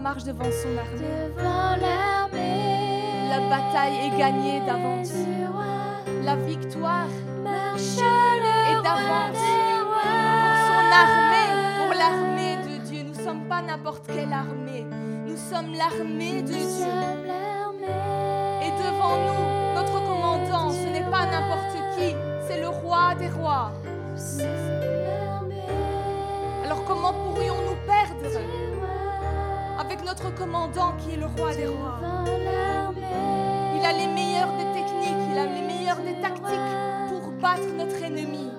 marche 0.00 0.24
devant 0.24 0.44
son 0.44 0.76
armée. 0.78 1.30
La 3.28 3.40
bataille 3.48 3.96
est 4.06 4.18
gagnée 4.18 4.60
d'avance. 4.66 5.12
La 6.24 6.36
victoire 6.36 7.08
est 7.76 8.82
d'avance. 8.82 9.44
Pour 9.92 10.56
Son 10.68 10.84
armée, 11.04 11.50
pour 11.78 11.92
l'armée 11.98 12.56
de 12.66 12.74
Dieu. 12.86 13.02
Nous 13.04 13.16
ne 13.16 13.22
sommes 13.24 13.44
pas 13.48 13.62
n'importe 13.62 14.06
quelle 14.06 14.32
armée. 14.32 14.86
Nous 15.26 15.36
sommes 15.36 15.74
l'armée 15.74 16.42
de 16.42 16.48
Dieu. 16.48 17.09
le 31.16 31.26
roi 31.26 31.54
des 31.54 31.66
rois. 31.66 31.98
Il 33.76 33.84
a 33.84 33.92
les 33.92 34.06
meilleures 34.08 34.52
des 34.58 34.64
techniques, 34.78 35.24
il 35.32 35.38
a 35.38 35.46
les 35.46 35.62
meilleures 35.62 36.02
des 36.02 36.14
tactiques 36.20 36.76
pour 37.08 37.32
battre 37.32 37.68
notre 37.76 38.02
ennemi. 38.02 38.50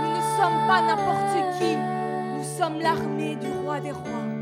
Nous 0.00 0.10
ne 0.16 0.22
sommes 0.36 0.60
pas 0.66 0.80
n'importe 0.82 1.58
qui, 1.58 1.76
nous 1.76 2.44
sommes 2.58 2.80
l'armée 2.80 3.36
du 3.36 3.48
roi 3.64 3.80
des 3.80 3.92
rois. 3.92 4.37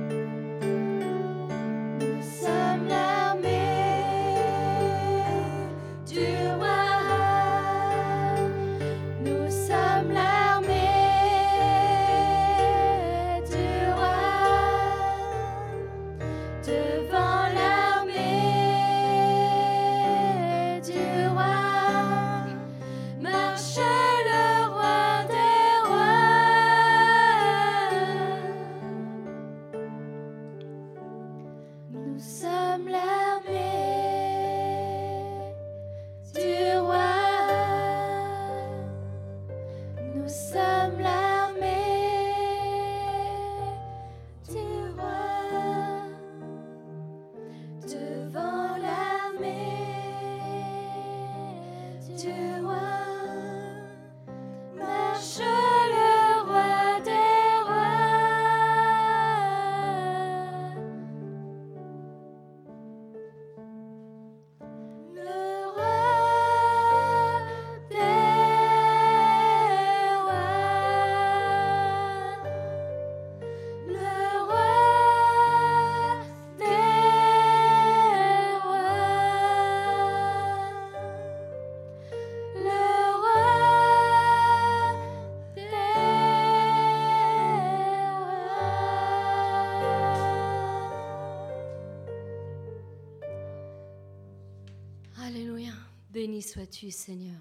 Béni 96.36 96.42
sois-tu, 96.46 96.90
Seigneur. 96.90 97.40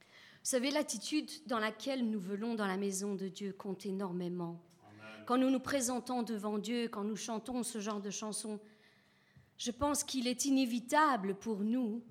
Vous 0.00 0.04
savez, 0.42 0.72
l'attitude 0.72 1.30
dans 1.46 1.60
laquelle 1.60 2.04
nous 2.10 2.18
venons 2.18 2.56
dans 2.56 2.66
la 2.66 2.76
maison 2.76 3.14
de 3.14 3.28
Dieu 3.28 3.52
compte 3.52 3.86
énormément. 3.86 4.60
Quand 5.24 5.38
nous 5.38 5.50
nous 5.50 5.60
présentons 5.60 6.24
devant 6.24 6.58
Dieu, 6.58 6.88
quand 6.88 7.04
nous 7.04 7.14
chantons 7.14 7.62
ce 7.62 7.78
genre 7.78 8.00
de 8.00 8.10
chansons, 8.10 8.58
je 9.56 9.70
pense 9.70 10.02
qu'il 10.02 10.26
est 10.26 10.46
inévitable 10.46 11.36
pour 11.36 11.60
nous 11.60 12.02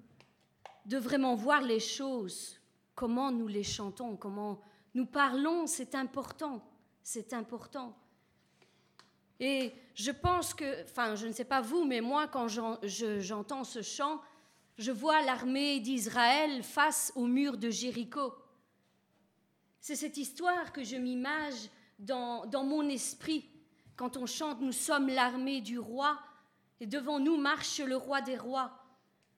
de 0.86 0.98
vraiment 0.98 1.36
voir 1.36 1.62
les 1.62 1.82
choses, 1.82 2.58
comment 2.96 3.30
nous 3.30 3.50
les 3.50 3.64
chantons, 3.64 4.16
comment 4.16 4.62
nous 4.94 5.06
parlons, 5.06 5.68
c'est 5.68 5.94
important, 5.94 6.64
c'est 7.04 7.34
important. 7.34 7.98
Et 9.42 9.74
je 9.94 10.12
pense 10.12 10.54
que, 10.54 10.84
enfin, 10.86 11.16
je 11.16 11.28
ne 11.28 11.34
sais 11.34 11.44
pas 11.44 11.60
vous, 11.60 11.84
mais 11.84 12.00
moi, 12.00 12.30
quand 12.30 12.48
j'en- 12.48 12.80
je- 12.82 13.20
j'entends 13.20 13.66
ce 13.66 13.82
chant, 13.82 14.22
je 14.78 14.92
vois 14.92 15.22
l'armée 15.22 15.80
d'Israël 15.80 16.64
face 16.64 17.12
au 17.16 17.26
mur 17.26 17.58
de 17.58 17.70
Jéricho. 17.70 18.34
C'est 19.80 19.96
cette 19.96 20.18
histoire 20.18 20.72
que 20.72 20.84
je 20.84 20.96
m'image 20.96 21.70
dans, 22.00 22.46
dans 22.46 22.64
mon 22.64 22.88
esprit. 22.90 23.50
Quand 23.96 24.18
on 24.18 24.26
chante 24.26 24.62
Nous 24.62 24.72
sommes 24.72 25.08
l'armée 25.10 25.62
du 25.62 25.78
roi 25.78 26.20
et 26.80 26.88
devant 26.88 27.20
nous 27.20 27.38
marche 27.38 27.80
le 27.80 27.96
roi 27.96 28.22
des 28.22 28.38
rois. 28.38 28.72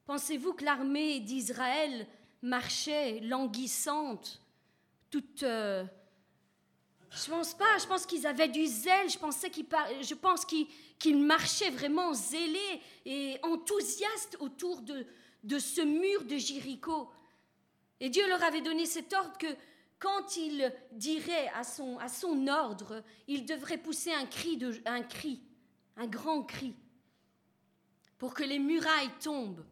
Pensez-vous 0.05 0.53
que 0.53 0.63
l'armée 0.63 1.19
d'Israël 1.19 2.07
marchait 2.41 3.19
languissante, 3.21 4.41
toute... 5.09 5.43
euh, 5.43 5.85
je 7.09 7.29
pense 7.29 7.53
pas, 7.53 7.77
je 7.79 7.85
pense 7.85 8.05
qu'ils 8.05 8.25
avaient 8.25 8.47
du 8.47 8.65
zèle, 8.65 9.09
je, 9.09 9.17
pensais 9.19 9.49
qu'ils 9.49 9.65
par- 9.65 9.87
je 10.01 10.15
pense 10.15 10.45
qu'ils 10.45 10.67
qu'ils 10.97 11.21
marchaient 11.21 11.69
vraiment 11.69 12.13
zélés 12.13 12.81
et 13.05 13.37
enthousiastes 13.43 14.37
autour 14.39 14.81
de, 14.81 15.05
de 15.43 15.59
ce 15.59 15.81
mur 15.81 16.23
de 16.23 16.37
Jéricho. 16.37 17.11
Et 17.99 18.09
Dieu 18.09 18.27
leur 18.27 18.43
avait 18.43 18.61
donné 18.61 18.85
cet 18.85 19.13
ordre 19.13 19.37
que 19.37 19.55
quand 19.99 20.35
il 20.35 20.73
dirait 20.91 21.47
à 21.55 21.63
son, 21.63 21.97
à 21.99 22.09
son 22.09 22.47
ordre, 22.47 23.03
il 23.27 23.45
devrait 23.45 23.77
pousser 23.77 24.11
un 24.11 24.25
cri, 24.25 24.57
de, 24.57 24.81
un 24.85 25.01
cri, 25.01 25.41
un 25.95 26.07
grand 26.07 26.43
cri, 26.43 26.75
pour 28.17 28.33
que 28.33 28.43
les 28.43 28.59
murailles 28.59 29.11
tombent. 29.21 29.65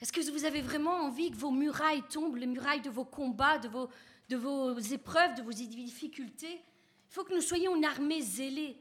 Est-ce 0.00 0.12
que 0.12 0.20
vous 0.30 0.44
avez 0.44 0.60
vraiment 0.60 0.92
envie 0.92 1.30
que 1.30 1.36
vos 1.36 1.50
murailles 1.50 2.02
tombent, 2.10 2.36
les 2.36 2.46
murailles 2.46 2.82
de 2.82 2.90
vos 2.90 3.04
combats, 3.04 3.58
de 3.58 3.68
vos, 3.68 3.88
de 4.28 4.36
vos 4.36 4.78
épreuves, 4.78 5.34
de 5.36 5.42
vos 5.42 5.52
difficultés? 5.52 6.62
Il 7.10 7.14
faut 7.14 7.24
que 7.24 7.34
nous 7.34 7.40
soyons 7.40 7.74
une 7.74 7.84
armée 7.84 8.20
zélée. 8.20 8.76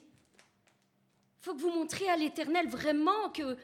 Il 1.40 1.44
faut 1.44 1.56
que 1.56 1.62
vous 1.62 1.72
montriez 1.72 2.10
à 2.10 2.18
l'Éternel 2.18 2.68
vraiment 2.68 3.30
que, 3.30 3.58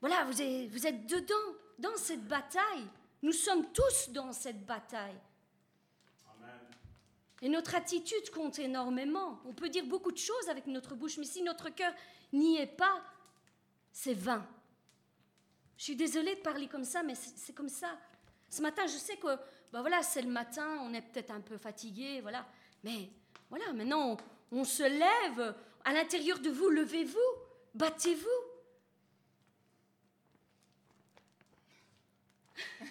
voilà, 0.00 0.24
vous 0.24 0.40
êtes, 0.40 0.70
vous 0.70 0.86
êtes 0.86 1.06
dedans, 1.06 1.34
dans 1.78 1.96
cette 1.96 2.26
bataille. 2.26 2.86
Nous 3.22 3.32
sommes 3.32 3.72
tous 3.72 4.10
dans 4.10 4.32
cette 4.32 4.64
bataille. 4.64 5.18
Et 7.40 7.48
notre 7.48 7.76
attitude 7.76 8.30
compte 8.30 8.58
énormément. 8.58 9.40
On 9.44 9.52
peut 9.52 9.68
dire 9.68 9.86
beaucoup 9.86 10.10
de 10.10 10.18
choses 10.18 10.48
avec 10.48 10.66
notre 10.66 10.94
bouche, 10.96 11.18
mais 11.18 11.24
si 11.24 11.42
notre 11.42 11.70
cœur 11.70 11.92
n'y 12.32 12.56
est 12.56 12.66
pas, 12.66 13.00
c'est 13.92 14.14
vain. 14.14 14.44
Je 15.76 15.84
suis 15.84 15.96
désolée 15.96 16.34
de 16.34 16.40
parler 16.40 16.66
comme 16.66 16.84
ça, 16.84 17.04
mais 17.04 17.14
c'est 17.14 17.36
c'est 17.36 17.52
comme 17.52 17.68
ça. 17.68 17.96
Ce 18.50 18.60
matin, 18.60 18.86
je 18.86 18.96
sais 18.96 19.16
que, 19.16 19.36
ben 19.72 19.80
voilà, 19.80 20.02
c'est 20.02 20.22
le 20.22 20.30
matin, 20.30 20.78
on 20.82 20.92
est 20.94 21.02
peut-être 21.02 21.30
un 21.30 21.40
peu 21.40 21.56
fatigué, 21.56 22.20
voilà. 22.20 22.44
Mais 22.82 23.08
voilà, 23.50 23.72
maintenant, 23.72 24.18
on, 24.50 24.60
on 24.60 24.64
se 24.64 24.82
lève. 24.82 25.54
À 25.84 25.92
l'intérieur 25.92 26.40
de 26.40 26.50
vous, 26.50 26.70
levez-vous, 26.70 27.18
battez-vous. 27.74 28.47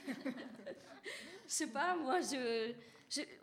Je 0.07 1.53
sais 1.53 1.67
pas, 1.67 1.95
moi, 1.95 2.19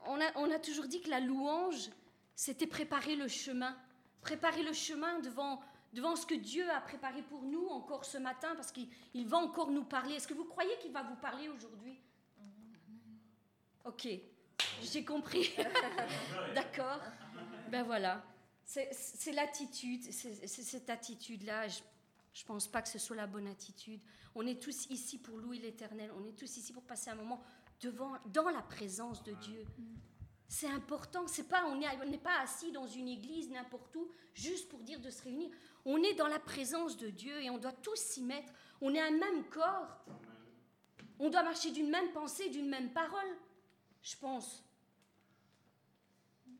on, 0.06 0.50
a, 0.50 0.59
toujours 0.59 0.87
dit 0.87 1.00
que 1.00 1.11
la 1.11 1.21
louange, 1.21 1.90
c'était 2.35 2.66
préparer 2.66 3.16
le 3.16 3.28
chemin. 3.28 3.76
Préparer 4.21 4.62
le 4.62 4.73
chemin 4.73 5.21
devant, 5.21 5.61
ce 6.16 6.26
que 6.26 6.35
Dieu 6.35 6.68
a 6.71 6.80
préparé 6.80 7.23
pour 7.23 7.42
nous 7.42 7.66
encore 7.68 8.04
ce 8.04 8.18
matin, 8.18 8.54
parce 8.56 8.73
qu'il 8.73 8.88
il 9.14 9.26
va 9.26 9.38
encore 9.38 9.71
nous 9.71 9.85
parler. 9.85 10.14
Est-ce 10.14 10.28
que 10.28 10.35
vous 10.35 10.44
croyez 10.44 10.76
qu'il 10.78 10.92
va 10.92 11.02
vous 11.02 11.16
parler 11.16 11.49
aujourd'hui? 11.49 11.99
Ok, 13.85 14.09
j'ai 14.83 15.04
compris. 15.04 15.54
D'accord. 16.54 17.00
Ben 17.71 17.83
voilà. 17.83 18.25
C'est 18.64 19.33
l'attitude, 19.33 20.02
c'est 20.11 20.47
cette 20.47 20.88
attitude-là. 20.88 21.66
Ne 22.43 22.47
pense 22.49 22.67
pas 22.67 22.83
que 22.83 22.88
ce 22.88 22.99
soit 22.99 23.17
la 23.17 23.26
bonne 23.26 23.47
attitude. 23.47 24.00
On 24.35 24.47
est 24.47 24.61
tous 24.61 24.87
ici 24.91 25.19
pour 25.19 25.38
louer 25.38 25.59
l'Éternel. 25.59 26.11
On 26.19 26.25
est 26.25 26.33
tous 26.37 26.57
ici 26.57 26.73
pour 26.73 26.83
passer 26.83 27.11
un 27.11 27.14
moment 27.14 27.41
devant, 27.81 28.12
dans 28.26 28.49
la 28.50 28.62
présence 28.62 29.23
de 29.23 29.33
Dieu. 29.35 29.64
C'est 30.49 30.69
important. 30.69 31.26
C'est 31.29 31.49
pas, 31.49 31.64
on 31.67 31.81
est- 31.81 32.03
on 32.03 32.11
n'est 32.11 32.19
pas 32.19 32.41
assis 32.41 32.73
dans 32.73 32.87
une 32.87 33.09
église 33.09 33.49
n'importe 33.50 33.95
où 33.97 34.09
juste 34.35 34.69
pour 34.69 34.81
dire 34.81 35.00
de 35.00 35.11
se 35.11 35.23
réunir. 35.23 35.50
On 35.85 36.03
est 36.03 36.14
dans 36.14 36.26
la 36.29 36.38
présence 36.41 36.97
de 36.97 37.09
Dieu 37.11 37.41
et 37.43 37.50
on 37.50 37.59
doit 37.59 37.73
tous 37.73 37.97
s'y 37.97 38.23
mettre. 38.23 38.53
On 38.81 38.93
est 38.95 39.00
un 39.00 39.11
même 39.12 39.45
corps. 39.49 40.05
On 41.21 41.31
doit 41.31 41.43
marcher 41.45 41.71
d'une 41.71 41.91
même 41.91 42.11
pensée, 42.12 42.49
d'une 42.50 42.69
même 42.69 42.93
parole, 42.93 43.37
je 44.03 44.17
pense. 44.17 44.64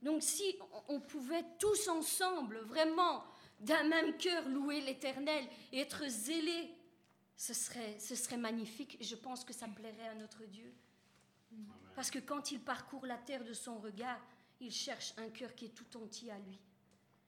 Donc 0.03 0.23
si 0.23 0.57
on 0.89 1.01
pouvait 1.01 1.45
tous 1.59 1.89
ensemble, 1.89 2.59
vraiment, 2.61 3.25
d'un 3.65 3.85
même 3.85 4.17
cœur, 4.17 4.49
louer 4.49 4.81
l'Éternel 4.81 5.47
et 5.73 5.81
être 5.81 6.07
zélés, 6.07 6.71
ce 7.37 7.55
serait, 7.55 7.99
ce 7.99 8.15
serait 8.15 8.37
magnifique. 8.37 8.97
Et 9.01 9.05
je 9.05 9.17
pense 9.17 9.45
que 9.45 9.53
ça 9.53 9.67
plairait 9.69 10.09
à 10.09 10.15
notre 10.15 10.45
Dieu. 10.45 10.73
Parce 11.95 12.11
que 12.11 12.19
quand 12.19 12.51
il 12.51 12.61
parcourt 12.61 13.07
la 13.07 13.19
terre 13.19 13.45
de 13.45 13.53
son 13.53 13.79
regard, 13.79 14.21
il 14.61 14.71
cherche 14.71 15.15
un 15.17 15.29
cœur 15.31 15.55
qui 15.55 15.67
est 15.67 15.75
tout 15.75 15.97
entier 15.97 16.31
à 16.31 16.39
lui. 16.39 16.59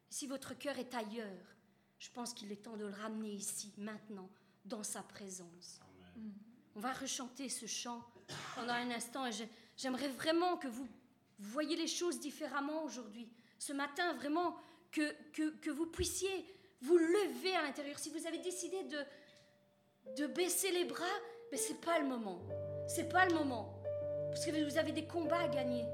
Si 0.08 0.26
votre 0.26 0.54
cœur 0.54 0.78
est 0.78 0.94
ailleurs, 0.94 1.56
je 1.98 2.10
pense 2.10 2.34
qu'il 2.34 2.52
est 2.52 2.62
temps 2.62 2.76
de 2.76 2.84
le 2.84 2.92
ramener 2.92 3.32
ici, 3.32 3.72
maintenant, 3.78 4.28
dans 4.64 4.82
sa 4.82 5.02
présence. 5.02 5.80
On 6.74 6.80
va 6.80 6.92
rechanter 6.92 7.48
ce 7.48 7.66
chant 7.66 8.04
pendant 8.54 8.74
un 8.74 8.90
instant 8.90 9.26
et 9.26 9.30
j'aimerais 9.76 10.08
vraiment 10.08 10.56
que 10.56 10.68
vous 10.68 10.88
voyez 11.38 11.76
les 11.76 11.86
choses 11.86 12.20
différemment 12.20 12.84
aujourd'hui. 12.84 13.28
Ce 13.58 13.72
matin, 13.72 14.12
vraiment, 14.14 14.56
que, 14.96 15.70
vous 15.70 15.86
puissiez 15.86 16.44
vous 16.80 16.98
lever 16.98 17.54
à 17.54 17.62
l'intérieur. 17.62 17.98
Si 17.98 18.10
vous 18.10 18.26
avez 18.26 18.38
décidé 18.38 18.76
de, 18.84 20.26
baisser 20.26 20.70
les 20.70 20.84
bras, 20.84 21.04
mais 21.50 21.58
c'est 21.58 21.80
pas 21.80 21.98
le 21.98 22.06
moment. 22.06 22.42
C'est 22.88 23.08
pas 23.08 23.26
le 23.26 23.34
moment. 23.34 23.80
Parce 24.28 24.44
que 24.44 24.64
vous 24.64 24.78
avez 24.78 24.92
des 24.92 25.06
combats 25.06 25.40
à 25.40 25.48
gagner. 25.48 25.84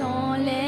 Assaillons 0.00 0.32
les 0.44 0.59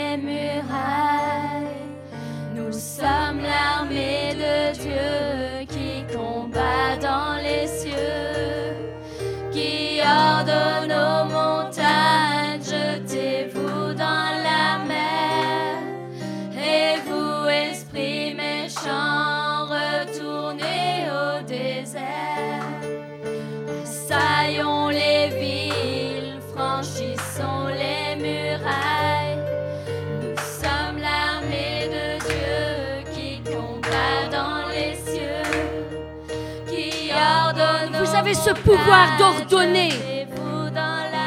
ce 38.34 38.50
pouvoir 38.50 39.16
d'ordonner. 39.18 39.90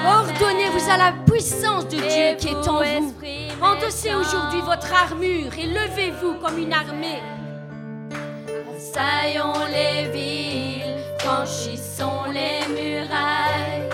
Ordonnez, 0.08 0.70
vous 0.70 0.90
à 0.90 0.98
la 0.98 1.14
puissance 1.30 1.88
de 1.88 1.98
Dieu 1.98 2.36
qui 2.38 2.50
est 2.50 2.68
en 2.68 2.84
vous. 2.84 3.14
Endossez 3.62 4.14
aujourd'hui 4.14 4.62
votre 4.62 4.94
armure 4.94 5.52
et 5.58 5.68
levez-vous 5.68 6.36
comme 6.36 6.58
une 6.58 6.74
armée. 6.74 7.22
Assaillons 8.76 9.66
les 9.72 10.10
villes, 10.10 10.98
franchissons 11.20 12.26
les 12.32 12.68
murailles. 12.74 13.90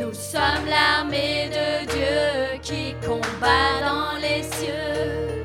Nous 0.00 0.12
sommes 0.12 0.66
l'armée 0.68 1.50
de 1.50 1.86
Dieu 1.90 2.58
qui 2.62 2.94
combat 3.06 3.80
dans 3.80 4.18
les 4.18 4.42
cieux, 4.42 5.44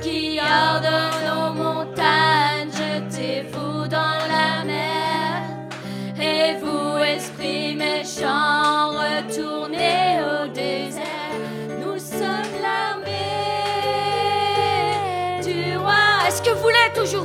qui 0.00 0.38
ordonne 0.38 1.21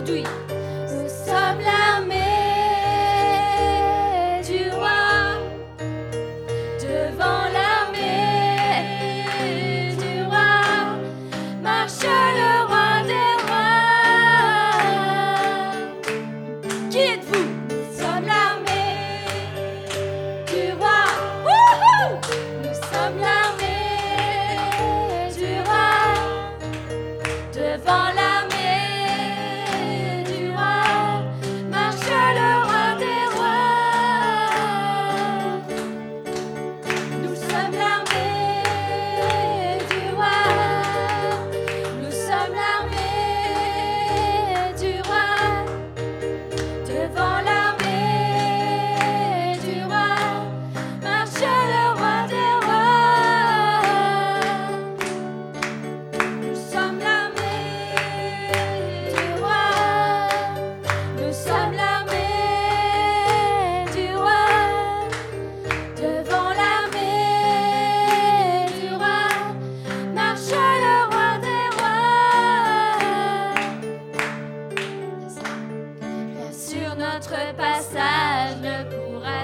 aujourd'hui 0.08 0.47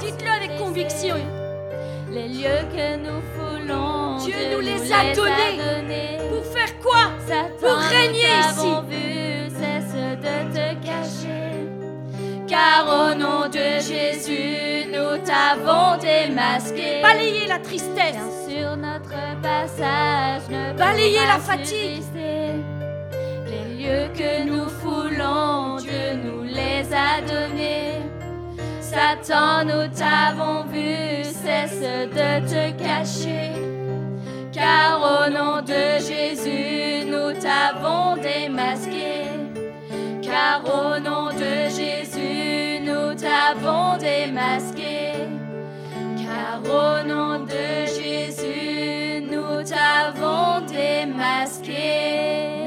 Dites-le 0.05 0.29
avec 0.29 0.57
conviction. 0.57 1.15
Les 2.11 2.27
lieux 2.27 2.63
que 2.75 2.97
nous 2.97 3.21
foulons, 3.35 4.17
Dieu 4.17 4.35
nous 4.51 4.59
les 4.59 4.91
a 4.91 5.13
donnés. 5.15 5.57
donnés. 5.57 6.17
Pour 6.29 6.45
faire 6.45 6.79
quoi? 6.79 7.09
Satan, 7.27 7.49
pour 7.59 7.77
régner 7.77 8.27
ici. 8.39 8.73
vu, 8.89 9.49
cesse 9.49 9.95
de 10.21 10.53
te 10.53 10.85
cacher. 10.85 11.53
Car 12.47 12.85
au 12.87 13.15
nom 13.15 13.47
de 13.47 13.79
Jésus, 13.79 14.85
nous 14.91 15.17
t'avons 15.25 15.97
démasqué. 15.97 17.01
Balayez 17.01 17.47
la 17.47 17.59
tristesse. 17.59 18.13
Bien 18.13 18.29
sur 18.47 18.77
notre 18.77 19.41
passage, 19.41 20.43
ne 20.49 20.77
Balayez 20.77 21.25
la 21.25 21.39
fatigue. 21.39 22.03
Les 23.47 23.83
lieux 23.83 24.09
que 24.13 24.43
nous 24.43 24.69
foulons, 24.69 25.77
Dieu 25.77 26.19
nous 26.23 26.43
les 26.43 26.85
a 26.93 27.21
donnés. 27.21 28.12
Satan, 28.93 29.65
nous 29.65 29.87
t'avons 29.87 30.65
vu, 30.65 31.23
cesse 31.23 31.79
de 31.79 32.47
te 32.47 32.71
cacher. 32.77 33.49
Car 34.51 35.01
au 35.01 35.31
nom 35.31 35.61
de 35.63 35.97
Jésus, 35.97 37.03
nous 37.07 37.33
t'avons 37.41 38.15
démasqué. 38.21 39.23
Car 40.21 40.61
au 40.65 40.99
nom 40.99 41.29
de 41.31 41.69
Jésus, 41.75 42.81
nous 42.85 43.15
t'avons 43.15 43.97
démasqué. 43.97 45.13
Car 46.23 46.61
au 46.63 47.07
nom 47.07 47.39
de 47.39 47.87
Jésus, 47.87 49.25
nous 49.31 49.63
t'avons 49.63 50.63
démasqué. 50.67 52.62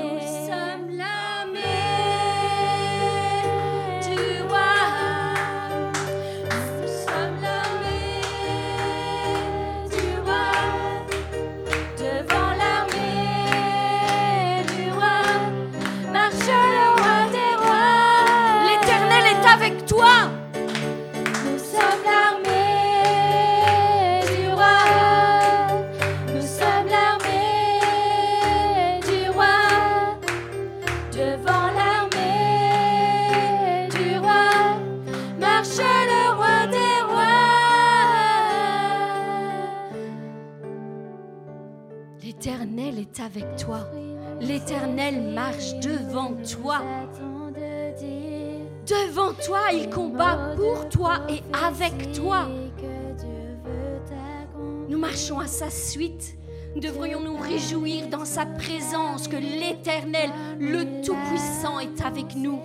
Avec 43.20 43.56
toi. 43.56 43.88
L'éternel 44.40 45.32
marche 45.34 45.74
devant 45.80 46.34
toi. 46.50 46.82
Devant 48.86 49.32
toi, 49.44 49.60
il 49.72 49.90
combat 49.90 50.54
pour 50.56 50.88
toi 50.88 51.20
et 51.28 51.42
avec 51.64 52.12
toi. 52.12 52.48
Nous 54.88 54.98
marchons 54.98 55.38
à 55.38 55.46
sa 55.46 55.70
suite. 55.70 56.36
Devrions 56.76 57.20
nous 57.20 57.36
réjouir 57.36 58.08
dans 58.08 58.26
sa 58.26 58.44
présence 58.44 59.28
que 59.28 59.36
l'Éternel, 59.36 60.30
le 60.58 61.02
Tout-Puissant, 61.02 61.80
est 61.80 62.04
avec 62.04 62.36
nous. 62.36 62.60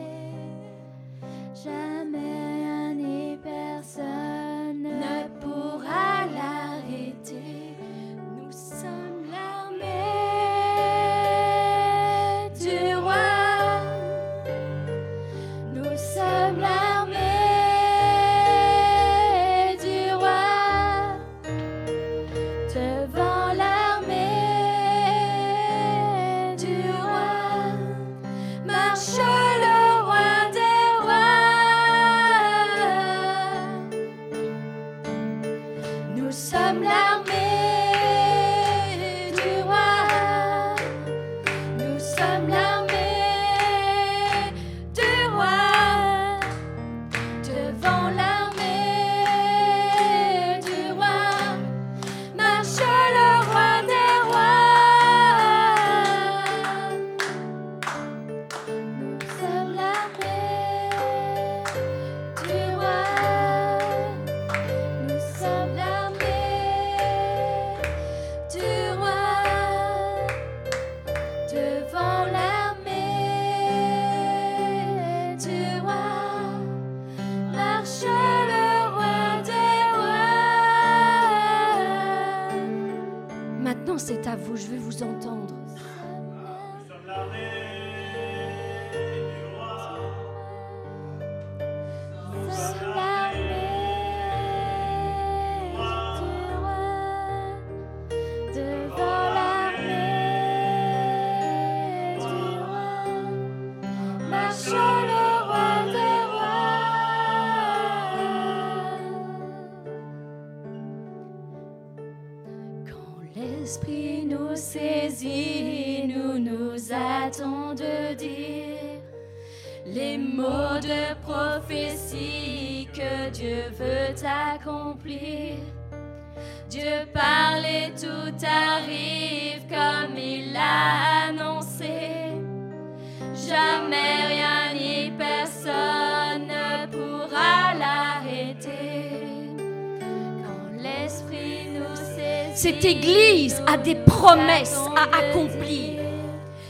A 143.72 143.77
des 143.77 143.96
promesses 143.96 144.79
à 144.98 145.18
accomplir. 145.18 146.00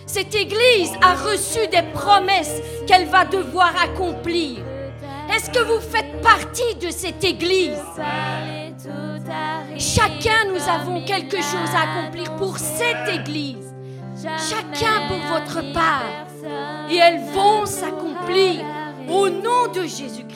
Cette 0.05 0.35
Église 0.35 0.91
a 1.01 1.15
reçu 1.15 1.67
des 1.71 1.81
promesses 1.93 2.61
qu'elle 2.85 3.07
va 3.07 3.25
devoir 3.25 3.73
accomplir. 3.81 4.59
Est-ce 5.33 5.49
que 5.49 5.63
vous 5.63 5.79
faites 5.79 6.21
partie 6.21 6.75
de 6.75 6.91
cette 6.91 7.23
Église? 7.23 7.81
Chacun, 9.77 10.45
nous 10.53 10.69
avons 10.69 11.03
quelque 11.05 11.37
chose 11.37 11.71
à 11.73 11.89
accomplir 11.89 12.35
pour 12.35 12.57
cette 12.59 13.07
Église. 13.11 13.73
Chacun 14.49 15.07
pour 15.07 15.17
votre 15.33 15.73
part. 15.73 16.03
Et 16.89 16.97
elles 16.97 17.21
vont 17.33 17.65
s'accomplir 17.65 18.63
au 19.09 19.29
nom 19.29 19.71
de 19.73 19.81
Jésus-Christ. 19.81 20.30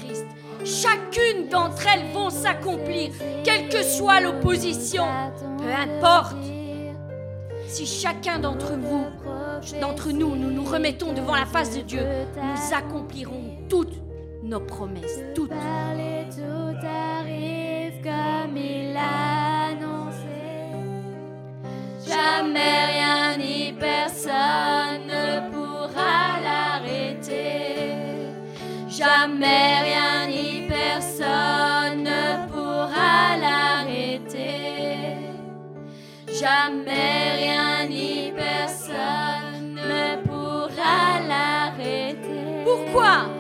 Chacune 0.65 1.47
d'entre 1.49 1.86
elles 1.88 2.12
vont 2.12 2.32
s'accomplir, 2.32 3.12
quelle 3.43 3.69
que 3.69 3.84
soit 3.84 4.19
l'opposition. 4.19 5.06
Peu 5.60 5.71
importe. 5.71 6.36
Si 7.67 7.86
chacun 7.86 8.39
d'entre 8.39 8.73
vous, 8.73 9.06
d'entre 9.80 10.12
nous, 10.12 10.36
nous 10.36 10.49
nous 10.49 10.63
remettons 10.63 11.13
devant 11.13 11.36
la 11.36 11.45
face 11.45 11.75
de 11.75 11.82
Dieu, 11.82 12.01
nous 12.36 12.75
accomplirons 12.75 13.58
toutes 13.69 13.93
nos 14.43 14.60
promesses, 14.60 15.19
toutes. 15.36 15.51
Jamais 22.08 22.86
rien 22.86 23.38
ni 23.38 23.73
personne 23.73 25.06
ne 25.08 25.51
pourra 25.51 26.39
l'arrêter. 26.43 27.75
Jamais 28.88 29.82
rien 29.84 30.28
ni 30.28 30.44
personne 31.25 32.03
ne 32.03 32.47
pourra 32.51 33.38
l'arrêter. 33.38 35.17
Jamais 36.27 37.31
rien 37.38 37.88
ni 37.88 38.31
personne 38.35 39.73
ne 39.75 40.21
pourra 40.27 41.19
l'arrêter. 41.27 42.63
Pourquoi? 42.63 43.35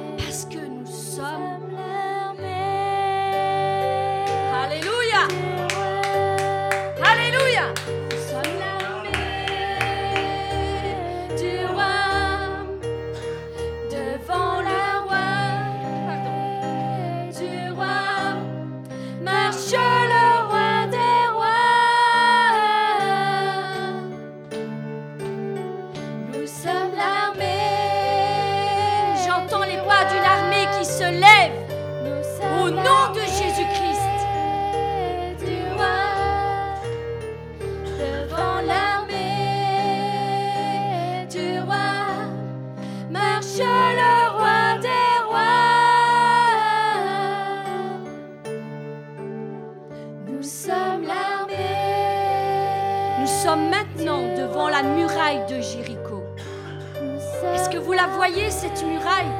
Voyez, 58.07 58.49
cette 58.51 58.83
muraille, 58.83 59.31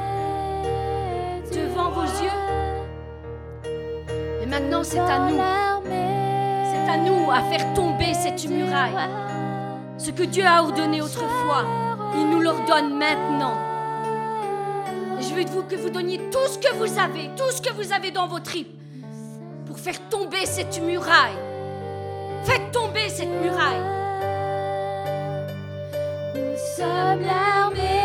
devant 1.52 1.90
vos 1.90 2.02
yeux 2.02 2.30
Et 4.42 4.46
maintenant, 4.46 4.82
c'est 4.82 4.98
à 4.98 5.18
nous. 5.18 5.40
C'est 6.70 6.90
à 6.90 6.96
nous 6.98 7.30
à 7.30 7.42
faire 7.50 7.74
tomber 7.74 8.14
cette 8.14 8.48
muraille. 8.48 8.96
Ce 9.98 10.10
que 10.10 10.24
Dieu 10.24 10.44
a 10.46 10.62
ordonné 10.62 11.00
autrefois, 11.00 11.64
il 12.14 12.28
nous 12.30 12.40
l'ordonne 12.40 12.96
maintenant. 12.96 13.54
Je 15.18 15.34
veux 15.34 15.44
de 15.44 15.50
vous 15.50 15.62
que 15.62 15.76
vous 15.76 15.90
donniez 15.90 16.18
tout 16.30 16.46
ce 16.46 16.58
que 16.58 16.74
vous 16.74 16.98
avez, 16.98 17.30
tout 17.36 17.50
ce 17.50 17.62
que 17.62 17.72
vous 17.72 17.92
avez 17.92 18.10
dans 18.10 18.28
vos 18.28 18.40
tripes, 18.40 18.78
pour 19.66 19.78
faire 19.78 20.00
tomber 20.10 20.44
cette 20.44 20.80
muraille. 20.80 21.38
Faites 22.44 22.70
tomber 22.70 23.08
cette 23.08 23.30
muraille. 23.42 23.82
Nous 26.34 26.56
sommes 26.76 27.22
l'armée 27.22 27.95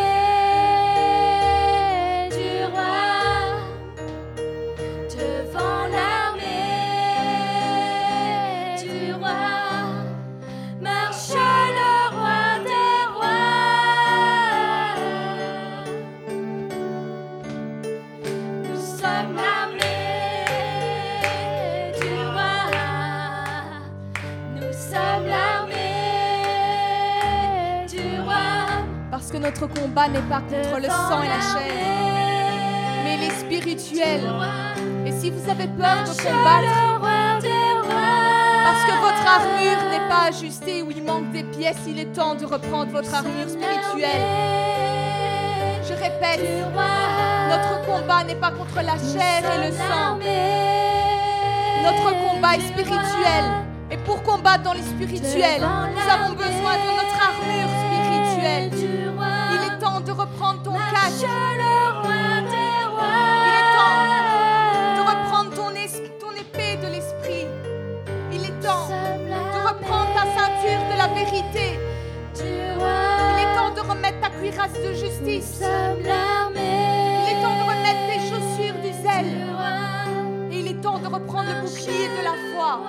notre 29.51 29.67
combat 29.73 30.07
n'est 30.07 30.21
pas 30.21 30.41
contre 30.41 30.79
le 30.79 30.87
sang 30.87 31.21
et 31.23 31.27
la 31.27 31.41
chair, 31.41 31.73
mais 33.03 33.17
les 33.17 33.31
spirituels. 33.31 34.31
Et 35.05 35.11
si 35.11 35.29
vous 35.29 35.49
avez 35.49 35.67
peur 35.67 36.03
de 36.03 36.13
combattre, 36.23 37.41
parce 38.63 38.83
que 38.85 38.95
votre 39.01 39.27
armure 39.27 39.89
n'est 39.91 40.07
pas 40.07 40.29
ajustée 40.29 40.81
ou 40.81 40.91
il 40.91 41.03
manque 41.03 41.31
des 41.31 41.43
pièces, 41.43 41.81
il 41.87 41.99
est 41.99 42.13
temps 42.13 42.35
de 42.35 42.45
reprendre 42.45 42.91
votre 42.91 43.13
armure 43.13 43.49
spirituelle. 43.49 44.25
Je 45.83 45.93
répète, 45.93 46.47
notre 47.49 47.85
combat 47.85 48.23
n'est 48.23 48.35
pas 48.35 48.51
contre 48.51 48.75
la 48.75 48.97
chair 48.97 49.43
et 49.53 49.67
le 49.67 49.73
sang. 49.73 50.17
Notre 51.83 52.11
combat 52.25 52.55
est 52.55 52.67
spirituel. 52.67 53.43
Et 53.89 53.97
pour 53.97 54.23
combattre 54.23 54.63
dans 54.63 54.73
les 54.73 54.83
spirituels, 54.83 55.61
nous 55.61 56.09
avons 56.09 56.33
besoin 56.35 56.77
de 56.77 56.91
notre 56.95 57.19
armure 57.21 57.69
spirituelle. 57.83 59.00
De 60.11 60.15
reprendre 60.17 60.59
ton 60.61 60.73
casque. 60.73 61.23
Il 61.23 61.27
est 63.55 63.69
temps 63.77 64.03
de 64.97 65.01
reprendre 65.09 65.49
ton, 65.55 65.69
ton 66.19 66.31
épée 66.35 66.75
de 66.75 66.87
l'esprit. 66.87 67.47
Il 68.29 68.43
est 68.43 68.59
temps 68.59 68.89
de 68.89 69.59
reprendre 69.65 70.09
ta 70.13 70.25
ceinture 70.37 70.83
de 70.91 70.95
la 70.97 71.07
vérité. 71.07 71.79
Il 72.35 73.39
est 73.39 73.55
temps 73.55 73.71
de 73.73 73.79
remettre 73.89 74.19
ta 74.19 74.29
cuirasse 74.31 74.73
de 74.73 74.91
justice. 74.91 75.61
Il 75.61 76.05
est 76.05 77.41
temps 77.41 77.55
de 77.55 77.63
remettre 77.69 78.03
tes 78.09 78.19
chaussures 78.19 78.79
du 78.83 78.91
zèle. 78.91 79.47
Et 80.51 80.59
il 80.59 80.67
est 80.67 80.81
temps 80.81 80.99
de 80.99 81.07
reprendre 81.07 81.51
le 81.55 81.61
bouclier 81.61 82.09
de 82.09 82.21
la 82.25 82.35
foi. 82.53 82.81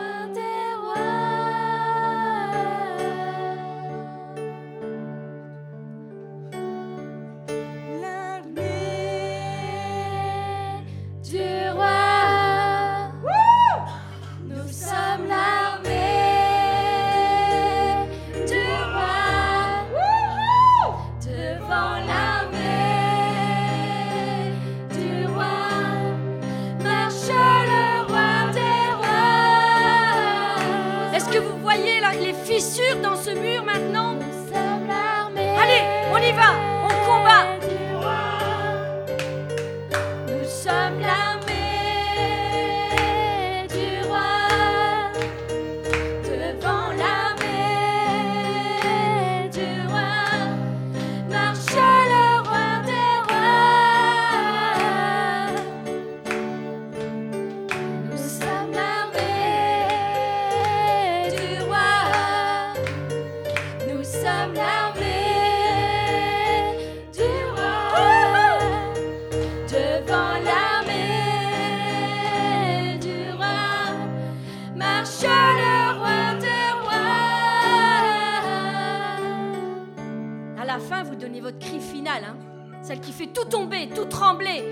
La 80.72 80.78
fin, 80.78 81.02
vous 81.02 81.16
donnez 81.16 81.42
votre 81.42 81.58
cri 81.58 81.80
final, 81.80 82.24
hein, 82.24 82.37
celle 82.80 83.00
qui 83.00 83.12
fait 83.12 83.26
tout 83.26 83.44
tomber, 83.44 83.90
tout 83.94 84.06
trembler. 84.06 84.64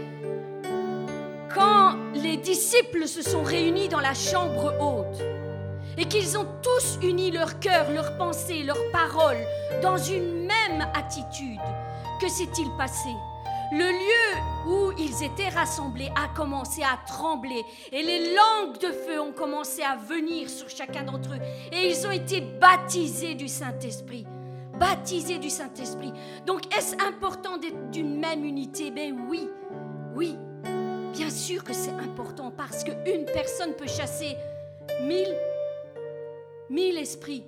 Quand 1.54 1.94
les 2.14 2.38
disciples 2.38 3.06
se 3.06 3.20
sont 3.20 3.42
réunis 3.42 3.88
dans 3.88 4.00
la 4.00 4.14
chambre 4.14 4.72
haute 4.80 5.20
et 5.98 6.06
qu'ils 6.06 6.38
ont 6.38 6.46
tous 6.62 6.98
uni 7.02 7.30
leur 7.30 7.60
cœur, 7.60 7.90
leurs 7.90 8.16
pensées, 8.16 8.62
leurs 8.62 8.90
paroles 8.92 9.44
dans 9.82 9.98
une 9.98 10.46
même 10.46 10.88
attitude, 10.94 11.60
que 12.18 12.30
s'est-il 12.30 12.70
passé? 12.78 13.10
Le 13.72 13.84
lieu 13.84 14.72
où 14.72 14.92
ils 14.98 15.22
étaient 15.22 15.50
rassemblés 15.50 16.10
a 16.16 16.34
commencé 16.34 16.82
à 16.82 16.98
trembler 17.06 17.62
et 17.92 18.02
les 18.02 18.34
langues 18.34 18.78
de 18.80 18.90
feu 18.90 19.20
ont 19.20 19.32
commencé 19.32 19.82
à 19.82 19.96
venir 19.96 20.48
sur 20.48 20.70
chacun 20.70 21.02
d'entre 21.02 21.34
eux 21.34 21.40
et 21.72 21.90
ils 21.90 22.06
ont 22.06 22.10
été 22.10 22.40
baptisés 22.40 23.34
du 23.34 23.48
Saint-Esprit 23.48 24.24
baptisés 24.80 25.38
du 25.38 25.50
Saint-Esprit. 25.50 26.12
Donc, 26.46 26.74
est-ce 26.76 26.96
important 27.06 27.58
d'être 27.58 27.90
d'une 27.90 28.18
même 28.18 28.44
unité? 28.44 28.90
Ben 28.90 29.14
oui, 29.28 29.48
oui. 30.16 30.36
Bien 31.12 31.28
sûr 31.28 31.62
que 31.62 31.74
c'est 31.74 31.90
important 31.90 32.50
parce 32.50 32.82
qu'une 32.82 33.26
personne 33.26 33.74
peut 33.74 33.86
chasser 33.86 34.36
mille, 35.02 35.34
mille 36.70 36.96
esprits. 36.96 37.44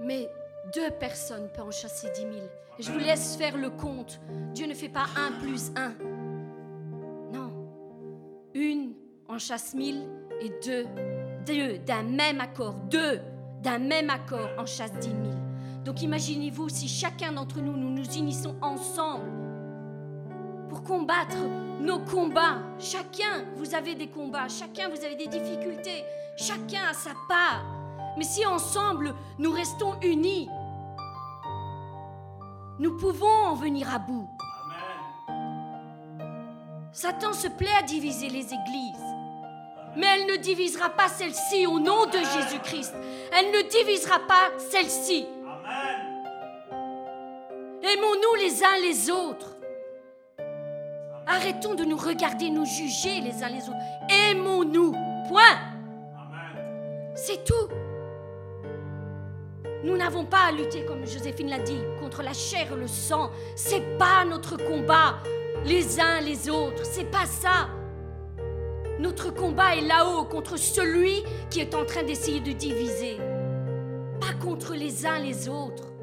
Mais 0.00 0.28
deux 0.74 0.90
personnes 0.90 1.48
peuvent 1.54 1.68
en 1.68 1.70
chasser 1.70 2.08
dix 2.16 2.26
mille. 2.26 2.48
Je 2.78 2.90
vous 2.90 2.98
laisse 2.98 3.36
faire 3.36 3.56
le 3.56 3.70
compte. 3.70 4.18
Dieu 4.52 4.66
ne 4.66 4.74
fait 4.74 4.88
pas 4.88 5.06
un 5.16 5.32
plus 5.40 5.70
un. 5.76 5.92
Non. 7.32 7.52
Une 8.54 8.94
en 9.28 9.38
chasse 9.38 9.74
mille 9.74 10.08
et 10.40 10.50
deux, 10.66 10.86
deux 11.46 11.78
d'un 11.78 12.02
même 12.02 12.40
accord, 12.40 12.74
deux 12.90 13.20
d'un 13.62 13.78
même 13.78 14.10
accord 14.10 14.50
en 14.58 14.66
chasse 14.66 14.92
dix 14.94 15.14
mille. 15.14 15.43
Donc 15.84 16.00
imaginez-vous 16.00 16.68
si 16.70 16.88
chacun 16.88 17.32
d'entre 17.32 17.60
nous, 17.60 17.76
nous 17.76 17.90
nous 17.90 18.16
unissons 18.16 18.56
ensemble 18.62 19.30
pour 20.68 20.82
combattre 20.82 21.36
nos 21.80 21.98
combats. 21.98 22.58
Chacun, 22.78 23.44
vous 23.56 23.74
avez 23.74 23.94
des 23.94 24.08
combats, 24.08 24.48
chacun, 24.48 24.88
vous 24.88 25.04
avez 25.04 25.16
des 25.16 25.26
difficultés, 25.26 26.04
chacun 26.36 26.84
a 26.90 26.94
sa 26.94 27.10
part. 27.28 27.64
Mais 28.16 28.24
si 28.24 28.46
ensemble, 28.46 29.14
nous 29.38 29.52
restons 29.52 29.94
unis, 30.02 30.48
nous 32.78 32.96
pouvons 32.96 33.26
en 33.26 33.54
venir 33.54 33.92
à 33.94 33.98
bout. 33.98 34.28
Satan 36.92 37.32
se 37.32 37.48
plaît 37.48 37.74
à 37.78 37.82
diviser 37.82 38.28
les 38.28 38.46
églises. 38.46 39.04
Mais 39.96 40.06
elle 40.14 40.26
ne 40.26 40.36
divisera 40.36 40.90
pas 40.90 41.08
celle-ci 41.08 41.66
au 41.66 41.78
nom 41.78 42.06
de 42.06 42.18
Jésus-Christ. 42.18 42.94
Elle 43.32 43.46
ne 43.52 43.68
divisera 43.68 44.18
pas 44.20 44.50
celle-ci. 44.58 45.26
Aimons-nous 47.92 48.34
les 48.40 48.64
uns 48.64 48.80
les 48.82 49.10
autres. 49.10 49.56
Arrêtons 51.26 51.74
de 51.74 51.84
nous 51.84 51.98
regarder, 51.98 52.48
nous 52.48 52.64
juger 52.64 53.20
les 53.20 53.42
uns 53.42 53.50
les 53.50 53.62
autres. 53.68 53.76
Aimons-nous. 54.30 54.92
Point. 55.28 55.58
C'est 57.14 57.44
tout. 57.44 57.68
Nous 59.84 59.98
n'avons 59.98 60.24
pas 60.24 60.46
à 60.48 60.52
lutter, 60.52 60.86
comme 60.86 61.06
Joséphine 61.06 61.50
l'a 61.50 61.58
dit, 61.58 61.80
contre 62.00 62.22
la 62.22 62.32
chair 62.32 62.72
et 62.72 62.76
le 62.76 62.88
sang. 62.88 63.30
C'est 63.54 63.98
pas 63.98 64.24
notre 64.24 64.56
combat, 64.56 65.16
les 65.66 66.00
uns 66.00 66.20
les 66.20 66.48
autres. 66.48 66.86
C'est 66.86 67.10
pas 67.10 67.26
ça. 67.26 67.68
Notre 68.98 69.30
combat 69.30 69.76
est 69.76 69.82
là-haut 69.82 70.24
contre 70.24 70.56
celui 70.56 71.22
qui 71.50 71.60
est 71.60 71.74
en 71.74 71.84
train 71.84 72.02
d'essayer 72.02 72.40
de 72.40 72.52
diviser. 72.52 73.18
Pas 74.20 74.32
contre 74.42 74.72
les 74.74 75.04
uns 75.04 75.18
les 75.18 75.48
autres. 75.50 75.93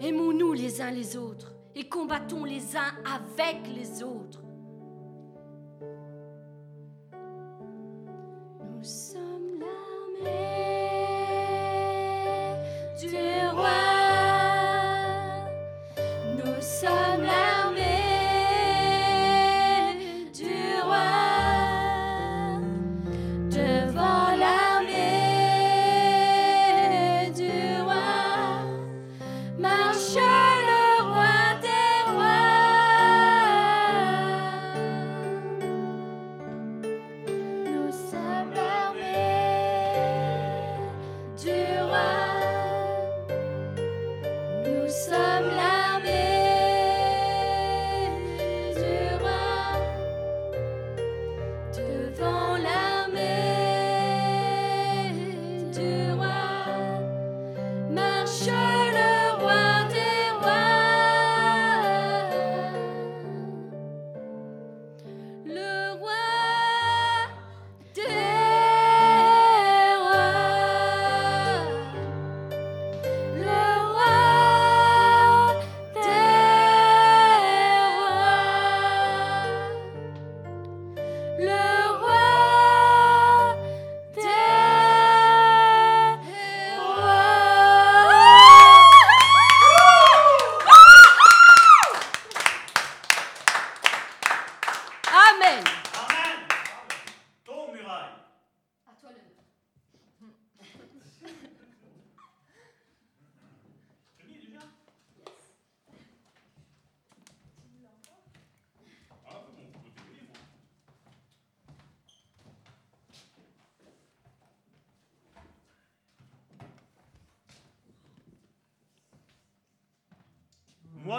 Aimons-nous 0.00 0.54
les 0.54 0.80
uns 0.80 0.90
les 0.90 1.16
autres 1.16 1.52
et 1.74 1.86
combattons 1.86 2.44
les 2.44 2.74
uns 2.74 2.94
avec 3.04 3.68
les 3.76 4.02
autres. 4.02 4.42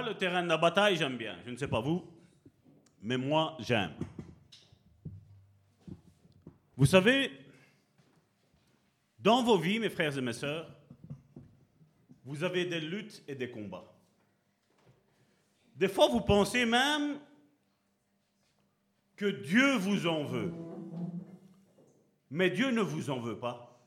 Le 0.05 0.15
terrain 0.15 0.43
de 0.43 0.47
la 0.47 0.57
bataille, 0.57 0.97
j'aime 0.97 1.17
bien. 1.17 1.37
Je 1.45 1.51
ne 1.51 1.57
sais 1.57 1.67
pas 1.67 1.79
vous, 1.79 2.03
mais 3.01 3.17
moi, 3.17 3.55
j'aime. 3.59 3.93
Vous 6.75 6.85
savez, 6.85 7.31
dans 9.19 9.43
vos 9.43 9.57
vies, 9.57 9.79
mes 9.79 9.89
frères 9.89 10.17
et 10.17 10.21
mes 10.21 10.33
sœurs, 10.33 10.67
vous 12.25 12.43
avez 12.43 12.65
des 12.65 12.79
luttes 12.79 13.23
et 13.27 13.35
des 13.35 13.51
combats. 13.51 13.85
Des 15.75 15.87
fois, 15.87 16.07
vous 16.07 16.21
pensez 16.21 16.65
même 16.65 17.19
que 19.15 19.25
Dieu 19.25 19.75
vous 19.75 20.07
en 20.07 20.23
veut. 20.23 20.51
Mais 22.31 22.49
Dieu 22.49 22.71
ne 22.71 22.81
vous 22.81 23.09
en 23.09 23.19
veut 23.19 23.37
pas. 23.37 23.79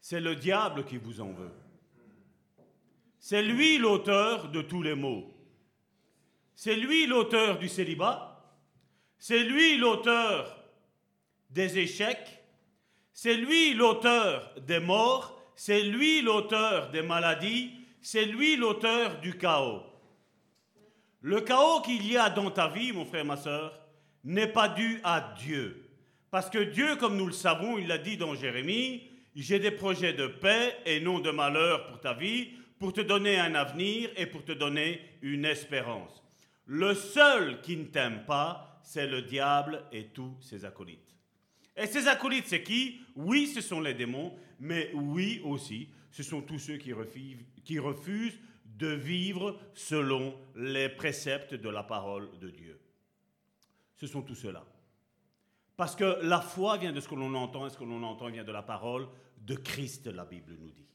C'est 0.00 0.20
le 0.20 0.36
diable 0.36 0.84
qui 0.84 0.96
vous 0.96 1.20
en 1.20 1.32
veut. 1.32 1.52
C'est 3.18 3.42
lui 3.42 3.78
l'auteur 3.78 4.48
de 4.48 4.62
tous 4.62 4.82
les 4.82 4.94
maux. 4.94 5.34
C'est 6.54 6.76
lui 6.76 7.06
l'auteur 7.06 7.58
du 7.58 7.68
célibat. 7.68 8.42
C'est 9.18 9.44
lui 9.44 9.76
l'auteur 9.78 10.56
des 11.50 11.78
échecs. 11.78 12.42
C'est 13.12 13.34
lui 13.34 13.74
l'auteur 13.74 14.54
des 14.66 14.80
morts. 14.80 15.40
C'est 15.56 15.82
lui 15.82 16.22
l'auteur 16.22 16.90
des 16.90 17.02
maladies. 17.02 17.72
C'est 18.00 18.24
lui 18.24 18.56
l'auteur 18.56 19.20
du 19.20 19.36
chaos. 19.36 19.82
Le 21.20 21.40
chaos 21.40 21.80
qu'il 21.80 22.06
y 22.10 22.16
a 22.16 22.30
dans 22.30 22.50
ta 22.50 22.68
vie, 22.68 22.92
mon 22.92 23.04
frère, 23.04 23.24
ma 23.24 23.36
soeur, 23.36 23.80
n'est 24.22 24.46
pas 24.46 24.68
dû 24.68 25.00
à 25.02 25.34
Dieu. 25.38 25.88
Parce 26.30 26.48
que 26.50 26.58
Dieu, 26.58 26.96
comme 26.96 27.16
nous 27.16 27.26
le 27.26 27.32
savons, 27.32 27.78
il 27.78 27.88
l'a 27.88 27.98
dit 27.98 28.16
dans 28.16 28.34
Jérémie, 28.34 29.02
j'ai 29.34 29.58
des 29.58 29.70
projets 29.70 30.12
de 30.12 30.26
paix 30.26 30.76
et 30.84 31.00
non 31.00 31.18
de 31.18 31.30
malheur 31.30 31.86
pour 31.86 32.00
ta 32.00 32.14
vie, 32.14 32.50
pour 32.78 32.92
te 32.92 33.00
donner 33.00 33.38
un 33.38 33.54
avenir 33.54 34.10
et 34.16 34.26
pour 34.26 34.44
te 34.44 34.52
donner 34.52 35.00
une 35.22 35.44
espérance. 35.44 36.22
Le 36.66 36.94
seul 36.94 37.60
qui 37.60 37.76
ne 37.76 37.84
t'aime 37.84 38.24
pas, 38.26 38.80
c'est 38.82 39.06
le 39.06 39.22
diable 39.22 39.84
et 39.92 40.06
tous 40.06 40.36
ses 40.40 40.64
acolytes. 40.64 41.14
Et 41.76 41.86
ces 41.86 42.08
acolytes, 42.08 42.46
c'est 42.46 42.62
qui? 42.62 43.00
Oui, 43.14 43.46
ce 43.46 43.60
sont 43.60 43.80
les 43.80 43.94
démons, 43.94 44.36
mais 44.58 44.90
oui 44.94 45.40
aussi, 45.44 45.88
ce 46.10 46.22
sont 46.22 46.42
tous 46.42 46.58
ceux 46.58 46.76
qui 46.76 46.92
refusent, 46.92 47.44
qui 47.64 47.78
refusent 47.78 48.38
de 48.64 48.88
vivre 48.88 49.58
selon 49.74 50.36
les 50.56 50.88
préceptes 50.88 51.54
de 51.54 51.68
la 51.68 51.82
parole 51.82 52.38
de 52.38 52.50
Dieu. 52.50 52.80
Ce 53.96 54.06
sont 54.06 54.22
tous 54.22 54.34
ceux-là. 54.34 54.64
Parce 55.76 55.94
que 55.94 56.18
la 56.22 56.40
foi 56.40 56.76
vient 56.76 56.92
de 56.92 57.00
ce 57.00 57.08
que 57.08 57.14
l'on 57.14 57.34
entend, 57.34 57.66
et 57.66 57.70
ce 57.70 57.76
que 57.76 57.84
l'on 57.84 58.02
entend 58.02 58.30
vient 58.30 58.44
de 58.44 58.52
la 58.52 58.62
parole 58.62 59.08
de 59.40 59.54
Christ, 59.54 60.06
la 60.08 60.24
Bible 60.24 60.56
nous 60.60 60.70
dit. 60.70 60.87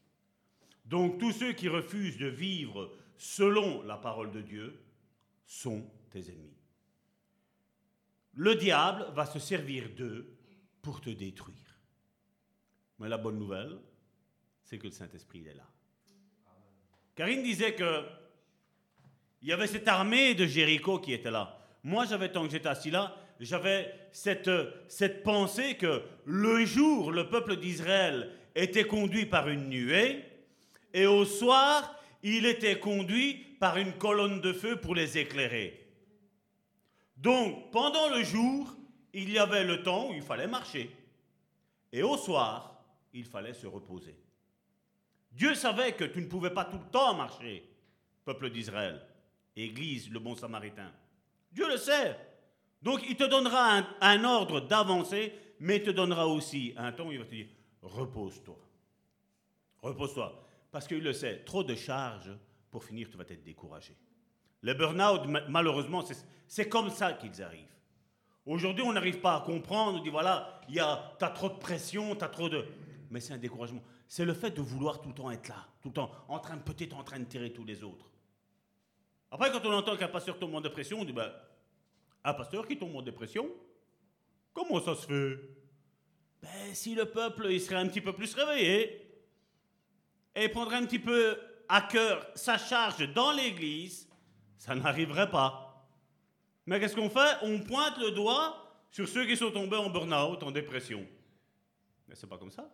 Donc 0.84 1.18
tous 1.18 1.32
ceux 1.32 1.52
qui 1.52 1.68
refusent 1.68 2.18
de 2.18 2.26
vivre 2.26 2.92
selon 3.16 3.82
la 3.82 3.96
parole 3.96 4.30
de 4.30 4.40
Dieu 4.40 4.80
sont 5.46 5.88
tes 6.10 6.30
ennemis. 6.30 6.58
Le 8.34 8.54
diable 8.56 9.06
va 9.14 9.26
se 9.26 9.38
servir 9.38 9.90
d'eux 9.96 10.36
pour 10.82 11.00
te 11.00 11.10
détruire. 11.10 11.56
Mais 12.98 13.08
la 13.08 13.18
bonne 13.18 13.38
nouvelle, 13.38 13.78
c'est 14.62 14.78
que 14.78 14.86
le 14.86 14.92
Saint-Esprit 14.92 15.46
est 15.46 15.54
là. 15.54 15.68
Karine 17.14 17.42
disait 17.42 17.74
que 17.74 18.04
il 19.42 19.48
y 19.48 19.52
avait 19.52 19.66
cette 19.66 19.88
armée 19.88 20.34
de 20.34 20.46
Jéricho 20.46 20.98
qui 20.98 21.12
était 21.12 21.30
là. 21.30 21.58
Moi, 21.82 22.06
j'avais, 22.06 22.32
tant 22.32 22.46
que 22.46 22.50
j'étais 22.50 22.68
assis 22.68 22.90
là, 22.90 23.14
j'avais 23.38 23.94
cette, 24.10 24.50
cette 24.88 25.22
pensée 25.22 25.76
que 25.76 26.02
le 26.24 26.64
jour, 26.64 27.12
le 27.12 27.28
peuple 27.28 27.56
d'Israël 27.56 28.30
était 28.54 28.86
conduit 28.86 29.26
par 29.26 29.50
une 29.50 29.68
nuée, 29.68 30.24
et 30.94 31.06
au 31.06 31.24
soir, 31.24 32.00
il 32.22 32.46
était 32.46 32.78
conduit 32.78 33.34
par 33.58 33.76
une 33.76 33.92
colonne 33.92 34.40
de 34.40 34.52
feu 34.52 34.80
pour 34.80 34.94
les 34.94 35.18
éclairer. 35.18 35.86
Donc, 37.16 37.70
pendant 37.72 38.08
le 38.08 38.22
jour, 38.22 38.74
il 39.12 39.30
y 39.30 39.38
avait 39.38 39.64
le 39.64 39.82
temps 39.82 40.10
où 40.10 40.14
il 40.14 40.22
fallait 40.22 40.46
marcher. 40.46 40.90
Et 41.92 42.02
au 42.02 42.16
soir, 42.16 42.80
il 43.12 43.24
fallait 43.24 43.54
se 43.54 43.66
reposer. 43.66 44.16
Dieu 45.32 45.54
savait 45.54 45.92
que 45.92 46.04
tu 46.04 46.20
ne 46.20 46.26
pouvais 46.26 46.50
pas 46.50 46.64
tout 46.64 46.78
le 46.78 46.90
temps 46.90 47.14
marcher, 47.14 47.68
peuple 48.24 48.50
d'Israël, 48.50 49.04
Église, 49.56 50.10
le 50.10 50.20
bon 50.20 50.36
samaritain. 50.36 50.92
Dieu 51.50 51.68
le 51.68 51.76
sait. 51.76 52.16
Donc 52.82 53.02
il 53.08 53.16
te 53.16 53.24
donnera 53.24 53.82
un, 54.00 54.24
ordre 54.24 54.60
d'avancer, 54.60 55.32
mais 55.58 55.76
il 55.76 55.82
te 55.82 55.90
donnera 55.90 56.28
aussi 56.28 56.72
un 56.76 56.92
temps 56.92 57.08
où 57.08 57.12
il 57.12 57.18
va 57.18 57.24
te 57.24 57.30
dire, 57.30 57.46
repose-toi. 57.82 58.58
Repose-toi. 59.82 60.43
Parce 60.74 60.88
qu'il 60.88 61.04
le 61.04 61.12
sait, 61.12 61.44
trop 61.44 61.62
de 61.62 61.76
charges, 61.76 62.32
pour 62.68 62.82
finir, 62.82 63.08
tu 63.08 63.16
vas 63.16 63.22
être 63.28 63.44
découragé. 63.44 63.96
Les 64.60 64.74
burn-out, 64.74 65.20
malheureusement, 65.48 66.02
c'est 66.48 66.68
comme 66.68 66.90
ça 66.90 67.12
qu'ils 67.12 67.40
arrivent. 67.44 67.76
Aujourd'hui, 68.44 68.82
on 68.82 68.92
n'arrive 68.92 69.20
pas 69.20 69.36
à 69.36 69.40
comprendre, 69.42 70.00
on 70.00 70.02
dit 70.02 70.10
voilà, 70.10 70.60
tu 70.68 70.80
as 70.80 71.30
trop 71.32 71.48
de 71.48 71.58
pression, 71.58 72.16
tu 72.16 72.24
as 72.24 72.28
trop 72.28 72.48
de... 72.48 72.64
Mais 73.08 73.20
c'est 73.20 73.34
un 73.34 73.38
découragement 73.38 73.80
c'est 74.08 74.24
le 74.24 74.34
fait 74.34 74.50
de 74.50 74.60
vouloir 74.60 75.00
tout 75.00 75.10
le 75.10 75.14
temps 75.14 75.30
être 75.30 75.48
là, 75.48 75.66
tout 75.80 75.90
le 75.90 75.94
temps 75.94 76.10
en 76.26 76.40
train, 76.40 76.58
peut-être 76.58 76.96
en 76.96 77.04
train 77.04 77.20
de 77.20 77.24
tirer 77.24 77.52
tous 77.52 77.64
les 77.64 77.84
autres. 77.84 78.10
Après, 79.30 79.52
quand 79.52 79.64
on 79.64 79.72
entend 79.72 79.96
qu'un 79.96 80.08
pasteur 80.08 80.38
tombe 80.40 80.56
en 80.56 80.60
dépression, 80.60 81.00
on 81.00 81.04
dit 81.04 81.12
ben, 81.12 81.32
un 82.24 82.34
pasteur 82.34 82.66
qui 82.66 82.76
tombe 82.76 82.96
en 82.96 83.02
dépression, 83.02 83.48
comment 84.52 84.80
ça 84.80 84.96
se 84.96 85.06
fait? 85.06 85.40
Ben, 86.42 86.74
Si 86.74 86.96
le 86.96 87.06
peuple 87.06 87.46
il 87.50 87.60
serait 87.60 87.76
un 87.76 87.86
petit 87.86 88.00
peu 88.00 88.12
plus 88.12 88.34
réveillé 88.34 89.03
et 90.34 90.48
prendrait 90.48 90.76
un 90.76 90.86
petit 90.86 90.98
peu 90.98 91.38
à 91.68 91.80
cœur 91.82 92.26
sa 92.34 92.58
charge 92.58 93.12
dans 93.12 93.32
l'église, 93.32 94.08
ça 94.56 94.74
n'arriverait 94.74 95.30
pas. 95.30 95.88
Mais 96.66 96.80
qu'est-ce 96.80 96.96
qu'on 96.96 97.10
fait? 97.10 97.36
On 97.42 97.60
pointe 97.60 97.98
le 97.98 98.10
doigt 98.10 98.60
sur 98.90 99.08
ceux 99.08 99.26
qui 99.26 99.36
sont 99.36 99.50
tombés 99.50 99.76
en 99.76 99.90
burn-out, 99.90 100.42
en 100.42 100.50
dépression. 100.50 101.06
Mais 102.08 102.14
c'est 102.14 102.26
pas 102.26 102.38
comme 102.38 102.50
ça. 102.50 102.70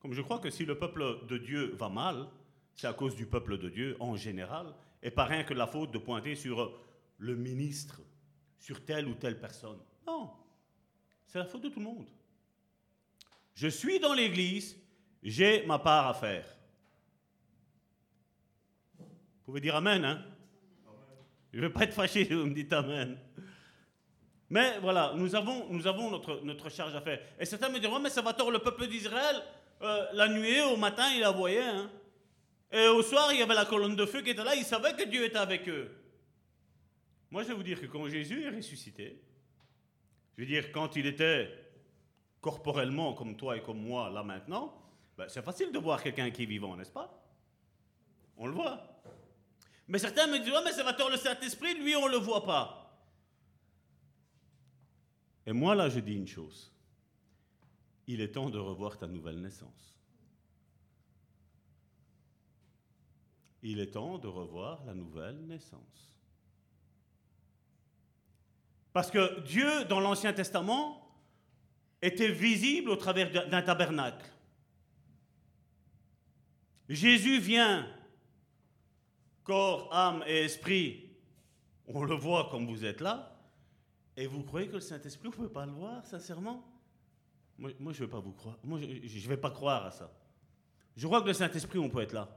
Comme 0.00 0.12
je 0.12 0.22
crois 0.22 0.38
que 0.38 0.50
si 0.50 0.64
le 0.64 0.78
peuple 0.78 1.26
de 1.26 1.38
Dieu 1.38 1.74
va 1.78 1.88
mal, 1.88 2.28
c'est 2.74 2.86
à 2.86 2.92
cause 2.92 3.14
du 3.14 3.26
peuple 3.26 3.58
de 3.58 3.68
Dieu 3.68 3.96
en 4.00 4.16
général, 4.16 4.74
et 5.02 5.10
pas 5.10 5.24
rien 5.24 5.44
que 5.44 5.54
la 5.54 5.66
faute 5.66 5.90
de 5.90 5.98
pointer 5.98 6.34
sur 6.34 6.72
le 7.18 7.34
ministre, 7.34 8.00
sur 8.58 8.84
telle 8.84 9.06
ou 9.06 9.14
telle 9.14 9.40
personne. 9.40 9.78
Non, 10.06 10.30
c'est 11.26 11.38
la 11.38 11.44
faute 11.44 11.62
de 11.62 11.68
tout 11.68 11.80
le 11.80 11.84
monde. 11.84 12.08
Je 13.54 13.68
suis 13.68 13.98
dans 13.98 14.14
l'église, 14.14 14.76
j'ai 15.22 15.66
ma 15.66 15.78
part 15.78 16.06
à 16.06 16.14
faire. 16.14 16.57
Vous 19.48 19.52
pouvez 19.52 19.62
dire 19.62 19.76
Amen, 19.76 20.04
hein? 20.04 20.22
Je 21.54 21.58
ne 21.58 21.66
vais 21.66 21.72
pas 21.72 21.84
être 21.84 21.94
fâché 21.94 22.24
vous 22.24 22.44
me 22.44 22.52
dites 22.52 22.70
Amen. 22.70 23.16
Mais 24.50 24.78
voilà, 24.80 25.14
nous 25.16 25.34
avons, 25.34 25.72
nous 25.72 25.86
avons 25.86 26.10
notre, 26.10 26.42
notre 26.44 26.68
charge 26.68 26.94
à 26.94 27.00
faire. 27.00 27.18
Et 27.40 27.46
certains 27.46 27.70
me 27.70 27.78
diront, 27.78 27.98
mais 27.98 28.10
ça 28.10 28.20
va 28.20 28.34
tort 28.34 28.50
le 28.50 28.58
peuple 28.58 28.86
d'Israël, 28.88 29.42
euh, 29.80 30.04
la 30.12 30.28
nuit, 30.28 30.60
au 30.60 30.76
matin, 30.76 31.10
il 31.14 31.20
la 31.20 31.30
voyait. 31.30 31.62
Hein. 31.62 31.90
Et 32.70 32.88
au 32.88 33.02
soir, 33.02 33.32
il 33.32 33.38
y 33.38 33.42
avait 33.42 33.54
la 33.54 33.64
colonne 33.64 33.96
de 33.96 34.04
feu 34.04 34.20
qui 34.20 34.30
était 34.30 34.44
là. 34.44 34.54
Ils 34.54 34.66
savaient 34.66 34.94
que 34.94 35.08
Dieu 35.08 35.24
était 35.24 35.38
avec 35.38 35.66
eux. 35.66 35.96
Moi, 37.30 37.42
je 37.42 37.48
vais 37.48 37.54
vous 37.54 37.62
dire 37.62 37.80
que 37.80 37.86
quand 37.86 38.06
Jésus 38.06 38.44
est 38.44 38.50
ressuscité, 38.50 39.18
je 40.36 40.42
veux 40.42 40.46
dire, 40.46 40.70
quand 40.72 40.94
il 40.94 41.06
était 41.06 41.50
corporellement 42.42 43.14
comme 43.14 43.34
toi 43.34 43.56
et 43.56 43.62
comme 43.62 43.80
moi, 43.80 44.10
là 44.10 44.22
maintenant, 44.22 44.74
ben, 45.16 45.26
c'est 45.26 45.42
facile 45.42 45.72
de 45.72 45.78
voir 45.78 46.02
quelqu'un 46.02 46.30
qui 46.30 46.42
est 46.42 46.46
vivant, 46.46 46.76
n'est-ce 46.76 46.92
pas? 46.92 47.18
On 48.36 48.44
le 48.44 48.52
voit. 48.52 48.98
Mais 49.88 49.98
certains 49.98 50.26
me 50.26 50.38
disent, 50.38 50.52
mais 50.64 50.72
ça 50.72 50.84
va 50.84 50.92
tort 50.92 51.10
le 51.10 51.16
Saint-Esprit, 51.16 51.74
lui, 51.74 51.96
on 51.96 52.06
ne 52.06 52.12
le 52.12 52.18
voit 52.18 52.44
pas. 52.44 53.02
Et 55.46 55.52
moi, 55.52 55.74
là, 55.74 55.88
je 55.88 56.00
dis 56.00 56.14
une 56.14 56.26
chose 56.26 56.70
il 58.08 58.22
est 58.22 58.32
temps 58.32 58.48
de 58.48 58.58
revoir 58.58 58.96
ta 58.96 59.06
nouvelle 59.06 59.38
naissance. 59.38 59.98
Il 63.62 63.80
est 63.80 63.92
temps 63.92 64.16
de 64.18 64.26
revoir 64.26 64.82
la 64.86 64.94
nouvelle 64.94 65.36
naissance. 65.46 66.16
Parce 68.94 69.10
que 69.10 69.40
Dieu, 69.40 69.84
dans 69.84 70.00
l'Ancien 70.00 70.32
Testament, 70.32 71.06
était 72.00 72.32
visible 72.32 72.88
au 72.88 72.96
travers 72.96 73.30
d'un 73.30 73.62
tabernacle. 73.62 74.26
Jésus 76.88 77.38
vient, 77.40 77.86
corps, 79.48 79.88
âme 79.92 80.22
et 80.26 80.44
esprit, 80.44 81.08
on 81.86 82.04
le 82.04 82.14
voit 82.14 82.48
comme 82.50 82.66
vous 82.66 82.84
êtes 82.84 83.00
là, 83.00 83.34
et 84.14 84.26
vous 84.26 84.42
croyez 84.42 84.68
que 84.68 84.74
le 84.74 84.80
Saint-Esprit, 84.80 85.28
vous 85.28 85.30
ne 85.30 85.36
pouvez 85.36 85.48
pas 85.48 85.64
le 85.64 85.72
voir, 85.72 86.04
sincèrement? 86.04 86.62
Moi, 87.56 87.70
je 87.80 88.02
ne 88.02 88.06
vais 88.06 88.10
pas 88.10 88.20
vous 88.20 88.32
croire. 88.32 88.58
Moi, 88.62 88.78
je 88.78 88.86
ne 88.86 89.28
vais 89.28 89.38
pas 89.38 89.50
croire 89.50 89.86
à 89.86 89.90
ça. 89.90 90.12
Je 90.96 91.06
crois 91.06 91.22
que 91.22 91.28
le 91.28 91.32
Saint-Esprit, 91.32 91.78
on 91.78 91.88
peut 91.88 92.02
être 92.02 92.12
là. 92.12 92.28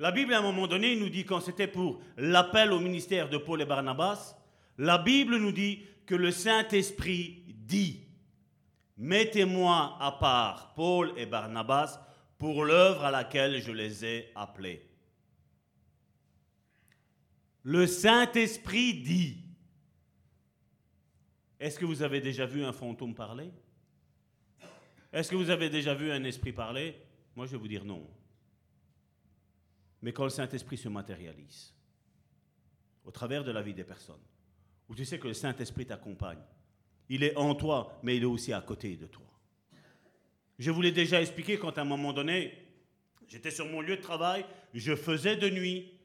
La 0.00 0.10
Bible, 0.10 0.34
à 0.34 0.40
un 0.40 0.42
moment 0.42 0.66
donné, 0.66 0.96
nous 0.96 1.08
dit, 1.08 1.24
quand 1.24 1.40
c'était 1.40 1.68
pour 1.68 2.00
l'appel 2.16 2.72
au 2.72 2.80
ministère 2.80 3.28
de 3.30 3.38
Paul 3.38 3.62
et 3.62 3.64
Barnabas, 3.64 4.36
la 4.78 4.98
Bible 4.98 5.36
nous 5.36 5.52
dit 5.52 5.84
que 6.06 6.16
le 6.16 6.32
Saint-Esprit 6.32 7.44
dit, 7.46 8.00
mettez-moi 8.96 9.96
à 10.00 10.12
part 10.12 10.74
Paul 10.74 11.12
et 11.16 11.26
Barnabas 11.26 12.00
pour 12.36 12.64
l'œuvre 12.64 13.04
à 13.04 13.10
laquelle 13.12 13.62
je 13.62 13.70
les 13.70 14.04
ai 14.04 14.32
appelés. 14.34 14.85
Le 17.66 17.88
Saint-Esprit 17.88 18.94
dit. 19.02 19.38
Est-ce 21.58 21.80
que 21.80 21.84
vous 21.84 22.02
avez 22.02 22.20
déjà 22.20 22.46
vu 22.46 22.62
un 22.64 22.72
fantôme 22.72 23.12
parler? 23.12 23.50
Est-ce 25.12 25.32
que 25.32 25.34
vous 25.34 25.50
avez 25.50 25.68
déjà 25.68 25.92
vu 25.92 26.12
un 26.12 26.22
esprit 26.22 26.52
parler? 26.52 26.94
Moi, 27.34 27.46
je 27.46 27.50
vais 27.50 27.56
vous 27.58 27.66
dire 27.66 27.84
non. 27.84 28.08
mais 30.00 30.12
quand 30.12 30.22
le 30.22 30.30
Saint-Esprit 30.30 30.76
se 30.76 30.88
matérialise 30.88 31.74
au 33.04 33.10
travers 33.10 33.42
de 33.42 33.50
la 33.50 33.62
vie 33.62 33.74
des 33.74 33.82
personnes, 33.82 34.22
où 34.88 34.94
tu 34.94 35.04
sais 35.04 35.18
que 35.18 35.26
le 35.26 35.34
Saint-Esprit 35.34 35.86
t'accompagne, 35.86 36.44
il 37.08 37.24
est 37.24 37.34
en 37.34 37.56
toi, 37.56 37.98
mais 38.04 38.16
il 38.16 38.22
est 38.22 38.26
aussi 38.26 38.52
à 38.52 38.60
côté 38.60 38.96
de 38.96 39.08
toi. 39.08 39.26
Je 40.60 40.70
vous 40.70 40.82
l'ai 40.82 40.92
déjà 40.92 41.20
expliqué 41.20 41.58
quand 41.58 41.78
à 41.78 41.80
un 41.80 41.84
moment 41.84 42.12
donné, 42.12 42.56
j'étais 43.26 43.50
sur 43.50 43.66
mon 43.66 43.80
lieu 43.80 43.96
de 43.96 44.02
travail, 44.02 44.46
je 44.72 44.94
faisais 44.94 45.34
de 45.34 45.50
nuit, 45.50 45.95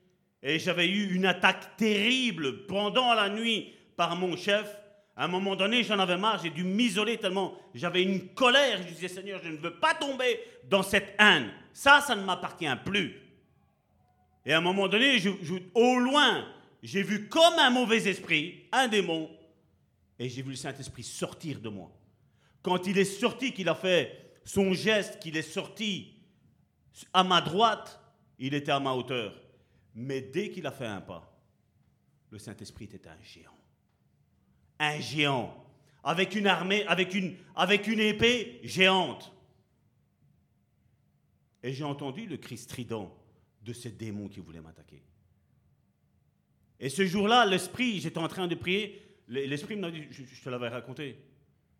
et 0.43 0.59
j'avais 0.59 0.87
eu 0.87 1.13
une 1.13 1.25
attaque 1.25 1.77
terrible 1.77 2.65
pendant 2.65 3.13
la 3.13 3.29
nuit 3.29 3.73
par 3.95 4.15
mon 4.15 4.35
chef. 4.35 4.67
À 5.15 5.25
un 5.25 5.27
moment 5.27 5.55
donné, 5.55 5.83
j'en 5.83 5.99
avais 5.99 6.17
marre, 6.17 6.41
j'ai 6.41 6.49
dû 6.49 6.63
m'isoler 6.63 7.17
tellement 7.17 7.53
j'avais 7.75 8.01
une 8.01 8.29
colère. 8.29 8.81
Je 8.81 8.93
disais, 8.93 9.07
Seigneur, 9.07 9.39
je 9.43 9.49
ne 9.49 9.57
veux 9.57 9.75
pas 9.75 9.93
tomber 9.93 10.39
dans 10.69 10.83
cette 10.83 11.15
haine. 11.19 11.51
Ça, 11.73 12.01
ça 12.01 12.15
ne 12.15 12.23
m'appartient 12.23 12.65
plus. 12.85 13.19
Et 14.45 14.53
à 14.53 14.57
un 14.57 14.61
moment 14.61 14.87
donné, 14.87 15.17
au 15.75 15.99
loin, 15.99 16.45
j'ai 16.81 17.03
vu 17.03 17.27
comme 17.27 17.59
un 17.59 17.69
mauvais 17.69 18.07
esprit, 18.07 18.63
un 18.71 18.87
démon, 18.87 19.29
et 20.17 20.29
j'ai 20.29 20.41
vu 20.41 20.51
le 20.51 20.55
Saint-Esprit 20.55 21.03
sortir 21.03 21.59
de 21.59 21.69
moi. 21.69 21.91
Quand 22.63 22.87
il 22.87 22.97
est 22.97 23.05
sorti, 23.05 23.53
qu'il 23.53 23.69
a 23.69 23.75
fait 23.75 24.39
son 24.43 24.73
geste, 24.73 25.19
qu'il 25.19 25.37
est 25.37 25.41
sorti 25.41 26.13
à 27.13 27.23
ma 27.23 27.41
droite, 27.41 27.99
il 28.39 28.53
était 28.53 28.71
à 28.71 28.79
ma 28.79 28.93
hauteur. 28.93 29.33
Mais 29.95 30.21
dès 30.21 30.49
qu'il 30.49 30.65
a 30.67 30.71
fait 30.71 30.85
un 30.85 31.01
pas, 31.01 31.31
le 32.29 32.39
Saint-Esprit 32.39 32.85
était 32.85 33.07
un 33.07 33.21
géant. 33.21 33.57
Un 34.79 34.99
géant. 34.99 35.65
Avec 36.03 36.35
une 36.35 36.47
armée, 36.47 36.85
avec 36.87 37.13
une, 37.13 37.35
avec 37.55 37.87
une 37.87 37.99
épée 37.99 38.59
géante. 38.63 39.31
Et 41.63 41.73
j'ai 41.73 41.83
entendu 41.83 42.25
le 42.25 42.37
cri 42.37 42.57
strident 42.57 43.15
de 43.61 43.73
ce 43.73 43.89
démon 43.89 44.27
qui 44.27 44.39
voulait 44.39 44.61
m'attaquer. 44.61 45.03
Et 46.79 46.89
ce 46.89 47.05
jour-là, 47.05 47.45
l'esprit, 47.45 47.99
j'étais 47.99 48.17
en 48.17 48.27
train 48.27 48.47
de 48.47 48.55
prier, 48.55 48.99
l'esprit 49.27 49.75
m'a 49.75 49.91
dit, 49.91 50.07
je, 50.09 50.43
te 50.43 50.49
l'avais 50.49 50.69
raconté. 50.69 51.23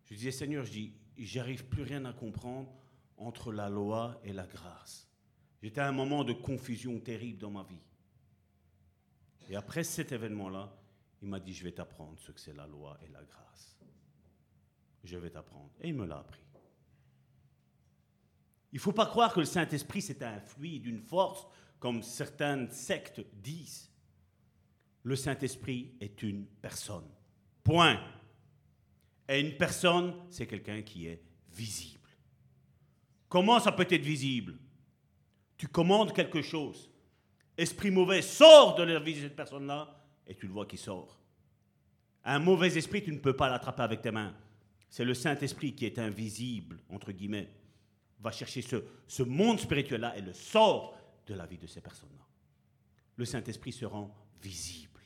Je 0.05 0.13
disais, 0.13 0.31
Seigneur, 0.31 0.63
je 0.63 0.71
dis, 0.71 0.93
j'arrive 1.17 1.65
plus 1.65 1.81
rien 1.81 2.05
à 2.05 2.13
comprendre 2.13 2.71
entre 3.17 3.51
la 3.51 3.69
loi 3.69 4.21
et 4.23 4.33
la 4.33 4.45
grâce. 4.45 5.09
J'étais 5.63 5.81
à 5.81 5.87
un 5.87 5.91
moment 5.91 6.23
de 6.23 6.33
confusion 6.33 6.99
terrible 6.99 7.39
dans 7.39 7.49
ma 7.49 7.63
vie. 7.63 7.81
Et 9.51 9.55
après 9.57 9.83
cet 9.83 10.13
événement-là, 10.13 10.73
il 11.21 11.27
m'a 11.27 11.41
dit, 11.41 11.53
je 11.53 11.65
vais 11.65 11.73
t'apprendre 11.73 12.17
ce 12.21 12.31
que 12.31 12.39
c'est 12.39 12.53
la 12.53 12.65
loi 12.65 12.97
et 13.03 13.09
la 13.09 13.21
grâce. 13.21 13.77
Je 15.03 15.17
vais 15.17 15.29
t'apprendre. 15.29 15.71
Et 15.81 15.89
il 15.89 15.93
me 15.93 16.05
l'a 16.05 16.19
appris. 16.19 16.41
Il 18.71 18.77
ne 18.77 18.79
faut 18.79 18.93
pas 18.93 19.07
croire 19.07 19.33
que 19.33 19.41
le 19.41 19.45
Saint-Esprit, 19.45 20.01
c'est 20.01 20.23
un 20.23 20.39
fluide, 20.39 20.85
une 20.85 21.01
force, 21.01 21.45
comme 21.79 22.01
certaines 22.01 22.71
sectes 22.71 23.21
disent. 23.33 23.91
Le 25.03 25.17
Saint-Esprit 25.17 25.95
est 25.99 26.23
une 26.23 26.45
personne. 26.45 27.09
Point. 27.61 28.01
Et 29.27 29.41
une 29.41 29.57
personne, 29.57 30.15
c'est 30.29 30.47
quelqu'un 30.47 30.81
qui 30.81 31.07
est 31.07 31.21
visible. 31.49 32.09
Comment 33.27 33.59
ça 33.59 33.73
peut 33.73 33.87
être 33.89 34.01
visible? 34.01 34.57
Tu 35.57 35.67
commandes 35.67 36.13
quelque 36.13 36.41
chose. 36.41 36.90
Esprit 37.61 37.91
mauvais 37.91 38.23
sort 38.23 38.73
de 38.73 38.81
la 38.81 38.99
vie 38.99 39.13
de 39.13 39.19
cette 39.21 39.35
personne-là 39.35 39.95
et 40.25 40.33
tu 40.33 40.47
le 40.47 40.51
vois 40.51 40.65
qui 40.65 40.77
sort. 40.77 41.19
Un 42.23 42.39
mauvais 42.39 42.75
esprit, 42.75 43.03
tu 43.03 43.11
ne 43.11 43.19
peux 43.19 43.35
pas 43.35 43.49
l'attraper 43.49 43.83
avec 43.83 44.01
tes 44.01 44.09
mains. 44.09 44.33
C'est 44.89 45.05
le 45.05 45.13
Saint-Esprit 45.13 45.75
qui 45.75 45.85
est 45.85 45.99
invisible, 45.99 46.79
entre 46.89 47.11
guillemets, 47.11 47.49
va 48.19 48.31
chercher 48.31 48.63
ce, 48.63 48.77
ce 49.07 49.21
monde 49.21 49.59
spirituel-là 49.59 50.17
et 50.17 50.21
le 50.21 50.33
sort 50.33 50.97
de 51.27 51.35
la 51.35 51.45
vie 51.45 51.59
de 51.59 51.67
ces 51.67 51.81
personnes-là. 51.81 52.25
Le 53.15 53.25
Saint-Esprit 53.25 53.73
se 53.73 53.85
rend 53.85 54.11
visible. 54.41 55.01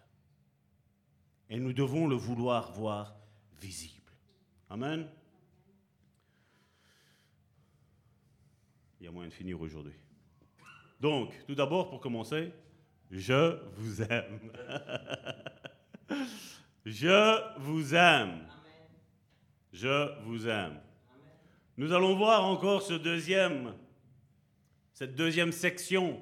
Et 1.49 1.59
nous 1.59 1.73
devons 1.73 2.07
le 2.07 2.15
vouloir 2.15 2.71
voir 2.71 3.17
visible. 3.59 4.13
Amen. 4.69 5.09
Il 9.01 9.05
y 9.05 9.07
a 9.09 9.11
moyen 9.11 9.27
de 9.27 9.33
finir 9.33 9.59
aujourd'hui. 9.59 10.04
Donc, 10.99 11.33
tout 11.45 11.55
d'abord, 11.55 11.89
pour 11.89 11.99
commencer, 11.99 12.51
je 13.11 13.57
vous 13.75 14.01
aime. 14.01 14.51
je 16.85 17.59
vous 17.59 17.95
aime. 17.95 18.47
Je 19.71 20.23
vous 20.23 20.47
aime. 20.47 20.79
Nous 21.77 21.91
allons 21.91 22.15
voir 22.15 22.45
encore 22.45 22.81
ce 22.81 22.93
deuxième, 22.93 23.73
cette 24.93 25.15
deuxième 25.15 25.51
section 25.51 26.21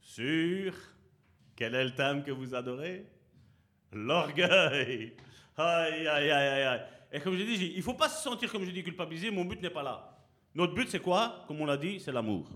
sur 0.00 0.74
quel 1.54 1.74
est 1.74 1.84
le 1.84 1.94
thème 1.94 2.24
que 2.24 2.32
vous 2.32 2.54
adorez? 2.54 3.06
L'orgueil. 3.92 5.14
Aïe, 5.56 6.08
aïe, 6.08 6.30
aïe, 6.30 6.62
aïe. 6.62 6.80
Et 7.12 7.20
comme 7.20 7.36
je 7.36 7.44
dis, 7.44 7.66
il 7.74 7.76
ne 7.76 7.82
faut 7.82 7.94
pas 7.94 8.08
se 8.08 8.22
sentir, 8.22 8.50
comme 8.50 8.64
je 8.64 8.70
dis, 8.70 8.82
culpabilisé. 8.82 9.30
Mon 9.30 9.44
but 9.44 9.62
n'est 9.62 9.70
pas 9.70 9.84
là. 9.84 10.18
Notre 10.52 10.74
but, 10.74 10.88
c'est 10.88 11.00
quoi? 11.00 11.44
Comme 11.46 11.60
on 11.60 11.66
l'a 11.66 11.76
dit, 11.76 12.00
c'est 12.00 12.10
l'amour. 12.10 12.50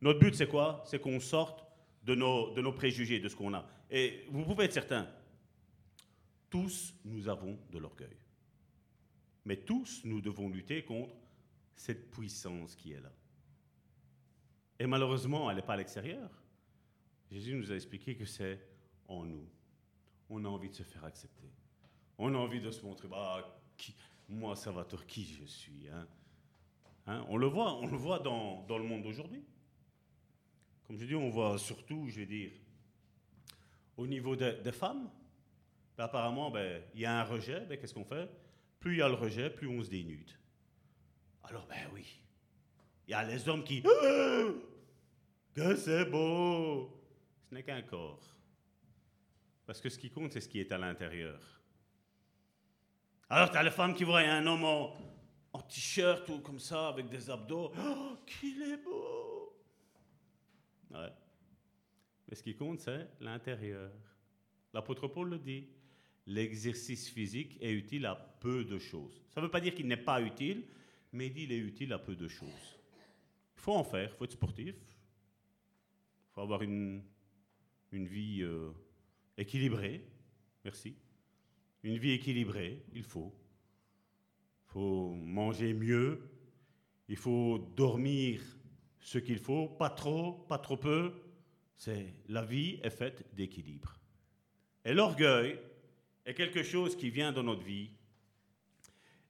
Notre 0.00 0.18
but, 0.18 0.34
c'est 0.34 0.48
quoi? 0.48 0.82
C'est 0.86 1.00
qu'on 1.00 1.20
sorte 1.20 1.64
de 2.04 2.14
nos, 2.14 2.72
préjugés, 2.72 3.18
de 3.18 3.28
ce 3.28 3.36
qu'on 3.36 3.54
a. 3.54 3.66
Et 3.90 4.26
vous 4.30 4.44
pouvez 4.44 4.64
être 4.64 4.72
certain, 4.72 5.08
tous 6.48 6.94
nous 7.04 7.28
avons 7.28 7.58
de 7.70 7.78
l'orgueil. 7.78 8.16
Mais 9.44 9.56
tous, 9.56 10.02
nous 10.04 10.20
devons 10.20 10.48
lutter 10.48 10.84
contre 10.84 11.14
cette 11.74 12.10
puissance 12.10 12.74
qui 12.74 12.92
est 12.92 13.00
là. 13.00 13.12
Et 14.78 14.86
malheureusement, 14.86 15.50
elle 15.50 15.56
n'est 15.56 15.62
pas 15.62 15.74
à 15.74 15.76
l'extérieur. 15.76 16.30
Jésus 17.30 17.54
nous 17.54 17.72
a 17.72 17.74
expliqué 17.74 18.16
que 18.16 18.24
c'est 18.24 18.60
en 19.08 19.24
nous. 19.24 19.48
On 20.28 20.44
a 20.44 20.48
envie 20.48 20.68
de 20.68 20.74
se 20.74 20.82
faire 20.82 21.04
accepter. 21.04 21.50
On 22.18 22.34
a 22.34 22.38
envie 22.38 22.60
de 22.60 22.70
se 22.70 22.82
montrer, 22.84 23.08
bah, 23.08 23.60
qui, 23.76 23.94
moi, 24.28 24.56
Salvatore, 24.56 25.06
qui 25.06 25.24
je 25.24 25.44
suis. 25.44 25.88
Hein? 25.88 26.06
Hein? 27.06 27.24
On 27.28 27.36
le 27.36 27.46
voit, 27.46 27.74
on 27.74 27.86
le 27.86 27.96
voit 27.96 28.18
dans, 28.18 28.64
dans 28.66 28.78
le 28.78 28.84
monde 28.84 29.02
d'aujourd'hui. 29.02 29.44
Comme 30.86 30.98
je 30.98 31.04
dis, 31.04 31.14
on 31.14 31.30
voit 31.30 31.58
surtout, 31.58 32.08
je 32.08 32.20
vais 32.20 32.26
dire, 32.26 32.52
au 33.96 34.06
niveau 34.06 34.36
des 34.36 34.72
femmes. 34.72 35.10
Ben, 35.96 36.04
apparemment, 36.04 36.50
ben, 36.50 36.82
il 36.94 37.00
y 37.00 37.06
a 37.06 37.20
un 37.20 37.24
rejet. 37.24 37.60
Ben, 37.60 37.78
Qu'est-ce 37.78 37.94
qu'on 37.94 38.04
fait? 38.04 38.28
Plus 38.78 38.94
il 38.94 38.98
y 38.98 39.02
a 39.02 39.08
le 39.08 39.14
rejet, 39.14 39.50
plus 39.50 39.66
on 39.66 39.82
se 39.82 39.88
dénude. 39.88 40.30
Alors, 41.42 41.66
ben 41.66 41.88
oui. 41.94 42.20
Il 43.08 43.12
y 43.12 43.14
a 43.14 43.24
les 43.24 43.48
hommes 43.48 43.64
qui. 43.64 43.82
que 45.54 45.76
c'est 45.76 46.04
beau 46.04 46.90
Ce 47.48 47.54
n'est 47.54 47.62
qu'un 47.62 47.82
corps. 47.82 48.20
Parce 49.64 49.80
que 49.80 49.88
ce 49.88 49.98
qui 49.98 50.10
compte, 50.10 50.32
c'est 50.32 50.40
ce 50.40 50.48
qui 50.48 50.60
est 50.60 50.70
à 50.70 50.78
l'intérieur. 50.78 51.40
Alors, 53.28 53.50
tu 53.50 53.56
as 53.56 53.62
les 53.62 53.70
femmes 53.70 53.94
qui 53.94 54.04
voient 54.04 54.20
un 54.20 54.46
homme 54.46 54.64
en, 54.64 54.96
en 55.52 55.62
t-shirt 55.62 56.28
ou 56.28 56.38
comme 56.40 56.60
ça, 56.60 56.88
avec 56.88 57.08
des 57.08 57.28
abdos. 57.28 57.72
Oh, 57.76 58.16
qu'il 58.26 58.62
est 58.62 58.76
beau 58.84 59.25
mais 62.28 62.34
ce 62.34 62.42
qui 62.42 62.54
compte, 62.54 62.80
c'est 62.80 63.08
l'intérieur. 63.20 63.90
L'apôtre 64.72 65.08
Paul 65.08 65.30
le 65.30 65.38
dit. 65.38 65.68
L'exercice 66.26 67.08
physique 67.08 67.56
est 67.60 67.72
utile 67.72 68.04
à 68.06 68.16
peu 68.16 68.64
de 68.64 68.78
choses. 68.78 69.22
Ça 69.30 69.40
ne 69.40 69.46
veut 69.46 69.50
pas 69.50 69.60
dire 69.60 69.74
qu'il 69.74 69.86
n'est 69.86 69.96
pas 69.96 70.20
utile, 70.20 70.64
mais 71.12 71.28
il 71.28 71.32
dit 71.32 71.42
qu'il 71.42 71.52
est 71.52 71.58
utile 71.58 71.92
à 71.92 71.98
peu 71.98 72.16
de 72.16 72.26
choses. 72.26 72.78
Il 73.54 73.60
faut 73.60 73.74
en 73.74 73.84
faire, 73.84 74.10
il 74.12 74.16
faut 74.16 74.24
être 74.24 74.32
sportif, 74.32 74.74
il 74.74 76.32
faut 76.34 76.40
avoir 76.40 76.62
une, 76.62 77.02
une 77.92 78.08
vie 78.08 78.42
euh, 78.42 78.70
équilibrée. 79.38 80.04
Merci. 80.64 80.96
Une 81.84 81.96
vie 81.98 82.10
équilibrée, 82.10 82.82
il 82.92 83.04
faut. 83.04 83.32
Il 84.64 84.72
faut 84.72 85.14
manger 85.14 85.72
mieux, 85.72 86.28
il 87.08 87.16
faut 87.16 87.58
dormir 87.76 88.42
ce 89.06 89.18
qu'il 89.18 89.38
faut, 89.38 89.68
pas 89.68 89.88
trop, 89.88 90.32
pas 90.48 90.58
trop 90.58 90.76
peu. 90.76 91.12
C'est 91.76 92.12
la 92.28 92.44
vie 92.44 92.80
est 92.82 92.90
faite 92.90 93.24
d'équilibre. 93.36 93.94
Et 94.84 94.92
l'orgueil 94.92 95.60
est 96.24 96.34
quelque 96.34 96.64
chose 96.64 96.96
qui 96.96 97.08
vient 97.08 97.30
dans 97.30 97.44
notre 97.44 97.62
vie 97.62 97.88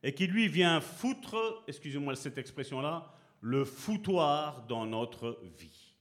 et 0.03 0.15
qui 0.15 0.29
lui 0.29 0.49
vient 0.49 0.81
foutre, 0.81 1.63
excusez-moi 1.69 2.17
cette 2.17 2.39
expression-là, 2.39 3.13
le 3.43 3.67
foutoir 3.67 4.67
dans 4.67 4.87
notre 4.87 5.39
vie. 5.59 5.95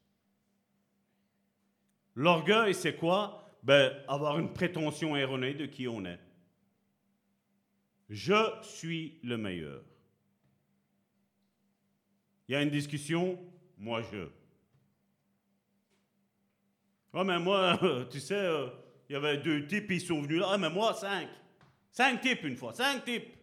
L'orgueil, 2.16 2.74
c'est 2.74 2.96
quoi? 2.96 3.46
Ben, 3.62 3.92
Avoir 4.08 4.40
une 4.40 4.54
prétention 4.54 5.18
erronée 5.18 5.54
de 5.54 5.66
qui 5.66 5.90
on 5.90 6.06
est. 6.06 6.20
Je 8.08 8.54
suis 8.62 9.20
le 9.22 9.36
meilleur. 9.38 9.84
Il 12.48 12.54
y 12.54 12.56
a 12.56 12.62
une 12.62 12.70
discussion, 12.70 13.38
moi 13.78 14.02
je. 14.02 14.28
Ah, 17.14 17.24
mais 17.24 17.40
moi, 17.40 17.80
tu 18.12 18.20
sais, 18.20 18.36
euh, 18.36 18.68
il 19.10 19.14
y 19.14 19.16
avait 19.16 19.38
deux 19.38 19.66
types, 19.68 19.90
ils 19.90 20.02
sont 20.02 20.22
venus 20.22 20.40
là. 20.40 20.48
Ah, 20.52 20.58
mais 20.58 20.70
moi, 20.70 20.94
cinq. 20.94 21.30
Cinq 21.92 22.20
types 22.20 22.44
une 22.44 22.58
fois, 22.58 22.74
cinq 22.74 23.06
types. 23.06 23.34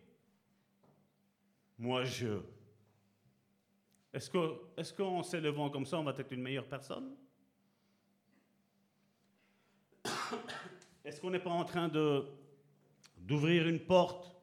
Moi, 1.78 2.04
je. 2.04 2.38
Est-ce 4.12 4.92
qu'en 4.92 5.22
s'élevant 5.22 5.70
comme 5.70 5.86
ça, 5.86 5.98
on 5.98 6.04
va 6.04 6.14
être 6.16 6.32
une 6.32 6.42
meilleure 6.42 6.66
personne? 6.66 7.16
Est-ce 11.04 11.20
qu'on 11.20 11.30
n'est 11.30 11.40
pas 11.40 11.50
en 11.50 11.64
train 11.64 11.88
d'ouvrir 13.16 13.66
une 13.66 13.80
porte 13.80 14.36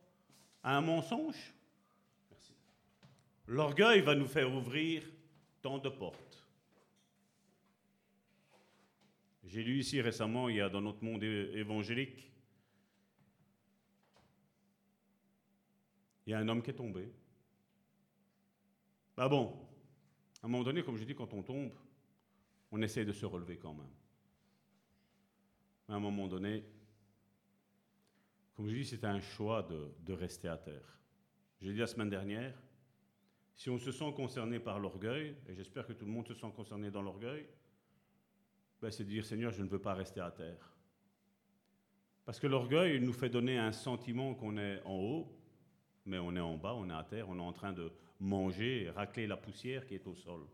à 0.63 0.75
un 0.75 0.81
mensonge? 0.81 1.53
L'orgueil 3.45 4.01
va 4.01 4.15
nous 4.15 4.27
faire 4.27 4.51
ouvrir 4.51 5.03
tant 5.61 5.77
de 5.79 5.89
portes. 5.89 6.45
J'ai 9.43 9.63
lu 9.63 9.79
ici 9.79 10.01
récemment, 10.01 10.49
il 10.49 10.57
y 10.57 10.61
a 10.61 10.69
dans 10.69 10.81
notre 10.81 11.03
monde 11.03 11.23
évangélique, 11.23 12.31
il 16.27 16.31
y 16.31 16.33
a 16.33 16.39
un 16.39 16.47
homme 16.47 16.61
qui 16.61 16.69
est 16.69 16.75
tombé. 16.75 17.11
Bah 19.17 19.27
bon, 19.27 19.67
à 20.41 20.45
un 20.45 20.49
moment 20.49 20.63
donné, 20.63 20.83
comme 20.83 20.97
je 20.97 21.03
dis, 21.03 21.15
quand 21.15 21.33
on 21.33 21.41
tombe, 21.41 21.73
on 22.71 22.81
essaie 22.81 23.05
de 23.05 23.11
se 23.11 23.25
relever 23.25 23.57
quand 23.57 23.73
même. 23.73 23.91
Mais 25.87 25.95
à 25.95 25.97
un 25.97 25.99
moment 25.99 26.27
donné, 26.27 26.63
comme 28.55 28.67
je 28.67 28.75
dis, 28.75 28.85
c'est 28.85 29.03
un 29.05 29.19
choix 29.19 29.63
de, 29.63 30.13
rester 30.13 30.47
à 30.47 30.57
terre. 30.57 30.99
J'ai 31.61 31.73
dit 31.73 31.79
la 31.79 31.87
semaine 31.87 32.09
dernière, 32.09 32.53
si 33.59 33.69
on 33.69 33.77
se 33.77 33.91
sent 33.91 34.13
concerné 34.15 34.57
par 34.57 34.79
l'orgueil, 34.79 35.35
et 35.49 35.53
j'espère 35.53 35.85
que 35.85 35.91
tout 35.91 36.05
le 36.05 36.11
monde 36.11 36.25
se 36.25 36.33
sent 36.33 36.49
concerné 36.55 36.91
dans 36.91 37.01
l'orgueil, 37.01 37.45
ben 38.81 38.89
c'est 38.89 39.03
de 39.03 39.09
dire 39.09 39.25
Seigneur, 39.25 39.51
je 39.51 39.61
ne 39.61 39.67
veux 39.67 39.81
pas 39.81 39.93
rester 39.93 40.21
à 40.21 40.31
terre. 40.31 40.71
Parce 42.23 42.39
que 42.39 42.47
l'orgueil 42.47 43.01
nous 43.01 43.11
fait 43.11 43.27
donner 43.27 43.57
un 43.57 43.73
sentiment 43.73 44.33
qu'on 44.33 44.57
est 44.57 44.81
en 44.85 44.95
haut, 44.95 45.37
mais 46.05 46.19
on 46.19 46.33
est 46.37 46.39
en 46.39 46.55
bas, 46.55 46.73
on 46.73 46.89
est 46.89 46.93
à 46.93 47.03
terre, 47.03 47.27
on 47.27 47.37
est 47.37 47.41
en 47.41 47.51
train 47.51 47.73
de 47.73 47.91
manger, 48.21 48.89
racler 48.91 49.27
la 49.27 49.35
poussière 49.35 49.85
qui 49.85 49.95
est 49.95 50.07
au 50.07 50.15
sol. 50.15 50.47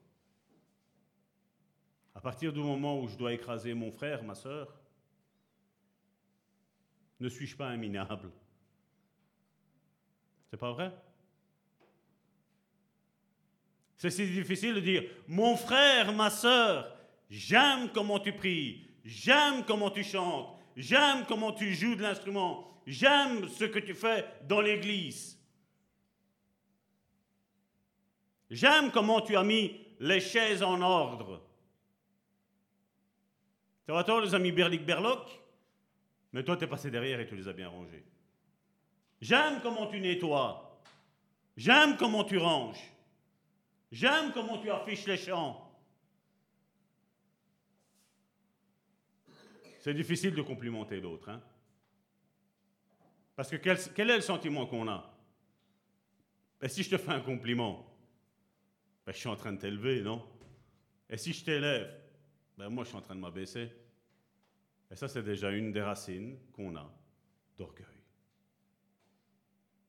À 2.16 2.22
partir 2.22 2.52
du 2.52 2.60
moment 2.60 3.00
où 3.00 3.08
je 3.08 3.18
dois 3.18 3.34
écraser 3.34 3.76
mon 3.76 3.92
frère, 3.92 4.24
ma 4.24 4.34
soeur, 4.34 4.74
ne 7.20 7.30
suis-je 7.30 7.56
pas 7.56 7.68
un 7.68 7.78
minable? 7.78 8.32
C'est 10.50 10.58
pas 10.58 10.72
vrai? 10.72 10.92
C'est 13.98 14.10
si 14.10 14.28
difficile 14.28 14.76
de 14.76 14.80
dire, 14.80 15.04
mon 15.28 15.56
frère, 15.56 16.14
ma 16.14 16.30
soeur, 16.30 16.96
j'aime 17.30 17.90
comment 17.94 18.20
tu 18.20 18.34
pries, 18.34 18.88
j'aime 19.04 19.64
comment 19.66 19.90
tu 19.90 20.04
chantes, 20.04 20.50
j'aime 20.76 21.26
comment 21.28 21.54
tu 21.54 21.74
joues 21.74 21.96
de 21.96 22.02
l'instrument, 22.02 22.82
j'aime 22.86 23.48
ce 23.48 23.66
que 23.66 23.80
tu 23.80 23.94
fais 23.94 24.26
dans 24.48 24.62
l'église. 24.62 25.40
J'aime 28.50 28.92
comment 28.92 29.22
tu 29.22 29.36
as 29.36 29.44
mis 29.44 29.80
les 30.00 30.20
chaises 30.20 30.62
en 30.62 30.80
ordre. 30.82 31.42
Ça 33.88 33.94
va 33.94 34.04
toi, 34.04 34.24
les 34.24 34.34
amis 34.36 34.52
Berlic 34.52 34.86
Berloc? 34.86 35.28
Mais 36.32 36.44
toi, 36.44 36.58
tu 36.58 36.66
es 36.66 36.68
passé 36.68 36.92
derrière 36.92 37.20
et 37.20 37.28
tu 37.28 37.36
les 37.36 37.48
as 37.48 37.54
bien 37.54 37.70
rangés. 37.70 38.04
J'aime 39.22 39.62
comment 39.62 39.88
tu 39.88 40.00
nettoies. 40.00 40.80
J'aime 41.56 41.96
comment 41.98 42.24
tu 42.24 42.38
ranges. 42.38 42.92
J'aime 43.96 44.34
comment 44.34 44.58
tu 44.58 44.70
affiches 44.70 45.06
les 45.06 45.16
champs. 45.16 45.74
C'est 49.80 49.94
difficile 49.94 50.36
de 50.36 50.42
complimenter 50.42 51.00
l'autre. 51.00 51.30
Hein? 51.30 51.42
Parce 53.38 53.50
que 53.50 53.56
quel, 53.56 54.10
est 54.10 54.16
le 54.18 54.22
sentiment 54.22 54.66
qu'on 54.66 54.90
a? 54.90 55.18
Ben, 56.60 56.68
Si 56.68 56.84
je 56.84 56.90
te 56.90 56.98
fais 56.98 57.12
un 57.12 57.22
compliment, 57.22 57.90
ben, 59.06 59.14
je 59.14 59.18
suis 59.18 59.30
en 59.30 59.38
train 59.38 59.54
de 59.54 59.60
t'élever, 59.60 60.02
non? 60.02 60.28
Et 61.10 61.16
si 61.16 61.32
je 61.32 61.46
t'élève, 61.46 61.98
ben, 62.58 62.68
moi 62.68 62.84
je 62.84 62.90
suis 62.90 62.98
en 62.98 63.02
train 63.02 63.16
de 63.16 63.22
m'abaisser. 63.22 63.72
Et 64.92 64.96
ça, 64.98 65.08
c'est 65.08 65.24
déjà 65.24 65.52
une 65.52 65.72
des 65.72 65.82
racines 65.82 66.38
qu'on 66.52 66.76
a 66.76 66.94
d'orgueil. 67.58 67.86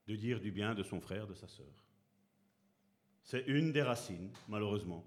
De 0.07 0.15
dire 0.15 0.39
du 0.39 0.53
bien 0.53 0.73
de 0.73 0.83
son 0.83 1.01
frère, 1.01 1.27
de 1.27 1.33
sa 1.33 1.49
sœur. 1.49 1.86
C'est 3.27 3.43
une 3.47 3.73
des 3.73 3.81
racines, 3.81 4.31
malheureusement. 4.47 5.05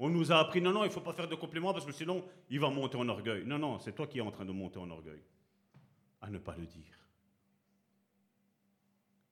On 0.00 0.08
nous 0.08 0.32
a 0.32 0.40
appris, 0.40 0.60
non, 0.60 0.72
non, 0.72 0.82
il 0.82 0.88
ne 0.88 0.92
faut 0.92 1.00
pas 1.00 1.12
faire 1.12 1.28
de 1.28 1.36
compliments 1.36 1.72
parce 1.72 1.86
que 1.86 1.92
sinon, 1.92 2.24
il 2.50 2.58
va 2.58 2.68
monter 2.70 2.96
en 2.96 3.08
orgueil. 3.08 3.44
Non, 3.46 3.56
non, 3.56 3.78
c'est 3.78 3.94
toi 3.94 4.08
qui 4.08 4.18
es 4.18 4.20
en 4.20 4.32
train 4.32 4.44
de 4.44 4.50
monter 4.50 4.80
en 4.80 4.90
orgueil. 4.90 5.22
À 6.20 6.28
ne 6.28 6.38
pas 6.38 6.56
le 6.56 6.66
dire. 6.66 6.98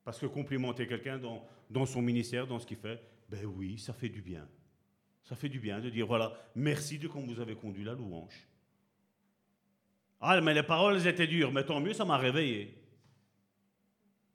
Parce 0.04 0.20
que 0.20 0.26
complimenter 0.26 0.86
quelqu'un 0.86 1.18
dans, 1.18 1.86
son 1.86 2.02
ministère, 2.02 2.46
dans 2.46 2.60
ce 2.60 2.66
qu'il 2.66 2.76
fait, 2.76 3.02
ben 3.28 3.44
oui, 3.46 3.78
ça 3.78 3.92
fait 3.92 4.08
du 4.08 4.22
bien. 4.22 4.48
Ça 5.24 5.34
fait 5.34 5.48
du 5.48 5.58
bien 5.58 5.80
de 5.80 5.90
dire, 5.90 6.06
voilà, 6.06 6.32
merci 6.54 7.00
de 7.00 7.08
quand 7.08 7.20
vous 7.20 7.40
avez 7.40 7.56
conduit 7.56 7.84
la 7.84 7.94
louange. 7.94 8.46
Ah, 10.20 10.40
mais 10.40 10.54
les 10.54 10.62
paroles 10.62 11.04
étaient 11.04 11.26
dures, 11.26 11.50
mais 11.50 11.64
tant 11.64 11.80
mieux, 11.80 11.94
ça 11.94 12.04
m'a 12.04 12.16
réveillé. 12.16 12.80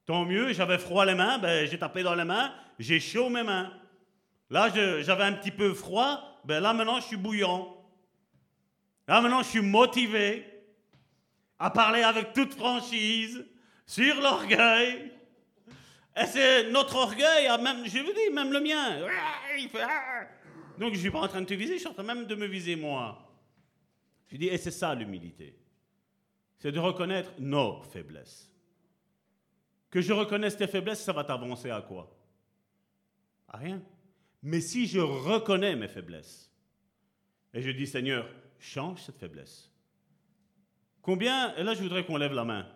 Tant 0.06 0.26
mieux, 0.26 0.52
j'avais 0.52 0.80
froid 0.80 1.06
les 1.06 1.16
mains, 1.16 1.40
ben 1.40 1.66
j'ai 1.66 1.80
tapé 1.80 2.04
dans 2.04 2.14
les 2.14 2.26
mains, 2.26 2.54
j'ai 2.78 3.00
chaud 3.00 3.30
mes 3.30 3.44
mains. 3.44 3.72
Là, 4.50 4.70
j'avais 5.02 5.24
un 5.24 5.34
petit 5.34 5.52
peu 5.52 5.74
froid, 5.74 6.42
ben 6.46 6.60
là 6.60 6.74
maintenant 6.74 7.00
je 7.00 7.06
suis 7.06 7.18
bouillant. 7.18 7.76
Là 9.08 9.22
maintenant 9.22 9.42
je 9.42 9.50
suis 9.50 9.62
motivé 9.62 10.46
à 11.58 11.70
parler 11.70 12.02
avec 12.02 12.34
toute 12.34 12.54
franchise 12.54 13.46
sur 13.86 14.22
l'orgueil. 14.22 15.12
Et 16.18 16.26
c'est 16.28 16.72
notre 16.72 16.96
orgueil, 16.96 17.48
même, 17.62 17.86
je 17.86 18.00
vous 18.00 18.14
dis, 18.14 18.34
même 18.34 18.54
le 18.54 18.62
mien. 18.62 19.02
Donc 20.78 20.92
je 20.92 20.96
ne 20.96 21.02
suis 21.02 21.12
pas 21.12 21.20
en 21.20 21.28
train 21.28 21.42
de 21.42 21.46
te 21.46 21.54
viser, 21.54 21.74
je 21.74 21.80
suis 21.80 21.88
en 21.88 21.94
train 21.94 22.04
même 22.04 22.26
de 22.26 22.36
me 22.36 22.46
viser 22.46 22.76
moi. 22.76 23.22
Je 24.28 24.38
dis, 24.38 24.48
et 24.48 24.58
c'est 24.58 24.72
ça 24.72 24.96
l'humilité. 24.96 25.58
C'est 26.58 26.72
de 26.72 26.80
reconnaître 26.80 27.32
nos 27.38 27.82
faiblesses. 27.84 28.50
Que 29.90 30.02
je 30.02 30.14
reconnaisse 30.14 30.58
tes 30.58 30.68
faiblesses, 30.68 31.04
ça 31.04 31.14
va 31.14 31.24
t'avancer 31.24 31.70
à 31.70 31.82
quoi? 31.82 32.10
À 33.48 33.58
rien. 33.58 33.82
Mais 34.46 34.62
si 34.62 34.86
je 34.86 35.00
reconnais 35.00 35.76
mes 35.76 35.88
faiblesses, 35.88 36.52
et 37.52 37.64
je 37.64 37.72
dis, 37.72 37.88
Seigneur, 37.88 38.30
change 38.60 39.02
cette 39.02 39.18
faiblesse. 39.18 39.72
Combien, 41.02 41.56
et 41.56 41.64
là 41.64 41.74
je 41.74 41.82
voudrais 41.82 42.06
qu'on 42.06 42.18
lève 42.18 42.34
la 42.34 42.46
main, 42.46 42.72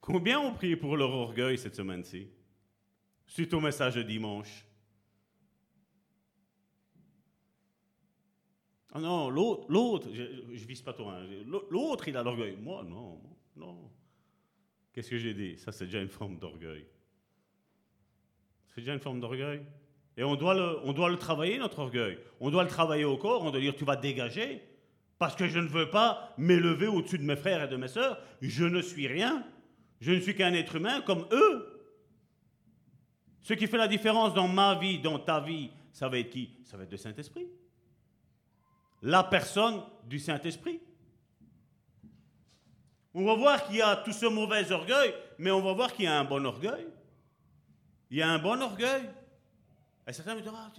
combien 0.00 0.40
ont 0.40 0.52
prié 0.52 0.74
pour 0.74 0.96
leur 0.96 1.10
orgueil 1.10 1.58
cette 1.58 1.76
semaine-ci? 1.76 2.28
Suite 3.24 3.54
au 3.54 3.60
message 3.60 3.94
de 3.94 4.02
dimanche. 4.02 4.66
Ah 8.90 8.98
non, 8.98 9.30
l'autre, 9.30 9.66
l'autre, 9.68 10.08
je, 10.12 10.22
ne 10.22 10.66
vise 10.66 10.82
pas 10.82 10.92
toi, 10.92 11.18
hein, 11.20 11.26
l'autre 11.70 12.08
il 12.08 12.16
a 12.16 12.24
l'orgueil. 12.24 12.56
Moi, 12.56 12.82
non, 12.82 13.22
non. 13.54 13.92
Qu'est-ce 14.92 15.10
que 15.10 15.18
j'ai 15.18 15.34
dit? 15.34 15.56
Ça, 15.56 15.70
c'est 15.70 15.84
déjà 15.84 16.02
une 16.02 16.08
forme 16.08 16.36
d'orgueil. 16.36 16.84
C'est 18.66 18.80
déjà 18.80 18.94
une 18.94 19.00
forme 19.00 19.20
d'orgueil? 19.20 19.64
Et 20.16 20.24
on 20.24 20.34
doit, 20.34 20.54
le, 20.54 20.78
on 20.84 20.92
doit 20.92 21.10
le 21.10 21.18
travailler, 21.18 21.58
notre 21.58 21.78
orgueil. 21.78 22.18
On 22.40 22.50
doit 22.50 22.62
le 22.62 22.70
travailler 22.70 23.04
au 23.04 23.16
corps, 23.16 23.42
on 23.42 23.50
doit 23.50 23.60
dire 23.60 23.76
tu 23.76 23.84
vas 23.84 23.96
dégager, 23.96 24.62
parce 25.18 25.36
que 25.36 25.46
je 25.46 25.58
ne 25.58 25.68
veux 25.68 25.90
pas 25.90 26.34
m'élever 26.38 26.86
au-dessus 26.86 27.18
de 27.18 27.24
mes 27.24 27.36
frères 27.36 27.62
et 27.64 27.68
de 27.68 27.76
mes 27.76 27.88
sœurs. 27.88 28.18
Je 28.40 28.64
ne 28.64 28.80
suis 28.80 29.06
rien. 29.06 29.44
Je 30.00 30.12
ne 30.12 30.20
suis 30.20 30.34
qu'un 30.34 30.52
être 30.54 30.76
humain 30.76 31.00
comme 31.02 31.26
eux. 31.32 31.76
Ce 33.40 33.54
qui 33.54 33.66
fait 33.66 33.78
la 33.78 33.88
différence 33.88 34.34
dans 34.34 34.48
ma 34.48 34.74
vie, 34.74 34.98
dans 34.98 35.18
ta 35.18 35.40
vie, 35.40 35.70
ça 35.92 36.08
va 36.08 36.18
être 36.18 36.30
qui? 36.30 36.50
Ça 36.64 36.76
va 36.76 36.84
être 36.84 36.90
le 36.90 36.96
Saint-Esprit. 36.96 37.46
La 39.02 39.22
personne 39.22 39.82
du 40.04 40.18
Saint-Esprit. 40.18 40.80
On 43.14 43.24
va 43.24 43.34
voir 43.34 43.66
qu'il 43.66 43.76
y 43.76 43.82
a 43.82 43.96
tout 43.96 44.12
ce 44.12 44.26
mauvais 44.26 44.70
orgueil, 44.72 45.14
mais 45.38 45.50
on 45.50 45.62
va 45.62 45.72
voir 45.72 45.92
qu'il 45.92 46.04
y 46.04 46.08
a 46.08 46.18
un 46.18 46.24
bon 46.24 46.44
orgueil. 46.44 46.86
Il 48.10 48.18
y 48.18 48.22
a 48.22 48.28
un 48.28 48.38
bon 48.38 48.60
orgueil. 48.60 49.02
Et 50.06 50.12
certains 50.12 50.34
me 50.34 50.40
disent, 50.40 50.52
ah, 50.54 50.72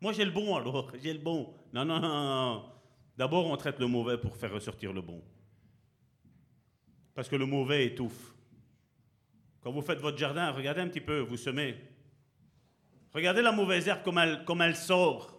moi 0.00 0.12
j'ai 0.12 0.24
le 0.24 0.30
bon 0.30 0.54
alors, 0.54 0.92
j'ai 1.02 1.12
le 1.12 1.18
bon. 1.18 1.54
Non, 1.72 1.84
non, 1.84 2.00
non, 2.00 2.08
non. 2.08 2.72
D'abord, 3.16 3.46
on 3.46 3.56
traite 3.56 3.78
le 3.78 3.86
mauvais 3.86 4.18
pour 4.18 4.36
faire 4.36 4.52
ressortir 4.52 4.92
le 4.92 5.00
bon. 5.00 5.22
Parce 7.14 7.28
que 7.28 7.36
le 7.36 7.46
mauvais 7.46 7.86
étouffe. 7.86 8.34
Quand 9.62 9.72
vous 9.72 9.80
faites 9.80 9.98
votre 9.98 10.18
jardin, 10.18 10.50
regardez 10.52 10.82
un 10.82 10.88
petit 10.88 11.00
peu, 11.00 11.20
vous 11.20 11.38
semez. 11.38 11.76
Regardez 13.12 13.40
la 13.40 13.52
mauvaise 13.52 13.88
herbe 13.88 14.02
comme 14.02 14.18
elle, 14.18 14.44
comme 14.44 14.60
elle 14.60 14.76
sort. 14.76 15.32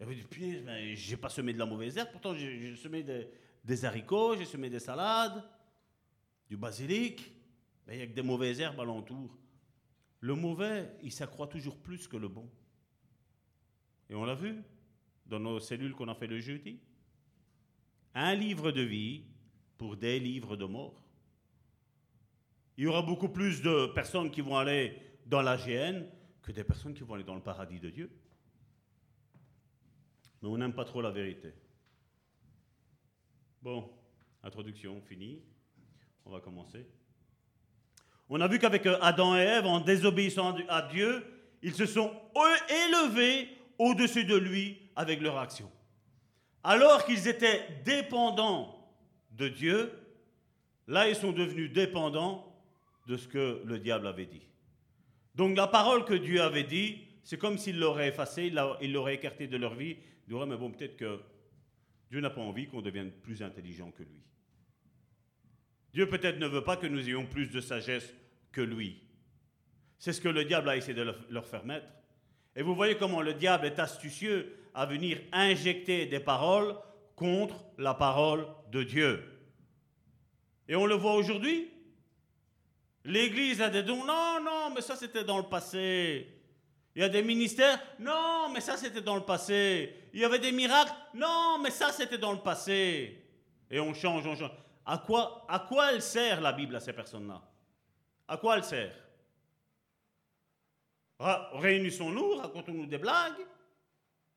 Et 0.00 0.04
vous 0.04 0.14
dites, 0.14 0.28
putain, 0.28 0.62
mais 0.64 0.96
j'ai 0.96 1.18
pas 1.18 1.28
semé 1.28 1.52
de 1.52 1.58
la 1.58 1.66
mauvaise 1.66 1.98
herbe, 1.98 2.08
pourtant 2.10 2.34
j'ai 2.34 2.74
semé 2.76 3.02
des, 3.02 3.28
des 3.62 3.84
haricots, 3.84 4.36
j'ai 4.36 4.46
semé 4.46 4.70
des 4.70 4.80
salades, 4.80 5.44
du 6.48 6.56
basilic. 6.56 7.30
Mais 7.86 7.94
il 7.94 7.96
n'y 7.98 8.02
a 8.04 8.06
que 8.06 8.14
des 8.14 8.22
mauvaises 8.22 8.60
herbes 8.60 8.80
alentour. 8.80 9.36
Le 10.24 10.34
mauvais, 10.34 10.90
il 11.02 11.12
s'accroît 11.12 11.48
toujours 11.48 11.76
plus 11.76 12.08
que 12.08 12.16
le 12.16 12.28
bon. 12.28 12.50
Et 14.08 14.14
on 14.14 14.24
l'a 14.24 14.34
vu 14.34 14.62
dans 15.26 15.38
nos 15.38 15.60
cellules 15.60 15.94
qu'on 15.94 16.08
a 16.08 16.14
fait 16.14 16.26
le 16.26 16.40
jeudi. 16.40 16.80
Un 18.14 18.34
livre 18.34 18.72
de 18.72 18.80
vie 18.80 19.26
pour 19.76 19.98
des 19.98 20.18
livres 20.18 20.56
de 20.56 20.64
mort. 20.64 21.04
Il 22.78 22.84
y 22.84 22.86
aura 22.86 23.02
beaucoup 23.02 23.28
plus 23.28 23.60
de 23.60 23.88
personnes 23.88 24.30
qui 24.30 24.40
vont 24.40 24.56
aller 24.56 24.98
dans 25.26 25.42
la 25.42 25.58
GN 25.58 26.06
que 26.40 26.52
des 26.52 26.64
personnes 26.64 26.94
qui 26.94 27.02
vont 27.02 27.16
aller 27.16 27.24
dans 27.24 27.34
le 27.34 27.42
paradis 27.42 27.78
de 27.78 27.90
Dieu. 27.90 28.10
Mais 30.40 30.48
on 30.48 30.56
n'aime 30.56 30.72
pas 30.72 30.86
trop 30.86 31.02
la 31.02 31.10
vérité. 31.10 31.52
Bon, 33.60 33.90
Introduction 34.42 35.02
finie. 35.02 35.42
On 36.24 36.30
va 36.30 36.40
commencer. 36.40 36.86
On 38.28 38.40
a 38.40 38.48
vu 38.48 38.58
qu'avec 38.58 38.86
euh, 38.86 38.96
Adam 39.00 39.36
et 39.36 39.40
Ève, 39.40 39.66
en 39.66 39.80
désobéissant 39.80 40.56
à 40.68 40.82
Dieu, 40.82 41.24
ils 41.62 41.74
se 41.74 41.86
sont 41.86 42.12
élevés 42.68 43.48
au-dessus 43.78 44.24
de 44.24 44.36
lui 44.36 44.78
avec 44.96 45.20
leur 45.20 45.38
action. 45.38 45.70
Alors 46.62 47.04
qu'ils 47.04 47.28
étaient 47.28 47.62
dépendants 47.84 48.74
de 49.32 49.48
Dieu, 49.48 49.92
là 50.86 51.08
ils 51.08 51.16
sont 51.16 51.32
devenus 51.32 51.72
dépendants 51.72 52.54
de 53.06 53.16
ce 53.16 53.28
que 53.28 53.60
le 53.64 53.78
diable 53.78 54.06
avait 54.06 54.26
dit. 54.26 54.46
Donc 55.34 55.56
la 55.56 55.66
parole 55.66 56.04
que 56.04 56.14
Dieu 56.14 56.40
avait 56.40 56.64
dit, 56.64 57.00
c'est 57.22 57.38
comme 57.38 57.58
s'il 57.58 57.78
l'aurait 57.78 58.08
effacée, 58.08 58.52
il 58.80 58.92
l'aurait 58.92 59.14
écarté 59.14 59.46
de 59.46 59.56
leur 59.56 59.74
vie. 59.74 59.96
Il 60.26 60.34
dirait, 60.34 60.46
mais 60.46 60.56
bon, 60.56 60.70
peut-être 60.70 60.96
que 60.96 61.20
Dieu 62.10 62.20
n'a 62.20 62.30
pas 62.30 62.40
envie 62.40 62.66
qu'on 62.68 62.82
devienne 62.82 63.10
plus 63.10 63.42
intelligent 63.42 63.90
que 63.90 64.02
lui. 64.02 64.22
Dieu 65.94 66.08
peut-être 66.08 66.40
ne 66.40 66.48
veut 66.48 66.64
pas 66.64 66.76
que 66.76 66.88
nous 66.88 67.08
ayons 67.08 67.24
plus 67.24 67.46
de 67.46 67.60
sagesse 67.60 68.12
que 68.50 68.60
lui. 68.60 69.00
C'est 69.96 70.12
ce 70.12 70.20
que 70.20 70.28
le 70.28 70.44
diable 70.44 70.68
a 70.68 70.76
essayé 70.76 70.92
de 70.92 71.14
leur 71.30 71.46
faire 71.46 71.64
mettre. 71.64 71.86
Et 72.56 72.62
vous 72.62 72.74
voyez 72.74 72.96
comment 72.96 73.22
le 73.22 73.32
diable 73.32 73.66
est 73.66 73.78
astucieux 73.78 74.56
à 74.74 74.86
venir 74.86 75.20
injecter 75.32 76.06
des 76.06 76.18
paroles 76.18 76.74
contre 77.14 77.64
la 77.78 77.94
parole 77.94 78.44
de 78.72 78.82
Dieu. 78.82 79.22
Et 80.68 80.74
on 80.74 80.86
le 80.86 80.96
voit 80.96 81.14
aujourd'hui. 81.14 81.70
L'Église 83.04 83.62
a 83.62 83.70
des 83.70 83.84
dons. 83.84 84.04
Non, 84.04 84.40
non, 84.42 84.74
mais 84.74 84.80
ça 84.80 84.96
c'était 84.96 85.22
dans 85.22 85.38
le 85.38 85.44
passé. 85.44 86.26
Il 86.96 87.02
y 87.02 87.04
a 87.04 87.08
des 87.08 87.22
ministères. 87.22 87.80
Non, 88.00 88.48
mais 88.52 88.60
ça 88.60 88.76
c'était 88.76 89.00
dans 89.00 89.14
le 89.16 89.22
passé. 89.22 89.94
Il 90.12 90.18
y 90.18 90.24
avait 90.24 90.40
des 90.40 90.52
miracles. 90.52 90.92
Non, 91.14 91.60
mais 91.62 91.70
ça 91.70 91.92
c'était 91.92 92.18
dans 92.18 92.32
le 92.32 92.38
passé. 92.38 93.22
Et 93.70 93.78
on 93.78 93.94
change, 93.94 94.26
on 94.26 94.34
change. 94.34 94.50
À 94.86 94.98
quoi, 94.98 95.92
elle 95.92 96.02
sert 96.02 96.40
la 96.40 96.52
Bible 96.52 96.76
à 96.76 96.80
ces 96.80 96.92
personnes-là? 96.92 97.42
À 98.28 98.36
quoi 98.36 98.56
elle 98.56 98.64
sert? 98.64 98.94
Réunissons-nous, 101.18 102.36
racontons-nous 102.36 102.86
des 102.86 102.98
blagues, 102.98 103.46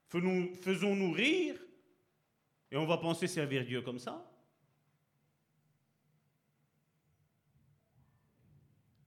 faisons-nous 0.08 1.12
rire, 1.12 1.60
et 2.72 2.78
on 2.78 2.86
va 2.86 2.98
penser 2.98 3.28
servir 3.28 3.66
Dieu 3.66 3.82
comme 3.82 4.00
ça 4.00 4.24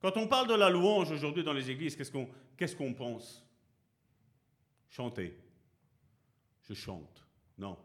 Quand 0.01 0.17
on 0.17 0.27
parle 0.27 0.47
de 0.47 0.55
la 0.55 0.69
louange 0.69 1.11
aujourd'hui 1.11 1.43
dans 1.43 1.53
les 1.53 1.69
églises, 1.69 1.95
qu'est-ce 1.95 2.11
qu'on 2.11 2.27
qu'est-ce 2.57 2.75
qu'on 2.75 2.93
pense? 2.93 3.45
Chanter. 4.89 5.37
Je 6.63 6.73
chante. 6.73 7.25
Non. 7.57 7.77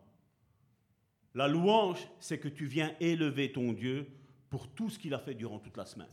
La 1.36 1.48
louange, 1.48 1.98
c'est 2.18 2.38
que 2.38 2.48
tu 2.48 2.64
viens 2.64 2.96
élever 2.98 3.52
ton 3.52 3.74
Dieu 3.74 4.08
pour 4.48 4.68
tout 4.68 4.88
ce 4.88 4.98
qu'il 4.98 5.12
a 5.12 5.18
fait 5.18 5.34
durant 5.34 5.58
toute 5.58 5.76
la 5.76 5.84
semaine. 5.84 6.08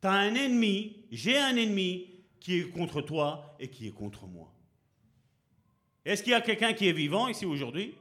Tu 0.00 0.08
as 0.08 0.12
un 0.12 0.34
ennemi, 0.34 1.04
j'ai 1.10 1.36
un 1.36 1.54
ennemi 1.54 2.24
qui 2.40 2.60
est 2.60 2.70
contre 2.70 3.02
toi 3.02 3.54
et 3.60 3.68
qui 3.68 3.86
est 3.86 3.92
contre 3.92 4.26
moi. 4.26 4.50
Est-ce 6.06 6.22
qu'il 6.22 6.32
y 6.32 6.34
a 6.34 6.40
quelqu'un 6.40 6.72
qui 6.72 6.88
est 6.88 6.92
vivant 6.92 7.28
ici 7.28 7.44
aujourd'hui? 7.44 7.94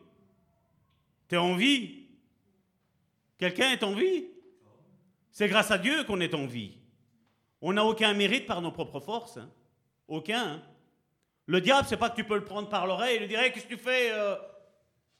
Tu 1.28 1.36
es 1.36 1.38
en 1.38 1.58
vie? 1.58 2.06
Quelqu'un 3.38 3.72
est 3.72 3.84
en 3.84 3.92
vie? 3.92 4.28
C'est 5.30 5.50
grâce 5.50 5.72
à 5.72 5.78
Dieu 5.78 6.06
qu'on 6.06 6.22
est 6.22 6.36
en 6.36 6.46
vie. 6.46 6.78
On 7.60 7.74
n'a 7.74 7.84
aucun 7.84 8.14
mérite 8.14 8.46
par 8.46 8.62
nos 8.62 8.72
propres 8.72 9.02
forces. 9.02 9.36
Hein. 9.36 9.52
Aucun. 10.08 10.54
Hein. 10.54 10.64
Le 11.48 11.60
diable, 11.60 11.86
c'est 11.86 11.98
pas 11.98 12.10
que 12.10 12.16
tu 12.16 12.24
peux 12.24 12.36
le 12.36 12.46
prendre 12.46 12.70
par 12.70 12.88
l'oreille 12.88 13.18
et 13.18 13.20
lui 13.20 13.28
dire 13.28 13.42
Qu'est-ce 13.52 13.66
que 13.66 13.76
tu 13.76 13.78
fais 13.78 14.14
euh? 14.14 14.38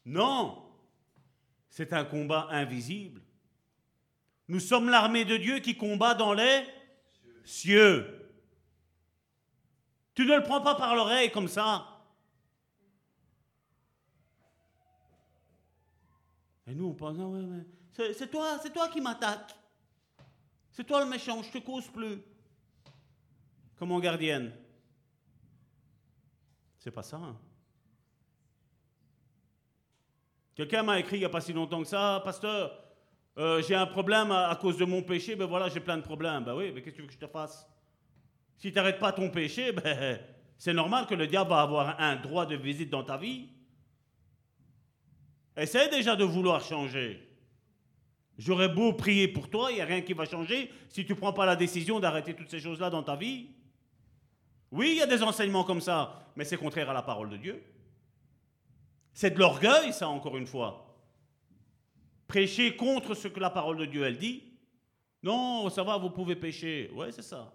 Non, 0.08 0.66
c'est 1.70 1.92
un 1.92 2.06
combat 2.06 2.48
invisible. 2.50 3.22
Nous 4.48 4.62
sommes 4.62 4.88
l'armée 4.88 5.26
de 5.26 5.36
Dieu 5.36 5.60
qui 5.60 5.76
combat 5.76 6.14
dans 6.14 6.32
les 6.32 6.64
cieux. 7.44 8.32
Tu 10.14 10.26
ne 10.26 10.38
le 10.38 10.44
prends 10.44 10.62
pas 10.62 10.76
par 10.76 10.96
l'oreille 10.96 11.30
comme 11.30 11.50
ça. 11.50 12.06
Et 16.68 16.74
nous, 16.74 16.86
on 16.86 16.94
pense, 16.94 17.18
c'est 18.18 18.32
toi, 18.32 18.60
c'est 18.64 18.72
toi 18.72 18.88
qui 18.88 19.02
m'attaque. 19.02 19.54
C'est 20.72 20.86
toi 20.86 21.04
le 21.04 21.10
méchant, 21.10 21.44
je 21.44 21.52
te 21.52 21.58
cause 21.58 21.88
plus. 21.90 22.22
Comme 23.76 23.92
en 23.92 24.00
gardienne. 24.00 24.54
C'est 26.78 26.92
pas 26.92 27.04
ça. 27.04 27.18
Hein. 27.18 27.38
Quelqu'un 30.58 30.82
m'a 30.82 31.00
écrit 31.00 31.18
il 31.18 31.20
n'y 31.20 31.26
a 31.26 31.30
pas 31.30 31.40
si 31.40 31.54
longtemps 31.54 31.84
que 31.84 31.88
ça, 31.88 32.20
pasteur, 32.26 32.76
euh, 33.38 33.62
j'ai 33.62 33.76
un 33.76 33.86
problème 33.86 34.32
à, 34.32 34.58
cause 34.60 34.76
de 34.76 34.86
mon 34.86 35.04
péché, 35.04 35.36
ben 35.36 35.46
voilà, 35.46 35.70
j'ai 35.70 35.80
plein 35.80 35.98
de 35.98 36.02
problèmes. 36.02 36.44
Ben 36.44 36.56
oui, 36.56 36.72
mais 36.74 36.82
qu'est-ce 36.82 36.96
que 36.96 36.96
tu 36.96 37.02
veux 37.04 37.08
que 37.08 37.14
je 37.14 37.20
te 37.20 37.28
fasse? 37.28 37.70
Si 38.58 38.72
tu 38.72 38.76
n'arrêtes 38.76 38.98
pas 38.98 39.12
ton 39.12 39.30
péché, 39.30 39.72
ben, 39.84 40.20
c'est 40.58 40.74
normal 40.74 41.06
que 41.06 41.14
le 41.14 41.28
diable 41.28 41.52
va 41.52 41.62
avoir 41.62 42.02
un 42.02 42.16
droit 42.16 42.48
de 42.48 42.56
visite 42.56 42.90
dans 42.90 43.04
ta 43.04 43.18
vie. 43.18 43.50
Essaye 45.56 45.92
déjà 45.92 46.16
de 46.16 46.24
vouloir 46.24 46.60
changer. 46.62 47.24
J'aurais 48.40 48.70
beau 48.70 48.94
prier 48.94 49.28
pour 49.28 49.52
toi, 49.52 49.72
il 49.72 49.76
n'y 49.76 49.82
a 49.82 49.86
rien 49.86 50.02
qui 50.02 50.14
va 50.14 50.26
changer 50.26 50.72
si 50.90 51.06
tu 51.06 51.14
ne 51.14 51.18
prends 51.20 51.34
pas 51.34 51.46
la 51.46 51.56
décision 51.56 52.00
d'arrêter 52.00 52.34
toutes 52.34 52.50
ces 52.50 52.60
choses-là 52.60 52.90
dans 52.90 53.04
ta 53.04 53.16
vie. 53.16 53.50
Oui, 54.72 54.90
il 54.94 54.98
y 54.98 55.02
a 55.04 55.08
des 55.08 55.22
enseignements 55.22 55.64
comme 55.64 55.82
ça, 55.82 56.20
mais 56.36 56.46
c'est 56.46 56.58
contraire 56.58 56.90
à 56.90 56.94
la 56.94 57.04
parole 57.04 57.30
de 57.30 57.38
Dieu. 57.38 57.64
C'est 59.18 59.32
de 59.32 59.40
l'orgueil, 59.40 59.94
ça, 59.94 60.10
encore 60.10 60.38
une 60.38 60.46
fois. 60.46 60.96
Prêcher 62.28 62.76
contre 62.76 63.16
ce 63.16 63.28
que 63.28 63.40
la 63.40 63.50
parole 63.50 63.78
de 63.78 63.86
Dieu, 63.86 64.04
elle 64.04 64.20
dit. 64.20 64.44
Non, 65.24 65.72
ça 65.72 65.82
va, 65.82 65.98
vous 65.98 66.12
pouvez 66.12 66.36
pécher. 66.36 66.92
Ouais, 66.94 67.12
c'est 67.12 67.24
ça. 67.24 67.52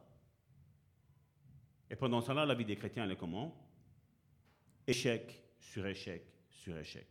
Et 1.89 1.95
pendant 1.95 2.21
ce 2.21 2.27
temps-là, 2.27 2.47
la 2.47 2.57
vie 2.57 2.65
des 2.65 2.75
chrétiens, 2.75 3.05
elle 3.05 3.13
est 3.13 3.17
comment? 3.17 3.55
Échec 4.89 5.41
sur 5.61 5.87
échec 5.87 6.25
sur 6.51 6.77
échec. 6.77 7.07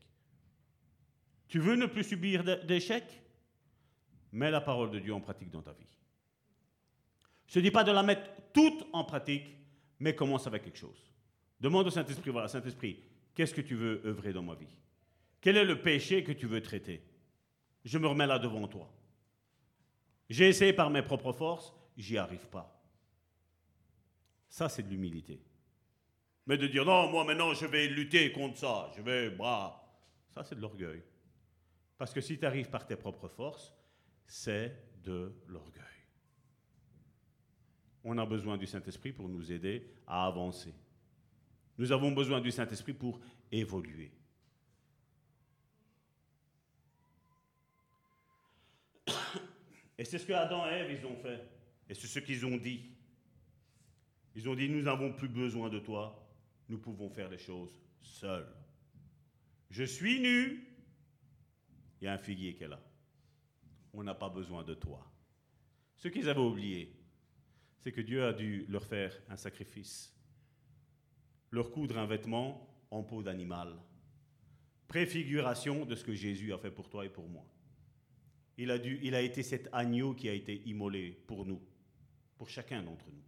Tu 1.48 1.60
veux 1.60 1.78
ne 1.78 1.86
plus 1.86 2.04
subir 2.04 2.44
d'échecs 2.44 3.22
Mets 4.34 4.52
la 4.52 4.60
parole 4.60 4.92
de 4.92 5.00
Dieu 5.00 5.14
en 5.14 5.22
pratique 5.22 5.50
dans 5.50 5.62
ta 5.62 5.72
vie. 5.72 5.98
Je 7.48 7.60
ne 7.60 7.64
dis 7.64 7.72
pas 7.72 7.86
de 7.86 7.94
la 7.94 8.04
mettre 8.04 8.30
toute 8.52 8.86
en 8.92 9.06
pratique, 9.06 9.48
mais 10.00 10.14
commence 10.14 10.46
avec 10.46 10.64
quelque 10.64 10.78
chose. 10.78 11.10
Demande 11.58 11.88
au 11.88 11.90
Saint-Esprit, 11.90 12.32
voilà, 12.32 12.50
Saint-Esprit, 12.50 13.11
Qu'est-ce 13.34 13.54
que 13.54 13.62
tu 13.62 13.76
veux 13.76 14.02
œuvrer 14.06 14.34
dans 14.34 14.44
ma 14.44 14.56
vie? 14.56 14.78
Quel 15.40 15.58
est 15.58 15.66
le 15.66 15.82
péché 15.82 16.24
que 16.24 16.32
tu 16.32 16.48
veux 16.48 16.62
traiter? 16.62 17.04
Je 17.84 17.98
me 17.98 18.08
remets 18.08 18.28
là 18.28 18.38
devant 18.38 18.68
toi. 18.68 18.92
J'ai 20.30 20.48
essayé 20.48 20.74
par 20.74 20.90
mes 20.90 21.02
propres 21.02 21.34
forces, 21.34 21.74
j'y 21.98 22.18
arrive 22.18 22.48
pas. 22.48 22.82
Ça, 24.48 24.70
c'est 24.70 24.84
de 24.84 24.90
l'humilité. 24.90 25.42
Mais 26.48 26.58
de 26.58 26.68
dire 26.68 26.86
non, 26.86 27.10
moi 27.10 27.24
maintenant 27.24 27.54
je 27.54 27.66
vais 27.66 27.88
lutter 27.88 28.32
contre 28.32 28.58
ça, 28.58 28.92
je 28.96 29.02
vais, 29.02 29.30
bah, 29.30 29.82
ça 30.30 30.44
c'est 30.44 30.56
de 30.56 30.62
l'orgueil. 30.62 31.04
Parce 31.98 32.14
que 32.14 32.22
si 32.22 32.38
tu 32.38 32.46
arrives 32.46 32.70
par 32.70 32.86
tes 32.86 32.96
propres 32.96 33.28
forces, 33.28 33.74
c'est 34.26 34.76
de 35.04 35.34
l'orgueil. 35.48 35.84
On 38.04 38.18
a 38.18 38.26
besoin 38.26 38.58
du 38.58 38.66
Saint-Esprit 38.66 39.12
pour 39.12 39.30
nous 39.30 39.52
aider 39.52 39.94
à 40.08 40.26
avancer. 40.26 40.74
Nous 41.82 41.92
avons 41.92 42.12
besoin 42.12 42.40
du 42.40 42.52
Saint-Esprit 42.52 42.94
pour 42.94 43.20
évoluer. 43.52 44.12
Et 49.98 50.06
c'est 50.06 50.20
ce 50.20 50.28
que 50.28 50.34
Adam 50.34 50.64
et 50.68 50.74
Ève, 50.74 50.92
ils 50.92 51.04
ont 51.08 51.16
fait. 51.16 51.42
Et 51.90 51.96
c'est 51.96 52.06
ce 52.06 52.20
qu'ils 52.20 52.46
ont 52.46 52.58
dit. 52.58 52.92
Ils 54.36 54.48
ont 54.48 54.54
dit, 54.54 54.70
nous 54.70 54.84
n'avons 54.84 55.12
plus 55.12 55.28
besoin 55.28 55.70
de 55.70 55.80
toi, 55.80 56.24
nous 56.70 56.78
pouvons 56.78 57.10
faire 57.10 57.30
les 57.30 57.40
choses 57.40 57.76
seuls. 58.00 58.54
Je 59.72 59.84
suis 59.84 60.20
nu, 60.20 60.64
il 62.00 62.06
y 62.06 62.08
a 62.08 62.14
un 62.14 62.20
figuier 62.20 62.54
qui 62.54 62.64
est 62.64 62.68
là. 62.68 62.80
On 63.94 64.04
n'a 64.04 64.14
pas 64.14 64.30
besoin 64.30 64.64
de 64.64 64.76
toi. 64.76 65.12
Ce 65.98 66.10
qu'ils 66.10 66.30
avaient 66.30 66.42
oublié, 66.42 66.96
c'est 67.80 67.92
que 67.92 68.02
Dieu 68.02 68.24
a 68.24 68.34
dû 68.34 68.68
leur 68.70 68.86
faire 68.86 69.20
un 69.30 69.36
sacrifice 69.36 70.16
leur 71.52 71.72
coudre 71.72 71.98
un 71.98 72.06
vêtement 72.06 72.68
en 72.90 73.04
peau 73.04 73.22
d'animal. 73.22 73.76
Préfiguration 74.88 75.86
de 75.86 75.96
ce 75.96 76.04
que 76.04 76.14
Jésus 76.14 76.54
a 76.54 76.58
fait 76.58 76.72
pour 76.72 76.90
toi 76.90 77.06
et 77.06 77.10
pour 77.10 77.28
moi. 77.28 77.46
Il 78.58 78.72
a, 78.72 78.78
dû, 78.78 79.14
a 79.14 79.22
été 79.22 79.44
cet 79.44 79.70
agneau 79.72 80.14
qui 80.14 80.28
a 80.30 80.34
été 80.34 80.62
immolé 80.66 81.12
pour 81.28 81.46
nous, 81.46 81.62
pour 82.38 82.50
chacun 82.50 82.82
d'entre 82.82 83.06
nous. 83.12 83.24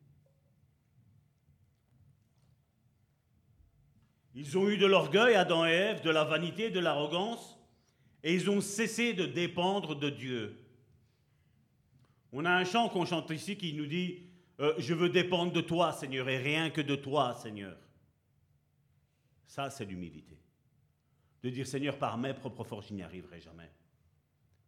Ils 4.35 4.57
ont 4.57 4.69
eu 4.69 4.77
de 4.77 4.85
l'orgueil, 4.85 5.35
Adam 5.35 5.65
et 5.65 5.71
Ève, 5.71 6.01
de 6.01 6.09
la 6.09 6.23
vanité, 6.23 6.69
de 6.69 6.79
l'arrogance, 6.79 7.57
et 8.23 8.33
ils 8.33 8.49
ont 8.49 8.61
cessé 8.61 9.13
de 9.13 9.25
dépendre 9.25 9.95
de 9.95 10.09
Dieu. 10.09 10.57
On 12.31 12.45
a 12.45 12.51
un 12.51 12.65
chant 12.65 12.89
qu'on 12.89 13.05
chante 13.05 13.29
ici 13.29 13.57
qui 13.57 13.73
nous 13.73 13.85
dit 13.85 14.23
euh, 14.59 14.73
Je 14.79 14.93
veux 14.93 15.09
dépendre 15.09 15.51
de 15.51 15.61
toi, 15.61 15.91
Seigneur, 15.93 16.27
et 16.29 16.37
rien 16.37 16.71
que 16.71 16.81
de 16.81 16.95
toi, 16.95 17.35
Seigneur. 17.35 17.77
Ça, 19.53 19.69
c'est 19.69 19.85
l'humilité. 19.85 20.35
De 21.43 21.49
dire, 21.51 21.67
Seigneur, 21.67 21.99
par 21.99 22.17
mes 22.17 22.33
propres 22.33 22.63
forces, 22.63 22.87
je 22.87 22.95
n'y 22.95 23.03
arriverai 23.03 23.39
jamais. 23.39 23.69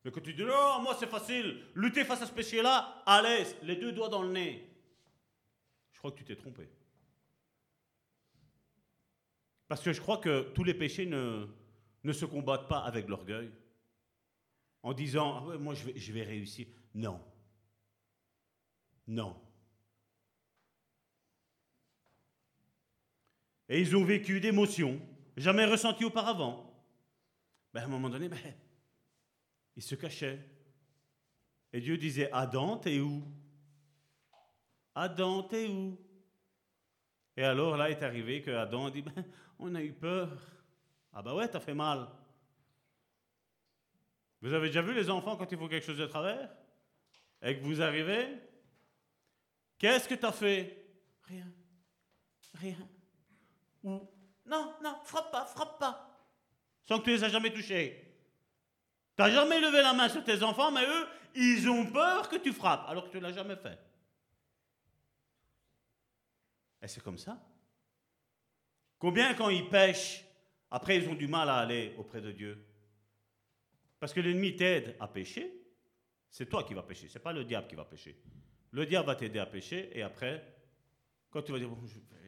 Mais 0.03 0.11
quand 0.11 0.21
tu 0.21 0.31
dis 0.31 0.43
non, 0.43 0.79
moi 0.83 0.95
c'est 0.99 1.09
facile, 1.09 1.59
lutter 1.73 2.05
face 2.05 2.21
à 2.21 2.27
ce 2.27 2.31
péché-là, 2.31 3.01
à 3.03 3.19
l'aise, 3.23 3.57
les 3.63 3.77
deux 3.77 3.91
doigts 3.91 4.09
dans 4.09 4.21
le 4.21 4.31
nez. 4.31 4.69
Je 5.91 5.97
crois 5.97 6.11
que 6.11 6.17
tu 6.17 6.23
t'es 6.23 6.36
trompé. 6.36 6.69
Parce 9.67 9.81
que 9.81 9.91
je 9.91 9.99
crois 9.99 10.19
que 10.19 10.51
tous 10.53 10.63
les 10.63 10.75
péchés 10.75 11.07
ne, 11.07 11.47
ne 12.03 12.13
se 12.13 12.25
combattent 12.25 12.67
pas 12.67 12.81
avec 12.81 13.07
l'orgueil. 13.07 13.49
En 14.83 14.93
disant, 14.93 15.39
ah 15.39 15.45
ouais, 15.47 15.57
moi 15.57 15.73
je 15.73 16.11
vais 16.11 16.23
réussir. 16.23 16.67
Non. 16.93 17.19
Non. 19.07 19.36
Et 23.68 23.82
ils 23.82 23.95
ont 23.95 24.03
vécu 24.03 24.39
d'émotions 24.39 25.01
jamais 25.36 25.66
ressenties 25.66 26.05
auparavant. 26.05 26.72
Ben, 27.74 27.82
à 27.82 27.86
un 27.86 27.89
moment 27.89 28.09
donné, 28.09 28.30
ben, 28.30 28.39
ils 29.76 29.84
se 29.84 29.95
cachaient. 29.95 30.39
Et 31.74 31.82
Dieu 31.82 31.97
disait, 31.97 32.30
Adam, 32.32 32.78
t'es 32.78 32.99
où? 32.99 33.24
Adam, 34.93 35.43
t'es 35.43 35.68
où? 35.68 35.99
Et 37.38 37.43
alors 37.43 37.76
là 37.76 37.89
est 37.89 38.01
arrivé 38.01 38.41
que 38.41 38.51
Adam 38.51 38.89
dit, 38.89 39.01
ben, 39.01 39.26
on 39.59 39.76
a 39.76 39.82
eu 39.82 39.91
peur. 39.91 40.30
Ah 41.11 41.22
ben 41.22 41.34
ouais, 41.34 41.47
t'as 41.49 41.59
fait 41.59 41.74
mal. 41.74 42.07
Vous 44.41 44.53
avez 44.53 44.68
déjà 44.68 44.82
vu 44.82 44.93
les 44.93 45.09
enfants 45.09 45.36
quand 45.36 45.51
il 45.51 45.57
faut 45.57 45.68
quelque 45.68 45.86
chose 45.86 45.97
de 45.97 46.05
travers? 46.05 46.49
Et 47.41 47.57
que 47.57 47.63
vous 47.63 47.82
arrivez 47.82 48.38
Qu'est-ce 49.78 50.07
que 50.07 50.16
t'as 50.16 50.32
fait? 50.32 50.88
Rien. 51.24 51.51
Rien. 52.53 52.78
Non, 53.86 54.73
non, 54.81 54.99
frappe 55.03 55.31
pas, 55.31 55.45
frappe 55.45 55.79
pas. 55.79 56.27
Sans 56.88 56.99
que 56.99 57.05
tu 57.05 57.11
les 57.11 57.23
aies 57.23 57.29
jamais 57.29 57.53
touchés. 57.53 58.01
T'as 59.15 59.29
jamais 59.29 59.59
levé 59.61 59.81
la 59.81 59.93
main 59.93 60.09
sur 60.09 60.23
tes 60.23 60.43
enfants, 60.43 60.71
mais 60.71 60.86
eux, 60.86 61.07
ils 61.36 61.69
ont 61.69 61.86
peur 61.91 62.27
que 62.27 62.36
tu 62.36 62.51
frappes, 62.51 62.86
alors 62.88 63.05
que 63.05 63.11
tu 63.11 63.17
ne 63.17 63.21
l'as 63.21 63.33
jamais 63.33 63.55
fait. 63.55 63.79
Et 66.81 66.88
c'est 66.88 67.01
comme 67.01 67.17
ça. 67.17 67.39
Combien 68.99 69.33
quand 69.33 69.49
ils 69.49 69.69
pêchent, 69.69 70.25
après 70.69 70.97
ils 70.97 71.09
ont 71.09 71.15
du 71.15 71.27
mal 71.27 71.49
à 71.49 71.57
aller 71.57 71.95
auprès 71.97 72.21
de 72.21 72.31
Dieu? 72.31 72.65
Parce 73.99 74.13
que 74.13 74.19
l'ennemi 74.19 74.55
t'aide 74.55 74.95
à 74.99 75.07
pécher, 75.07 75.51
c'est 76.29 76.47
toi 76.47 76.63
qui 76.63 76.73
vas 76.73 76.83
pécher, 76.83 77.07
c'est 77.07 77.19
pas 77.19 77.33
le 77.33 77.45
diable 77.45 77.67
qui 77.67 77.75
va 77.75 77.86
pécher. 77.86 78.21
Le 78.71 78.86
diable 78.86 79.07
va 79.07 79.15
t'aider 79.15 79.39
à 79.39 79.45
pécher, 79.45 79.97
et 79.97 80.01
après, 80.01 80.45
quand 81.29 81.41
tu 81.41 81.51
vas 81.51 81.59
dire, 81.59 81.69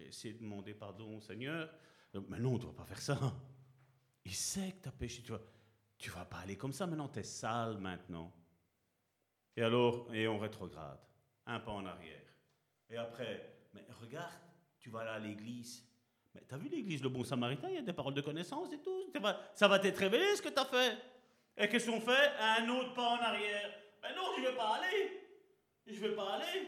essayer 0.07 0.33
de 0.33 0.39
demander 0.39 0.73
pardon 0.73 1.17
au 1.17 1.21
Seigneur, 1.21 1.69
mais 2.29 2.39
non, 2.39 2.57
tu 2.57 2.65
ne 2.65 2.71
vas 2.71 2.77
pas 2.77 2.85
faire 2.85 3.01
ça. 3.01 3.19
Il 4.25 4.33
sait 4.33 4.71
que 4.71 4.83
tu 4.83 4.89
as 4.89 4.91
péché, 4.91 5.21
tu 5.21 5.31
vas, 5.31 5.41
tu 5.97 6.09
vas 6.09 6.25
pas 6.25 6.39
aller 6.39 6.57
comme 6.57 6.73
ça, 6.73 6.87
maintenant 6.87 7.07
tu 7.09 7.19
es 7.19 7.23
sale 7.23 7.77
maintenant. 7.77 8.33
Et 9.55 9.63
alors, 9.63 10.13
et 10.13 10.27
on 10.27 10.37
rétrograde, 10.37 10.99
un 11.45 11.59
pas 11.59 11.71
en 11.71 11.85
arrière. 11.85 12.21
Et 12.89 12.97
après, 12.97 13.65
mais 13.73 13.85
regarde, 14.01 14.33
tu 14.79 14.89
vas 14.89 14.99
aller 15.01 15.09
à 15.09 15.19
l'église. 15.19 15.83
Mais 16.33 16.43
tu 16.47 16.53
as 16.53 16.57
vu 16.57 16.69
l'église, 16.69 17.01
le 17.01 17.09
bon 17.09 17.23
samaritain, 17.23 17.69
il 17.69 17.75
y 17.75 17.79
a 17.79 17.81
des 17.81 17.93
paroles 17.93 18.13
de 18.13 18.21
connaissance 18.21 18.71
et 18.71 18.81
tout. 18.81 19.11
Ça 19.53 19.67
va 19.67 19.79
t'être 19.79 19.97
révélé 19.97 20.35
ce 20.35 20.41
que 20.41 20.49
tu 20.49 20.59
as 20.59 20.65
fait. 20.65 20.97
Et 21.57 21.67
qu'est-ce 21.67 21.89
qu'on 21.89 21.99
fait? 21.99 22.31
Un 22.39 22.69
autre 22.69 22.93
pas 22.93 23.09
en 23.09 23.19
arrière. 23.19 23.73
Mais 24.03 24.15
non, 24.15 24.23
je 24.35 24.41
ne 24.41 24.47
vais 24.47 24.55
pas 24.55 24.75
aller. 24.75 25.21
Je 25.87 25.93
ne 25.93 26.07
vais 26.07 26.15
pas 26.15 26.35
aller. 26.35 26.67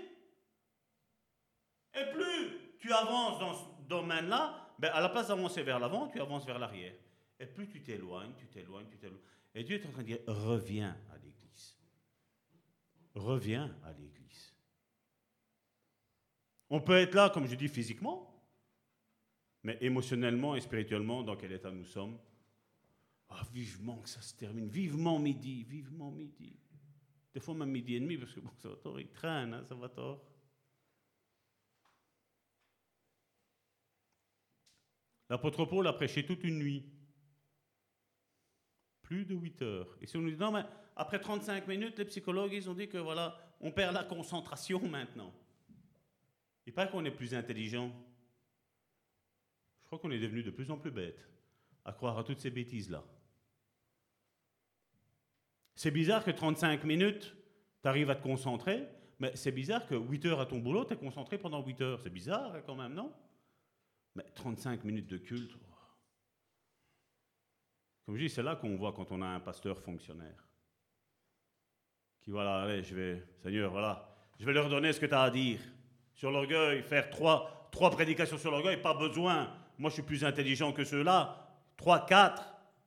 Et 1.94 2.12
plus 2.12 2.59
tu 2.80 2.92
avances 2.92 3.40
dans 3.40 3.54
ce 3.54 3.88
domaine-là, 3.88 4.74
ben 4.80 4.92
à 4.94 5.02
la 5.02 5.10
place 5.10 5.28
d'avancer 5.28 5.62
vers 5.64 5.80
l'avant, 5.80 6.08
tu 6.08 6.20
avances 6.20 6.46
vers 6.46 6.58
l'arrière. 6.58 6.96
Et 7.40 7.46
plus 7.46 7.68
tu 7.68 7.82
t'éloignes, 7.82 8.34
tu 8.38 8.48
t'éloignes, 8.48 8.88
tu 8.90 8.98
t'éloignes. 8.98 9.22
Et 9.54 9.64
Dieu 9.64 9.78
est 9.78 9.86
en 9.88 9.92
train 9.92 10.02
de 10.02 10.08
dire, 10.08 10.20
reviens 10.28 10.98
à 11.12 11.18
l'église. 11.18 11.78
Reviens 13.16 13.76
à 13.84 13.92
l'église. 13.94 14.54
On 16.70 16.82
peut 16.82 16.98
être 16.98 17.16
là, 17.16 17.30
comme 17.30 17.48
je 17.48 17.56
dis, 17.56 17.68
physiquement, 17.68 18.30
mais 19.64 19.78
émotionnellement 19.82 20.56
et 20.56 20.62
spirituellement, 20.62 21.24
dans 21.24 21.36
quel 21.36 21.52
état 21.52 21.72
nous 21.72 21.86
sommes 21.86 22.18
Ah, 23.30 23.42
vivement 23.52 23.98
que 23.98 24.10
ça 24.10 24.22
se 24.22 24.36
termine, 24.36 24.70
vivement 24.70 25.20
midi, 25.20 25.64
vivement 25.64 26.12
midi. 26.12 26.56
Des 27.34 27.40
fois 27.40 27.56
même 27.56 27.72
midi 27.72 27.96
et 27.96 28.00
demi, 28.00 28.18
parce 28.18 28.34
que 28.34 28.40
bon, 28.40 28.52
ça 28.58 28.70
va 28.70 28.76
tort, 28.76 29.00
il 29.00 29.10
traîne, 29.10 29.54
hein, 29.54 29.64
ça 29.64 29.76
va 29.76 29.90
tort. 29.90 30.24
L'apôtre 35.30 35.66
Paul 35.66 35.88
a 35.88 35.94
prêché 35.94 36.26
toute 36.26 36.44
une 36.44 36.58
nuit. 36.58 36.86
Plus 39.02 39.26
de 39.26 39.36
8 39.36 39.62
heures. 39.62 39.98
Et 40.02 40.08
si 40.08 40.18
on 40.18 40.22
nous 40.22 40.32
dit, 40.32 40.38
non, 40.38 40.52
mais 40.52 40.64
après 40.96 41.20
35 41.20 41.68
minutes, 41.68 41.98
les 41.98 42.06
psychologues, 42.06 42.54
ils 42.54 42.70
ont 42.70 42.74
dit 42.74 42.90
que 42.90 42.98
voilà, 42.98 43.40
on 43.62 43.72
perd 43.72 43.94
la 43.94 44.04
concentration 44.04 44.80
maintenant. 44.88 45.34
Il 46.66 46.74
paraît 46.74 46.90
qu'on 46.90 47.06
est 47.06 47.12
plus 47.12 47.34
intelligent. 47.34 47.92
Je 49.82 49.86
crois 49.88 50.00
qu'on 50.00 50.12
est 50.12 50.20
devenu 50.20 50.44
de 50.44 50.52
plus 50.52 50.70
en 50.70 50.78
plus 50.78 50.92
bête 50.92 51.28
à 51.86 51.94
croire 51.94 52.18
à 52.18 52.24
toutes 52.24 52.40
ces 52.40 52.52
bêtises-là. 52.52 53.04
C'est 55.74 55.92
bizarre 55.92 56.24
que 56.24 56.32
35 56.32 56.84
minutes, 56.84 57.36
tu 57.82 57.88
arrives 57.88 58.10
à 58.10 58.16
te 58.16 58.22
concentrer, 58.22 58.86
mais 59.18 59.36
c'est 59.36 59.52
bizarre 59.52 59.88
que 59.88 59.96
8 59.96 60.26
heures 60.26 60.40
à 60.42 60.46
ton 60.46 60.60
boulot, 60.60 60.86
tu 60.86 60.94
es 60.94 60.98
concentré 60.98 61.38
pendant 61.38 61.64
8 61.64 61.82
heures. 61.82 62.00
C'est 62.02 62.10
bizarre 62.10 62.54
hein, 62.54 62.62
quand 62.66 62.76
même, 62.76 62.94
non? 62.94 63.14
Mais 64.20 64.26
35 64.36 64.84
minutes 64.84 65.08
de 65.08 65.18
culte, 65.18 65.54
comme 68.06 68.18
je 68.18 68.24
dis, 68.24 68.30
c'est 68.30 68.44
là 68.44 68.56
qu'on 68.56 68.76
voit 68.76 68.92
quand 68.92 69.12
on 69.12 69.22
a 69.22 69.28
un 69.28 69.40
pasteur 69.40 69.80
fonctionnaire. 69.80 70.46
Qui, 72.22 72.32
voilà, 72.32 72.64
allez, 72.64 72.84
je 72.84 72.96
vais, 72.96 73.24
Seigneur, 73.42 73.72
voilà, 73.72 74.10
je 74.40 74.46
vais 74.46 74.52
leur 74.52 74.68
donner 74.68 74.92
ce 74.92 75.00
que 75.00 75.06
tu 75.06 75.14
as 75.14 75.22
à 75.22 75.30
dire. 75.30 75.60
Sur 76.16 76.32
l'orgueil, 76.32 76.82
faire 76.82 77.10
trois, 77.12 77.70
trois 77.72 77.92
prédications 77.92 78.38
sur 78.38 78.52
l'orgueil, 78.52 78.82
pas 78.82 78.94
besoin. 78.94 79.54
Moi, 79.78 79.90
je 79.90 79.94
suis 79.94 80.04
plus 80.04 80.26
intelligent 80.26 80.74
que 80.74 80.84
ceux-là. 80.84 81.48
Trois, 81.78 82.06
quatre, 82.06 82.44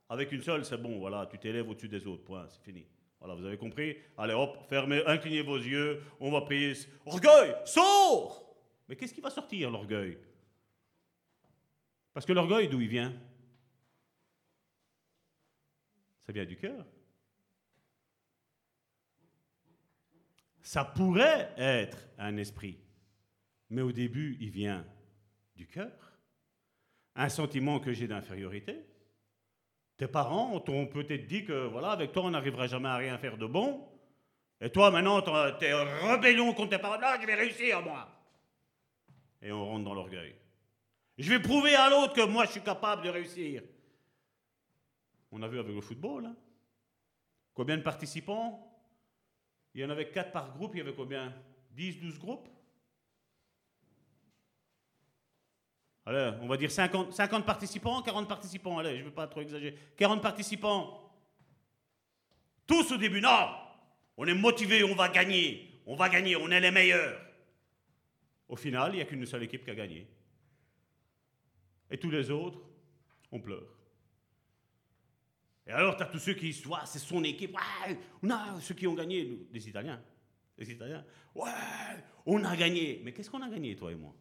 avec 0.09 0.31
une 0.33 0.41
seule, 0.41 0.65
c'est 0.65 0.77
bon, 0.77 0.99
voilà, 0.99 1.25
tu 1.25 1.39
t'élèves 1.39 1.67
au-dessus 1.67 1.89
des 1.89 2.05
autres, 2.05 2.25
point, 2.25 2.45
c'est 2.49 2.61
fini. 2.61 2.85
Voilà, 3.19 3.33
vous 3.33 3.45
avez 3.45 3.57
compris? 3.57 3.97
Allez, 4.17 4.33
hop, 4.33 4.57
fermez, 4.69 5.01
inclinez 5.07 5.41
vos 5.41 5.57
yeux, 5.57 6.03
on 6.19 6.31
va 6.31 6.41
prier. 6.41 6.73
Orgueil, 7.05 7.55
sors 7.65 8.55
Mais 8.87 8.95
qu'est-ce 8.95 9.13
qui 9.15 9.21
va 9.21 9.31
sortir, 9.31 9.71
l'orgueil? 9.71 10.17
Parce 12.13 12.25
que 12.25 12.33
l'orgueil, 12.33 12.67
d'où 12.67 12.81
il 12.81 12.87
vient? 12.87 13.13
Ça 16.25 16.31
vient 16.31 16.45
du 16.45 16.55
cœur. 16.55 16.85
Ça 20.61 20.85
pourrait 20.85 21.53
être 21.57 21.97
un 22.17 22.37
esprit, 22.37 22.79
mais 23.69 23.81
au 23.81 23.91
début, 23.91 24.37
il 24.39 24.49
vient 24.49 24.85
du 25.55 25.67
cœur. 25.67 25.91
Un 27.15 27.29
sentiment 27.29 27.79
que 27.79 27.91
j'ai 27.91 28.07
d'infériorité. 28.07 28.85
Tes 29.97 30.07
parents 30.07 30.59
t'ont 30.61 30.87
peut-être 30.87 31.27
dit 31.27 31.43
que, 31.43 31.67
voilà, 31.67 31.91
avec 31.91 32.11
toi, 32.11 32.23
on 32.23 32.31
n'arrivera 32.31 32.67
jamais 32.67 32.89
à 32.89 32.95
rien 32.95 33.17
faire 33.17 33.37
de 33.37 33.45
bon. 33.45 33.87
Et 34.61 34.71
toi, 34.71 34.89
maintenant, 34.89 35.21
tu 35.21 35.65
es 35.65 35.73
rébellion 35.73 36.53
contre 36.53 36.77
tes 36.77 36.79
parents. 36.79 36.99
Là, 36.99 37.19
je 37.21 37.27
vais 37.27 37.35
réussir, 37.35 37.81
moi. 37.81 38.09
Et 39.41 39.51
on 39.51 39.65
rentre 39.65 39.83
dans 39.83 39.93
l'orgueil. 39.93 40.33
Je 41.17 41.29
vais 41.29 41.39
prouver 41.39 41.75
à 41.75 41.89
l'autre 41.89 42.13
que 42.13 42.25
moi 42.25 42.45
je 42.45 42.51
suis 42.51 42.61
capable 42.61 43.03
de 43.03 43.09
réussir. 43.09 43.63
On 45.31 45.41
a 45.41 45.47
vu 45.47 45.59
avec 45.59 45.73
le 45.73 45.81
football. 45.81 46.25
Hein. 46.25 46.35
Combien 47.53 47.77
de 47.77 47.83
participants? 47.83 48.69
Il 49.73 49.81
y 49.81 49.85
en 49.85 49.89
avait 49.89 50.09
4 50.09 50.31
par 50.31 50.53
groupe, 50.55 50.75
il 50.75 50.79
y 50.79 50.81
avait 50.81 50.93
combien? 50.93 51.33
10, 51.71 51.99
12 51.99 52.19
groupes? 52.19 52.47
Allez, 56.05 56.33
on 56.41 56.47
va 56.47 56.57
dire 56.57 56.71
50, 56.71 57.13
50 57.13 57.45
participants, 57.45 58.01
40 58.01 58.27
participants, 58.27 58.77
allez, 58.77 58.97
je 58.97 58.99
ne 58.99 59.05
veux 59.05 59.13
pas 59.13 59.27
trop 59.27 59.41
exagérer. 59.41 59.77
40 59.97 60.21
participants. 60.21 60.99
Tous 62.67 62.91
au 62.91 62.97
début, 62.97 63.21
non 63.21 63.49
On 64.17 64.25
est 64.25 64.33
motivés, 64.33 64.83
on 64.83 64.95
va 64.95 65.09
gagner. 65.09 65.81
On 65.85 65.95
va 65.95 66.09
gagner, 66.09 66.35
on 66.35 66.49
est 66.49 66.59
les 66.59 66.71
meilleurs. 66.71 67.19
Au 68.47 68.55
final, 68.55 68.93
il 68.93 68.97
n'y 68.97 69.01
a 69.01 69.05
qu'une 69.05 69.25
seule 69.25 69.43
équipe 69.43 69.63
qui 69.63 69.71
a 69.71 69.75
gagné. 69.75 70.07
Et 71.93 71.97
tous 71.99 72.09
les 72.09 72.31
autres, 72.31 72.59
on 73.31 73.39
pleure. 73.39 73.77
Et 75.67 75.71
alors, 75.71 75.95
tu 75.95 76.01
as 76.01 76.07
tous 76.07 76.17
ceux 76.17 76.33
qui 76.33 76.47
disent, 76.47 76.63
c'est 76.85 76.97
son 76.97 77.23
équipe. 77.23 77.53
Ouais, 77.53 77.99
on 78.23 78.31
a 78.31 78.59
ceux 78.61 78.73
qui 78.73 78.87
ont 78.87 78.95
gagné, 78.95 79.47
les 79.51 79.69
Italiens. 79.69 80.01
Les 80.57 80.71
Italiens, 80.71 81.05
ouais, 81.35 81.51
on 82.25 82.43
a 82.45 82.55
gagné. 82.55 82.99
Mais 83.03 83.13
qu'est-ce 83.13 83.29
qu'on 83.29 83.43
a 83.43 83.47
gagné, 83.47 83.75
toi 83.75 83.91
et 83.91 83.95
moi? 83.95 84.15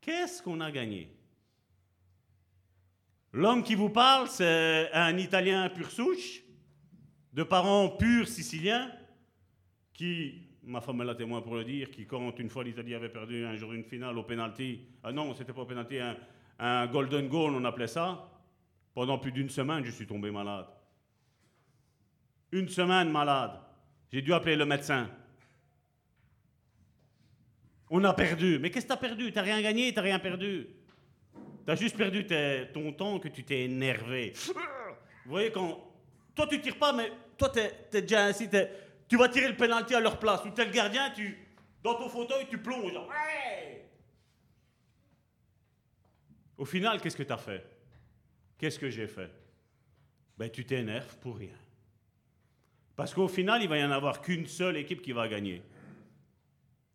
Qu'est-ce 0.00 0.42
qu'on 0.42 0.60
a 0.60 0.72
gagné? 0.72 1.16
L'homme 3.32 3.62
qui 3.62 3.76
vous 3.76 3.90
parle, 3.90 4.28
c'est 4.28 4.90
un 4.92 5.16
Italien 5.16 5.70
pur 5.70 5.88
souche, 5.92 6.42
de 7.32 7.44
parents 7.44 7.90
purs 7.90 8.26
siciliens, 8.26 8.92
qui 9.92 10.43
ma 10.66 10.80
femme 10.80 11.00
est 11.02 11.04
la 11.04 11.14
témoin 11.14 11.42
pour 11.42 11.54
le 11.54 11.64
dire, 11.64 11.90
qui 11.90 12.06
quand 12.06 12.38
une 12.38 12.48
fois 12.48 12.64
l'Italie 12.64 12.94
avait 12.94 13.08
perdu 13.08 13.44
un 13.44 13.54
jour 13.56 13.72
une 13.72 13.84
finale 13.84 14.16
au 14.18 14.22
penalty, 14.22 14.80
ah 15.02 15.12
non, 15.12 15.34
c'était 15.34 15.52
pas 15.52 15.62
au 15.62 15.66
penalty, 15.66 15.98
un, 16.58 16.86
golden 16.86 17.28
goal, 17.28 17.54
on 17.54 17.64
appelait 17.64 17.86
ça, 17.86 18.30
pendant 18.94 19.18
plus 19.18 19.32
d'une 19.32 19.48
semaine, 19.48 19.84
je 19.84 19.90
suis 19.90 20.06
tombé 20.06 20.30
malade. 20.30 20.66
Une 22.52 22.68
semaine 22.68 23.10
malade. 23.10 23.58
J'ai 24.12 24.22
dû 24.22 24.32
appeler 24.32 24.54
le 24.54 24.64
médecin. 24.64 25.10
On 27.90 28.02
a 28.04 28.14
perdu. 28.14 28.58
Mais 28.60 28.70
qu'est-ce 28.70 28.86
que 28.86 28.92
tu 28.92 28.94
as 28.94 29.08
perdu? 29.08 29.32
Tu 29.32 29.38
rien 29.40 29.60
gagné, 29.60 29.92
tu 29.92 30.00
rien 30.00 30.18
perdu. 30.20 30.68
Tu 31.66 31.72
as 31.72 31.74
juste 31.74 31.96
perdu 31.96 32.26
ton 32.72 32.92
temps 32.92 33.18
que 33.18 33.28
tu 33.28 33.42
t'es 33.42 33.62
énervé. 33.62 34.32
Vous 35.24 35.30
voyez, 35.30 35.50
quand. 35.50 35.92
Toi, 36.34 36.46
tu 36.46 36.60
tires 36.60 36.78
pas, 36.78 36.92
mais 36.92 37.10
toi, 37.36 37.48
tu 37.48 37.58
es, 37.58 38.02
déjà 38.02 38.26
ainsi. 38.26 38.48
Tu 39.08 39.16
vas 39.16 39.28
tirer 39.28 39.48
le 39.48 39.56
penalty 39.56 39.94
à 39.94 40.00
leur 40.00 40.18
place. 40.18 40.44
Ou 40.44 40.48
le 40.48 40.70
gardien, 40.70 41.10
tu. 41.10 41.38
Dans 41.82 41.94
ton 41.94 42.08
fauteuil, 42.08 42.46
tu 42.48 42.58
plonges. 42.58 42.98
Au 46.56 46.64
final, 46.64 47.00
qu'est-ce 47.00 47.16
que 47.16 47.22
tu 47.22 47.32
as 47.32 47.38
fait? 47.38 47.64
Qu'est-ce 48.56 48.78
que 48.78 48.88
j'ai 48.88 49.06
fait? 49.06 49.30
Ben, 50.38 50.50
tu 50.50 50.64
t'énerves 50.64 51.18
pour 51.18 51.36
rien. 51.36 51.56
Parce 52.96 53.12
qu'au 53.12 53.28
final, 53.28 53.62
il 53.62 53.68
va 53.68 53.78
y 53.78 53.84
en 53.84 53.90
avoir 53.90 54.22
qu'une 54.22 54.46
seule 54.46 54.76
équipe 54.76 55.02
qui 55.02 55.12
va 55.12 55.28
gagner. 55.28 55.62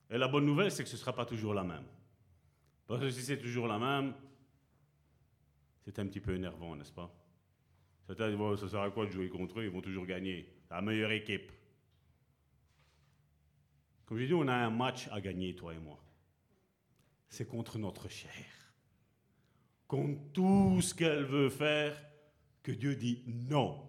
Et 0.09 0.17
la 0.17 0.27
bonne 0.27 0.45
nouvelle, 0.45 0.71
c'est 0.71 0.83
que 0.83 0.89
ce 0.89 0.95
ne 0.95 0.99
sera 0.99 1.13
pas 1.13 1.25
toujours 1.25 1.53
la 1.53 1.63
même. 1.63 1.85
Parce 2.87 3.01
que 3.01 3.09
si 3.11 3.21
c'est 3.21 3.37
toujours 3.37 3.67
la 3.67 3.77
même, 3.77 4.13
c'est 5.85 5.99
un 5.99 6.07
petit 6.07 6.21
peu 6.21 6.33
énervant, 6.33 6.75
n'est-ce 6.75 6.91
pas? 6.91 7.13
Ça 8.07 8.15
sert 8.15 8.81
à 8.81 8.89
quoi 8.89 9.05
de 9.05 9.11
jouer 9.11 9.29
contre 9.29 9.59
eux? 9.59 9.65
Ils 9.65 9.69
vont 9.69 9.81
toujours 9.81 10.05
gagner. 10.05 10.51
La 10.71 10.81
meilleure 10.81 11.11
équipe. 11.11 11.51
Comme 14.09 14.17
je 14.17 14.25
dis, 14.25 14.33
on 14.33 14.47
a 14.47 14.55
un 14.55 14.71
match 14.71 15.07
à 15.11 15.21
gagner, 15.21 15.55
toi 15.55 15.71
et 15.71 15.77
moi. 15.77 16.03
C'est 17.27 17.47
contre 17.47 17.77
notre 17.77 18.09
chair. 18.09 18.73
Contre 19.87 20.19
tout 20.33 20.81
ce 20.81 20.95
qu'elle 20.95 21.25
veut 21.25 21.51
faire, 21.51 21.95
que 22.63 22.71
Dieu 22.71 22.95
dit 22.95 23.21
non. 23.27 23.87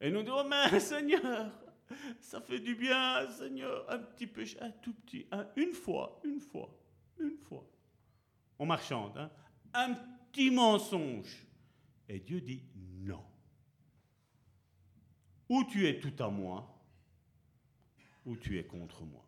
Et 0.00 0.10
nous 0.10 0.22
disons, 0.22 0.38
oh, 0.38 0.48
mais 0.48 0.80
Seigneur, 0.80 1.52
ça 2.18 2.40
fait 2.40 2.60
du 2.60 2.76
bien, 2.76 3.28
Seigneur, 3.28 3.84
un 3.90 3.98
petit 3.98 4.26
peu, 4.26 4.42
un 4.62 4.70
tout 4.70 4.94
petit, 4.94 5.26
une 5.56 5.74
fois, 5.74 6.18
une 6.24 6.40
fois, 6.40 6.74
une 7.20 7.36
fois. 7.36 7.68
On 8.58 8.64
marchande, 8.64 9.18
hein? 9.18 9.30
un 9.74 9.92
petit 10.32 10.50
mensonge. 10.50 11.46
Et 12.08 12.20
Dieu 12.20 12.40
dit 12.40 12.62
non. 12.74 13.22
Ou 15.50 15.62
tu 15.64 15.86
es 15.86 16.00
tout 16.00 16.22
à 16.24 16.30
moi, 16.30 16.82
ou 18.24 18.34
tu 18.34 18.58
es 18.58 18.64
contre 18.64 19.04
moi. 19.04 19.25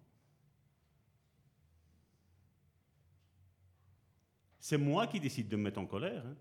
C'est 4.69 4.77
moi 4.77 5.07
qui 5.07 5.19
décide 5.19 5.49
de 5.49 5.57
me 5.57 5.63
mettre 5.63 5.79
en 5.79 5.87
colère. 5.87 6.23
Hein. 6.27 6.37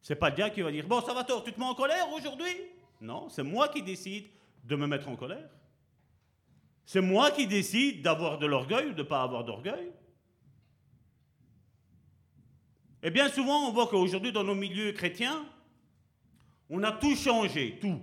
C'est 0.00 0.16
pas 0.16 0.30
Dieu 0.30 0.48
qui 0.48 0.62
va 0.62 0.72
dire 0.72 0.86
Bon, 0.86 1.02
ça 1.02 1.12
va 1.12 1.24
tort, 1.24 1.44
tu 1.44 1.52
te 1.52 1.60
mets 1.60 1.66
en 1.66 1.74
colère 1.74 2.10
aujourd'hui? 2.10 2.56
Non, 3.02 3.28
c'est 3.28 3.42
moi 3.42 3.68
qui 3.68 3.82
décide 3.82 4.24
de 4.64 4.74
me 4.76 4.86
mettre 4.86 5.08
en 5.08 5.14
colère. 5.14 5.50
C'est 6.86 7.02
moi 7.02 7.32
qui 7.32 7.46
décide 7.46 8.00
d'avoir 8.00 8.38
de 8.38 8.46
l'orgueil 8.46 8.86
ou 8.86 8.92
de 8.92 9.02
ne 9.02 9.02
pas 9.02 9.22
avoir 9.22 9.44
d'orgueil. 9.44 9.92
Et 13.02 13.10
bien 13.10 13.28
souvent, 13.28 13.68
on 13.68 13.72
voit 13.72 13.88
qu'aujourd'hui, 13.88 14.32
dans 14.32 14.42
nos 14.42 14.54
milieux 14.54 14.92
chrétiens, 14.92 15.44
on 16.70 16.82
a 16.82 16.92
tout 16.92 17.14
changé, 17.14 17.78
tout. 17.78 18.00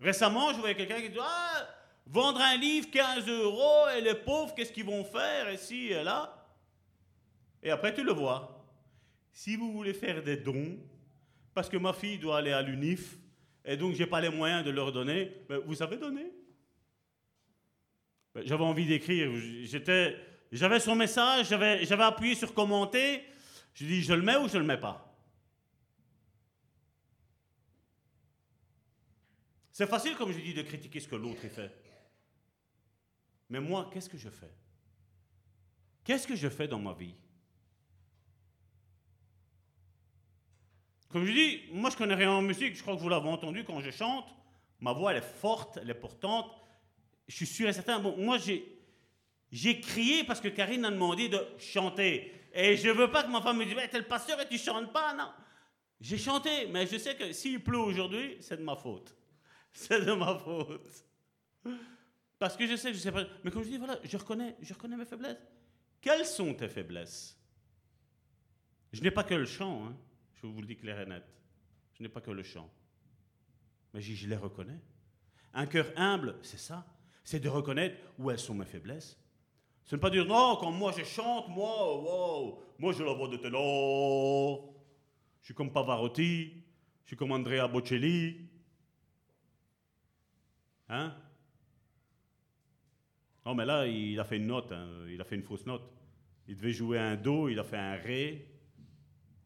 Récemment, 0.00 0.54
je 0.54 0.60
voyais 0.60 0.76
quelqu'un 0.76 1.02
qui 1.02 1.10
disait 1.10 1.20
Ah, 1.22 1.68
vendre 2.06 2.40
un 2.40 2.56
livre 2.56 2.90
15 2.90 3.28
euros 3.28 3.88
et 3.94 4.00
les 4.00 4.14
pauvres, 4.14 4.54
qu'est-ce 4.54 4.72
qu'ils 4.72 4.86
vont 4.86 5.04
faire 5.04 5.52
ici 5.52 5.88
et 5.88 6.02
là? 6.02 6.40
Et 7.64 7.70
après, 7.70 7.94
tu 7.94 8.04
le 8.04 8.12
vois. 8.12 8.64
Si 9.32 9.56
vous 9.56 9.72
voulez 9.72 9.94
faire 9.94 10.22
des 10.22 10.36
dons, 10.36 10.78
parce 11.54 11.68
que 11.68 11.78
ma 11.78 11.92
fille 11.92 12.18
doit 12.18 12.38
aller 12.38 12.52
à 12.52 12.62
l'UNIF, 12.62 13.16
et 13.64 13.76
donc 13.76 13.94
je 13.94 14.00
n'ai 14.00 14.06
pas 14.06 14.20
les 14.20 14.28
moyens 14.28 14.64
de 14.64 14.70
leur 14.70 14.92
donner, 14.92 15.32
mais 15.48 15.56
vous 15.56 15.74
savez 15.74 15.96
donner. 15.96 16.30
J'avais 18.36 18.64
envie 18.64 18.86
d'écrire, 18.86 19.30
j'étais, 19.64 20.16
j'avais 20.52 20.78
son 20.78 20.94
message, 20.94 21.48
j'avais, 21.48 21.84
j'avais 21.84 22.02
appuyé 22.02 22.34
sur 22.34 22.52
commenter, 22.52 23.24
je 23.72 23.86
dis 23.86 24.02
je 24.02 24.12
le 24.12 24.22
mets 24.22 24.36
ou 24.36 24.48
je 24.48 24.54
ne 24.54 24.62
le 24.62 24.66
mets 24.66 24.78
pas? 24.78 25.00
C'est 29.72 29.88
facile, 29.88 30.16
comme 30.16 30.30
je 30.30 30.38
dis, 30.38 30.54
de 30.54 30.62
critiquer 30.62 31.00
ce 31.00 31.08
que 31.08 31.16
l'autre 31.16 31.48
fait. 31.48 31.72
Mais 33.48 33.60
moi, 33.60 33.90
qu'est-ce 33.92 34.08
que 34.08 34.18
je 34.18 34.28
fais? 34.28 34.52
Qu'est-ce 36.04 36.28
que 36.28 36.36
je 36.36 36.48
fais 36.48 36.68
dans 36.68 36.78
ma 36.78 36.92
vie? 36.92 37.14
Comme 41.14 41.26
je 41.26 41.32
dis, 41.32 41.60
moi 41.70 41.90
je 41.90 41.96
connais 41.96 42.16
rien 42.16 42.32
en 42.32 42.42
musique, 42.42 42.74
je 42.74 42.82
crois 42.82 42.96
que 42.96 43.00
vous 43.00 43.08
l'avez 43.08 43.28
entendu 43.28 43.62
quand 43.62 43.80
je 43.80 43.92
chante. 43.92 44.26
Ma 44.80 44.92
voix 44.92 45.12
elle 45.12 45.18
est 45.18 45.20
forte, 45.40 45.78
elle 45.80 45.88
est 45.88 45.94
portante. 45.94 46.50
Je 47.28 47.36
suis 47.36 47.46
sûr 47.46 47.68
et 47.68 47.72
certain. 47.72 48.00
Bon, 48.00 48.16
moi 48.16 48.36
j'ai, 48.36 48.80
j'ai 49.52 49.80
crié 49.80 50.24
parce 50.24 50.40
que 50.40 50.48
Karine 50.48 50.84
a 50.84 50.90
demandé 50.90 51.28
de 51.28 51.40
chanter. 51.56 52.32
Et 52.52 52.76
je 52.76 52.88
veux 52.88 53.12
pas 53.12 53.22
que 53.22 53.30
ma 53.30 53.40
femme 53.40 53.58
me 53.58 53.64
dise, 53.64 53.76
t'es 53.92 53.98
le 53.98 54.08
pasteur 54.08 54.40
et 54.40 54.48
tu 54.48 54.58
chantes 54.58 54.92
pas, 54.92 55.14
non. 55.14 55.30
J'ai 56.00 56.18
chanté, 56.18 56.66
mais 56.66 56.84
je 56.88 56.98
sais 56.98 57.14
que 57.14 57.30
s'il 57.30 57.62
pleut 57.62 57.78
aujourd'hui, 57.78 58.36
c'est 58.40 58.56
de 58.56 58.64
ma 58.64 58.74
faute. 58.74 59.14
C'est 59.72 60.04
de 60.04 60.12
ma 60.14 60.36
faute. 60.36 61.04
Parce 62.40 62.56
que 62.56 62.66
je 62.66 62.74
sais, 62.74 62.92
je 62.92 62.98
sais 62.98 63.12
pas. 63.12 63.24
Mais 63.44 63.52
comme 63.52 63.62
je 63.62 63.68
dis, 63.68 63.78
voilà, 63.78 64.00
je 64.02 64.16
reconnais, 64.16 64.56
je 64.60 64.74
reconnais 64.74 64.96
mes 64.96 65.04
faiblesses. 65.04 65.38
Quelles 66.00 66.26
sont 66.26 66.54
tes 66.54 66.68
faiblesses? 66.68 67.38
Je 68.92 69.00
n'ai 69.00 69.12
pas 69.12 69.22
que 69.22 69.34
le 69.34 69.46
chant, 69.46 69.86
hein. 69.86 69.96
Je 70.44 70.48
vous 70.50 70.60
le 70.60 70.66
dis 70.66 70.76
clair 70.76 71.00
et 71.00 71.06
net. 71.06 71.24
Je 71.94 72.02
n'ai 72.02 72.08
pas 72.10 72.20
que 72.20 72.30
le 72.30 72.42
chant. 72.42 72.70
Mais 73.94 74.02
je, 74.02 74.28
les 74.28 74.36
reconnais. 74.36 74.78
Un 75.54 75.64
cœur 75.64 75.86
humble, 75.96 76.36
c'est 76.42 76.58
ça. 76.58 76.84
C'est 77.22 77.40
de 77.40 77.48
reconnaître 77.48 77.96
où 78.18 78.30
elles 78.30 78.38
sont 78.38 78.54
mes 78.54 78.66
faiblesses. 78.66 79.18
Ce 79.84 79.94
n'est 79.94 80.00
pas 80.00 80.10
dire 80.10 80.26
non, 80.26 80.56
quand 80.60 80.70
moi 80.70 80.92
je 80.92 81.02
chante, 81.02 81.48
moi, 81.48 81.98
wow, 81.98 82.62
moi 82.78 82.92
je 82.92 83.02
la 83.02 83.14
voix 83.14 83.28
de 83.28 83.38
ténor. 83.38 84.74
Je 85.40 85.46
suis 85.46 85.54
comme 85.54 85.72
Pavarotti, 85.72 86.62
je 87.04 87.06
suis 87.06 87.16
comme 87.16 87.32
Andrea 87.32 87.66
Bocelli. 87.66 88.46
Hein? 90.90 91.16
Non, 93.46 93.54
mais 93.54 93.64
là, 93.64 93.86
il 93.86 94.20
a 94.20 94.24
fait 94.24 94.36
une 94.36 94.48
note, 94.48 94.72
hein. 94.72 95.06
il 95.08 95.18
a 95.22 95.24
fait 95.24 95.36
une 95.36 95.42
fausse 95.42 95.64
note. 95.64 95.90
Il 96.48 96.56
devait 96.56 96.72
jouer 96.72 96.98
un 96.98 97.16
Do, 97.16 97.48
il 97.48 97.58
a 97.58 97.64
fait 97.64 97.78
un 97.78 97.94
Ré. 97.94 98.53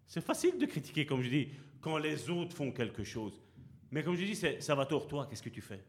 C'est 0.08 0.22
facile 0.22 0.58
de 0.58 0.64
critiquer, 0.64 1.04
comme 1.04 1.20
je 1.20 1.28
dis, 1.28 1.48
quand 1.82 1.98
les 1.98 2.30
autres 2.30 2.56
font 2.56 2.72
quelque 2.72 3.04
chose. 3.04 3.40
Mais 3.90 4.02
comme 4.02 4.16
je 4.16 4.24
dis, 4.24 4.34
c'est 4.34 4.60
Salvatore, 4.60 5.06
toi, 5.06 5.26
qu'est-ce 5.28 5.42
que 5.42 5.50
tu 5.50 5.60
fais? 5.60 5.84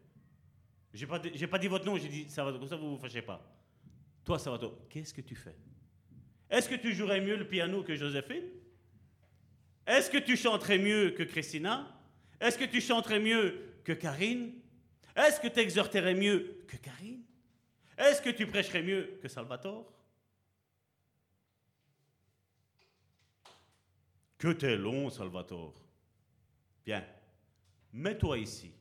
J'ai 0.93 1.07
pas, 1.07 1.19
pas 1.19 1.57
dit 1.57 1.67
votre 1.67 1.85
nom, 1.85 1.97
j'ai 1.97 2.09
dit 2.09 2.29
Salvatore, 2.29 2.59
comme 2.59 2.69
ça 2.69 2.75
vous 2.75 2.91
vous 2.91 3.01
fâchez 3.01 3.21
pas. 3.21 3.41
Toi, 4.25 4.37
Salvatore, 4.37 4.77
qu'est-ce 4.89 5.13
que 5.13 5.21
tu 5.21 5.35
fais? 5.35 5.55
Est-ce 6.49 6.67
que 6.67 6.75
tu 6.75 6.93
jouerais 6.93 7.21
mieux 7.21 7.37
le 7.37 7.47
piano 7.47 7.81
que 7.81 7.95
Joséphine? 7.95 8.43
Est-ce 9.87 10.09
que 10.09 10.17
tu 10.17 10.35
chanterais 10.35 10.77
mieux 10.77 11.11
que 11.11 11.23
Christina? 11.23 11.87
Est-ce 12.41 12.57
que 12.57 12.65
tu 12.65 12.81
chanterais 12.81 13.19
mieux 13.19 13.73
que 13.85 13.93
Karine? 13.93 14.53
Est-ce 15.15 15.39
que 15.39 15.47
tu 15.47 15.59
exhorterais 15.59 16.13
mieux 16.13 16.63
que 16.67 16.75
Karine? 16.77 17.21
Est-ce 17.97 18.21
que 18.21 18.29
tu 18.29 18.45
prêcherais 18.47 18.83
mieux 18.83 19.17
que 19.21 19.27
Salvatore? 19.27 19.91
Que 24.39 24.53
t'es 24.53 24.77
long, 24.77 25.09
Salvatore. 25.09 25.75
Bien, 26.85 27.05
mets-toi 27.93 28.39
ici. 28.39 28.73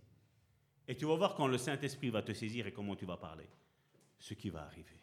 Et 0.87 0.97
tu 0.97 1.05
vas 1.05 1.17
voir 1.17 1.35
quand 1.35 1.49
le 1.49 1.59
Saint-Esprit 1.59 2.09
va 2.09 2.23
te 2.23 2.33
saisir 2.33 2.67
et 2.67 2.73
comment 2.73 2.97
tu 2.97 3.05
vas 3.05 3.19
parler. 3.19 3.47
Ce 4.19 4.33
qui 4.35 4.49
va 4.49 4.63
arriver. 4.63 4.99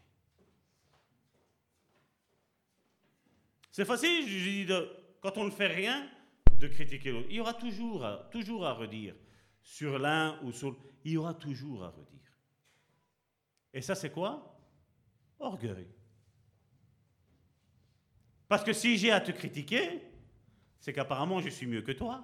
C'est 3.70 3.86
facile, 3.86 4.28
je 4.28 4.50
dis, 4.50 4.68
quand 5.22 5.38
on 5.38 5.46
ne 5.46 5.52
fait 5.52 5.68
rien, 5.68 6.10
de 6.58 6.68
critiquer 6.68 7.12
l'autre. 7.12 7.28
Il 7.30 7.36
y 7.36 7.40
aura 7.42 7.54
toujours, 7.54 8.08
toujours 8.32 8.66
à 8.66 8.74
redire 8.74 9.14
sur 9.62 10.00
l'un 10.00 10.42
ou 10.44 10.52
sur 10.54 10.70
l'autre. 10.70 10.82
Il 11.04 11.12
y 11.12 11.18
aura 11.18 11.34
toujours 11.34 11.84
à 11.84 11.90
redire. 11.90 12.32
Et 13.74 13.82
ça, 13.82 13.94
c'est 13.94 14.12
quoi? 14.12 14.58
Orgueil. 15.38 15.88
Parce 18.48 18.64
que 18.64 18.72
si 18.72 18.98
j'ai 18.98 19.12
à 19.12 19.20
te 19.20 19.32
critiquer, 19.32 20.02
c'est 20.86 20.94
qu'apparemment 20.94 21.42
je 21.42 21.50
suis 21.50 21.66
mieux 21.66 21.82
que 21.82 21.94
toi, 21.94 22.24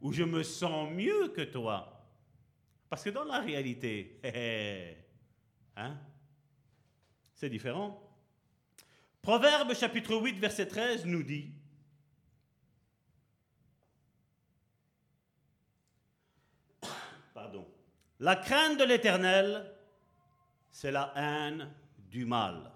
ou 0.00 0.12
je 0.12 0.22
me 0.22 0.44
sens 0.44 0.88
mieux 0.92 1.26
que 1.30 1.40
toi. 1.40 2.06
Parce 2.88 3.02
que 3.02 3.10
dans 3.10 3.24
la 3.24 3.40
réalité, 3.40 4.20
hein, 5.76 5.98
c'est 7.34 7.50
différent. 7.50 8.00
Proverbe 9.20 9.74
chapitre 9.74 10.14
8, 10.14 10.38
verset 10.38 10.68
13 10.68 11.04
nous 11.04 11.24
dit, 11.24 11.50
pardon, 17.34 17.66
la 18.20 18.36
crainte 18.36 18.78
de 18.78 18.84
l'Éternel, 18.84 19.74
c'est 20.70 20.92
la 20.92 21.12
haine 21.16 21.68
du 22.08 22.24
mal. 22.24 22.70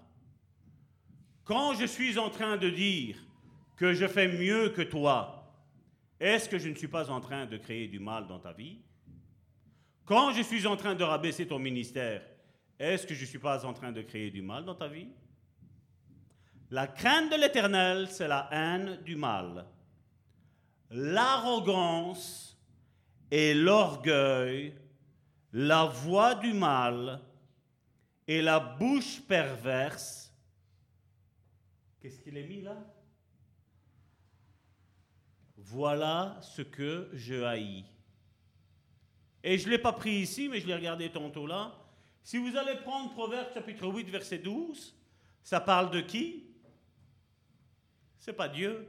Quand 1.45 1.73
je 1.73 1.85
suis 1.85 2.17
en 2.19 2.29
train 2.29 2.57
de 2.57 2.69
dire, 2.69 3.24
que 3.75 3.93
je 3.93 4.07
fais 4.07 4.27
mieux 4.27 4.69
que 4.69 4.81
toi, 4.81 5.53
est-ce 6.19 6.47
que 6.47 6.57
je 6.57 6.69
ne 6.69 6.75
suis 6.75 6.87
pas 6.87 7.09
en 7.09 7.19
train 7.19 7.45
de 7.45 7.57
créer 7.57 7.87
du 7.87 7.99
mal 7.99 8.27
dans 8.27 8.39
ta 8.39 8.53
vie? 8.53 8.79
Quand 10.05 10.31
je 10.31 10.41
suis 10.41 10.65
en 10.65 10.77
train 10.77 10.95
de 10.95 11.03
rabaisser 11.03 11.47
ton 11.47 11.59
ministère, 11.59 12.21
est-ce 12.79 13.07
que 13.07 13.13
je 13.13 13.21
ne 13.21 13.27
suis 13.27 13.39
pas 13.39 13.65
en 13.65 13.73
train 13.73 13.91
de 13.91 14.01
créer 14.01 14.31
du 14.31 14.41
mal 14.41 14.65
dans 14.65 14.75
ta 14.75 14.87
vie? 14.87 15.07
La 16.71 16.87
crainte 16.87 17.31
de 17.31 17.39
l'Éternel, 17.39 18.07
c'est 18.09 18.27
la 18.27 18.49
haine 18.51 19.01
du 19.03 19.15
mal. 19.15 19.65
L'arrogance 20.91 22.57
et 23.31 23.53
l'orgueil, 23.53 24.73
la 25.51 25.85
voix 25.85 26.35
du 26.35 26.53
mal 26.53 27.21
et 28.27 28.41
la 28.41 28.59
bouche 28.59 29.21
perverse. 29.21 30.33
Qu'est-ce 31.99 32.19
qu'il 32.19 32.37
est 32.37 32.47
mis 32.47 32.61
là? 32.61 32.77
Voilà 35.67 36.37
ce 36.41 36.61
que 36.61 37.09
je 37.13 37.41
haïs. 37.41 37.85
Et 39.43 39.57
je 39.57 39.65
ne 39.65 39.71
l'ai 39.71 39.79
pas 39.79 39.93
pris 39.93 40.11
ici, 40.11 40.47
mais 40.47 40.59
je 40.59 40.67
l'ai 40.67 40.75
regardé 40.75 41.11
tantôt 41.11 41.47
là. 41.47 41.73
Si 42.23 42.37
vous 42.37 42.55
allez 42.55 42.75
prendre 42.75 43.11
Proverbe 43.13 43.51
chapitre 43.51 43.87
8, 43.87 44.07
verset 44.11 44.37
12, 44.37 44.95
ça 45.41 45.59
parle 45.59 45.89
de 45.89 46.01
qui? 46.01 46.45
C'est 48.19 48.33
pas 48.33 48.47
Dieu. 48.47 48.87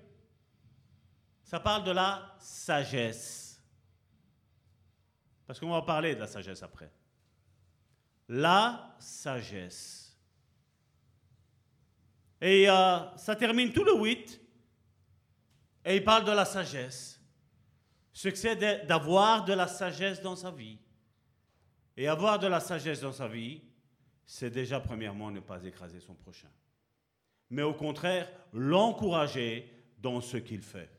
Ça 1.45 1.61
parle 1.61 1.85
de 1.85 1.93
la 1.93 2.37
sagesse. 2.39 3.59
Parce 5.47 5.59
qu'on 5.59 5.70
va 5.70 5.81
parler 5.81 6.14
de 6.14 6.20
la 6.20 6.27
sagesse 6.27 6.62
après. 6.62 6.93
La 8.29 8.95
sagesse. 8.99 10.14
Et 12.43 12.68
euh, 12.68 13.16
ça 13.16 13.35
termine 13.35 13.72
tout 13.72 13.85
le 13.85 13.95
8. 13.95 14.45
Et 15.87 15.97
il 15.97 16.05
parle 16.05 16.24
de 16.24 16.32
la 16.32 16.45
sagesse. 16.45 17.20
Ce 18.12 18.28
que 18.28 18.37
c'est 18.37 18.57
d'avoir 18.87 19.45
de 19.45 19.53
la 19.53 19.68
sagesse 19.68 20.20
dans 20.20 20.34
sa 20.34 20.51
vie. 20.51 20.78
Et 21.97 22.09
avoir 22.09 22.41
de 22.41 22.49
la 22.49 22.59
sagesse 22.59 23.01
dans 23.01 23.12
sa 23.12 23.28
vie, 23.28 23.62
c'est 24.26 24.51
déjà 24.51 24.80
premièrement 24.80 25.30
ne 25.30 25.39
pas 25.39 25.62
écraser 25.62 26.01
son 26.01 26.14
prochain. 26.14 26.51
Mais 27.51 27.62
au 27.62 27.72
contraire, 27.72 28.28
l'encourager 28.53 29.72
dans 29.99 30.20
ce 30.20 30.39
qu'il 30.39 30.62
fait. 30.62 30.91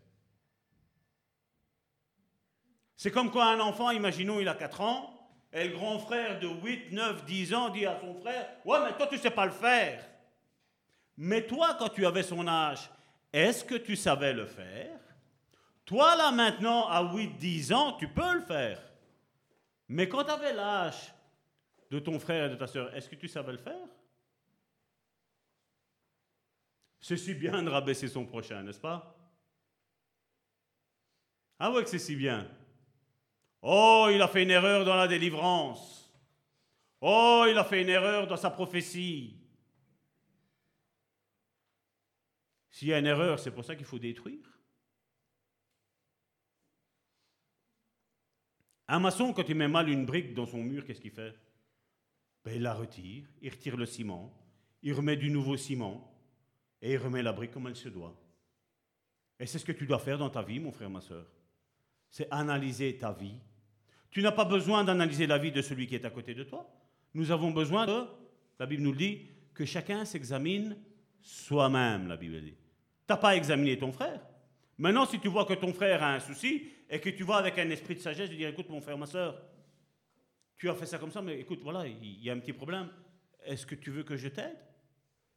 C'est 2.96 3.12
comme 3.12 3.30
quand 3.30 3.42
un 3.42 3.60
enfant, 3.60 3.92
imaginons, 3.92 4.40
il 4.40 4.48
a 4.48 4.56
4 4.56 4.82
ans, 4.82 5.14
et 5.52 5.68
le 5.68 5.76
grand 5.76 6.00
frère 6.00 6.40
de 6.40 6.48
8, 6.48 6.94
9, 6.94 7.26
10 7.26 7.54
ans 7.54 7.70
dit 7.70 7.86
à 7.86 8.00
son 8.00 8.14
frère, 8.16 8.48
ouais, 8.64 8.80
mais 8.86 8.96
toi, 8.96 9.08
tu 9.08 9.16
ne 9.16 9.20
sais 9.20 9.32
pas 9.32 9.46
le 9.46 9.52
faire. 9.52 10.04
Mais 11.18 11.46
toi, 11.46 11.76
quand 11.78 11.90
tu 11.90 12.06
avais 12.06 12.24
son 12.24 12.48
âge, 12.48 12.90
est-ce 13.34 13.64
que 13.64 13.76
tu 13.76 13.96
savais 13.96 14.34
le 14.34 14.46
faire? 14.46 15.00
Toi, 15.86 16.16
là, 16.16 16.32
maintenant, 16.32 16.88
à 16.88 17.14
8, 17.14 17.38
10 17.38 17.74
ans, 17.74 17.94
tu 17.94 18.08
peux 18.08 18.34
le 18.34 18.42
faire. 18.42 18.82
Mais 19.88 20.10
quand 20.10 20.24
tu 20.26 20.32
avais 20.32 20.54
l'âge 20.54 21.14
de 21.90 22.00
ton 22.00 22.20
frère 22.20 22.46
et 22.46 22.50
de 22.50 22.56
ta 22.56 22.68
soeur, 22.68 22.94
est-ce 22.94 23.10
que 23.10 23.16
tu 23.16 23.28
savais 23.28 23.54
le 23.54 23.58
faire? 23.58 23.88
C'est 27.00 27.16
si 27.16 27.34
bien 27.34 27.64
de 27.64 27.70
rabaisser 27.70 28.10
son 28.10 28.26
prochain, 28.26 28.64
n'est-ce 28.64 28.80
pas? 28.80 29.16
Ah 31.60 31.72
ouais 31.72 31.84
que 31.84 31.90
c'est 31.90 32.00
si 32.00 32.16
bien. 32.16 32.50
Oh, 33.62 34.10
il 34.12 34.22
a 34.22 34.28
fait 34.28 34.44
une 34.44 34.52
erreur 34.52 34.84
dans 34.84 34.96
la 34.96 35.08
délivrance. 35.08 36.12
Oh, 37.00 37.46
il 37.48 37.58
a 37.58 37.64
fait 37.64 37.82
une 37.82 37.90
erreur 37.90 38.28
dans 38.28 38.36
sa 38.36 38.50
prophétie. 38.50 39.38
S'il 42.78 42.90
y 42.90 42.94
a 42.94 43.00
une 43.00 43.08
erreur, 43.08 43.40
c'est 43.40 43.50
pour 43.50 43.66
ça 43.66 43.76
qu'il 43.76 43.88
faut 43.88 43.98
détruire. 43.98 44.48
Un 48.88 49.00
maçon, 49.00 49.34
quand 49.34 49.50
il 49.50 49.56
met 49.56 49.68
mal 49.68 49.90
une 49.90 50.06
brique 50.06 50.36
dans 50.36 50.46
son 50.46 50.62
mur, 50.62 50.86
qu'est-ce 50.86 51.02
qu'il 51.02 51.10
fait? 51.10 51.36
Ben, 52.46 52.54
Il 52.54 52.62
la 52.62 52.76
retire, 52.76 53.26
il 53.42 53.50
retire 53.50 53.78
le 53.78 53.88
ciment, 53.88 54.32
il 54.84 54.94
remet 54.94 55.18
du 55.18 55.32
nouveau 55.32 55.58
ciment 55.58 56.08
et 56.80 56.94
il 56.94 56.98
remet 57.00 57.24
la 57.24 57.34
brique 57.34 57.50
comme 57.50 57.66
elle 57.66 57.76
se 57.76 57.90
doit. 57.90 58.16
Et 59.40 59.48
c'est 59.48 59.58
ce 59.58 59.66
que 59.66 59.72
tu 59.72 59.88
dois 59.88 59.98
faire 59.98 60.20
dans 60.20 60.30
ta 60.30 60.44
vie, 60.44 60.60
mon 60.60 60.72
frère, 60.72 60.92
ma 60.92 61.02
soeur. 61.02 61.26
C'est 62.12 62.28
analyser 62.30 62.96
ta 62.96 63.12
vie. 63.12 63.40
Tu 64.12 64.22
n'as 64.22 64.34
pas 64.34 64.46
besoin 64.46 64.84
d'analyser 64.84 65.26
la 65.26 65.40
vie 65.40 65.52
de 65.52 65.64
celui 65.64 65.88
qui 65.88 65.96
est 65.96 66.06
à 66.06 66.12
côté 66.12 66.36
de 66.36 66.44
toi. 66.44 66.72
Nous 67.16 67.32
avons 67.32 67.50
besoin 67.50 67.88
de, 67.88 68.06
la 68.60 68.68
Bible 68.68 68.84
nous 68.84 68.92
le 68.92 69.00
dit, 69.00 69.26
que 69.56 69.66
chacun 69.66 70.06
s'examine 70.06 70.78
soi-même, 71.20 72.08
la 72.08 72.18
Bible 72.18 72.40
dit. 72.40 72.54
Tu 73.08 73.14
n'as 73.14 73.18
pas 73.18 73.36
examiné 73.36 73.78
ton 73.78 73.92
frère. 73.92 74.20
Maintenant, 74.78 75.06
si 75.06 75.20
tu 75.20 75.30
vois 75.30 75.46
que 75.46 75.54
ton 75.54 75.74
frère 75.74 76.04
a 76.04 76.14
un 76.14 76.20
souci 76.20 76.70
et 76.90 77.00
que 77.00 77.10
tu 77.10 77.24
vas 77.24 77.38
avec 77.38 77.58
un 77.58 77.70
esprit 77.70 77.96
de 77.96 78.00
sagesse, 78.00 78.30
de 78.30 78.36
dire 78.36 78.50
écoute, 78.50 78.70
mon 78.70 78.82
frère, 78.82 78.98
ma 78.98 79.06
soeur, 79.06 79.42
tu 80.58 80.70
as 80.70 80.76
fait 80.76 80.86
ça 80.86 80.98
comme 80.98 81.12
ça, 81.12 81.22
mais 81.22 81.40
écoute, 81.40 81.60
voilà, 81.62 81.88
il 81.88 82.22
y 82.22 82.30
a 82.30 82.34
un 82.34 82.40
petit 82.40 82.54
problème. 82.54 82.90
Est-ce 83.46 83.66
que 83.66 83.76
tu 83.76 83.92
veux 83.92 84.04
que 84.04 84.18
je 84.18 84.28
t'aide? 84.28 84.58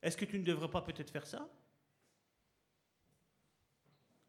Est-ce 0.03 0.17
que 0.17 0.25
tu 0.25 0.39
ne 0.39 0.45
devrais 0.45 0.69
pas 0.69 0.83
peut-être 0.83 1.11
faire 1.11 1.27
ça? 1.27 1.49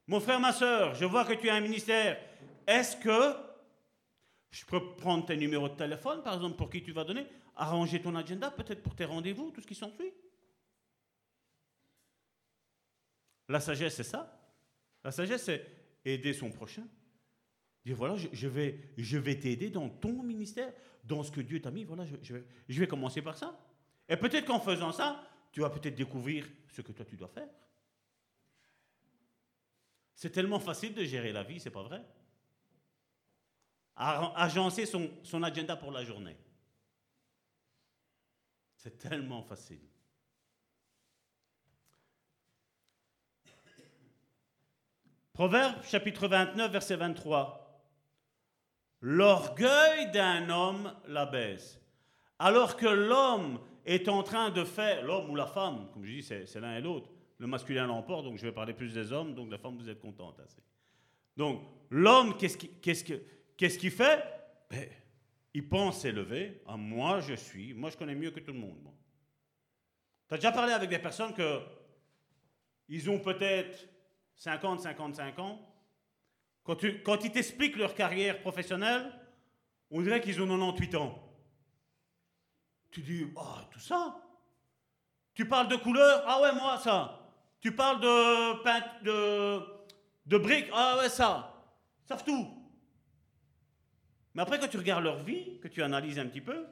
Mon 0.06 0.20
frère, 0.20 0.40
ma 0.40 0.54
soeur, 0.54 0.94
je 0.94 1.06
vois 1.06 1.26
que 1.26 1.34
tu 1.34 1.50
as 1.50 1.56
un 1.56 1.62
ministère. 1.62 2.20
Est-ce 2.68 2.98
que 2.98 3.36
je 4.52 4.66
peux 4.66 4.96
prendre 4.98 5.26
tes 5.26 5.38
numéros 5.38 5.70
de 5.70 5.76
téléphone, 5.76 6.22
par 6.22 6.36
exemple, 6.36 6.58
pour 6.58 6.70
qui 6.70 6.84
tu 6.84 6.92
vas 6.92 7.06
donner, 7.06 7.26
arranger 7.56 8.02
ton 8.02 8.16
agenda, 8.16 8.52
peut-être 8.52 8.84
pour 8.84 8.96
tes 8.96 9.06
rendez-vous, 9.06 9.52
tout 9.52 9.62
ce 9.62 9.68
qui 9.68 9.76
s'ensuit? 9.76 10.14
La 13.52 13.60
sagesse, 13.60 13.96
c'est 13.96 14.04
ça. 14.04 14.40
La 15.04 15.12
sagesse, 15.12 15.44
c'est 15.44 15.68
aider 16.06 16.34
son 16.34 16.52
prochain. 16.52 16.88
Dire 17.86 17.98
voilà, 17.98 18.16
je, 18.16 18.48
vais, 18.48 18.80
je 18.98 19.18
vais 19.18 19.38
t'aider 19.38 19.70
dans 19.70 19.90
ton 19.90 20.24
ministère, 20.24 20.72
dans 21.04 21.22
ce 21.24 21.32
que 21.32 21.42
Dieu 21.42 21.62
t'a 21.62 21.70
mis. 21.70 21.84
Voilà, 21.84 22.06
je, 22.06 22.34
vais, 22.34 22.46
je 22.70 22.80
vais 22.80 22.88
commencer 22.88 23.22
par 23.22 23.38
ça. 23.38 23.60
Et 24.08 24.16
peut-être 24.16 24.46
qu'en 24.46 24.60
faisant 24.60 24.92
ça, 24.92 25.22
tu 25.52 25.60
vas 25.60 25.70
peut-être 25.70 25.96
découvrir 25.96 26.48
ce 26.70 26.82
que 26.82 26.94
toi 26.94 27.04
tu 27.04 27.18
dois 27.18 27.28
faire. 27.28 27.50
C'est 30.16 30.30
tellement 30.30 30.60
facile 30.60 30.94
de 30.94 31.04
gérer 31.04 31.34
la 31.34 31.44
vie, 31.44 31.60
c'est 31.60 31.72
pas 31.72 31.84
vrai? 31.84 32.02
Agencer 33.96 34.86
son, 34.86 35.10
son 35.24 35.44
agenda 35.44 35.76
pour 35.76 35.92
la 35.92 36.06
journée. 36.06 36.38
C'est 38.78 38.98
tellement 38.98 39.42
facile. 39.42 39.91
Proverbe 45.34 45.82
chapitre 45.84 46.28
29, 46.28 46.72
verset 46.72 46.98
23. 46.98 47.58
L'orgueil 49.02 50.12
d'un 50.12 50.50
homme 50.50 50.94
l'abaisse. 51.08 51.80
Alors 52.38 52.76
que 52.76 52.88
l'homme 52.88 53.60
est 53.86 54.10
en 54.10 54.24
train 54.24 54.50
de 54.50 54.64
faire, 54.64 55.04
l'homme 55.04 55.30
ou 55.30 55.36
la 55.36 55.48
femme, 55.48 55.90
comme 55.94 56.04
je 56.06 56.12
dis, 56.12 56.24
c'est 56.24 56.60
l'un 56.60 56.76
et 56.76 56.82
l'autre, 56.82 57.10
le 57.38 57.48
masculin 57.48 57.88
l'emporte, 57.88 58.26
donc 58.26 58.38
je 58.38 58.44
vais 58.44 58.52
parler 58.52 58.74
plus 58.74 58.94
des 58.94 59.12
hommes, 59.12 59.34
donc 59.34 59.50
la 59.50 59.58
femme, 59.58 59.78
vous 59.78 59.90
êtes 59.90 60.00
contente. 60.00 60.40
Assez. 60.40 60.62
Donc, 61.38 61.64
l'homme, 61.90 62.38
qu'est-ce 62.38 63.78
qu'il 63.78 63.92
fait? 63.92 64.24
Ben, 64.70 64.90
Il 65.54 65.68
pense 65.68 66.02
s'élever. 66.02 66.62
Ah, 66.68 66.78
moi, 66.78 67.22
je 67.22 67.34
suis. 67.34 67.74
Moi, 67.74 67.90
je 67.90 67.98
connais 67.98 68.16
mieux 68.16 68.32
que 68.32 68.42
tout 68.42 68.52
le 68.52 68.60
monde. 68.60 68.78
Tu 70.28 70.36
as 70.36 70.38
déjà 70.38 70.52
parlé 70.52 70.74
avec 70.74 70.90
des 70.90 71.00
personnes 71.00 71.34
que 71.34 71.62
ils 72.90 73.10
ont 73.10 73.20
peut-être 73.20 73.88
50, 74.42 74.80
55 74.80 75.38
ans, 75.38 75.60
quand, 76.64 76.84
ils 76.84 77.32
t'expliquent 77.32 77.76
leur 77.76 77.94
carrière 77.94 78.42
professionnelle, 78.42 79.14
on 79.92 80.02
dirait 80.02 80.20
qu'ils 80.20 80.42
ont 80.42 80.48
98 80.48 80.96
ans. 80.96 81.32
Tu 82.90 83.02
dis, 83.02 83.28
ah, 83.38 83.68
tout 83.70 83.80
ça? 83.80 84.20
Tu 85.36 85.48
parles 85.48 85.68
de 85.68 85.76
couleur? 85.76 86.24
Ah 86.26 86.42
ouais, 86.42 86.54
moi, 86.54 86.80
ça. 86.80 87.20
Tu 87.60 87.76
parles 87.76 88.02
de, 88.02 89.04
de, 89.04 89.64
de 90.26 90.38
briques? 90.40 90.70
Ah 90.74 90.98
ouais, 90.98 91.10
ça. 91.10 91.54
Ils 92.04 92.08
savent 92.08 92.26
tout. 92.26 92.48
Mais 94.34 94.42
après, 94.42 94.60
quand 94.60 94.68
tu 94.68 94.78
regardes 94.78 95.04
leur 95.04 95.24
vie, 95.24 95.60
que 95.60 95.68
tu 95.68 95.84
analyses 95.84 96.18
un 96.18 96.26
petit 96.26 96.42
peu, 96.42 96.66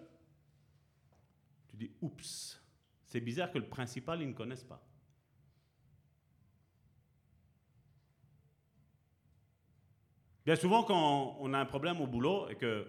tu 1.68 1.78
dis, 1.78 1.92
oups, 2.02 2.60
c'est 3.06 3.22
bizarre 3.22 3.52
que 3.52 3.60
le 3.60 3.70
principal, 3.70 4.24
ils 4.24 4.30
ne 4.30 4.34
connaissent 4.34 4.64
pas. 4.64 4.89
Bien 10.50 10.56
souvent, 10.56 10.82
quand 10.82 11.38
on 11.40 11.54
a 11.54 11.60
un 11.60 11.66
problème 11.68 12.02
au 12.02 12.08
boulot 12.08 12.50
et 12.50 12.56
que 12.56 12.88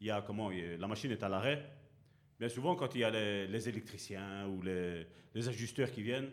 y 0.00 0.10
a, 0.10 0.20
comment, 0.20 0.50
la 0.50 0.88
machine 0.88 1.12
est 1.12 1.22
à 1.22 1.28
l'arrêt, 1.28 1.64
bien 2.40 2.48
souvent, 2.48 2.74
quand 2.74 2.92
il 2.96 3.02
y 3.02 3.04
a 3.04 3.10
les, 3.10 3.68
électriciens 3.68 4.48
ou 4.48 4.60
les, 4.60 5.06
ajusteurs 5.48 5.92
qui 5.92 6.02
viennent, 6.02 6.28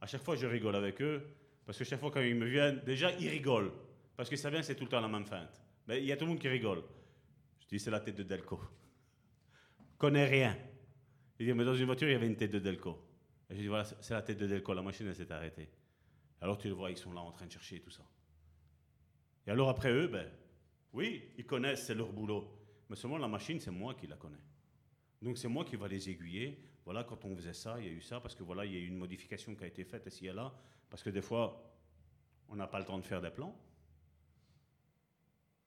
à 0.00 0.06
chaque 0.06 0.22
fois, 0.22 0.36
je 0.36 0.46
rigole 0.46 0.74
avec 0.74 1.02
eux, 1.02 1.22
parce 1.66 1.76
que 1.76 1.84
chaque 1.84 2.00
fois, 2.00 2.10
quand 2.10 2.22
ils 2.22 2.34
me 2.34 2.46
viennent, 2.46 2.80
déjà, 2.86 3.12
ils 3.12 3.28
rigolent, 3.28 3.72
parce 4.16 4.30
que 4.30 4.36
ça 4.36 4.48
vient, 4.48 4.62
c'est 4.62 4.74
tout 4.74 4.84
le 4.84 4.88
temps 4.88 5.02
la 5.02 5.08
même 5.08 5.26
feinte. 5.26 5.62
Mais 5.86 5.98
il 5.98 6.06
y 6.06 6.12
a 6.12 6.16
tout 6.16 6.24
le 6.24 6.30
monde 6.30 6.40
qui 6.40 6.48
rigole. 6.48 6.82
Je 7.60 7.66
dis, 7.66 7.78
c'est 7.78 7.90
la 7.90 8.00
tête 8.00 8.16
de 8.16 8.22
Delco. 8.22 8.58
Connais 9.98 10.24
rien. 10.24 10.56
Il 11.38 11.44
dit, 11.44 11.52
mais 11.52 11.66
dans 11.66 11.74
une 11.74 11.84
voiture, 11.84 12.08
il 12.08 12.12
y 12.12 12.16
avait 12.16 12.26
une 12.26 12.36
tête 12.36 12.52
de 12.52 12.58
Delco. 12.58 12.98
Je 13.50 13.56
dis, 13.56 13.66
voilà, 13.66 13.84
c'est 13.84 14.14
la 14.14 14.22
tête 14.22 14.38
de 14.38 14.46
Delco, 14.46 14.72
la 14.72 14.80
machine, 14.80 15.06
elle 15.06 15.14
s'est 15.14 15.30
arrêtée. 15.30 15.68
Alors 16.40 16.56
tu 16.56 16.68
le 16.68 16.74
vois, 16.74 16.90
ils 16.90 16.96
sont 16.96 17.12
là 17.12 17.20
en 17.20 17.32
train 17.32 17.44
de 17.44 17.52
chercher 17.52 17.80
tout 17.80 17.90
ça. 17.90 18.02
Et 19.46 19.50
alors 19.50 19.68
après 19.68 19.92
eux, 19.92 20.08
ben, 20.08 20.28
oui, 20.92 21.30
ils 21.36 21.46
connaissent, 21.46 21.86
c'est 21.86 21.94
leur 21.94 22.12
boulot. 22.12 22.52
Mais 22.88 22.96
seulement 22.96 23.18
la 23.18 23.28
machine, 23.28 23.60
c'est 23.60 23.70
moi 23.70 23.94
qui 23.94 24.06
la 24.06 24.16
connais. 24.16 24.42
Donc 25.22 25.38
c'est 25.38 25.48
moi 25.48 25.64
qui 25.64 25.76
va 25.76 25.88
les 25.88 26.08
aiguiller. 26.08 26.58
Voilà, 26.84 27.04
quand 27.04 27.24
on 27.24 27.34
faisait 27.36 27.52
ça, 27.52 27.76
il 27.80 27.86
y 27.86 27.88
a 27.88 27.92
eu 27.92 28.00
ça, 28.00 28.20
parce 28.20 28.34
que 28.34 28.42
voilà, 28.42 28.64
il 28.64 28.72
y 28.72 28.76
a 28.76 28.78
eu 28.78 28.86
une 28.86 28.96
modification 28.96 29.54
qui 29.54 29.64
a 29.64 29.66
été 29.66 29.84
faite 29.84 30.06
ici 30.06 30.26
et 30.26 30.32
là, 30.32 30.54
parce 30.88 31.02
que 31.02 31.10
des 31.10 31.22
fois, 31.22 31.74
on 32.48 32.56
n'a 32.56 32.66
pas 32.66 32.78
le 32.78 32.84
temps 32.84 32.98
de 32.98 33.04
faire 33.04 33.20
des 33.20 33.30
plans. 33.30 33.56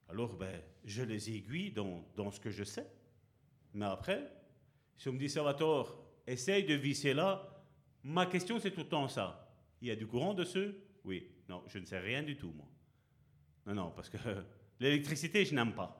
Alors, 0.08 0.34
ben, 0.34 0.62
je 0.84 1.02
les 1.02 1.30
aiguille 1.30 1.70
dans, 1.70 2.04
dans 2.16 2.30
ce 2.30 2.40
que 2.40 2.50
je 2.50 2.64
sais. 2.64 2.90
Mais 3.74 3.84
après, 3.84 4.32
si 4.96 5.08
on 5.08 5.12
me 5.12 5.18
dit, 5.18 5.28
Salvatore, 5.28 6.02
essaye 6.26 6.64
de 6.64 6.74
visser 6.74 7.14
là, 7.14 7.64
ma 8.02 8.26
question 8.26 8.58
c'est 8.58 8.70
tout 8.70 8.80
le 8.80 8.88
temps 8.88 9.08
ça. 9.08 9.54
Il 9.80 9.88
y 9.88 9.90
a 9.90 9.96
du 9.96 10.06
courant 10.06 10.34
dessus? 10.34 10.74
Oui. 11.04 11.30
Non, 11.48 11.62
je 11.68 11.78
ne 11.78 11.84
sais 11.84 11.98
rien 11.98 12.22
du 12.22 12.36
tout, 12.36 12.52
moi. 12.52 12.66
Non, 13.66 13.74
non, 13.74 13.92
parce 13.94 14.08
que 14.08 14.16
l'électricité, 14.80 15.44
je 15.44 15.54
n'aime 15.54 15.74
pas. 15.74 15.96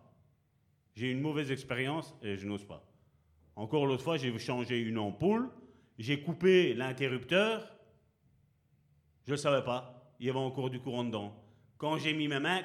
J'ai 0.95 1.11
une 1.11 1.21
mauvaise 1.21 1.51
expérience 1.51 2.15
et 2.23 2.37
je 2.37 2.47
n'ose 2.47 2.65
pas. 2.65 2.85
Encore 3.57 3.87
l'autre 3.87 4.03
fois, 4.03 4.17
j'ai 4.17 4.37
changé 4.39 4.81
une 4.81 4.99
ampoule, 4.99 5.51
j'ai 5.99 6.23
coupé 6.23 6.75
l'interrupteur, 6.75 7.71
je 9.27 9.33
ne 9.33 9.37
savais 9.37 9.65
pas, 9.65 10.15
il 10.19 10.27
y 10.27 10.31
avait 10.31 10.39
encore 10.39 10.71
du 10.71 10.81
courant 10.81 11.05
dedans. 11.05 11.37
Quand 11.77 11.99
j'ai 11.99 12.13
mis 12.13 12.29
mes 12.29 12.41
mains, 12.41 12.63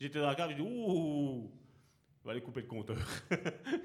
j'étais 0.00 0.20
dans 0.20 0.26
la 0.26 0.34
cave, 0.34 0.50
j'ai 0.50 0.56
dit 0.56 0.62
Ouh, 0.62 1.50
il 2.22 2.26
va 2.26 2.32
aller 2.32 2.40
couper 2.42 2.62
le 2.62 2.66
compteur. 2.66 2.96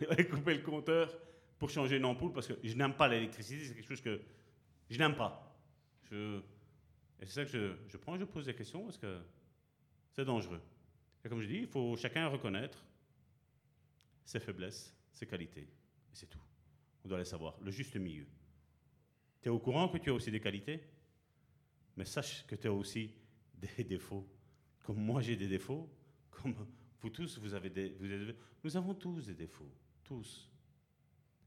il 0.01 0.07
va 0.07 0.13
aller 0.13 0.27
couper 0.27 0.55
le 0.55 0.61
compteur 0.61 1.13
pour 1.57 1.69
changer 1.69 1.97
une 1.97 2.05
ampoule 2.05 2.31
parce 2.31 2.47
que 2.47 2.53
je 2.63 2.73
n'aime 2.75 2.93
pas 2.93 3.07
l'électricité, 3.07 3.65
c'est 3.65 3.75
quelque 3.75 3.87
chose 3.87 4.01
que 4.01 4.21
je 4.89 4.97
n'aime 4.97 5.15
pas. 5.15 5.57
Je, 6.09 6.39
et 7.21 7.25
c'est 7.25 7.33
ça 7.33 7.45
que 7.45 7.51
je, 7.51 7.73
je 7.87 7.97
prends, 7.97 8.17
je 8.17 8.23
pose 8.23 8.45
des 8.45 8.55
questions 8.55 8.83
parce 8.83 8.97
que 8.97 9.19
c'est 10.11 10.25
dangereux. 10.25 10.61
Et 11.23 11.29
comme 11.29 11.41
je 11.41 11.47
dis, 11.47 11.59
il 11.59 11.67
faut 11.67 11.95
chacun 11.95 12.27
reconnaître 12.27 12.83
ses 14.23 14.39
faiblesses, 14.39 14.95
ses 15.11 15.25
qualités. 15.25 15.61
Et 15.61 16.13
c'est 16.13 16.27
tout. 16.27 16.39
On 17.03 17.09
doit 17.09 17.17
les 17.17 17.25
savoir. 17.25 17.57
Le 17.61 17.71
juste 17.71 17.95
milieu. 17.95 18.27
Tu 19.41 19.47
es 19.47 19.51
au 19.51 19.59
courant 19.59 19.87
que 19.89 19.97
tu 19.97 20.09
as 20.09 20.13
aussi 20.13 20.31
des 20.31 20.39
qualités, 20.39 20.81
mais 21.95 22.05
sache 22.05 22.45
que 22.45 22.55
tu 22.55 22.67
as 22.67 22.73
aussi 22.73 23.13
des 23.53 23.83
défauts. 23.83 24.27
Comme 24.83 24.97
moi 24.97 25.21
j'ai 25.21 25.35
des 25.35 25.47
défauts, 25.47 25.89
comme 26.29 26.55
vous 27.01 27.09
tous, 27.09 27.37
vous 27.39 27.53
avez 27.53 27.69
des, 27.69 27.95
nous 28.63 28.77
avons 28.77 28.93
tous 28.93 29.27
des 29.27 29.33
défauts. 29.33 29.71
Tous. 30.03 30.49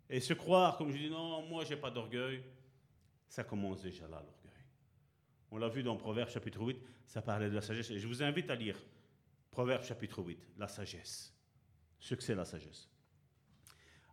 Et 0.09 0.21
se 0.21 0.35
croire, 0.35 0.77
comme 0.77 0.91
je 0.91 0.99
dis, 0.99 1.11
non, 1.11 1.47
moi 1.47 1.65
j'ai 1.65 1.77
pas 1.77 1.91
d'orgueil, 1.91 2.43
ça 3.29 3.45
commence 3.45 3.83
déjà 3.83 4.09
là, 4.09 4.23
l'orgueil. 4.23 4.42
On 5.53 5.59
l'a 5.59 5.69
vu 5.69 5.83
dans 5.83 5.97
Proverbes 5.97 6.31
chapitre 6.31 6.63
8, 6.63 6.79
ça 7.07 7.21
parlait 7.21 7.51
de 7.51 7.55
la 7.55 7.61
sagesse. 7.61 7.93
Je 7.93 8.09
vous 8.09 8.23
invite 8.23 8.49
à 8.51 8.55
lire 8.55 8.83
Proverbes 9.51 9.85
chapitre 9.85 10.23
8, 10.23 10.39
la 10.57 10.67
sagesse. 10.67 11.31
Ce 12.01 12.15
que 12.15 12.23
c'est 12.23 12.35
la 12.35 12.47
sagesse. 12.47 12.89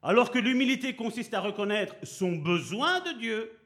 Alors 0.01 0.31
que 0.31 0.37
l'humilité 0.37 0.97
consiste 0.97 1.33
à 1.33 1.39
reconnaître 1.39 1.95
son 2.03 2.35
besoin 2.35 2.99
de 2.99 3.17
Dieu, 3.17 3.57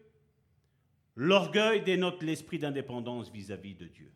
l'orgueil 1.15 1.81
dénote 1.81 2.21
l'esprit 2.21 2.59
d'indépendance 2.59 3.31
vis-à-vis 3.31 3.73
de 3.73 3.87
Dieu. 3.87 4.13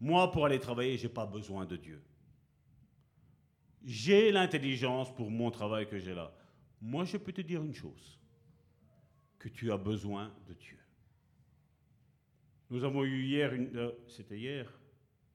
Moi, 0.00 0.32
pour 0.32 0.46
aller 0.46 0.58
travailler, 0.58 0.98
je 0.98 1.06
n'ai 1.06 1.12
pas 1.12 1.26
besoin 1.26 1.64
de 1.64 1.76
Dieu. 1.76 2.02
J'ai 3.84 4.32
l'intelligence 4.32 5.14
pour 5.14 5.30
mon 5.30 5.52
travail 5.52 5.88
que 5.88 6.00
j'ai 6.00 6.12
là. 6.12 6.34
Moi, 6.80 7.04
je 7.04 7.18
peux 7.18 7.32
te 7.32 7.40
dire 7.40 7.62
une 7.62 7.74
chose, 7.74 8.18
que 9.38 9.48
tu 9.48 9.70
as 9.70 9.78
besoin 9.78 10.34
de 10.48 10.54
Dieu. 10.54 10.76
Nous 12.68 12.82
avons 12.82 13.04
eu 13.04 13.22
hier, 13.22 13.52
euh, 13.52 13.92
c'était 14.08 14.36
hier, 14.36 14.66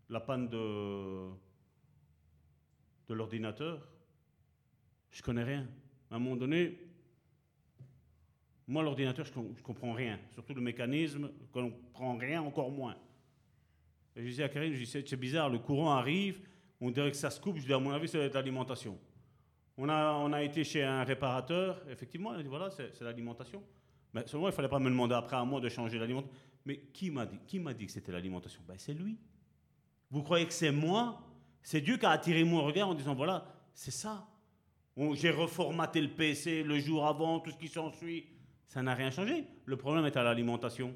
la 0.09 0.19
panne 0.19 0.49
de, 0.49 1.29
l'ordinateur. 3.09 3.87
Je 5.11 5.21
connais 5.21 5.43
rien. 5.43 5.67
À 6.09 6.15
un 6.15 6.19
moment 6.19 6.35
donné, 6.35 6.77
moi, 8.67 8.83
l'ordinateur, 8.83 9.25
je 9.25 9.37
ne 9.39 9.53
comprends 9.61 9.93
rien. 9.93 10.19
Surtout 10.33 10.53
le 10.53 10.61
mécanisme, 10.61 11.31
je 11.39 11.59
ne 11.59 11.69
comprends 11.69 12.17
rien, 12.17 12.41
encore 12.41 12.71
moins. 12.71 12.95
Et 14.15 14.23
je 14.23 14.27
disais 14.27 14.43
à 14.43 14.49
Karine, 14.49 14.73
je 14.73 14.79
disais, 14.79 15.03
c'est 15.05 15.17
bizarre, 15.17 15.49
le 15.49 15.59
courant 15.59 15.91
arrive, 15.91 16.41
on 16.81 16.89
dirait 16.89 17.11
que 17.11 17.17
ça 17.17 17.29
se 17.29 17.39
coupe. 17.39 17.57
Je 17.57 17.65
dis, 17.65 17.73
à 17.73 17.79
mon 17.79 17.91
avis, 17.91 18.07
c'est 18.09 18.33
l'alimentation. 18.33 18.97
On 19.77 19.87
a, 19.87 20.13
on 20.13 20.33
a 20.33 20.43
été 20.43 20.65
chez 20.65 20.83
un 20.83 21.03
réparateur, 21.03 21.81
effectivement, 21.89 22.33
il 22.33 22.41
a 22.41 22.43
dit, 22.43 22.49
voilà, 22.49 22.69
c'est 22.71 23.01
l'alimentation. 23.01 23.63
Mais 24.13 24.27
seulement, 24.27 24.47
il 24.47 24.51
ne 24.51 24.55
fallait 24.55 24.67
pas 24.67 24.79
me 24.79 24.89
demander 24.89 25.15
après 25.15 25.37
à 25.37 25.45
moi 25.45 25.61
de 25.61 25.69
changer 25.69 25.97
l'alimentation. 25.97 26.33
Mais 26.65 26.77
qui 26.93 27.09
m'a 27.09 27.25
dit, 27.25 27.85
que 27.85 27.91
c'était 27.91 28.11
l'alimentation? 28.11 28.61
Ben, 28.67 28.77
C'est 28.77 28.93
lui. 28.93 29.17
Vous 30.09 30.23
croyez 30.23 30.45
que 30.45 30.53
c'est 30.53 30.71
moi? 30.71 31.21
C'est 31.63 31.81
Dieu 31.81 31.97
qui 31.97 32.05
a 32.05 32.11
attiré 32.11 32.43
mon 32.43 32.63
regard 32.63 32.89
en 32.89 32.93
disant, 32.93 33.15
voilà, 33.15 33.45
c'est 33.73 33.91
ça. 33.91 34.27
J'ai 35.13 35.31
reformaté 35.31 36.01
le 36.01 36.09
PC 36.09 36.63
le 36.63 36.79
jour 36.79 37.07
avant, 37.07 37.39
tout 37.39 37.51
ce 37.51 37.57
qui 37.57 37.67
s'ensuit. 37.67 38.27
Ça 38.67 38.81
n'a 38.81 38.93
rien 38.93 39.11
changé. 39.11 39.45
Le 39.65 39.77
problème 39.77 40.05
est 40.05 40.17
à 40.17 40.23
l'alimentation. 40.23 40.93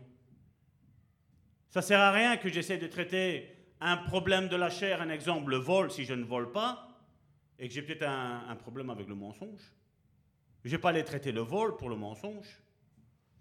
Ça 1.69 1.81
sert 1.81 1.99
à 1.99 2.11
rien 2.11 2.37
que 2.37 2.49
j'essaie 2.49 2.77
de 2.77 2.87
traiter 2.87 3.55
un 3.81 3.97
problème 3.97 4.47
de 4.47 4.55
la 4.55 4.69
chair, 4.69 5.01
un 5.01 5.09
exemple, 5.09 5.51
le 5.51 5.57
vol, 5.57 5.91
si 5.91 6.05
je 6.05 6.13
ne 6.13 6.23
vole 6.23 6.51
pas, 6.51 6.87
et 7.59 7.67
que 7.67 7.73
j'ai 7.73 7.81
peut-être 7.81 8.07
un, 8.07 8.55
problème 8.55 8.89
avec 8.89 9.07
le 9.07 9.15
mensonge. 9.15 9.73
Je 10.63 10.69
ne 10.69 10.75
vais 10.75 10.81
pas 10.81 10.89
aller 10.89 11.03
traiter 11.03 11.31
le 11.31 11.41
vol 11.41 11.75
pour 11.77 11.89
le 11.89 11.95
mensonge. 11.95 12.61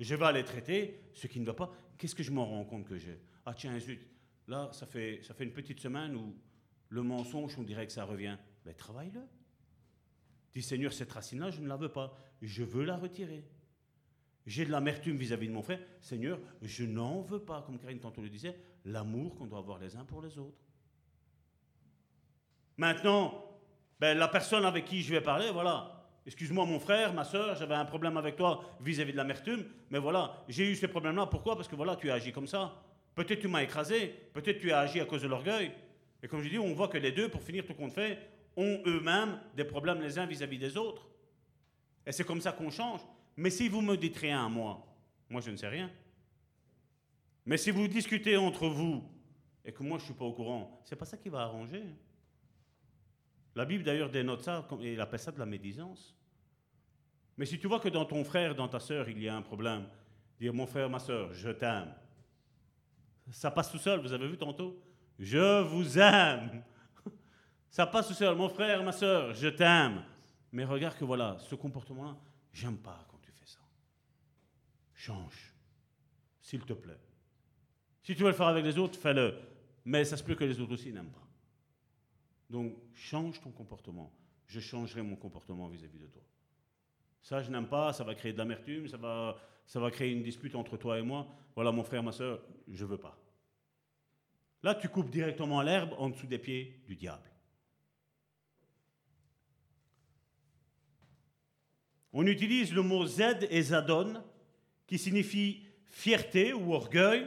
Je 0.01 0.15
vais 0.15 0.25
aller 0.27 0.45
traiter 0.45 1.01
ce 1.13 1.27
qui 1.27 1.41
ne 1.41 1.47
va 1.47 1.55
pas. 1.55 1.73
Qu'est-ce 1.99 2.15
que 2.15 2.23
je 2.23 2.31
m'en 2.31 2.47
rends 2.47 2.65
compte 2.65 2.87
que 2.87 2.99
j'ai? 2.99 3.21
Ah 3.47 3.55
tiens, 3.55 3.79
zut, 3.79 4.01
là, 4.49 4.71
ça 4.73 4.87
fait, 4.87 5.21
une 5.41 5.53
petite 5.53 5.81
semaine 5.81 6.17
où 6.17 6.35
le 6.89 7.03
mensonge, 7.03 7.59
on 7.59 7.63
dirait 7.63 7.87
que 7.87 7.93
ça 7.93 8.05
revient. 8.05 8.37
Mais 8.65 8.73
ben, 8.73 8.77
travaille-le. 8.77 9.21
Dis 10.53 10.63
Seigneur, 10.63 10.93
cette 10.93 11.13
racine-là, 11.13 11.51
je 11.51 11.61
ne 11.61 11.67
la 11.67 11.77
veux 11.77 11.91
pas. 11.91 12.17
Je 12.41 12.63
veux 12.63 12.85
la 12.85 12.97
retirer. 12.97 13.45
J'ai 14.47 14.65
de 14.65 14.71
l'amertume 14.71 15.17
vis-à-vis 15.17 15.49
de 15.49 15.53
mon 15.53 15.63
frère. 15.63 15.81
Seigneur, 16.01 16.39
je 16.63 16.85
n'en 16.85 17.23
veux 17.23 17.41
pas, 17.41 17.63
comme 17.63 17.79
Karine 17.79 17.99
tantôt 17.99 18.23
le 18.23 18.29
disait, 18.29 18.59
l'amour 18.85 19.35
qu'on 19.35 19.47
doit 19.47 19.59
avoir 19.59 19.79
les 19.79 19.97
uns 19.97 20.05
pour 20.05 20.21
les 20.23 20.39
autres. 20.39 20.59
Maintenant, 22.77 23.45
ben, 23.99 24.19
la 24.19 24.29
personne 24.29 24.65
avec 24.65 24.85
qui 24.85 25.03
je 25.03 25.15
vais 25.15 25.21
parler, 25.21 25.51
voilà. 25.51 26.04
Excuse-moi 26.27 26.65
mon 26.65 26.81
frère, 26.81 27.13
ma 27.13 27.25
soeur, 27.25 27.55
j'avais 27.57 27.75
un 27.75 27.85
problème 27.85 28.17
avec 28.17 28.37
toi 28.37 28.65
vis-à-vis 28.81 29.13
de 29.13 29.17
l'amertume, 29.19 29.65
mais 29.91 29.99
voilà, 29.99 30.43
j'ai 30.49 30.71
eu 30.71 30.75
ces 30.75 30.89
problèmes-là. 30.89 31.27
Pourquoi? 31.27 31.55
Parce 31.55 31.69
que 31.69 31.77
voilà, 31.77 31.97
tu 31.97 32.11
as 32.11 32.15
agi 32.15 32.33
comme 32.33 32.47
ça. 32.47 32.83
Peut-être 33.15 33.41
tu 33.41 33.49
m'as 33.49 33.63
écrasé, 33.63 34.15
peut-être 34.33 34.59
tu 34.59 34.73
as 34.73 34.81
agi 34.81 35.01
à 35.01 35.05
cause 35.05 35.23
de 35.23 35.29
l'orgueil. 35.29 35.71
Et 36.23 36.29
comme 36.29 36.41
je 36.43 36.49
dis, 36.49 36.59
on 36.59 36.73
voit 36.73 36.89
que 36.89 36.97
les 36.97 37.13
deux, 37.13 37.29
pour 37.29 37.43
finir 37.43 37.67
tout 37.67 37.75
compte 37.75 37.93
fait, 37.93 38.19
ont 38.57 38.81
eux-mêmes 38.87 39.39
des 39.55 39.65
problèmes 39.65 40.01
les 40.01 40.19
uns 40.19 40.27
vis-à-vis 40.27 40.59
des 40.59 40.77
autres. 40.77 41.07
Et 42.07 42.13
c'est 42.13 42.25
comme 42.25 42.41
ça 42.41 42.53
qu'on 42.53 42.71
change. 42.71 43.01
Mais 43.37 43.51
si 43.51 43.69
vous 43.69 43.83
me 43.83 43.97
dites 43.97 44.17
rien 44.17 44.47
à 44.47 44.49
moi, 44.49 44.87
moi 45.29 45.41
je 45.41 45.51
ne 45.51 45.57
sais 45.57 45.69
rien. 45.69 45.91
Mais 47.45 47.59
si 47.59 47.71
vous 47.71 47.87
discutez 47.87 48.37
entre 48.37 48.69
vous 48.69 49.05
et 49.65 49.73
que 49.73 49.83
moi 49.83 49.99
je 49.99 50.05
ne 50.05 50.07
suis 50.07 50.15
pas 50.15 50.25
au 50.25 50.33
courant, 50.33 50.81
c'est 50.85 50.97
pas 50.97 51.05
ça 51.05 51.17
qui 51.17 51.29
va 51.29 51.41
arranger. 51.41 51.85
La 53.55 53.65
Bible 53.65 53.85
d'ailleurs 53.85 54.11
dénote 54.11 54.43
ça, 54.43 54.67
et 54.81 54.95
elle 54.95 55.01
appelle 55.01 55.21
ça 55.21 55.31
de 55.31 55.39
la 55.39 55.47
médisance. 55.47 56.15
Mais 57.37 57.47
si 57.47 57.59
tu 57.59 57.67
vois 57.67 57.81
que 57.81 57.89
dans 57.89 58.05
ton 58.05 58.25
frère, 58.25 58.55
dans 58.55 58.69
ta 58.69 58.81
sœur, 58.81 59.09
il 59.09 59.21
y 59.21 59.29
a 59.29 59.37
un 59.37 59.43
problème, 59.43 59.87
dire 60.39 60.53
mon 60.53 60.67
frère, 60.67 60.89
ma 60.89 60.99
sœur, 60.99 61.33
je 61.33 61.51
t'aime. 61.51 61.95
Ça 63.31 63.51
passe 63.51 63.71
tout 63.71 63.79
seul, 63.79 64.01
vous 64.01 64.13
avez 64.13 64.29
vu 64.29 64.37
tantôt? 64.37 64.83
Je 65.19 65.63
vous 65.63 65.99
aime. 65.99 66.63
Ça 67.71 67.87
passe 67.87 68.09
tout 68.09 68.15
seul, 68.15 68.37
mon 68.37 68.49
frère, 68.49 68.83
ma 68.83 68.93
sœur, 68.93 69.33
je 69.35 69.49
t'aime. 69.49 70.05
Mais 70.53 70.65
regarde 70.65 70.97
que 70.97 71.05
voilà, 71.05 71.37
ce 71.41 71.55
comportement-là, 71.55 72.17
j'aime 72.53 72.79
pas 72.79 73.05
quand 73.11 73.19
tu 73.23 73.33
fais 73.33 73.47
ça. 73.47 73.61
Change, 74.93 75.55
s'il 76.41 76.61
te 76.65 76.73
plaît. 76.73 77.01
Si 78.03 78.15
tu 78.15 78.23
veux 78.23 78.29
le 78.29 78.37
faire 78.37 78.49
avec 78.49 78.65
les 78.65 78.79
autres, 78.79 78.99
fais-le. 78.99 79.35
Mais 79.85 80.05
ça 80.05 80.17
se 80.17 80.23
peut 80.23 80.35
que 80.35 80.45
les 80.45 80.61
autres 80.61 80.75
aussi 80.75 80.93
n'aiment 80.93 81.11
pas. 81.11 81.24
Donc, 82.51 82.77
change 82.95 83.41
ton 83.41 83.51
comportement. 83.51 84.13
Je 84.47 84.61
changerai 84.61 85.03
mon 85.03 85.17
comportement 85.17 85.69
vis-à-vis 85.69 85.99
de 85.99 86.07
toi. 86.07 86.23
Ça, 87.23 87.43
je 87.43 87.51
n'aime 87.51 87.69
pas, 87.69 87.93
ça 87.93 88.05
va 88.05 88.15
créer 88.15 88.33
de 88.33 88.39
l'amertume, 88.39 88.87
ça 88.87 88.99
va, 88.99 89.91
créer 89.91 90.13
une 90.13 90.23
dispute 90.23 90.55
entre 90.55 90.77
toi 90.77 90.99
et 90.99 91.03
moi. 91.03 91.27
Voilà, 91.55 91.73
mon 91.73 91.83
frère, 91.83 92.03
ma 92.03 92.13
soeur, 92.13 92.41
je 92.69 92.85
ne 92.85 92.91
veux 92.91 92.99
pas. 92.99 93.19
Là, 94.63 94.75
tu 94.75 94.89
coupes 94.89 95.11
directement 95.11 95.63
l'herbe 95.63 95.95
en 95.99 96.11
dessous 96.11 96.27
des 96.27 96.39
pieds 96.39 96.83
du 96.87 96.97
diable. 96.97 97.31
On 102.13 102.27
utilise 102.27 102.73
le 102.73 102.83
mot 102.83 103.07
Z 103.07 103.49
et 103.51 103.63
Zadon, 103.63 104.23
qui 104.87 104.99
signifie 104.99 105.67
fierté 105.87 106.53
ou 106.53 106.75
orgueil, 106.75 107.27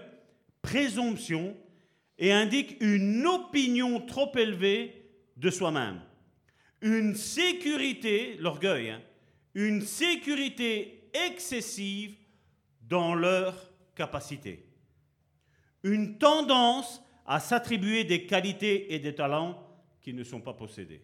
présomption, 0.62 1.58
et 2.20 2.32
indique 2.32 2.78
une 2.80 3.26
opinion 3.26 4.00
trop 4.02 4.36
élevée 4.36 4.97
de 5.38 5.50
soi-même. 5.50 6.02
Une 6.82 7.16
sécurité, 7.16 8.36
l'orgueil, 8.40 8.90
hein, 8.90 9.02
une 9.54 9.82
sécurité 9.82 11.10
excessive 11.14 12.16
dans 12.82 13.16
leur 13.16 13.72
capacité. 13.96 14.66
Une 15.84 16.18
tendance 16.18 17.02
à 17.26 17.40
s'attribuer 17.40 18.04
des 18.04 18.26
qualités 18.26 18.94
et 18.94 19.00
des 19.00 19.16
talents 19.16 19.64
qui 20.02 20.14
ne 20.14 20.24
sont 20.24 20.42
pas 20.42 20.54
possédés. 20.54 21.04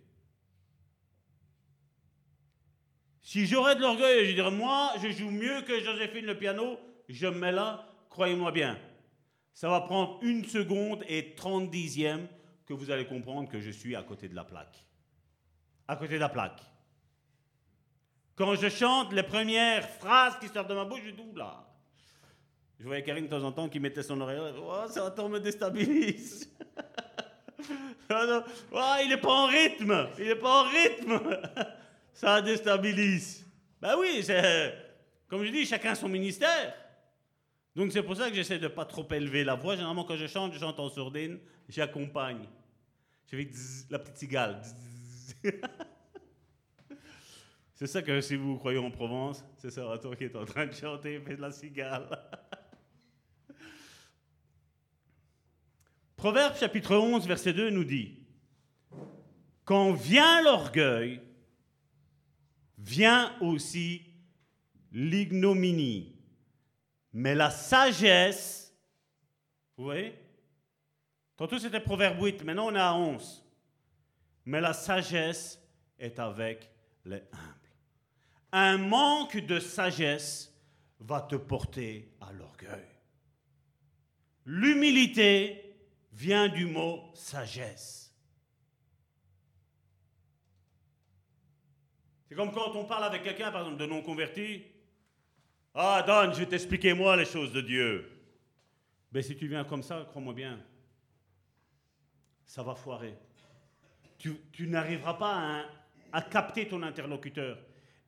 Si 3.22 3.46
j'aurais 3.46 3.76
de 3.76 3.82
l'orgueil, 3.82 4.28
je 4.28 4.34
dirais, 4.34 4.52
moi, 4.52 4.94
je 5.02 5.10
joue 5.10 5.32
mieux 5.32 5.62
que 5.62 5.80
Joséphine 5.80 6.26
le 6.26 6.38
piano, 6.38 6.78
je 7.08 7.28
me 7.28 7.40
mets 7.40 7.52
là, 7.52 7.90
croyez-moi 8.10 8.52
bien. 8.52 8.78
Ça 9.54 9.70
va 9.70 9.82
prendre 9.82 10.20
une 10.22 10.46
seconde 10.46 11.04
et 11.08 11.34
30 11.36 11.70
dixièmes 11.70 12.28
que 12.66 12.74
vous 12.74 12.92
allez 12.92 13.06
comprendre 13.06 13.50
que 13.50 13.60
je 13.60 13.72
suis 13.72 13.96
à 13.96 14.04
côté 14.04 14.28
de 14.28 14.36
la 14.36 14.44
plaque. 14.44 14.78
À 15.88 15.96
côté 15.96 16.16
de 16.16 16.20
la 16.20 16.30
plaque. 16.30 16.62
Quand 18.36 18.56
je 18.56 18.70
chante 18.70 19.14
les 19.14 19.24
premières 19.24 19.88
phrases 19.88 20.38
qui 20.40 20.48
sortent 20.48 20.70
de 20.70 20.74
ma 20.74 20.86
bouche, 20.86 21.02
je 21.06 21.12
dis, 21.12 21.24
là. 21.36 21.66
Je 22.80 22.86
voyais 22.86 23.04
Karine 23.04 23.26
de 23.26 23.30
temps 23.30 23.44
en 23.44 23.52
temps 23.52 23.70
qui 23.70 23.80
mettait 23.80 24.04
son 24.04 24.20
oreille. 24.20 24.40
Oh, 24.58 24.86
ça 24.90 25.06
attend 25.06 25.30
me 25.30 25.40
déstabilise. 25.40 26.52
oh, 28.10 28.96
il 29.04 29.10
n'est 29.10 29.18
pas 29.18 29.32
en 29.32 29.46
rythme. 29.46 30.10
Il 30.18 30.26
n'est 30.26 30.36
pas 30.36 30.64
en 30.64 30.64
rythme. 30.64 31.42
ça 32.14 32.42
déstabilise. 32.42 33.46
Ben 33.80 33.96
oui, 33.98 34.22
c'est. 34.24 34.74
Comme 35.28 35.44
je 35.46 35.52
dis, 35.52 35.66
chacun 35.66 35.96
son 35.96 36.10
ministère. 36.10 36.74
Donc 37.76 37.92
c'est 37.92 38.04
pour 38.04 38.16
ça 38.16 38.30
que 38.30 38.36
j'essaie 38.36 38.60
de 38.60 38.68
pas 38.68 38.86
trop 38.86 39.08
élever 39.12 39.44
la 39.44 39.56
voix. 39.56 39.76
Généralement, 39.76 40.04
quand 40.04 40.16
je 40.16 40.28
chante, 40.28 40.54
je 40.54 40.60
chante 40.60 40.80
en 40.80 40.90
sourdine, 40.90 41.40
j'accompagne. 41.68 42.48
Je 43.32 43.38
fais 43.38 43.50
la 43.90 43.98
petite 44.00 44.18
cigale. 44.18 44.62
c'est 47.74 47.88
ça 47.88 48.04
que 48.04 48.22
si 48.22 48.36
vous 48.36 48.58
croyez 48.58 48.78
en 48.78 48.92
Provence, 48.92 49.44
c'est 49.58 49.72
Salvatore 49.72 50.16
qui 50.16 50.26
est 50.26 50.36
en 50.36 50.46
train 50.46 50.68
de 50.68 50.74
chanter, 50.74 51.20
fait 51.20 51.36
de 51.36 51.42
la 51.42 51.52
cigale. 51.52 52.08
Proverbe 56.16 56.56
chapitre 56.56 56.96
11, 56.96 57.28
verset 57.28 57.54
2 57.54 57.72
nous 57.72 57.84
dit, 57.84 58.20
Quand 59.66 59.94
vient 59.94 60.44
l'orgueil, 60.44 61.22
vient 62.78 63.36
aussi 63.42 64.04
l'ignominie. 64.92 66.13
Mais 67.14 67.36
la 67.36 67.52
sagesse, 67.52 68.74
vous 69.78 69.86
voyez 69.86 70.20
Tantôt 71.36 71.60
c'était 71.60 71.80
Proverbe 71.80 72.22
8, 72.22 72.44
maintenant 72.44 72.68
on 72.68 72.76
est 72.76 72.80
à 72.80 72.94
11. 72.94 73.44
Mais 74.46 74.62
la 74.62 74.74
sagesse 74.74 75.60
est 75.98 76.20
avec 76.20 76.70
les 77.06 77.24
humbles. 77.32 77.70
Un 78.52 78.78
manque 78.78 79.38
de 79.38 79.60
sagesse 79.60 80.54
va 81.00 81.22
te 81.22 81.36
porter 81.36 82.14
à 82.22 82.32
l'orgueil. 82.34 82.88
L'humilité 84.46 85.76
vient 86.12 86.50
du 86.50 86.66
mot 86.66 87.12
sagesse. 87.14 88.14
C'est 92.28 92.36
comme 92.36 92.52
quand 92.52 92.76
on 92.76 92.86
parle 92.86 93.04
avec 93.06 93.24
quelqu'un, 93.24 93.52
par 93.52 93.62
exemple, 93.62 93.80
de 93.80 93.86
non-converti. 93.86 94.64
Ah, 95.76 96.04
Don, 96.06 96.32
je 96.32 96.40
vais 96.40 96.46
t'expliquer 96.46 96.94
moi 96.94 97.16
les 97.16 97.26
choses 97.26 97.52
de 97.52 97.62
Dieu. 97.62 98.08
Mais 99.12 99.22
ben, 99.22 99.24
si 99.24 99.36
tu 99.36 99.48
viens 99.48 99.64
comme 99.64 99.82
ça, 99.82 100.06
crois-moi 100.08 100.34
bien, 100.34 100.60
ça 102.46 102.62
va 102.62 102.76
foirer. 102.76 103.18
Tu, 104.20 104.68
n'arriveras 104.68 105.16
pas 105.16 105.66
à, 106.12 106.22
capter 106.22 106.68
ton 106.68 106.82
interlocuteur. 106.84 107.58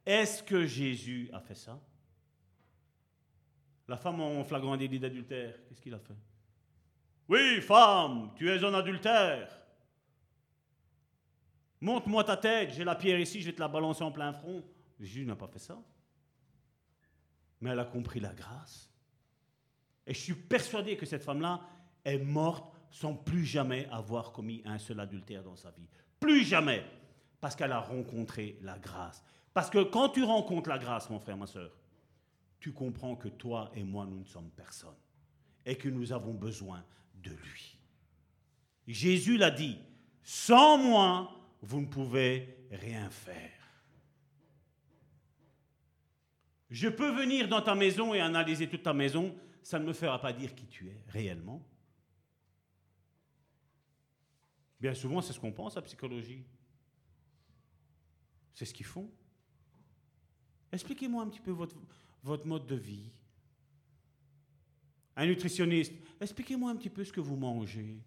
Est-ce 0.05 0.43
que 0.43 0.65
Jésus 0.65 1.29
a 1.33 1.39
fait 1.39 1.55
ça? 1.55 1.79
La 3.87 3.97
femme 3.97 4.21
en 4.21 4.43
flagrant 4.43 4.77
délit 4.77 4.99
d'adultère, 4.99 5.55
qu'est-ce 5.67 5.81
qu'il 5.81 5.93
a 5.93 5.99
fait? 5.99 6.15
Oui, 7.27 7.61
femme, 7.61 8.31
tu 8.35 8.49
es 8.49 8.63
un 8.63 8.73
adultère. 8.73 9.49
Monte-moi 11.81 12.23
ta 12.23 12.37
tête, 12.37 12.73
j'ai 12.73 12.83
la 12.83 12.95
pierre 12.95 13.19
ici, 13.19 13.41
je 13.41 13.47
vais 13.47 13.53
te 13.53 13.59
la 13.59 13.67
balancer 13.67 14.03
en 14.03 14.11
plein 14.11 14.31
front. 14.31 14.63
Jésus 14.99 15.25
n'a 15.25 15.35
pas 15.35 15.47
fait 15.47 15.59
ça 15.59 15.77
mais 17.61 17.71
elle 17.71 17.79
a 17.79 17.85
compris 17.85 18.19
la 18.19 18.33
grâce. 18.33 18.89
Et 20.07 20.13
je 20.13 20.19
suis 20.19 20.35
persuadé 20.35 20.97
que 20.97 21.05
cette 21.05 21.23
femme-là 21.23 21.61
est 22.03 22.19
morte 22.19 22.73
sans 22.91 23.13
plus 23.13 23.45
jamais 23.45 23.87
avoir 23.91 24.31
commis 24.31 24.61
un 24.65 24.77
seul 24.77 24.99
adultère 24.99 25.43
dans 25.43 25.55
sa 25.55 25.71
vie. 25.71 25.87
Plus 26.19 26.45
jamais. 26.45 26.85
Parce 27.41 27.55
qu'elle 27.55 27.71
a 27.71 27.79
rencontré 27.79 28.57
la 28.61 28.77
grâce. 28.77 29.23
Parce 29.53 29.69
que 29.69 29.83
quand 29.83 30.09
tu 30.09 30.23
rencontres 30.23 30.69
la 30.69 30.77
grâce, 30.77 31.09
mon 31.09 31.19
frère, 31.19 31.37
ma 31.37 31.47
soeur, 31.47 31.71
tu 32.59 32.71
comprends 32.71 33.15
que 33.15 33.27
toi 33.27 33.71
et 33.75 33.83
moi, 33.83 34.05
nous 34.05 34.19
ne 34.19 34.25
sommes 34.25 34.49
personne. 34.51 34.95
Et 35.65 35.75
que 35.75 35.89
nous 35.89 36.13
avons 36.13 36.33
besoin 36.33 36.83
de 37.15 37.31
lui. 37.31 37.77
Jésus 38.87 39.37
l'a 39.37 39.51
dit, 39.51 39.77
sans 40.23 40.77
moi, 40.77 41.31
vous 41.61 41.81
ne 41.81 41.87
pouvez 41.87 42.67
rien 42.71 43.09
faire. 43.09 43.54
Je 46.75 46.89
peux 46.89 47.09
venir 47.09 47.47
dans 47.47 47.61
ta 47.61 47.73
maison 47.73 48.13
et 48.13 48.19
analyser 48.19 48.67
toute 48.67 48.83
ta 48.83 48.91
maison, 48.91 49.33
ça 49.63 49.79
ne 49.79 49.85
me 49.85 49.93
fera 49.93 50.19
pas 50.19 50.33
dire 50.33 50.53
qui 50.53 50.65
tu 50.67 50.89
es 50.89 51.01
réellement. 51.07 51.65
Bien 54.81 54.93
souvent, 54.93 55.21
c'est 55.21 55.31
ce 55.31 55.39
qu'on 55.39 55.53
pense 55.53 55.77
à 55.77 55.81
psychologie. 55.83 56.43
C'est 58.53 58.65
ce 58.65 58.73
qu'ils 58.73 58.85
font. 58.85 59.09
Expliquez-moi 60.69 61.23
un 61.23 61.29
petit 61.29 61.39
peu 61.39 61.51
votre, 61.51 61.77
votre 62.21 62.45
mode 62.45 62.67
de 62.67 62.75
vie. 62.75 63.09
Un 65.15 65.27
nutritionniste, 65.27 65.93
expliquez-moi 66.19 66.71
un 66.71 66.75
petit 66.75 66.89
peu 66.89 67.05
ce 67.05 67.13
que 67.13 67.21
vous 67.21 67.37
mangez. 67.37 68.01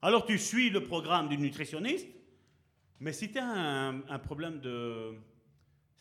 Alors 0.00 0.24
tu 0.26 0.38
suis 0.38 0.70
le 0.70 0.84
programme 0.84 1.28
du 1.28 1.36
nutritionniste, 1.36 2.06
mais 3.00 3.12
si 3.12 3.32
tu 3.32 3.38
as 3.40 3.48
un 3.48 4.18
problème 4.20 4.60
de, 4.60 5.18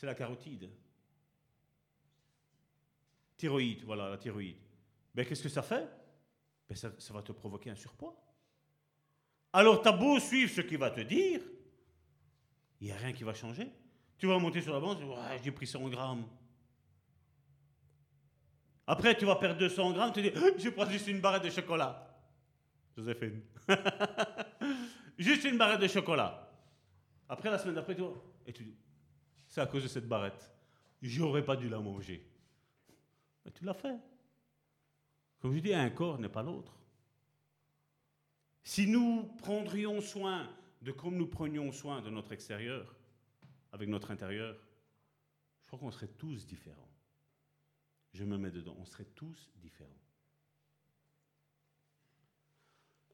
c'est 0.02 0.08
la 0.08 0.16
carotide. 0.16 0.68
Thyroïde, 3.38 3.84
voilà, 3.84 4.10
la 4.10 4.18
thyroïde. 4.18 4.58
Mais 5.14 5.22
ben, 5.22 5.30
qu'est-ce 5.30 5.44
que 5.44 5.50
ça 5.50 5.62
fait? 5.62 5.88
Ben, 6.68 6.76
ça, 6.76 7.14
va 7.14 7.22
te 7.22 7.32
provoquer 7.32 7.70
un 7.70 7.76
surpoids. 7.76 8.20
Alors, 9.54 9.80
tu 9.80 9.90
as 9.90 9.92
beau 9.92 10.20
suivre 10.20 10.52
ce 10.52 10.62
qu'il 10.62 10.80
va 10.80 10.90
te 10.90 11.02
dire, 11.02 11.40
il 12.80 12.88
n'y 12.88 12.92
a 12.92 12.96
rien 12.96 13.14
qui 13.14 13.24
va 13.24 13.36
changer. 13.36 13.72
Tu 14.18 14.26
vas 14.26 14.40
monter 14.40 14.62
sur 14.62 14.74
la 14.74 14.80
banque, 14.80 14.98
j'ai 15.44 15.52
pris 15.52 15.68
100 15.68 15.88
grammes. 15.90 16.28
Après, 18.88 19.16
tu 19.16 19.26
vas 19.26 19.36
perdre 19.36 19.60
200 19.60 19.94
grammes, 19.94 20.14
tu 20.14 20.24
dis, 20.24 20.32
je 20.58 20.70
prends 20.70 20.90
juste 20.90 21.06
une 21.10 21.22
barrette 21.22 21.44
de 21.44 21.52
chocolat. 21.52 22.12
Joséphine. 22.98 23.44
juste 25.20 25.44
une 25.44 25.60
barrette 25.60 25.82
de 25.82 25.88
chocolat. 25.88 26.52
Après, 27.30 27.52
la 27.52 27.60
semaine 27.60 27.76
d'après, 27.76 27.94
tu 27.94 28.02
vois, 28.02 28.16
et 28.48 28.52
tu 28.52 28.66
c'est 29.52 29.62
à 29.62 29.68
cause 29.68 29.84
de 29.84 29.90
cette 29.90 30.08
barrette. 30.08 30.50
J'aurais 31.02 31.44
pas 31.44 31.58
dû 31.58 31.68
la 31.68 31.82
manger. 31.82 32.26
Mais 33.44 33.52
tu 33.52 33.66
l'as 33.66 33.74
fait. 33.74 34.00
Comme 35.42 35.54
je 35.54 35.60
dis, 35.60 35.74
un 35.74 35.90
corps 35.90 36.20
n'est 36.20 36.30
pas 36.30 36.42
l'autre. 36.42 36.80
Si 38.64 38.88
nous 38.88 39.24
prendrions 39.40 40.00
soin 40.00 40.50
de 40.82 40.94
comme 40.94 41.18
nous 41.18 41.28
prenions 41.28 41.74
soin 41.74 42.02
de 42.02 42.10
notre 42.10 42.32
extérieur, 42.32 42.96
avec 43.74 43.90
notre 43.90 44.12
intérieur, 44.12 44.56
je 45.64 45.68
crois 45.68 45.80
qu'on 45.80 45.92
serait 45.92 46.08
tous 46.08 46.46
différents. 46.46 46.90
Je 48.14 48.24
me 48.24 48.38
mets 48.38 48.52
dedans, 48.52 48.78
on 48.80 48.86
serait 48.86 49.04
tous 49.04 49.52
différents. 49.58 49.90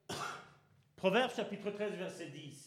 Proverbe 0.95 1.31
chapitre 1.34 1.72
13, 1.72 1.95
verset 1.95 2.30
10. 2.30 2.66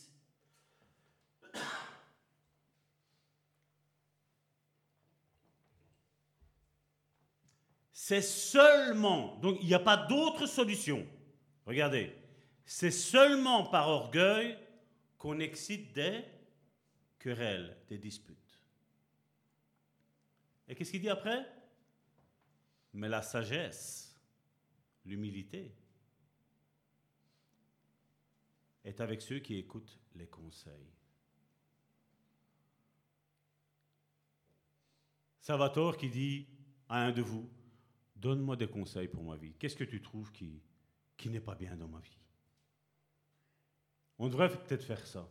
C'est 8.11 8.23
seulement, 8.23 9.37
donc 9.37 9.59
il 9.61 9.69
n'y 9.69 9.75
a 9.75 9.79
pas 9.79 9.97
d'autre 9.97 10.45
solution. 10.45 11.07
Regardez, 11.65 12.13
c'est 12.65 12.91
seulement 12.91 13.67
par 13.67 13.87
orgueil 13.87 14.59
qu'on 15.17 15.39
excite 15.39 15.93
des 15.93 16.25
querelles, 17.21 17.77
des 17.89 17.99
disputes. 17.99 18.61
Et 20.67 20.75
qu'est-ce 20.75 20.91
qu'il 20.91 21.03
dit 21.03 21.09
après? 21.09 21.47
Mais 22.95 23.09
la 23.09 23.23
sagesse, 23.23 24.21
l'humilité, 25.05 25.73
est 28.83 29.01
avec 29.01 29.23
ceux 29.23 29.39
qui 29.39 29.55
écoutent 29.55 30.01
les 30.17 30.27
conseils. 30.27 30.91
Salvatore 35.39 35.97
qui 35.97 36.11
dit 36.11 36.49
à 36.89 37.05
un 37.05 37.13
de 37.13 37.23
vous, 37.23 37.49
Donne-moi 38.21 38.57
des 38.57 38.69
conseils 38.69 39.09
pour 39.09 39.25
ma 39.25 39.37
vie. 39.37 39.55
Qu'est-ce 39.59 39.77
que 39.77 39.85
tu 39.85 40.03
trouves 40.03 40.31
qui, 40.31 40.61
qui 41.17 41.31
n'est 41.31 41.41
pas 41.41 41.55
bien 41.55 41.75
dans 41.77 41.89
ma 41.89 42.01
vie? 42.01 42.19
On 44.19 44.29
devrait 44.29 44.51
peut-être 44.51 44.85
faire 44.85 45.07
ça. 45.07 45.27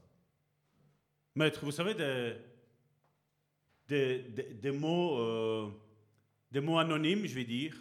Maître, 1.36 1.64
vous 1.64 1.72
savez, 1.72 1.94
des, 3.88 4.24
des, 4.54 4.72
mots, 4.72 5.20
euh, 5.20 5.70
des 6.52 6.60
mots 6.60 6.80
anonymes, 6.80 7.28
je 7.28 7.36
vais 7.36 7.46
dire, 7.46 7.76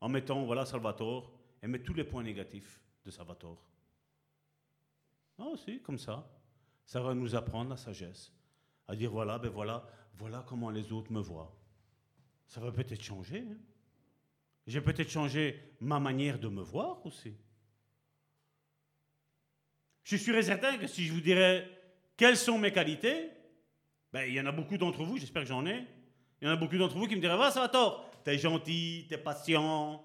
en 0.00 0.10
mettant, 0.10 0.44
voilà, 0.44 0.66
Salvatore, 0.66 1.32
et 1.62 1.66
met 1.66 1.78
tous 1.82 1.94
les 1.94 2.04
points 2.04 2.22
négatifs 2.22 2.82
de 3.04 3.10
Salvatore. 3.10 3.64
Non, 5.38 5.56
si, 5.56 5.80
comme 5.80 5.98
ça. 5.98 6.30
Ça 6.84 7.00
va 7.00 7.14
nous 7.14 7.34
apprendre 7.34 7.70
la 7.70 7.76
sagesse. 7.76 8.32
À 8.88 8.96
dire 8.96 9.10
voilà, 9.10 9.38
ben 9.38 9.48
voilà, 9.48 9.86
voilà 10.14 10.44
comment 10.46 10.70
les 10.70 10.92
autres 10.92 11.12
me 11.12 11.20
voient. 11.20 11.56
Ça 12.46 12.60
va 12.60 12.72
peut-être 12.72 13.02
changer. 13.02 13.46
Hein. 13.48 13.56
J'ai 14.70 14.80
peut-être 14.80 15.10
changé 15.10 15.60
ma 15.80 15.98
manière 15.98 16.38
de 16.38 16.46
me 16.46 16.62
voir 16.62 17.04
aussi. 17.04 17.34
Je 20.04 20.14
suis 20.14 20.44
certain 20.44 20.78
que 20.78 20.86
si 20.86 21.06
je 21.06 21.12
vous 21.12 21.20
dirais 21.20 21.68
quelles 22.16 22.36
sont 22.36 22.56
mes 22.56 22.72
qualités, 22.72 23.30
ben, 24.12 24.22
il 24.28 24.34
y 24.34 24.40
en 24.40 24.46
a 24.46 24.52
beaucoup 24.52 24.78
d'entre 24.78 25.02
vous, 25.02 25.18
j'espère 25.18 25.42
que 25.42 25.48
j'en 25.48 25.66
ai, 25.66 25.84
il 26.40 26.46
y 26.46 26.48
en 26.48 26.52
a 26.52 26.56
beaucoup 26.56 26.78
d'entre 26.78 26.96
vous 26.96 27.08
qui 27.08 27.16
me 27.16 27.20
diraient, 27.20 27.36
va, 27.36 27.50
ça 27.50 27.62
va 27.62 27.68
tort, 27.68 28.08
t'es 28.22 28.38
gentil, 28.38 29.06
t'es 29.08 29.18
patient. 29.18 30.04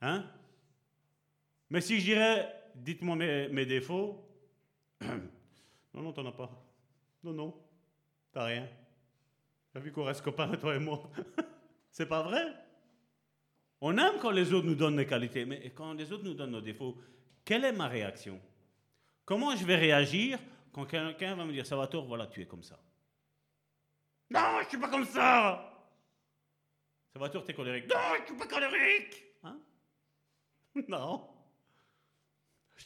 Hein? 0.00 0.30
Mais 1.70 1.80
si 1.80 1.98
je 1.98 2.04
dirais, 2.04 2.54
dites-moi 2.76 3.16
mes, 3.16 3.66
défauts, 3.66 4.28
non, 5.00 6.02
non, 6.02 6.12
t'en 6.12 6.24
as 6.24 6.32
pas. 6.32 6.50
Non, 7.24 7.32
non, 7.32 7.60
t'as 8.30 8.44
rien. 8.44 8.68
T'as 9.72 9.80
vu 9.80 9.90
qu'on 9.90 10.04
reste 10.04 10.22
copains, 10.22 10.56
toi 10.60 10.76
et 10.76 10.78
moi 10.78 11.10
C'est 11.90 12.06
pas 12.06 12.22
vrai? 12.22 12.69
On 13.80 13.96
aime 13.96 14.18
quand 14.20 14.30
les 14.30 14.52
autres 14.52 14.66
nous 14.66 14.74
donnent 14.74 14.96
nos 14.96 15.04
qualités, 15.04 15.44
mais 15.44 15.70
quand 15.70 15.94
les 15.94 16.12
autres 16.12 16.24
nous 16.24 16.34
donnent 16.34 16.50
nos 16.50 16.60
défauts, 16.60 16.98
quelle 17.44 17.64
est 17.64 17.72
ma 17.72 17.88
réaction? 17.88 18.40
Comment 19.24 19.56
je 19.56 19.64
vais 19.64 19.76
réagir 19.76 20.38
quand 20.72 20.86
quelqu'un 20.86 21.34
va 21.34 21.44
me 21.44 21.52
dire, 21.52 21.66
Salvatore, 21.66 22.06
voilà, 22.06 22.26
tu 22.26 22.42
es 22.42 22.46
comme 22.46 22.62
ça. 22.62 22.78
Non, 24.30 24.60
je 24.62 24.68
suis 24.68 24.78
pas 24.78 24.88
comme 24.88 25.04
ça. 25.04 25.66
Salvatore, 27.12 27.44
t'es 27.44 27.54
colérique. 27.54 27.88
Non, 27.88 27.96
je 28.20 28.26
suis 28.26 28.36
pas 28.36 28.46
colérique. 28.46 29.24
Hein? 29.42 29.58
Non. 30.88 31.28
Je, 32.76 32.84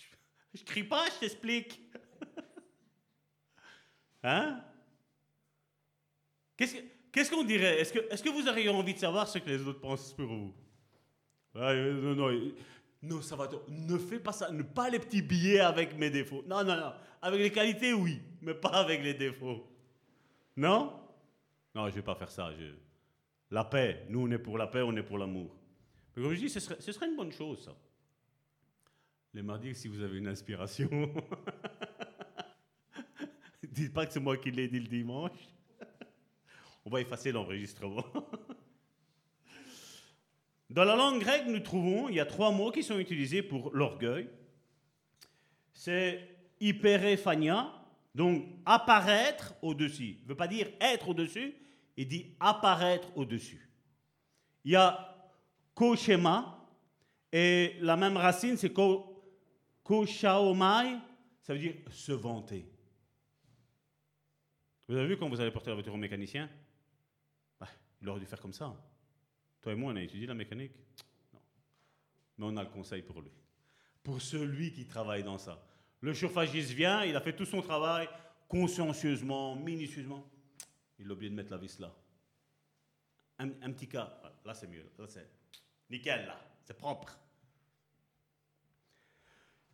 je 0.55 0.65
crie 0.65 0.85
pas, 0.85 1.07
je 1.11 1.21
t'explique. 1.21 1.81
hein? 4.23 4.65
Qu'est-ce 6.57 7.31
qu'on 7.31 7.45
dirait? 7.45 7.81
Est 7.81 8.23
que, 8.23 8.31
vous 8.31 8.49
auriez 8.49 8.69
envie 8.69 8.95
de 8.95 8.99
savoir 8.99 9.29
ce 9.29 9.39
que 9.39 9.49
les 9.49 9.66
autres 9.66 9.81
pensent 9.81 10.15
pour 10.15 10.27
vous? 10.27 10.55
Non, 11.55 12.14
non, 12.14 12.52
non, 13.02 13.22
Salvatore, 13.22 13.64
ne 13.68 13.98
fais 13.98 14.18
pas 14.18 14.32
ça. 14.32 14.51
Ne 14.51 14.62
pas 14.62 14.89
les 14.89 14.98
petits 14.98 15.22
billets 15.22 15.60
avec 15.60 15.97
mes 15.97 16.10
défauts. 16.10 16.43
Non, 16.47 16.64
non, 16.64 16.76
non. 16.76 16.93
Avec 17.20 17.40
les 17.40 17.51
qualités, 17.52 17.93
oui, 17.93 18.20
mais 18.40 18.55
pas 18.55 18.81
avec 18.81 19.02
les 19.02 19.14
défauts. 19.14 19.66
Non? 20.56 21.01
Non, 21.74 21.89
je 21.89 21.94
vais 21.94 22.02
pas 22.02 22.14
faire 22.14 22.31
ça. 22.31 22.51
La 23.51 23.64
paix. 23.64 24.06
Nous, 24.09 24.20
on 24.20 24.31
est 24.31 24.39
pour 24.39 24.59
la 24.59 24.66
paix, 24.66 24.82
on 24.82 24.97
est 24.97 25.02
pour 25.02 25.18
l'amour. 25.18 25.55
Mais 26.16 26.22
comme 26.22 26.32
je 26.32 26.40
dis, 26.40 26.48
ce 26.48 26.60
serait, 26.60 26.81
ce 26.81 26.93
serait 26.93 27.06
une 27.06 27.16
bonne 27.16 27.32
chose, 27.32 27.64
ça. 27.64 27.74
Les 29.32 29.43
mardis, 29.43 29.74
si 29.74 29.89
vous 29.89 30.01
avez 30.01 30.18
une 30.18 30.28
inspiration, 30.28 30.89
dites 33.64 33.93
pas 33.93 34.06
que 34.06 34.12
c'est 34.12 34.20
moi 34.20 34.36
qui 34.36 34.51
l'ai 34.51 34.68
dit 34.68 34.78
le 34.78 34.86
dimanche. 34.86 35.32
On 36.85 36.90
va 36.90 37.01
effacer 37.01 37.32
l'enregistrement. 37.32 38.05
Dans 40.75 40.85
la 40.85 40.97
langue 40.97 41.21
grecque, 41.21 41.47
nous 41.47 41.61
trouvons, 41.61 42.09
il 42.09 42.17
y 42.17 42.21
a 42.21 42.27
trois 42.27 42.51
mots 42.51 42.73
qui 42.73 42.83
sont 42.83 42.99
utilisés 42.99 43.45
pour 43.45 43.71
l'orgueil. 43.73 44.29
C'est 45.73 46.29
hyperephania, 46.59 47.73
donc 48.13 48.45
apparaître 48.67 49.55
au-dessus. 49.63 50.19
Ne 50.25 50.31
veut 50.31 50.35
pas 50.35 50.49
dire 50.49 50.67
être 50.81 51.11
au-dessus, 51.11 51.55
il 51.97 52.09
dit 52.09 52.35
apparaître 52.41 53.07
au-dessus. 53.17 53.71
Il 54.65 54.73
y 54.73 54.77
a 54.77 55.17
koshema, 55.77 56.67
et 57.31 57.77
la 57.81 57.97
même 57.97 58.17
racine, 58.17 58.57
c'est 58.57 58.73
koshaomai, 59.85 60.99
ça 61.41 61.55
veut 61.55 61.61
dire 61.61 61.75
se 61.93 62.11
vanter. 62.11 62.67
Vous 64.89 64.97
avez 64.97 65.07
vu 65.07 65.17
quand 65.17 65.29
vous 65.29 65.41
allez 65.41 65.53
porter 65.53 65.71
la 65.71 65.75
voiture 65.75 65.95
au 65.95 65.99
mécanicien? 65.99 66.51
Bah, 67.61 67.69
Il 68.03 68.09
aurait 68.09 68.19
dû 68.19 68.27
faire 68.27 68.41
comme 68.41 68.53
ça. 68.53 68.75
Toi 69.65 69.73
et 69.73 69.77
moi, 69.77 69.95
on 69.95 69.97
a 69.97 70.03
étudié 70.03 70.27
la 70.27 70.35
mécanique? 70.35 70.73
Non. 71.32 71.41
Mais 72.36 72.45
on 72.45 72.57
a 72.59 72.62
le 72.62 72.69
conseil 72.69 73.01
pour 73.01 73.23
lui. 73.23 73.31
Pour 74.03 74.20
celui 74.20 74.70
qui 74.70 74.85
travaille 74.85 75.23
dans 75.23 75.39
ça. 75.39 75.66
Le 76.03 76.12
chauffagiste 76.12 76.73
vient, 76.73 77.03
il 77.03 77.16
a 77.16 77.20
fait 77.23 77.35
tout 77.35 77.47
son 77.47 77.62
travail 77.62 78.07
consciencieusement, 78.47 79.57
minutieusement. 79.57 80.31
Il 80.99 81.09
a 81.09 81.15
oublié 81.15 81.31
de 81.31 81.35
mettre 81.35 81.51
la 81.51 81.57
vis 81.57 81.78
là. 81.78 81.97
Un, 83.39 83.49
petit 83.49 83.89
cas, 83.89 84.20
là 84.45 84.53
c'est 84.53 84.66
mieux, 84.66 84.85
là 84.99 85.07
c'est 85.09 85.27
nickel, 85.89 86.27
là, 86.27 86.39
c'est 86.62 86.77
propre. 86.77 87.19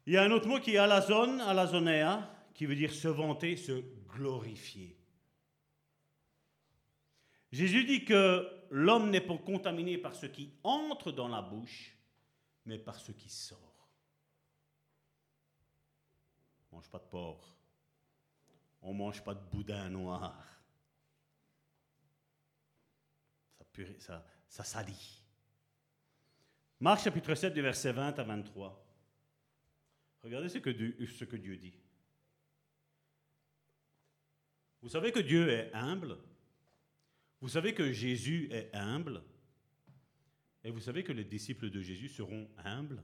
Il 0.07 0.12
y 0.12 0.17
a 0.17 0.23
un 0.23 0.31
autre 0.31 0.47
mot 0.47 0.61
qui 0.61 0.77
est 0.77 0.79
à 0.79 0.87
la 0.87 1.01
zone, 1.01 1.41
à 1.41 1.53
la 1.53 1.67
zonea, 1.67 2.33
qui 2.55 2.65
veut 2.65 2.77
dire 2.77 2.93
se 2.93 3.09
vanter, 3.09 3.57
se 3.57 3.83
glorifier. 4.15 4.97
Jésus 7.51 7.85
dit 7.85 8.05
que 8.05 8.60
l'homme 8.71 9.11
n'est 9.11 9.21
pas 9.21 9.37
contaminé 9.37 9.99
par 9.99 10.15
ce 10.15 10.27
qui 10.27 10.53
entre 10.63 11.13
dans 11.13 11.29
la 11.29 11.43
bouche, 11.43 11.97
mais 12.65 12.79
par 12.79 12.99
ce 12.99 13.13
qui 13.13 13.29
sort. 13.29 13.59
On 16.71 16.77
ne 16.77 16.81
mange 16.81 16.91
pas 16.91 16.99
de 16.99 17.05
porc. 17.05 17.57
On 18.83 18.93
ne 18.93 18.99
mange 18.99 19.23
pas 19.23 19.35
de 19.35 19.41
boudin 19.51 19.89
noir. 19.91 20.47
Ça, 23.99 24.65
salit. 24.65 25.23
Marc 26.81 27.03
chapitre 27.03 27.35
7, 27.35 27.55
du 27.55 27.63
verset 27.63 27.93
20 27.93 28.19
à 28.19 28.23
23. 28.23 28.87
Regardez 30.23 30.49
ce 30.49 30.59
que, 30.59 31.07
ce 31.07 31.25
que 31.25 31.37
Dieu 31.37 31.57
dit. 31.57 31.75
Vous 34.83 34.89
savez 34.89 35.13
que 35.13 35.21
Dieu 35.21 35.49
est 35.51 35.73
humble 35.75 36.19
vous 37.41 37.49
savez 37.49 37.75
que 37.75 37.93
Jésus 37.93 38.49
est 38.51 38.71
humble? 38.75 39.23
Et 40.62 40.71
vous 40.71 40.81
savez 40.81 41.03
que 41.03 41.12
les 41.12 41.25
disciples 41.25 41.71
de 41.71 41.81
Jésus 41.81 42.09
seront 42.09 42.51
humbles? 42.59 43.03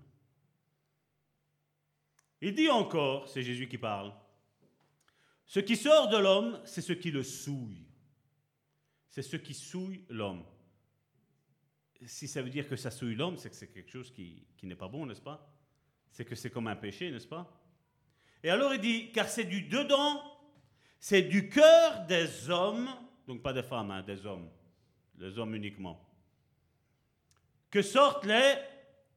Il 2.43 2.55
dit 2.55 2.69
encore, 2.69 3.29
c'est 3.29 3.43
Jésus 3.43 3.67
qui 3.67 3.79
parle, 3.79 4.13
ce 5.47 5.61
qui 5.61 5.77
sort 5.77 6.09
de 6.09 6.19
l'homme, 6.19 6.61
c'est 6.65 6.83
ce 6.83 6.93
qui 6.93 7.11
le 7.11 7.23
souille. 7.23 7.87
C'est 9.09 9.23
ce 9.23 9.37
qui 9.37 9.55
souille 9.55 10.05
l'homme. 10.11 10.45
Si 12.05 12.29
ça 12.29 12.43
veut 12.43 12.51
dire 12.51 12.69
que 12.69 12.77
ça 12.77 12.91
souille 12.91 13.15
l'homme, 13.15 13.39
c'est 13.39 13.49
que 13.49 13.57
c'est 13.57 13.73
quelque 13.73 13.91
chose 13.91 14.11
qui, 14.11 14.47
qui 14.57 14.67
n'est 14.67 14.77
pas 14.77 14.89
bon, 14.89 15.07
n'est-ce 15.07 15.23
pas? 15.23 15.51
C'est 16.11 16.25
que 16.25 16.35
c'est 16.35 16.51
comme 16.51 16.67
un 16.67 16.77
péché, 16.77 17.11
n'est-ce 17.11 17.29
pas? 17.29 17.51
Et 18.43 18.51
alors 18.51 18.75
il 18.75 18.81
dit, 18.81 19.13
car 19.13 19.29
c'est 19.29 19.45
du 19.45 19.63
dedans, 19.63 20.23
c'est 20.99 21.23
du 21.23 21.49
cœur 21.49 22.05
des 22.07 22.51
hommes 22.51 22.91
donc 23.27 23.43
pas 23.43 23.53
des 23.53 23.63
femmes, 23.63 23.91
hein, 23.91 24.03
des 24.03 24.25
hommes, 24.25 24.49
les 25.19 25.39
hommes 25.39 25.55
uniquement, 25.55 26.01
que 27.71 27.83
sortent 27.83 28.27
les 28.27 28.55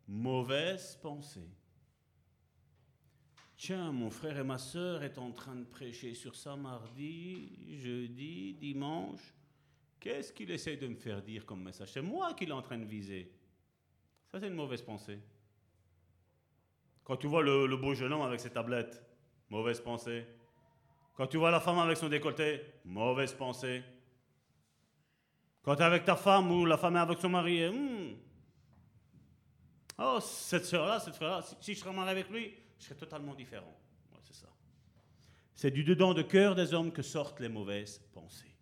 mauvaises 0.07 0.97
pensées. 1.01 1.49
Tiens, 3.55 3.91
mon 3.91 4.09
frère 4.09 4.37
et 4.37 4.43
ma 4.43 4.57
sœur 4.57 5.03
est 5.03 5.17
en 5.17 5.31
train 5.31 5.55
de 5.55 5.65
prêcher 5.65 6.13
sur 6.13 6.35
ça 6.35 6.55
mardi, 6.55 7.77
jeudi, 7.77 8.53
dimanche. 8.53 9.33
Qu'est-ce 9.99 10.31
qu'il 10.31 10.49
essaye 10.51 10.77
de 10.77 10.87
me 10.87 10.95
faire 10.95 11.21
dire 11.21 11.45
comme 11.45 11.61
message? 11.61 11.91
C'est 11.91 12.01
moi 12.01 12.33
qu'il 12.33 12.49
est 12.49 12.53
en 12.53 12.61
train 12.61 12.77
de 12.77 12.85
viser. 12.85 13.29
Ça, 14.31 14.39
c'est 14.39 14.47
une 14.47 14.53
mauvaise 14.53 14.81
pensée. 14.81 15.19
Quand 17.03 17.17
tu 17.17 17.27
vois 17.27 17.43
le 17.43 17.75
beau 17.75 17.93
jeune 17.93 18.13
homme 18.13 18.21
avec 18.21 18.39
ses 18.39 18.49
tablettes, 18.49 19.03
mauvaise 19.49 19.81
pensée. 19.81 20.25
Quand 21.15 21.27
tu 21.27 21.37
vois 21.37 21.51
la 21.51 21.59
femme 21.59 21.79
avec 21.79 21.97
son 21.97 22.07
décolleté, 22.07 22.61
mauvaise 22.85 23.33
pensée. 23.33 23.83
Quand 25.61 25.75
tu 25.75 25.81
es 25.81 25.85
avec 25.85 26.05
ta 26.05 26.15
femme 26.15 26.51
ou 26.51 26.65
la 26.65 26.77
femme 26.77 26.95
est 26.95 26.99
avec 26.99 27.19
son 27.19 27.29
mari, 27.29 27.69
hmm. 27.69 28.15
oh, 29.97 30.19
cette 30.21 30.65
soeur-là, 30.65 30.99
cette 30.99 31.15
frère-là, 31.15 31.43
si, 31.59 31.73
je 31.73 31.79
serais 31.79 31.93
marié 31.93 32.11
avec 32.11 32.29
lui, 32.29 32.53
je 32.79 32.85
serais 32.85 32.95
totalement 32.95 33.33
différent. 33.33 33.77
c'est 34.23 34.35
ça. 34.35 34.47
C'est 35.53 35.71
du 35.71 35.83
dedans 35.83 36.13
de 36.13 36.21
cœur 36.21 36.55
des 36.55 36.73
hommes 36.73 36.91
que 36.91 37.01
sortent 37.01 37.39
les 37.39 37.49
mauvaises 37.49 37.99
pensées. 38.13 38.55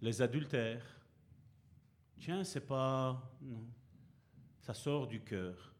Les 0.00 0.20
adultères, 0.20 0.84
tiens, 2.20 2.44
c'est 2.44 2.66
pas. 2.66 3.20
Non. 3.40 3.64
Ça 4.60 4.74
sort 4.74 5.06
du 5.06 5.20
cœur. 5.20 5.74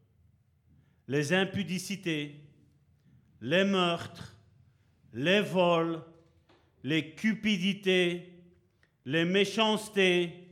Les 1.07 1.33
impudicités, 1.33 2.43
les 3.41 3.63
meurtres, 3.63 4.35
les 5.13 5.41
vols, 5.41 6.03
les 6.85 7.15
cupidités, 7.15 8.31
les 9.05 9.25
méchancetés, 9.25 10.47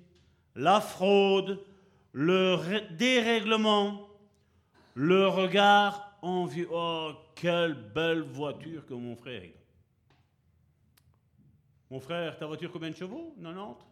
la 0.56 0.82
fraude, 0.82 1.64
le 2.12 2.58
dérèglement, 2.96 4.10
le 4.96 5.28
regard 5.28 6.18
envieux. 6.24 6.68
Oh, 6.72 7.12
quelle 7.36 7.76
belle 7.76 8.22
voiture 8.22 8.84
que 8.84 8.96
mon 8.96 9.16
frère. 9.16 9.48
Mon 11.92 12.00
frère, 12.00 12.36
ta 12.36 12.48
voiture 12.48 12.72
combien 12.72 12.90
de 12.90 12.96
chevaux? 12.96 13.36
90 13.40 13.86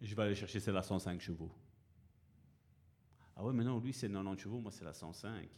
Je 0.00 0.14
vais 0.14 0.22
aller 0.22 0.34
chercher 0.34 0.58
celle 0.58 0.78
à 0.78 0.82
105 0.82 1.20
chevaux. 1.20 1.52
Ah 3.36 3.44
ouais, 3.44 3.52
mais 3.52 3.64
non, 3.64 3.78
lui 3.78 3.92
c'est 3.92 4.08
90 4.08 4.42
chevaux, 4.42 4.60
moi 4.60 4.72
c'est 4.72 4.86
la 4.86 4.94
105. 4.94 5.50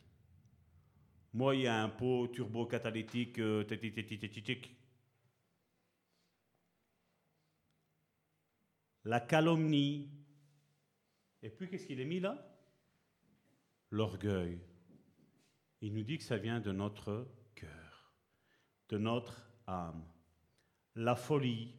Moi, 1.35 1.55
il 1.55 1.63
y 1.63 1.67
a 1.69 1.83
un 1.83 1.89
pot 1.89 2.27
turbo-catalytique, 2.29 3.39
euh, 3.39 3.65
la 9.05 9.21
calomnie. 9.21 10.11
Et 11.43 11.51
puis, 11.51 11.69
qu'est-ce 11.69 11.87
qu'il 11.87 12.01
est 12.01 12.05
mis 12.05 12.21
là? 12.21 12.37
L'orgueil. 13.91 14.61
Il 15.81 15.93
nous 15.93 16.03
dit 16.03 16.19
que 16.19 16.25
ça 16.25 16.39
vient 16.39 16.61
de 16.61 16.73
notre 16.73 17.29
cœur, 17.55 18.15
de 18.89 18.99
notre 18.99 19.47
âme. 19.67 20.05
La 20.95 21.17
folie. 21.17 21.75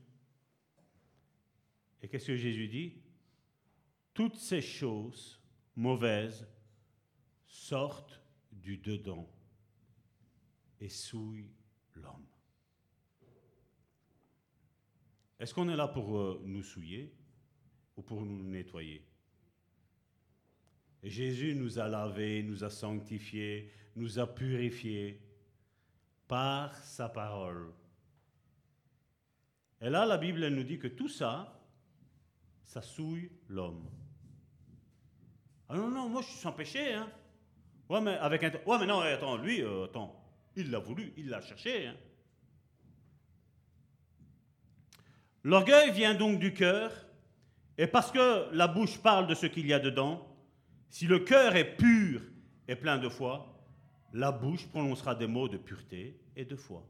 Et 2.01 2.07
qu'est-ce 2.07 2.27
que 2.27 2.35
Jésus 2.35 2.67
dit? 2.67 3.01
Toutes 4.13 4.35
ces 4.35 4.61
choses 4.61 5.41
mauvaises 5.75 6.47
sortent 7.47 8.21
du 8.51 8.77
dedans 8.77 9.29
et 10.79 10.89
souillent 10.89 11.53
l'homme. 11.95 12.27
Est-ce 15.39 15.53
qu'on 15.53 15.69
est 15.69 15.75
là 15.75 15.87
pour 15.87 16.17
euh, 16.17 16.41
nous 16.45 16.63
souiller 16.63 17.13
ou 17.97 18.01
pour 18.01 18.21
nous 18.21 18.43
nettoyer? 18.43 19.05
Et 21.03 21.09
Jésus 21.09 21.53
nous 21.55 21.77
a 21.77 21.87
lavés, 21.87 22.41
nous 22.41 22.63
a 22.63 22.69
sanctifiés, 22.69 23.71
nous 23.95 24.17
a 24.17 24.25
purifiés 24.25 25.21
par 26.27 26.75
sa 26.75 27.09
parole. 27.09 27.71
Et 29.81 29.89
là, 29.89 30.05
la 30.05 30.17
Bible 30.17 30.47
nous 30.47 30.63
dit 30.63 30.79
que 30.79 30.87
tout 30.87 31.09
ça, 31.09 31.61
ça 32.63 32.81
souille 32.81 33.29
l'homme. 33.49 33.87
Ah 35.69 35.75
non, 35.75 35.89
non, 35.89 36.09
moi 36.09 36.21
je 36.21 36.27
suis 36.27 36.37
sans 36.37 36.53
péché, 36.53 36.93
hein. 36.93 37.09
Ouais, 37.89 38.01
mais 38.01 38.15
avec 38.17 38.43
un. 38.43 38.51
Ouais, 38.65 38.79
mais 38.79 38.87
non, 38.87 38.99
attends, 38.99 39.37
lui, 39.37 39.61
euh, 39.61 39.85
attends, 39.85 40.19
il 40.55 40.71
l'a 40.71 40.79
voulu, 40.79 41.13
il 41.17 41.29
l'a 41.29 41.41
cherché, 41.41 41.87
hein. 41.87 41.97
L'orgueil 45.45 45.91
vient 45.91 46.15
donc 46.15 46.39
du 46.39 46.55
cœur, 46.55 46.91
et 47.77 47.85
parce 47.85 48.11
que 48.11 48.51
la 48.51 48.67
bouche 48.67 48.97
parle 48.97 49.27
de 49.27 49.35
ce 49.35 49.45
qu'il 49.45 49.67
y 49.67 49.73
a 49.73 49.79
dedans, 49.79 50.27
si 50.89 51.05
le 51.05 51.19
cœur 51.19 51.55
est 51.55 51.77
pur 51.77 52.23
et 52.67 52.75
plein 52.75 52.97
de 52.97 53.09
foi, 53.09 53.63
la 54.11 54.31
bouche 54.31 54.65
prononcera 54.65 55.13
des 55.13 55.27
mots 55.27 55.47
de 55.47 55.57
pureté 55.57 56.19
et 56.35 56.45
de 56.45 56.55
foi. 56.55 56.83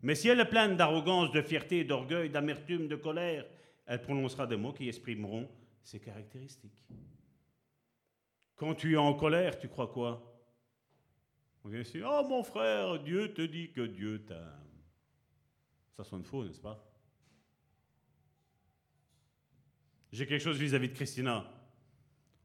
Mais 0.00 0.14
si 0.14 0.28
elle 0.28 0.40
est 0.40 0.48
pleine 0.48 0.78
d'arrogance, 0.78 1.30
de 1.30 1.42
fierté, 1.42 1.84
d'orgueil, 1.84 2.30
d'amertume, 2.30 2.88
de 2.88 2.96
colère, 2.96 3.44
elle 3.84 4.00
prononcera 4.00 4.46
des 4.46 4.56
mots 4.56 4.72
qui 4.72 4.88
exprimeront 4.88 5.46
ses 5.82 6.00
caractéristiques. 6.00 6.88
Quand 8.56 8.74
tu 8.74 8.94
es 8.94 8.96
en 8.96 9.12
colère, 9.12 9.58
tu 9.58 9.68
crois 9.68 9.88
quoi? 9.88 10.40
On 11.64 11.68
vient 11.68 11.80
ici, 11.80 12.00
oh 12.02 12.26
mon 12.26 12.42
frère, 12.42 12.98
Dieu 13.00 13.34
te 13.34 13.42
dit 13.42 13.72
que 13.72 13.82
Dieu 13.82 14.24
t'aime. 14.24 14.38
Ça 15.98 16.02
sonne 16.02 16.24
faux, 16.24 16.46
n'est-ce 16.46 16.62
pas? 16.62 16.82
J'ai 20.14 20.26
quelque 20.26 20.44
chose 20.44 20.58
vis-à-vis 20.58 20.90
de 20.90 20.94
Christina. 20.94 21.44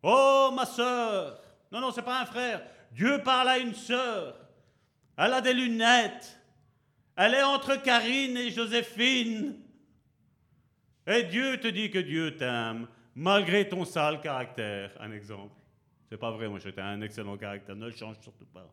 Oh 0.01 0.49
ma 0.55 0.65
sœur 0.65 1.39
Non, 1.71 1.79
non, 1.81 1.91
c'est 1.91 2.01
pas 2.01 2.19
un 2.19 2.25
frère. 2.25 2.65
Dieu 2.91 3.21
parle 3.23 3.47
à 3.47 3.59
une 3.59 3.75
sœur. 3.75 4.35
Elle 5.15 5.33
a 5.33 5.39
des 5.39 5.53
lunettes. 5.53 6.39
Elle 7.15 7.35
est 7.35 7.43
entre 7.43 7.75
Karine 7.75 8.37
et 8.37 8.49
Joséphine. 8.49 9.59
Et 11.05 11.21
Dieu 11.25 11.59
te 11.59 11.67
dit 11.67 11.91
que 11.91 11.99
Dieu 11.99 12.35
t'aime, 12.35 12.87
malgré 13.13 13.69
ton 13.69 13.85
sale 13.85 14.19
caractère. 14.19 14.91
Un 14.99 15.11
exemple. 15.11 15.53
C'est 16.09 16.17
pas 16.17 16.31
vrai, 16.31 16.49
moi 16.49 16.57
j'étais 16.57 16.81
un 16.81 17.01
excellent 17.01 17.37
caractère. 17.37 17.75
Ne 17.75 17.85
le 17.85 17.91
change 17.91 18.19
surtout 18.19 18.47
pas. 18.47 18.67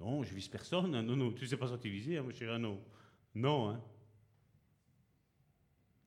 Non, 0.00 0.24
je 0.24 0.34
vise 0.34 0.48
personne. 0.48 0.90
Non, 0.90 1.16
non, 1.16 1.30
tu 1.30 1.46
sais 1.46 1.56
pas 1.56 1.68
sortir 1.68 1.92
viser, 1.92 2.18
hein, 2.18 2.24
mon 2.24 2.32
cher 2.32 2.58
non 2.58 3.70
hein. 3.70 3.80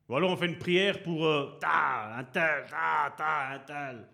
Ou 0.10 0.16
alors 0.16 0.32
on 0.32 0.38
fait 0.38 0.46
une 0.46 0.58
prière 0.58 1.04
pour 1.04 1.26
euh, 1.26 1.58
ta, 1.60 2.16
un 2.18 2.24
tel, 2.24 2.66
ta, 2.70 3.54
un 3.54 3.60
tel. 3.60 4.08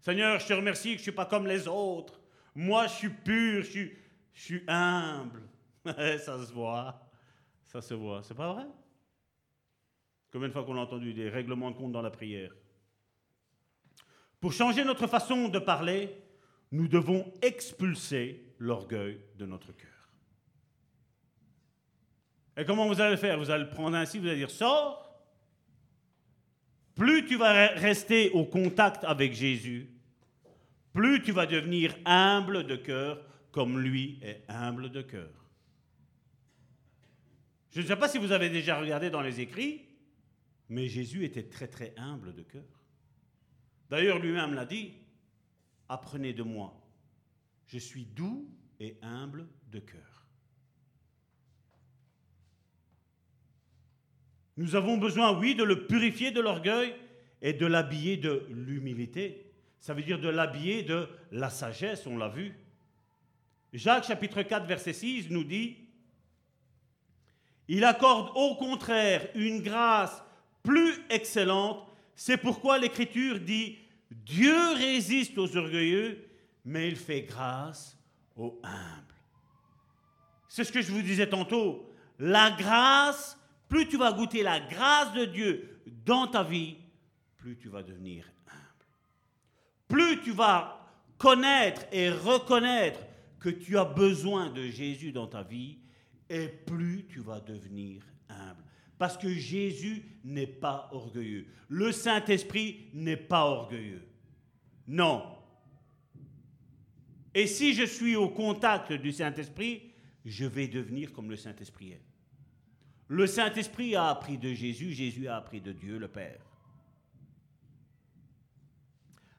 Seigneur, 0.00 0.38
je 0.38 0.46
te 0.46 0.52
remercie 0.52 0.90
que 0.90 0.96
je 0.96 1.00
ne 1.00 1.02
suis 1.02 1.12
pas 1.12 1.26
comme 1.26 1.46
les 1.46 1.66
autres. 1.66 2.20
Moi, 2.54 2.86
je 2.86 2.92
suis 2.92 3.08
pur, 3.10 3.62
je 3.62 3.70
suis, 3.70 3.98
je 4.32 4.42
suis 4.42 4.62
humble. 4.68 5.42
ça 5.84 6.44
se 6.44 6.52
voit. 6.52 7.00
Ça 7.66 7.80
se 7.80 7.94
voit. 7.94 8.22
C'est 8.22 8.34
pas 8.34 8.52
vrai? 8.52 8.66
Combien 10.32 10.48
de 10.48 10.52
fois 10.52 10.64
qu'on 10.64 10.76
a 10.76 10.80
entendu 10.80 11.12
des 11.12 11.28
règlements 11.28 11.70
de 11.70 11.76
compte 11.76 11.92
dans 11.92 12.02
la 12.02 12.10
prière? 12.10 12.54
Pour 14.38 14.52
changer 14.52 14.84
notre 14.84 15.06
façon 15.06 15.48
de 15.48 15.58
parler, 15.58 16.16
nous 16.72 16.88
devons 16.88 17.30
expulser 17.42 18.54
l'orgueil 18.58 19.20
de 19.36 19.46
notre 19.46 19.72
cœur. 19.72 19.88
Et 22.56 22.64
comment 22.64 22.86
vous 22.86 23.00
allez 23.00 23.12
le 23.12 23.16
faire? 23.16 23.38
Vous 23.38 23.50
allez 23.50 23.64
le 23.64 23.70
prendre 23.70 23.96
ainsi, 23.96 24.18
vous 24.18 24.26
allez 24.26 24.36
dire 24.36 24.50
sors, 24.50 25.09
plus 26.94 27.24
tu 27.26 27.36
vas 27.36 27.68
rester 27.68 28.30
au 28.30 28.44
contact 28.44 29.04
avec 29.04 29.32
Jésus, 29.32 29.88
plus 30.92 31.22
tu 31.22 31.32
vas 31.32 31.46
devenir 31.46 31.96
humble 32.04 32.66
de 32.66 32.76
cœur 32.76 33.24
comme 33.52 33.80
lui 33.80 34.18
est 34.22 34.44
humble 34.48 34.90
de 34.90 35.02
cœur. 35.02 35.30
Je 37.70 37.80
ne 37.80 37.86
sais 37.86 37.96
pas 37.96 38.08
si 38.08 38.18
vous 38.18 38.32
avez 38.32 38.50
déjà 38.50 38.78
regardé 38.78 39.10
dans 39.10 39.22
les 39.22 39.40
écrits, 39.40 39.82
mais 40.68 40.88
Jésus 40.88 41.24
était 41.24 41.48
très 41.48 41.68
très 41.68 41.94
humble 41.96 42.34
de 42.34 42.42
cœur. 42.42 42.64
D'ailleurs, 43.88 44.18
lui-même 44.18 44.54
l'a 44.54 44.64
dit, 44.64 44.94
apprenez 45.88 46.32
de 46.32 46.42
moi, 46.42 46.80
je 47.66 47.78
suis 47.78 48.04
doux 48.04 48.48
et 48.78 48.96
humble 49.02 49.48
de 49.70 49.80
cœur. 49.80 50.09
Nous 54.60 54.76
avons 54.76 54.98
besoin, 54.98 55.32
oui, 55.38 55.54
de 55.54 55.64
le 55.64 55.86
purifier 55.86 56.32
de 56.32 56.40
l'orgueil 56.42 56.94
et 57.40 57.54
de 57.54 57.64
l'habiller 57.64 58.18
de 58.18 58.46
l'humilité. 58.50 59.46
Ça 59.80 59.94
veut 59.94 60.02
dire 60.02 60.20
de 60.20 60.28
l'habiller 60.28 60.82
de 60.82 61.08
la 61.32 61.48
sagesse, 61.48 62.06
on 62.06 62.18
l'a 62.18 62.28
vu. 62.28 62.54
Jacques 63.72 64.04
chapitre 64.04 64.42
4 64.42 64.66
verset 64.66 64.92
6 64.92 65.30
nous 65.30 65.44
dit, 65.44 65.78
il 67.68 67.82
accorde 67.84 68.32
au 68.34 68.54
contraire 68.56 69.30
une 69.34 69.62
grâce 69.62 70.22
plus 70.62 70.92
excellente. 71.08 71.82
C'est 72.14 72.36
pourquoi 72.36 72.76
l'Écriture 72.76 73.40
dit, 73.40 73.78
Dieu 74.10 74.74
résiste 74.74 75.38
aux 75.38 75.56
orgueilleux, 75.56 76.28
mais 76.66 76.86
il 76.86 76.96
fait 76.96 77.22
grâce 77.22 77.96
aux 78.36 78.60
humbles. 78.62 79.14
C'est 80.50 80.64
ce 80.64 80.72
que 80.72 80.82
je 80.82 80.92
vous 80.92 81.00
disais 81.00 81.30
tantôt. 81.30 81.90
La 82.18 82.50
grâce 82.50 83.39
plus 83.70 83.88
tu 83.88 83.96
vas 83.96 84.12
goûter 84.12 84.42
la 84.42 84.60
grâce 84.60 85.14
de 85.14 85.24
Dieu 85.24 85.80
dans 86.04 86.26
ta 86.26 86.42
vie, 86.42 86.76
plus 87.38 87.56
tu 87.56 87.68
vas 87.68 87.82
devenir 87.82 88.26
humble. 88.48 88.86
Plus 89.88 90.20
tu 90.22 90.32
vas 90.32 90.90
connaître 91.16 91.86
et 91.92 92.10
reconnaître 92.10 93.00
que 93.38 93.48
tu 93.48 93.78
as 93.78 93.84
besoin 93.84 94.50
de 94.50 94.64
Jésus 94.64 95.12
dans 95.12 95.28
ta 95.28 95.42
vie, 95.42 95.78
et 96.28 96.48
plus 96.48 97.06
tu 97.06 97.20
vas 97.20 97.40
devenir 97.40 98.02
humble. 98.28 98.62
Parce 98.98 99.16
que 99.16 99.32
Jésus 99.32 100.02
n'est 100.24 100.46
pas 100.46 100.90
orgueilleux. 100.92 101.46
Le 101.68 101.92
Saint-Esprit 101.92 102.88
n'est 102.92 103.16
pas 103.16 103.46
orgueilleux. 103.46 104.02
Non. 104.86 105.24
Et 107.32 107.46
si 107.46 107.72
je 107.72 107.84
suis 107.84 108.16
au 108.16 108.28
contact 108.28 108.92
du 108.92 109.12
Saint-Esprit, 109.12 109.92
je 110.24 110.44
vais 110.44 110.66
devenir 110.66 111.12
comme 111.12 111.30
le 111.30 111.36
Saint-Esprit 111.36 111.92
est. 111.92 112.09
Le 113.10 113.26
Saint-Esprit 113.26 113.96
a 113.96 114.08
appris 114.08 114.38
de 114.38 114.54
Jésus, 114.54 114.92
Jésus 114.92 115.26
a 115.26 115.34
appris 115.34 115.60
de 115.60 115.72
Dieu 115.72 115.98
le 115.98 116.06
Père. 116.06 116.38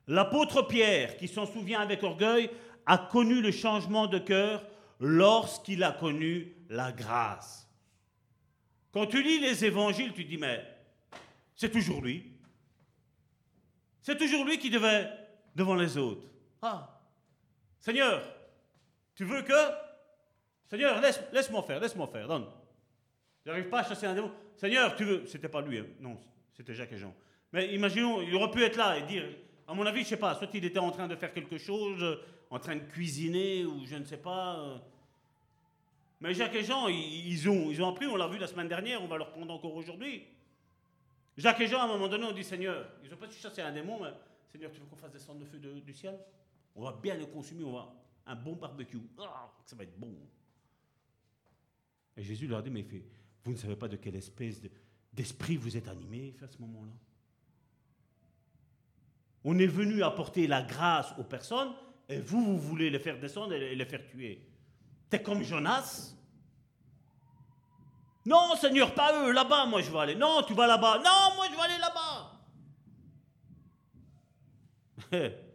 L'apôtre 0.07 0.63
Pierre, 0.63 1.15
qui 1.15 1.29
s'en 1.29 1.45
souvient 1.45 1.79
avec 1.79 2.03
orgueil, 2.03 2.49
a 2.85 2.97
connu 2.97 3.41
le 3.41 3.49
changement 3.49 4.07
de 4.07 4.19
cœur 4.19 4.67
lorsqu'il 4.99 5.85
a 5.85 5.93
connu 5.93 6.53
la 6.67 6.91
grâce. 6.91 7.65
Quand 8.91 9.07
tu 9.07 9.23
lis 9.23 9.39
les 9.39 9.63
évangiles, 9.63 10.11
tu 10.11 10.25
dis, 10.25 10.37
mais 10.37 10.67
c'est 11.55 11.71
toujours 11.71 12.01
lui. 12.01 12.29
C'est 14.01 14.17
toujours 14.17 14.43
lui 14.43 14.59
qui 14.59 14.69
devait 14.69 15.09
devant 15.55 15.75
les 15.75 15.97
autres. 15.97 16.27
Ah, 16.61 16.99
Seigneur, 17.79 18.21
tu 19.15 19.23
veux 19.23 19.43
que... 19.43 19.53
Seigneur, 20.69 20.99
laisse, 20.99 21.21
laisse-moi 21.31 21.63
faire, 21.63 21.79
laisse-moi 21.79 22.07
faire, 22.07 22.27
donne. 22.27 22.47
J'arrive 23.45 23.69
pas 23.69 23.79
à 23.79 23.83
chasser 23.83 24.05
un 24.05 24.13
démon. 24.13 24.31
Seigneur, 24.55 24.95
tu 24.95 25.03
veux? 25.03 25.25
C'était 25.25 25.49
pas 25.49 25.61
lui, 25.61 25.79
hein. 25.79 25.85
non, 25.99 26.17
c'était 26.53 26.73
Jacques 26.73 26.91
et 26.91 26.97
Jean. 26.97 27.13
Mais 27.51 27.73
imaginons, 27.73 28.21
il 28.21 28.33
aurait 28.35 28.51
pu 28.51 28.63
être 28.63 28.77
là 28.77 28.97
et 28.97 29.03
dire, 29.03 29.23
à 29.67 29.73
mon 29.73 29.85
avis, 29.85 30.03
je 30.03 30.09
sais 30.09 30.17
pas, 30.17 30.35
soit 30.35 30.49
il 30.53 30.63
était 30.65 30.79
en 30.79 30.91
train 30.91 31.07
de 31.07 31.15
faire 31.15 31.33
quelque 31.33 31.57
chose, 31.57 32.19
en 32.49 32.59
train 32.59 32.75
de 32.75 32.83
cuisiner 32.83 33.65
ou 33.65 33.85
je 33.85 33.95
ne 33.95 34.03
sais 34.03 34.17
pas. 34.17 34.59
Euh. 34.59 34.77
Mais 36.19 36.33
Jacques 36.33 36.55
et 36.55 36.63
Jean, 36.63 36.87
ils, 36.87 37.49
ont, 37.49 37.71
ils 37.71 37.81
ont 37.81 37.89
appris, 37.89 38.05
on 38.05 38.15
l'a 38.15 38.27
vu 38.27 38.37
la 38.37 38.47
semaine 38.47 38.67
dernière, 38.67 39.01
on 39.01 39.07
va 39.07 39.17
leur 39.17 39.31
prendre 39.31 39.51
encore 39.53 39.75
aujourd'hui. 39.75 40.23
Jacques 41.35 41.61
et 41.61 41.67
Jean, 41.67 41.79
à 41.79 41.83
un 41.85 41.87
moment 41.87 42.07
donné, 42.07 42.25
ont 42.25 42.31
dit 42.31 42.43
Seigneur, 42.43 42.87
ils 43.03 43.09
n'ont 43.09 43.17
pas 43.17 43.29
chassé 43.29 43.61
un 43.61 43.71
démon, 43.71 43.99
mais 44.01 44.11
Seigneur, 44.51 44.71
tu 44.71 44.79
veux 44.79 44.85
qu'on 44.85 44.97
fasse 44.97 45.11
descendre 45.11 45.39
le 45.39 45.45
feu 45.45 45.57
du 45.57 45.93
ciel? 45.93 46.19
On 46.75 46.83
va 46.83 46.91
bien 46.91 47.15
le 47.15 47.25
consumer, 47.25 47.63
on 47.63 47.73
va 47.73 47.91
un 48.25 48.35
bon 48.35 48.53
barbecue. 48.53 49.01
Ah, 49.19 49.51
ça 49.65 49.75
va 49.75 49.83
être 49.83 49.97
bon. 49.97 50.13
Et 52.15 52.23
Jésus 52.23 52.47
leur 52.47 52.61
dit 52.61 52.69
Mais 52.69 52.85
vous 53.43 53.51
ne 53.51 53.57
savez 53.57 53.75
pas 53.75 53.87
de 53.87 53.95
quelle 53.95 54.15
espèce 54.15 54.61
d'esprit 55.13 55.57
vous 55.57 55.75
êtes 55.75 55.87
animé 55.87 56.35
à 56.41 56.47
ce 56.47 56.57
moment-là 56.59 56.93
On 59.43 59.57
est 59.57 59.67
venu 59.67 60.03
apporter 60.03 60.47
la 60.47 60.61
grâce 60.61 61.13
aux 61.17 61.23
personnes, 61.23 61.73
et 62.07 62.19
vous, 62.19 62.43
vous 62.43 62.57
voulez 62.57 62.89
les 62.89 62.99
faire 62.99 63.19
descendre 63.19 63.53
et 63.53 63.75
les 63.75 63.85
faire 63.85 64.05
tuer. 64.05 64.45
T'es 65.09 65.21
comme 65.21 65.43
Jonas. 65.43 66.15
Non, 68.25 68.55
Seigneur, 68.55 68.93
pas 68.93 69.25
eux, 69.25 69.31
là-bas, 69.31 69.65
moi 69.65 69.81
je 69.81 69.91
vais 69.91 69.99
aller. 69.99 70.15
Non, 70.15 70.43
tu 70.43 70.53
vas 70.53 70.67
là-bas. 70.67 70.97
Non, 70.97 71.35
moi 71.35 71.47
je 71.49 71.55
vais 71.55 71.61
aller 71.61 71.79
là-bas. 71.79 72.31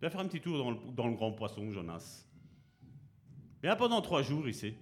Viens 0.00 0.10
faire 0.10 0.20
un 0.20 0.28
petit 0.28 0.40
tour 0.40 0.58
dans 0.58 0.70
le, 1.08 1.16
grand 1.16 1.32
poisson, 1.32 1.70
Jonas. 1.70 2.26
Viens 3.62 3.76
pendant 3.76 4.02
trois 4.02 4.22
jours 4.22 4.48
ici. 4.48 4.74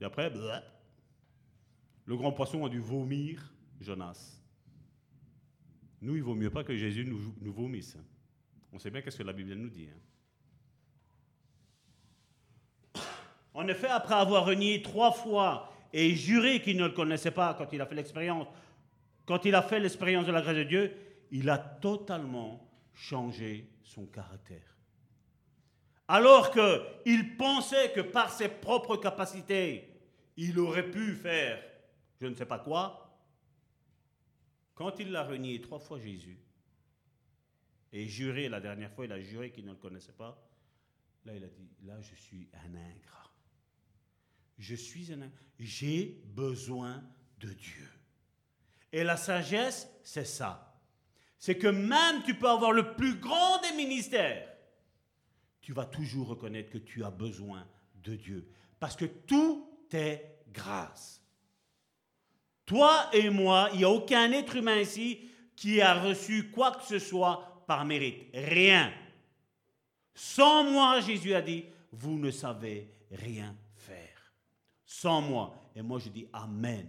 Et 0.00 0.04
après, 0.04 0.32
le 2.04 2.16
grand 2.16 2.32
poisson 2.32 2.64
a 2.64 2.68
dû 2.68 2.80
vomir 2.80 3.52
Jonas. 3.80 4.42
Nous, 6.00 6.16
il 6.16 6.22
vaut 6.22 6.34
mieux 6.34 6.50
pas 6.50 6.64
que 6.64 6.76
Jésus 6.76 7.04
nous, 7.04 7.52
vomisse. 7.52 7.96
On 8.72 8.78
sait 8.78 8.90
bien 8.90 9.00
qu'est-ce 9.00 9.18
que 9.18 9.22
la 9.22 9.32
Bible 9.32 9.54
nous 9.54 9.70
dit. 9.70 9.88
Hein. 9.88 10.00
En 13.54 13.66
effet, 13.68 13.88
après 13.88 14.14
avoir 14.14 14.44
renié 14.44 14.82
trois 14.82 15.12
fois 15.12 15.72
et 15.92 16.14
juré 16.14 16.60
qu'il 16.60 16.76
ne 16.76 16.84
le 16.84 16.92
connaissait 16.92 17.30
pas 17.30 17.54
quand 17.54 17.72
il 17.72 17.80
a 17.80 17.86
fait 17.86 17.94
l'expérience, 17.94 18.46
quand 19.24 19.46
il 19.46 19.54
a 19.54 19.62
fait 19.62 19.80
l'expérience 19.80 20.26
de 20.26 20.32
la 20.32 20.42
grâce 20.42 20.56
de 20.56 20.64
Dieu, 20.64 20.94
il 21.30 21.48
a 21.48 21.56
totalement 21.56 22.68
changé 22.92 23.70
son 23.82 24.04
caractère. 24.04 24.75
Alors 26.08 26.50
qu'il 26.52 27.36
pensait 27.36 27.92
que 27.92 28.00
par 28.00 28.30
ses 28.30 28.48
propres 28.48 28.96
capacités, 28.96 29.88
il 30.36 30.58
aurait 30.58 30.90
pu 30.90 31.14
faire 31.14 31.60
je 32.20 32.26
ne 32.26 32.34
sais 32.34 32.46
pas 32.46 32.58
quoi, 32.58 33.02
quand 34.74 34.98
il 34.98 35.10
l'a 35.10 35.24
renié 35.24 35.60
trois 35.60 35.78
fois 35.78 35.98
Jésus, 35.98 36.38
et 37.92 38.06
juré 38.06 38.48
la 38.48 38.60
dernière 38.60 38.92
fois, 38.92 39.06
il 39.06 39.12
a 39.12 39.20
juré 39.20 39.50
qu'il 39.50 39.64
ne 39.64 39.70
le 39.70 39.76
connaissait 39.76 40.12
pas, 40.12 40.42
là 41.24 41.34
il 41.34 41.44
a 41.44 41.48
dit, 41.48 41.70
là 41.84 42.00
je 42.00 42.14
suis 42.14 42.48
un 42.52 42.74
ingrat. 42.74 43.30
Je 44.58 44.74
suis 44.74 45.12
un... 45.12 45.30
J'ai 45.58 46.22
besoin 46.24 47.02
de 47.38 47.48
Dieu. 47.48 47.88
Et 48.92 49.04
la 49.04 49.16
sagesse, 49.16 49.88
c'est 50.02 50.24
ça. 50.24 50.80
C'est 51.38 51.58
que 51.58 51.66
même 51.66 52.22
tu 52.24 52.34
peux 52.34 52.48
avoir 52.48 52.72
le 52.72 52.94
plus 52.94 53.16
grand 53.16 53.60
des 53.60 53.76
ministères, 53.76 54.55
tu 55.66 55.72
vas 55.72 55.84
toujours 55.84 56.28
reconnaître 56.28 56.70
que 56.70 56.78
tu 56.78 57.02
as 57.02 57.10
besoin 57.10 57.66
de 58.04 58.14
Dieu. 58.14 58.48
Parce 58.78 58.94
que 58.94 59.04
tout 59.04 59.68
est 59.90 60.38
grâce. 60.52 61.20
Toi 62.64 63.10
et 63.12 63.30
moi, 63.30 63.70
il 63.72 63.78
n'y 63.78 63.84
a 63.84 63.90
aucun 63.90 64.30
être 64.30 64.54
humain 64.54 64.78
ici 64.78 65.28
qui 65.56 65.80
a 65.80 66.00
reçu 66.00 66.52
quoi 66.52 66.70
que 66.70 66.84
ce 66.84 67.00
soit 67.00 67.64
par 67.66 67.84
mérite. 67.84 68.28
Rien. 68.32 68.92
Sans 70.14 70.62
moi, 70.70 71.00
Jésus 71.00 71.34
a 71.34 71.42
dit, 71.42 71.64
vous 71.90 72.16
ne 72.16 72.30
savez 72.30 72.88
rien 73.10 73.52
sans 74.96 75.20
moi. 75.20 75.54
Et 75.74 75.82
moi, 75.82 75.98
je 75.98 76.08
dis 76.08 76.26
Amen. 76.32 76.86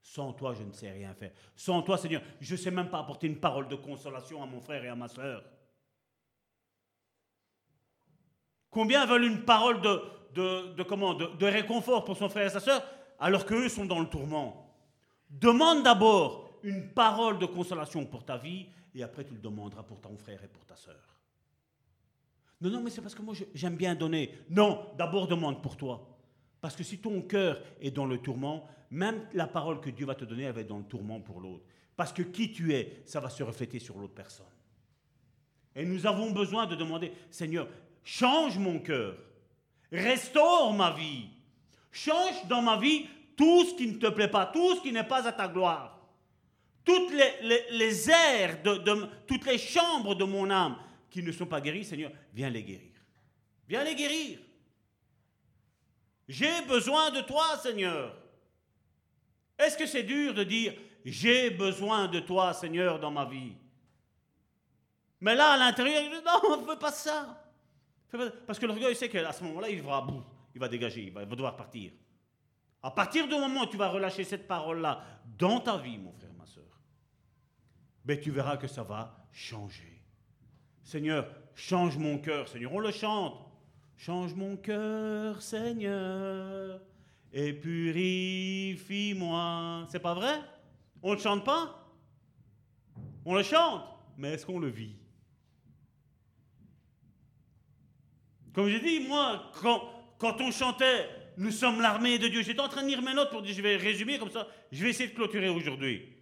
Sans 0.00 0.32
toi, 0.32 0.54
je 0.54 0.62
ne 0.62 0.72
sais 0.72 0.90
rien 0.90 1.14
faire. 1.14 1.32
Sans 1.56 1.80
toi, 1.80 1.96
Seigneur, 1.96 2.20
je 2.40 2.52
ne 2.52 2.58
sais 2.58 2.70
même 2.70 2.90
pas 2.90 2.98
apporter 2.98 3.26
une 3.26 3.40
parole 3.40 3.66
de 3.68 3.76
consolation 3.76 4.42
à 4.42 4.46
mon 4.46 4.60
frère 4.60 4.84
et 4.84 4.88
à 4.88 4.94
ma 4.94 5.08
soeur. 5.08 5.42
Combien 8.72 9.04
veulent 9.04 9.24
une 9.24 9.42
parole 9.42 9.82
de, 9.82 10.02
de, 10.34 11.46
réconfort 11.46 12.04
pour 12.04 12.16
son 12.16 12.30
frère 12.30 12.46
et 12.46 12.50
sa 12.50 12.58
soeur 12.58 12.82
alors 13.20 13.44
qu'eux 13.44 13.68
sont 13.68 13.84
dans 13.84 14.00
le 14.00 14.06
tourment? 14.06 14.74
Demande 15.30 15.84
d'abord 15.84 16.58
une 16.62 16.88
parole 16.88 17.38
de 17.38 17.44
consolation 17.44 18.06
pour 18.06 18.24
ta 18.24 18.38
vie 18.38 18.66
et 18.94 19.02
après 19.02 19.24
tu 19.24 19.34
le 19.34 19.40
demanderas 19.40 19.82
pour 19.82 20.00
ton 20.00 20.16
frère 20.16 20.42
et 20.42 20.48
pour 20.48 20.64
ta 20.64 20.74
soeur. 20.74 20.96
Non, 22.62 22.70
non, 22.70 22.80
mais 22.80 22.88
c'est 22.88 23.02
parce 23.02 23.14
que 23.14 23.20
moi 23.20 23.34
j'aime 23.54 23.76
bien 23.76 23.94
donner. 23.94 24.32
Non, 24.48 24.86
d'abord 24.96 25.28
demande 25.28 25.60
pour 25.60 25.76
toi. 25.76 26.08
Parce 26.62 26.74
que 26.74 26.82
si 26.82 26.98
ton 26.98 27.20
cœur 27.20 27.60
est 27.78 27.90
dans 27.90 28.06
le 28.06 28.18
tourment, 28.18 28.66
même 28.90 29.26
la 29.34 29.46
parole 29.46 29.82
que 29.82 29.90
Dieu 29.90 30.06
va 30.06 30.14
te 30.14 30.24
donner, 30.24 30.44
elle 30.44 30.54
va 30.54 30.62
être 30.62 30.68
dans 30.68 30.78
le 30.78 30.84
tourment 30.84 31.20
pour 31.20 31.40
l'autre. 31.40 31.64
Parce 31.94 32.12
que 32.12 32.22
qui 32.22 32.52
tu 32.52 32.72
es, 32.72 33.02
ça 33.04 33.20
va 33.20 33.28
se 33.28 33.42
refléter 33.42 33.78
sur 33.78 33.98
l'autre 33.98 34.14
personne. 34.14 34.46
Et 35.74 35.84
nous 35.84 36.06
avons 36.06 36.30
besoin 36.30 36.66
de 36.66 36.74
demander, 36.74 37.12
Seigneur, 37.30 37.68
change 38.04 38.58
mon 38.58 38.78
cœur, 38.78 39.16
restaure 39.90 40.72
ma 40.72 40.92
vie, 40.92 41.28
change 41.90 42.46
dans 42.48 42.62
ma 42.62 42.76
vie 42.76 43.06
tout 43.36 43.64
ce 43.64 43.74
qui 43.74 43.86
ne 43.86 43.98
te 43.98 44.08
plaît 44.08 44.28
pas, 44.28 44.46
tout 44.46 44.76
ce 44.76 44.80
qui 44.82 44.92
n'est 44.92 45.04
pas 45.04 45.26
à 45.26 45.32
ta 45.32 45.48
gloire. 45.48 45.98
Toutes 46.84 47.12
les, 47.12 47.68
les, 47.70 48.10
airs, 48.10 48.60
de, 48.62 49.06
toutes 49.26 49.46
les 49.46 49.58
chambres 49.58 50.16
de 50.16 50.24
mon 50.24 50.50
âme 50.50 50.76
qui 51.08 51.22
ne 51.22 51.30
sont 51.30 51.46
pas 51.46 51.60
guéries, 51.60 51.84
Seigneur, 51.84 52.10
viens 52.34 52.50
les 52.50 52.62
guérir. 52.62 52.90
Viens 53.68 53.84
les 53.84 53.94
guérir. 53.94 54.40
J'ai 56.28 56.62
besoin 56.62 57.10
de 57.10 57.20
toi, 57.20 57.56
Seigneur. 57.58 58.16
Est-ce 59.58 59.76
que 59.76 59.86
c'est 59.86 60.02
dur 60.02 60.34
de 60.34 60.42
dire 60.42 60.74
j'ai 61.04 61.50
besoin 61.50 62.08
de 62.08 62.20
toi, 62.20 62.52
Seigneur, 62.52 62.98
dans 62.98 63.10
ma 63.10 63.24
vie? 63.24 63.52
Mais 65.20 65.34
là, 65.34 65.52
à 65.52 65.56
l'intérieur, 65.56 66.02
non, 66.24 66.40
on 66.48 66.56
ne 66.62 66.66
veut 66.66 66.78
pas 66.78 66.90
ça. 66.90 67.41
Parce 68.46 68.58
que 68.58 68.66
l'orgueil 68.66 68.94
sait 68.94 69.08
qu'à 69.08 69.32
ce 69.32 69.42
moment-là, 69.44 69.70
il 69.70 69.80
va, 69.82 70.06
il 70.54 70.60
va 70.60 70.68
dégager, 70.68 71.04
il 71.04 71.12
va, 71.12 71.24
devoir 71.24 71.56
partir. 71.56 71.92
À 72.82 72.90
partir 72.90 73.26
du 73.26 73.34
moment 73.34 73.62
où 73.62 73.66
tu 73.66 73.76
vas 73.76 73.88
relâcher 73.88 74.24
cette 74.24 74.46
parole-là 74.46 75.02
dans 75.38 75.60
ta 75.60 75.78
vie, 75.78 75.98
mon 75.98 76.12
frère, 76.12 76.32
ma 76.38 76.44
soeur, 76.46 76.64
ben, 78.04 78.18
tu 78.20 78.30
verras 78.30 78.56
que 78.56 78.66
ça 78.66 78.82
va 78.82 79.26
changer. 79.30 80.02
Seigneur, 80.82 81.26
change 81.54 81.96
mon 81.96 82.18
cœur, 82.18 82.48
Seigneur. 82.48 82.72
On 82.72 82.80
le 82.80 82.90
chante. 82.90 83.52
Change 83.96 84.34
mon 84.34 84.56
cœur, 84.56 85.40
Seigneur, 85.40 86.80
et 87.32 87.52
purifie-moi. 87.52 88.76
C'est 89.88 90.00
pas 90.00 90.14
vrai? 90.14 90.40
On 91.00 91.14
ne 91.14 91.20
chante 91.20 91.44
pas? 91.44 91.88
On 93.24 93.36
le 93.36 93.44
chante, 93.44 93.84
mais 94.16 94.32
est-ce 94.32 94.44
qu'on 94.44 94.58
le 94.58 94.66
vit? 94.66 94.96
Comme 98.54 98.68
j'ai 98.68 98.80
dit, 98.80 99.00
moi, 99.00 99.50
quand, 99.60 100.40
on 100.40 100.50
chantait 100.50 101.08
Nous 101.36 101.50
sommes 101.50 101.80
l'armée 101.80 102.18
de 102.18 102.28
Dieu, 102.28 102.42
j'étais 102.42 102.60
en 102.60 102.68
train 102.68 102.82
de 102.82 102.88
lire 102.88 103.02
mes 103.02 103.14
notes 103.14 103.30
pour 103.30 103.42
dire 103.42 103.54
je 103.54 103.62
vais 103.62 103.76
résumer 103.76 104.18
comme 104.18 104.30
ça, 104.30 104.46
je 104.70 104.82
vais 104.82 104.90
essayer 104.90 105.08
de 105.08 105.14
clôturer 105.14 105.48
aujourd'hui. 105.48 106.12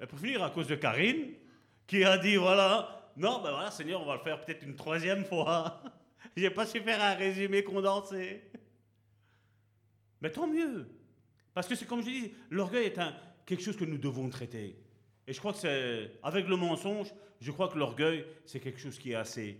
Et 0.00 0.06
pour 0.06 0.18
finir, 0.18 0.42
à 0.42 0.50
cause 0.50 0.66
de 0.66 0.74
Karine, 0.74 1.34
qui 1.86 2.04
a 2.04 2.18
dit 2.18 2.36
voilà, 2.36 3.12
non, 3.16 3.40
ben 3.42 3.50
voilà, 3.50 3.70
Seigneur, 3.70 4.02
on 4.02 4.06
va 4.06 4.14
le 4.14 4.20
faire 4.20 4.40
peut-être 4.40 4.62
une 4.64 4.76
troisième 4.76 5.24
fois. 5.24 5.82
J'ai 6.36 6.50
pas 6.50 6.66
su 6.66 6.80
faire 6.80 7.02
un 7.02 7.14
résumé 7.14 7.64
condensé. 7.64 8.42
Mais 10.20 10.30
tant 10.30 10.46
mieux. 10.46 10.88
Parce 11.54 11.66
que 11.66 11.74
c'est 11.74 11.86
comme 11.86 12.00
je 12.00 12.06
dis, 12.06 12.32
l'orgueil 12.50 12.86
est 12.86 12.98
quelque 13.46 13.62
chose 13.62 13.76
que 13.76 13.84
nous 13.84 13.98
devons 13.98 14.28
traiter. 14.28 14.76
Et 15.26 15.32
je 15.32 15.38
crois 15.38 15.52
que 15.52 15.58
c'est, 15.58 16.12
avec 16.22 16.46
le 16.48 16.56
mensonge, 16.56 17.12
je 17.40 17.50
crois 17.50 17.68
que 17.68 17.78
l'orgueil, 17.78 18.24
c'est 18.44 18.60
quelque 18.60 18.80
chose 18.80 18.98
qui 18.98 19.12
est 19.12 19.16
assez, 19.16 19.58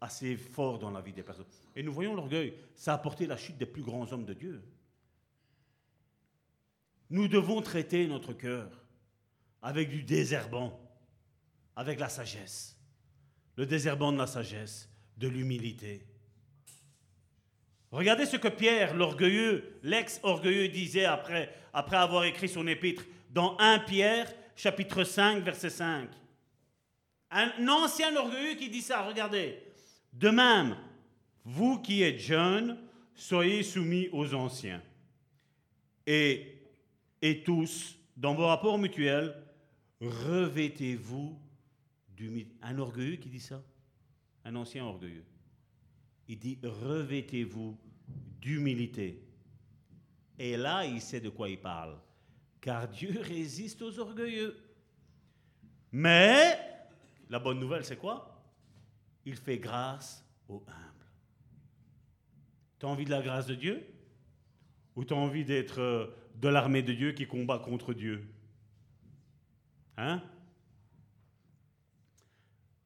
assez 0.00 0.36
fort 0.36 0.78
dans 0.78 0.90
la 0.90 1.00
vie 1.00 1.12
des 1.12 1.22
personnes. 1.22 1.46
Et 1.74 1.82
nous 1.82 1.92
voyons 1.92 2.14
l'orgueil, 2.14 2.54
ça 2.74 2.92
a 2.92 2.94
apporté 2.96 3.26
la 3.26 3.36
chute 3.36 3.58
des 3.58 3.66
plus 3.66 3.82
grands 3.82 4.10
hommes 4.12 4.24
de 4.24 4.34
Dieu. 4.34 4.62
Nous 7.10 7.28
devons 7.28 7.62
traiter 7.62 8.06
notre 8.06 8.32
cœur 8.32 8.70
avec 9.62 9.88
du 9.88 10.02
désherbant, 10.02 10.78
avec 11.74 11.98
la 11.98 12.08
sagesse. 12.08 12.76
Le 13.56 13.66
désherbant 13.66 14.12
de 14.12 14.18
la 14.18 14.26
sagesse, 14.26 14.88
de 15.16 15.26
l'humilité. 15.26 16.06
Regardez 17.90 18.26
ce 18.26 18.36
que 18.36 18.48
Pierre, 18.48 18.94
l'orgueilleux, 18.94 19.80
l'ex-orgueilleux, 19.82 20.68
disait 20.68 21.06
après, 21.06 21.52
après 21.72 21.96
avoir 21.96 22.24
écrit 22.24 22.48
son 22.48 22.66
épître 22.66 23.04
dans 23.30 23.56
1 23.58 23.80
Pierre, 23.80 24.32
chapitre 24.54 25.04
5, 25.04 25.42
verset 25.42 25.70
5. 25.70 26.10
Un 27.30 27.68
ancien 27.68 28.14
orgueilleux 28.16 28.54
qui 28.54 28.68
dit 28.68 28.82
ça, 28.82 29.02
regardez. 29.02 29.67
De 30.18 30.30
même, 30.30 30.76
vous 31.44 31.78
qui 31.78 32.02
êtes 32.02 32.18
jeunes, 32.18 32.76
soyez 33.14 33.62
soumis 33.62 34.08
aux 34.10 34.34
anciens. 34.34 34.82
Et, 36.06 36.56
tous, 37.44 37.96
dans 38.16 38.34
vos 38.34 38.46
rapports 38.46 38.78
mutuels, 38.78 39.32
revêtez-vous 40.00 41.38
d'humilité. 42.16 42.56
Un 42.62 42.78
orgueilleux 42.80 43.16
qui 43.16 43.28
dit 43.28 43.38
ça? 43.38 43.62
Un 44.44 44.56
ancien 44.56 44.84
orgueilleux. 44.84 45.24
Il 46.26 46.38
dit 46.40 46.58
revêtez-vous 46.64 47.78
d'humilité. 48.40 49.22
Et 50.36 50.56
là, 50.56 50.84
il 50.84 51.00
sait 51.00 51.20
de 51.20 51.28
quoi 51.28 51.48
il 51.48 51.60
parle. 51.60 51.96
car 52.60 52.88
Dieu 52.88 53.20
résiste 53.22 53.82
aux 53.82 54.00
orgueilleux. 54.00 54.56
Mais, 55.92 56.58
la 57.30 57.38
bonne 57.38 57.60
nouvelle, 57.60 57.84
c'est 57.84 57.98
quoi? 57.98 58.37
Il 59.28 59.36
fait 59.36 59.58
grâce 59.58 60.24
aux 60.48 60.64
humbles. 60.66 61.06
Tu 62.78 62.86
as 62.86 62.88
envie 62.88 63.04
de 63.04 63.10
la 63.10 63.20
grâce 63.20 63.46
de 63.46 63.54
Dieu? 63.54 63.86
Ou 64.96 65.04
tu 65.04 65.12
as 65.12 65.18
envie 65.18 65.44
d'être 65.44 65.82
euh, 65.82 66.06
de 66.36 66.48
l'armée 66.48 66.80
de 66.80 66.94
Dieu 66.94 67.12
qui 67.12 67.26
combat 67.26 67.58
contre 67.58 67.92
Dieu? 67.92 68.26
Hein? 69.98 70.22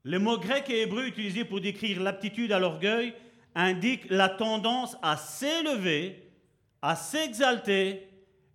Les 0.02 0.19
mots 0.19 0.36
grecs 0.36 0.69
et 0.69 0.82
hébreux 0.82 1.06
utilisés 1.06 1.44
pour 1.44 1.60
décrire 1.60 2.02
l'aptitude 2.02 2.51
à 2.51 2.59
l'orgueil 2.59 3.14
indiquent 3.55 4.10
la 4.10 4.28
tendance 4.28 4.97
à 5.01 5.16
s'élever, 5.16 6.28
à 6.81 6.97
s'exalter 6.97 8.09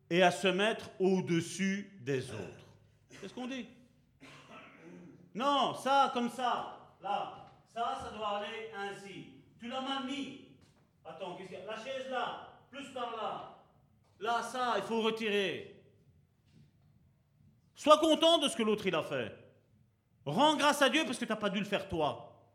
et 0.09 0.23
à 0.23 0.31
se 0.31 0.49
mettre 0.49 0.89
au-dessus 0.99 1.89
des 2.01 2.31
autres. 2.31 2.67
C'est 3.11 3.29
ce 3.29 3.33
qu'on 3.33 3.47
dit. 3.47 3.65
Non, 5.33 5.73
ça 5.75 6.11
comme 6.13 6.29
ça, 6.29 6.97
là, 7.01 7.46
ça, 7.77 7.95
ça 8.01 8.09
doit 8.09 8.37
aller 8.39 8.71
ainsi. 8.75 9.27
Tu 9.59 9.67
l'as 9.67 9.81
mal 9.81 10.05
mis. 10.05 10.45
Attends, 11.05 11.35
qu'est-ce 11.35 11.49
qu'il 11.49 11.59
y 11.59 11.61
a? 11.61 11.65
La 11.65 11.77
chaise 11.77 12.09
là, 12.09 12.47
plus 12.71 12.89
par 12.89 13.15
là. 13.15 13.63
Là, 14.19 14.41
ça, 14.41 14.73
il 14.77 14.83
faut 14.83 15.01
retirer. 15.01 15.79
Sois 17.75 17.99
content 17.99 18.39
de 18.39 18.47
ce 18.47 18.57
que 18.57 18.63
l'autre 18.63 18.87
il 18.87 18.95
a 18.95 19.03
fait. 19.03 19.31
Rends 20.25 20.57
grâce 20.57 20.81
à 20.81 20.89
Dieu 20.89 21.03
parce 21.05 21.19
que 21.19 21.25
tu 21.25 21.31
n'as 21.31 21.37
pas 21.37 21.51
dû 21.51 21.59
le 21.59 21.65
faire 21.65 21.87
toi. 21.87 22.51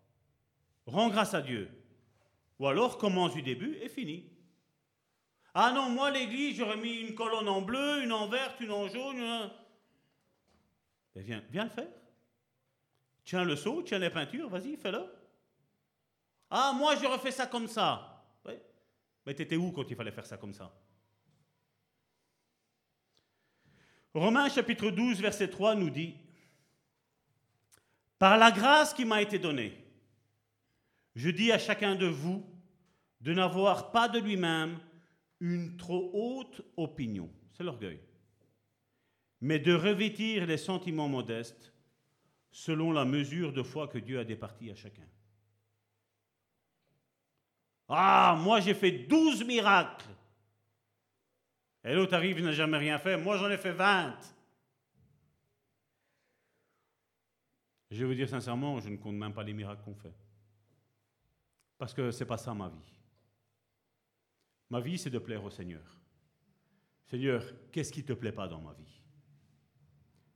Rends 0.86 1.08
grâce 1.08 1.34
à 1.34 1.40
Dieu. 1.40 1.70
Ou 2.58 2.66
alors 2.66 2.98
commence 2.98 3.32
du 3.32 3.42
début 3.42 3.76
et 3.80 3.88
finis. 3.88 4.28
Ah 5.54 5.70
non, 5.72 5.88
moi 5.88 6.10
l'église, 6.10 6.56
j'aurais 6.56 6.76
mis 6.76 6.94
une 6.94 7.14
colonne 7.14 7.48
en 7.48 7.62
bleu, 7.62 8.02
une 8.02 8.12
en 8.12 8.26
verte, 8.26 8.58
une 8.58 8.72
en 8.72 8.88
jaune. 8.88 9.50
Ben, 11.14 11.22
viens, 11.22 11.44
viens 11.50 11.64
le 11.64 11.70
faire. 11.70 12.01
Tiens 13.24 13.44
le 13.44 13.56
seau, 13.56 13.82
tiens 13.82 13.98
les 13.98 14.10
peintures, 14.10 14.48
vas-y, 14.48 14.76
fais-le. 14.76 15.04
Ah, 16.50 16.72
moi 16.76 16.96
j'aurais 16.96 17.18
fait 17.18 17.30
ça 17.30 17.46
comme 17.46 17.68
ça. 17.68 18.12
Mais 19.24 19.34
t'étais 19.34 19.56
où 19.56 19.70
quand 19.72 19.88
il 19.88 19.96
fallait 19.96 20.12
faire 20.12 20.26
ça 20.26 20.36
comme 20.36 20.52
ça? 20.52 20.72
Romains 24.14 24.48
chapitre 24.50 24.90
12, 24.90 25.20
verset 25.20 25.48
3 25.48 25.74
nous 25.74 25.90
dit, 25.90 26.14
Par 28.18 28.36
la 28.36 28.50
grâce 28.50 28.92
qui 28.92 29.04
m'a 29.04 29.22
été 29.22 29.38
donnée, 29.38 29.78
je 31.14 31.30
dis 31.30 31.52
à 31.52 31.58
chacun 31.58 31.94
de 31.94 32.06
vous 32.06 32.44
de 33.20 33.32
n'avoir 33.32 33.92
pas 33.92 34.08
de 34.08 34.18
lui-même 34.18 34.78
une 35.40 35.76
trop 35.76 36.10
haute 36.12 36.62
opinion, 36.76 37.30
c'est 37.52 37.64
l'orgueil, 37.64 38.00
mais 39.40 39.58
de 39.58 39.72
revêtir 39.72 40.46
les 40.46 40.58
sentiments 40.58 41.08
modestes 41.08 41.71
selon 42.52 42.92
la 42.92 43.04
mesure 43.04 43.52
de 43.52 43.62
foi 43.62 43.88
que 43.88 43.98
Dieu 43.98 44.20
a 44.20 44.24
départie 44.24 44.70
à 44.70 44.74
chacun. 44.74 45.08
Ah, 47.88 48.38
moi 48.38 48.60
j'ai 48.60 48.74
fait 48.74 48.92
douze 48.92 49.42
miracles. 49.44 50.08
Et 51.84 51.94
l'autre 51.94 52.14
arrive, 52.14 52.38
il 52.38 52.44
n'a 52.44 52.52
jamais 52.52 52.78
rien 52.78 52.98
fait. 52.98 53.16
Moi 53.16 53.38
j'en 53.38 53.50
ai 53.50 53.56
fait 53.56 53.72
vingt. 53.72 54.18
Je 57.90 57.98
vais 57.98 58.04
vous 58.04 58.14
dire 58.14 58.28
sincèrement, 58.28 58.80
je 58.80 58.88
ne 58.88 58.96
compte 58.96 59.16
même 59.16 59.34
pas 59.34 59.42
les 59.42 59.52
miracles 59.52 59.82
qu'on 59.82 59.94
fait. 59.94 60.14
Parce 61.76 61.92
que 61.92 62.10
ce 62.10 62.20
n'est 62.20 62.28
pas 62.28 62.38
ça 62.38 62.54
ma 62.54 62.68
vie. 62.68 62.92
Ma 64.70 64.80
vie, 64.80 64.96
c'est 64.96 65.10
de 65.10 65.18
plaire 65.18 65.44
au 65.44 65.50
Seigneur. 65.50 65.82
Seigneur, 67.06 67.44
qu'est-ce 67.70 67.92
qui 67.92 68.00
ne 68.00 68.06
te 68.06 68.12
plaît 68.14 68.32
pas 68.32 68.48
dans 68.48 68.60
ma 68.60 68.72
vie? 68.72 69.01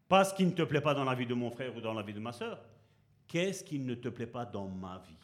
Pas 0.09 0.24
ce 0.24 0.35
qui 0.35 0.45
ne 0.45 0.53
te 0.53 0.62
plaît 0.62 0.81
pas 0.81 0.95
dans 0.95 1.05
la 1.05 1.15
vie 1.15 1.27
de 1.27 1.35
mon 1.35 1.51
frère 1.51 1.77
ou 1.77 1.81
dans 1.81 1.95
la 1.95 2.03
vie 2.03 2.15
de 2.15 2.20
ma 2.20 2.33
soeur. 2.33 2.61
Qu'est-ce 3.27 3.65
qui 3.65 3.78
ne 3.78 3.95
te 3.95 4.09
plaît 4.09 4.27
pas 4.27 4.45
dans 4.45 4.69
ma 4.69 4.99
vie? 4.99 5.16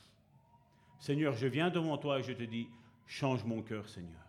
Seigneur, 0.99 1.35
je 1.35 1.47
viens 1.47 1.71
devant 1.71 1.97
toi 1.99 2.19
et 2.19 2.23
je 2.23 2.33
te 2.33 2.43
dis, 2.43 2.69
change 3.07 3.45
mon 3.45 3.63
cœur, 3.63 3.89
Seigneur. 3.89 4.21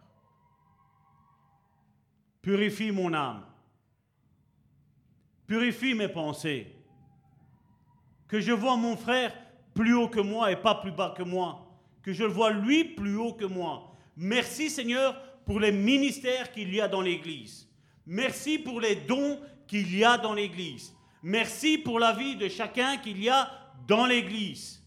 Purifie 2.41 2.91
mon 2.91 3.13
âme. 3.13 3.45
Purifie 5.47 5.93
mes 5.93 6.07
pensées. 6.07 6.67
Que 8.27 8.39
je 8.39 8.51
vois 8.51 8.75
mon 8.75 8.97
frère 8.97 9.33
plus 9.73 9.93
haut 9.93 10.09
que 10.09 10.19
moi 10.19 10.51
et 10.51 10.55
pas 10.55 10.75
plus 10.75 10.91
bas 10.91 11.13
que 11.15 11.23
moi. 11.23 11.67
Que 12.01 12.13
je 12.13 12.23
le 12.23 12.29
vois 12.29 12.51
lui 12.51 12.83
plus 12.83 13.15
haut 13.15 13.33
que 13.33 13.45
moi 13.45 13.93
Merci 14.15 14.69
Seigneur 14.69 15.19
pour 15.45 15.59
les 15.59 15.71
ministères 15.71 16.51
qu'il 16.51 16.73
y 16.73 16.81
a 16.81 16.87
dans 16.87 17.01
l'Église. 17.01 17.67
Merci 18.05 18.59
pour 18.59 18.79
les 18.79 18.95
dons 18.95 19.39
qu'il 19.73 19.97
y 19.97 20.03
a 20.03 20.19
dans 20.19 20.35
l'Église. 20.35 20.95
Merci 21.23 21.79
pour 21.79 21.97
la 21.97 22.13
vie 22.13 22.35
de 22.35 22.47
chacun 22.47 22.97
qu'il 22.97 23.23
y 23.23 23.27
a 23.27 23.49
dans 23.87 24.05
l'Église. 24.05 24.83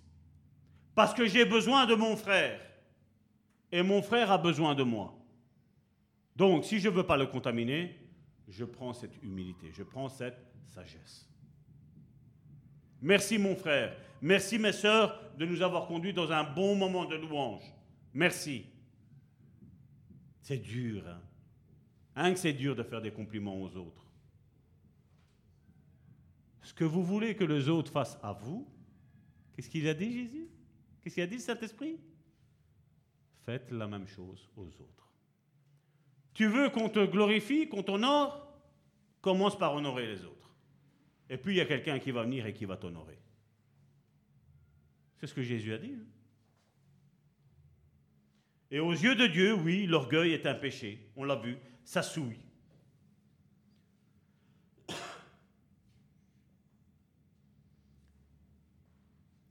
Parce 0.95 1.13
que 1.13 1.27
j'ai 1.27 1.45
besoin 1.45 1.87
de 1.87 1.97
mon 1.97 2.17
frère. 2.17 2.61
Et 3.73 3.83
mon 3.83 4.01
frère 4.01 4.31
a 4.31 4.39
besoin 4.39 4.77
de 4.77 4.85
moi. 4.85 5.13
Donc, 6.37 6.65
si 6.65 6.79
je 6.79 6.89
ne 6.89 6.95
veux 6.95 7.03
pas 7.03 7.17
le 7.17 7.27
contaminer, 7.27 7.99
je 8.47 8.65
prends 8.65 8.93
cette 8.93 9.21
humilité, 9.25 9.73
je 9.73 9.83
prends 9.83 10.09
cette 10.09 10.39
sagesse. 10.69 11.29
Merci 13.03 13.39
mon 13.39 13.57
frère, 13.57 13.97
merci 14.23 14.57
mes 14.57 14.73
sœurs 14.73 15.21
de 15.37 15.45
nous 15.47 15.63
avoir 15.63 15.89
conduits 15.89 16.13
dans 16.13 16.31
un 16.31 16.45
bon 16.45 16.77
moment 16.77 17.07
de 17.07 17.17
louange. 17.17 17.65
Merci. 18.15 18.67
C'est 20.43 20.59
dur. 20.59 21.03
Hein? 21.09 21.21
hein 22.15 22.33
que 22.33 22.39
c'est 22.39 22.53
dur 22.53 22.77
de 22.77 22.85
faire 22.85 23.03
des 23.03 23.11
compliments 23.11 23.61
aux 23.61 23.77
autres. 23.77 24.06
Ce 26.67 26.75
que 26.75 26.83
vous 26.83 27.05
voulez 27.05 27.37
que 27.37 27.45
les 27.45 27.69
autres 27.69 27.93
fassent 27.93 28.19
à 28.25 28.33
vous, 28.33 28.69
qu'est-ce 29.55 29.71
qu'il 29.71 29.87
a 29.87 29.95
dit 29.95 30.13
Jésus? 30.13 30.49
Qu'est-ce 31.01 31.15
qu'il 31.15 31.23
a 31.23 31.29
dit 31.29 31.39
Saint-Esprit? 31.39 31.97
Faites 33.45 33.71
la 33.71 33.87
même 33.87 34.09
chose 34.09 34.51
aux 34.57 34.67
autres. 34.67 35.13
Tu 36.35 36.49
veux 36.49 36.69
qu'on 36.71 36.89
te 36.89 37.07
glorifie, 37.07 37.69
qu'on 37.69 37.85
t'honore? 37.85 38.53
Commence 39.21 39.57
par 39.57 39.75
honorer 39.75 40.09
les 40.09 40.25
autres. 40.25 40.57
Et 41.31 41.37
puis 41.39 41.55
il 41.55 41.59
y 41.59 41.61
a 41.61 41.67
quelqu'un 41.67 42.01
qui 42.01 42.11
va 42.11 42.25
venir 42.25 42.45
et 42.47 42.53
qui 42.53 42.65
va 42.65 42.77
t'honorer. 42.77 43.21
C'est 45.19 45.29
ce 45.29 45.35
que 45.35 45.43
Jésus 45.43 45.73
a 45.73 45.79
dit. 45.79 45.95
Hein? 45.95 46.07
Et 48.73 48.81
aux 48.81 48.91
yeux 48.91 49.15
de 49.15 49.29
Dieu, 49.29 49.55
oui, 49.55 49.87
l'orgueil 49.87 50.33
est 50.33 50.47
un 50.47 50.55
péché. 50.55 51.13
On 51.15 51.23
l'a 51.23 51.37
vu, 51.37 51.59
ça 51.85 52.03
souille. 52.03 52.41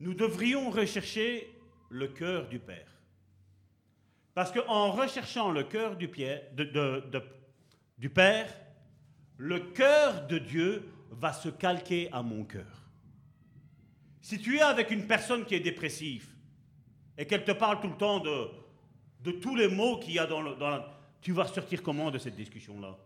Nous 0.06 0.14
devrions 0.14 0.70
rechercher 0.70 1.52
le 1.88 2.06
cœur 2.06 2.46
du 2.46 2.60
Père. 2.60 2.86
Parce 4.34 4.52
qu'en 4.52 4.92
recherchant 4.92 5.50
le 5.50 5.64
cœur 5.64 5.96
du, 5.96 6.06
Père, 6.06 6.44
le 9.36 9.58
cœur 9.58 10.28
de 10.28 10.38
Dieu 10.38 10.88
va 11.10 11.32
se 11.32 11.48
calquer 11.48 12.08
à 12.12 12.22
mon 12.22 12.44
cœur. 12.44 12.84
Si 14.20 14.38
tu 14.38 14.58
es 14.58 14.62
avec 14.62 14.92
une 14.92 15.08
personne 15.08 15.44
qui 15.44 15.56
est 15.56 15.60
dépressive 15.60 16.28
et 17.18 17.26
qu'elle 17.26 17.44
te 17.44 17.50
parle 17.50 17.80
tout 17.80 17.88
le 17.88 17.96
temps 17.96 18.20
de 18.20 18.48
de 19.22 19.32
tous 19.32 19.56
les 19.56 19.66
mots 19.66 19.98
qu'il 19.98 20.14
y 20.14 20.20
a 20.20 20.26
dans, 20.26 20.40
le, 20.40 20.54
la... 20.56 20.88
Tu 21.20 21.32
vas 21.32 21.48
sortir 21.48 21.82
comment 21.82 22.12
de 22.12 22.18
cette 22.18 22.36
discussion-là? 22.36 22.96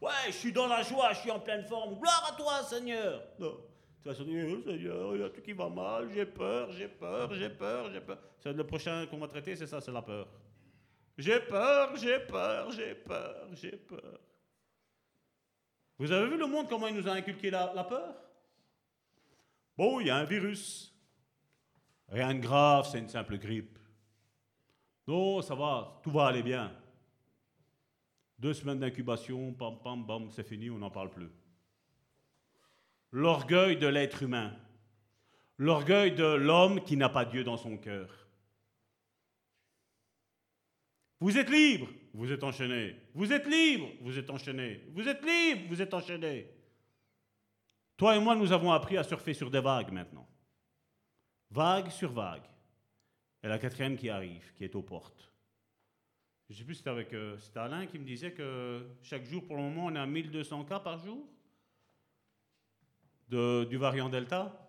Ouais, 0.00 0.12
je 0.28 0.34
suis 0.34 0.52
dans 0.52 0.68
la 0.68 0.84
joie, 0.84 1.12
je 1.14 1.18
suis 1.18 1.32
en 1.32 1.40
pleine 1.40 1.64
forme. 1.64 1.98
Gloire 1.98 2.30
à 2.32 2.36
toi, 2.36 2.62
Seigneur. 2.62 3.24
Tu 4.02 4.08
vas 4.08 4.14
se 4.14 4.22
dire, 4.22 4.46
oh, 4.48 4.62
Seigneur, 4.62 5.14
il 5.16 5.20
y 5.20 5.24
a 5.24 5.30
tout 5.30 5.40
qui 5.40 5.52
va 5.52 5.68
mal, 5.68 6.08
j'ai 6.12 6.26
peur, 6.26 6.70
j'ai 6.72 6.88
peur, 6.88 7.34
j'ai 7.34 7.50
peur, 7.50 7.90
j'ai 7.92 8.00
peur. 8.00 8.18
Le 8.44 8.64
prochain 8.64 9.06
qu'on 9.06 9.18
va 9.18 9.28
traiter, 9.28 9.56
c'est 9.56 9.66
ça, 9.66 9.80
c'est 9.80 9.92
la 9.92 10.02
peur. 10.02 10.28
J'ai 11.16 11.40
peur, 11.40 11.96
j'ai 11.96 12.20
peur, 12.20 12.70
j'ai 12.70 12.94
peur, 12.94 13.48
j'ai 13.54 13.76
peur. 13.76 14.20
Vous 15.98 16.12
avez 16.12 16.30
vu 16.30 16.36
le 16.38 16.46
monde, 16.46 16.68
comment 16.68 16.86
il 16.86 16.94
nous 16.94 17.08
a 17.08 17.12
inculqué 17.12 17.50
la, 17.50 17.72
la 17.74 17.82
peur? 17.82 18.14
Bon, 19.76 19.98
il 19.98 20.06
y 20.06 20.10
a 20.10 20.16
un 20.16 20.24
virus. 20.24 20.94
Rien 22.08 22.34
de 22.34 22.40
grave, 22.40 22.88
c'est 22.90 23.00
une 23.00 23.08
simple 23.08 23.36
grippe. 23.36 23.78
Non, 25.08 25.42
ça 25.42 25.54
va, 25.56 26.00
tout 26.02 26.10
va 26.10 26.26
aller 26.26 26.42
bien. 26.42 26.72
Deux 28.38 28.54
semaines 28.54 28.78
d'incubation, 28.78 29.52
pam, 29.54 29.80
pam, 29.82 30.06
bam, 30.06 30.30
c'est 30.30 30.46
fini, 30.46 30.70
on 30.70 30.78
n'en 30.78 30.90
parle 30.90 31.10
plus. 31.10 31.28
L'orgueil 33.10 33.76
de 33.76 33.86
l'être 33.86 34.22
humain. 34.22 34.54
L'orgueil 35.56 36.12
de 36.12 36.24
l'homme 36.24 36.82
qui 36.84 36.96
n'a 36.96 37.08
pas 37.08 37.24
Dieu 37.24 37.42
dans 37.42 37.56
son 37.56 37.76
cœur. 37.76 38.28
Vous 41.20 41.36
êtes 41.36 41.50
libre, 41.50 41.88
vous 42.14 42.30
êtes 42.30 42.44
enchaîné. 42.44 42.96
Vous 43.14 43.32
êtes 43.32 43.46
libre, 43.46 43.88
vous 44.02 44.16
êtes 44.18 44.30
enchaîné. 44.30 44.84
Vous 44.92 45.08
êtes 45.08 45.24
libre, 45.24 45.62
vous 45.68 45.82
êtes 45.82 45.94
enchaîné. 45.94 46.48
Toi 47.96 48.16
et 48.16 48.20
moi, 48.20 48.36
nous 48.36 48.52
avons 48.52 48.70
appris 48.70 48.96
à 48.96 49.02
surfer 49.02 49.34
sur 49.34 49.50
des 49.50 49.60
vagues 49.60 49.90
maintenant. 49.90 50.28
Vague 51.50 51.90
sur 51.90 52.12
vague. 52.12 52.46
Et 53.42 53.48
la 53.48 53.58
quatrième 53.58 53.96
qui 53.96 54.10
arrive, 54.10 54.52
qui 54.54 54.64
est 54.64 54.74
aux 54.76 54.82
portes. 54.82 55.32
Je 56.48 56.54
ne 56.54 56.58
sais 56.58 56.64
plus 56.64 56.74
si 56.74 56.78
c'était 56.78 56.90
avec 56.90 57.12
euh, 57.12 57.36
Alain 57.56 57.86
qui 57.86 57.98
me 57.98 58.04
disait 58.04 58.32
que 58.32 58.86
chaque 59.02 59.24
jour, 59.24 59.44
pour 59.46 59.56
le 59.56 59.62
moment, 59.62 59.86
on 59.86 59.96
à 59.96 60.06
1200 60.06 60.64
cas 60.64 60.78
par 60.78 60.98
jour 60.98 61.26
du 63.28 63.76
variant 63.76 64.08
Delta. 64.08 64.68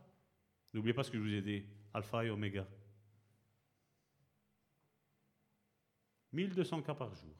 N'oubliez 0.73 0.93
pas 0.93 1.03
ce 1.03 1.11
que 1.11 1.17
je 1.17 1.23
vous 1.23 1.33
ai 1.33 1.41
dit, 1.41 1.65
alpha 1.93 2.25
et 2.25 2.29
oméga. 2.29 2.67
1200 6.31 6.81
cas 6.83 6.93
par 6.93 7.13
jour. 7.15 7.35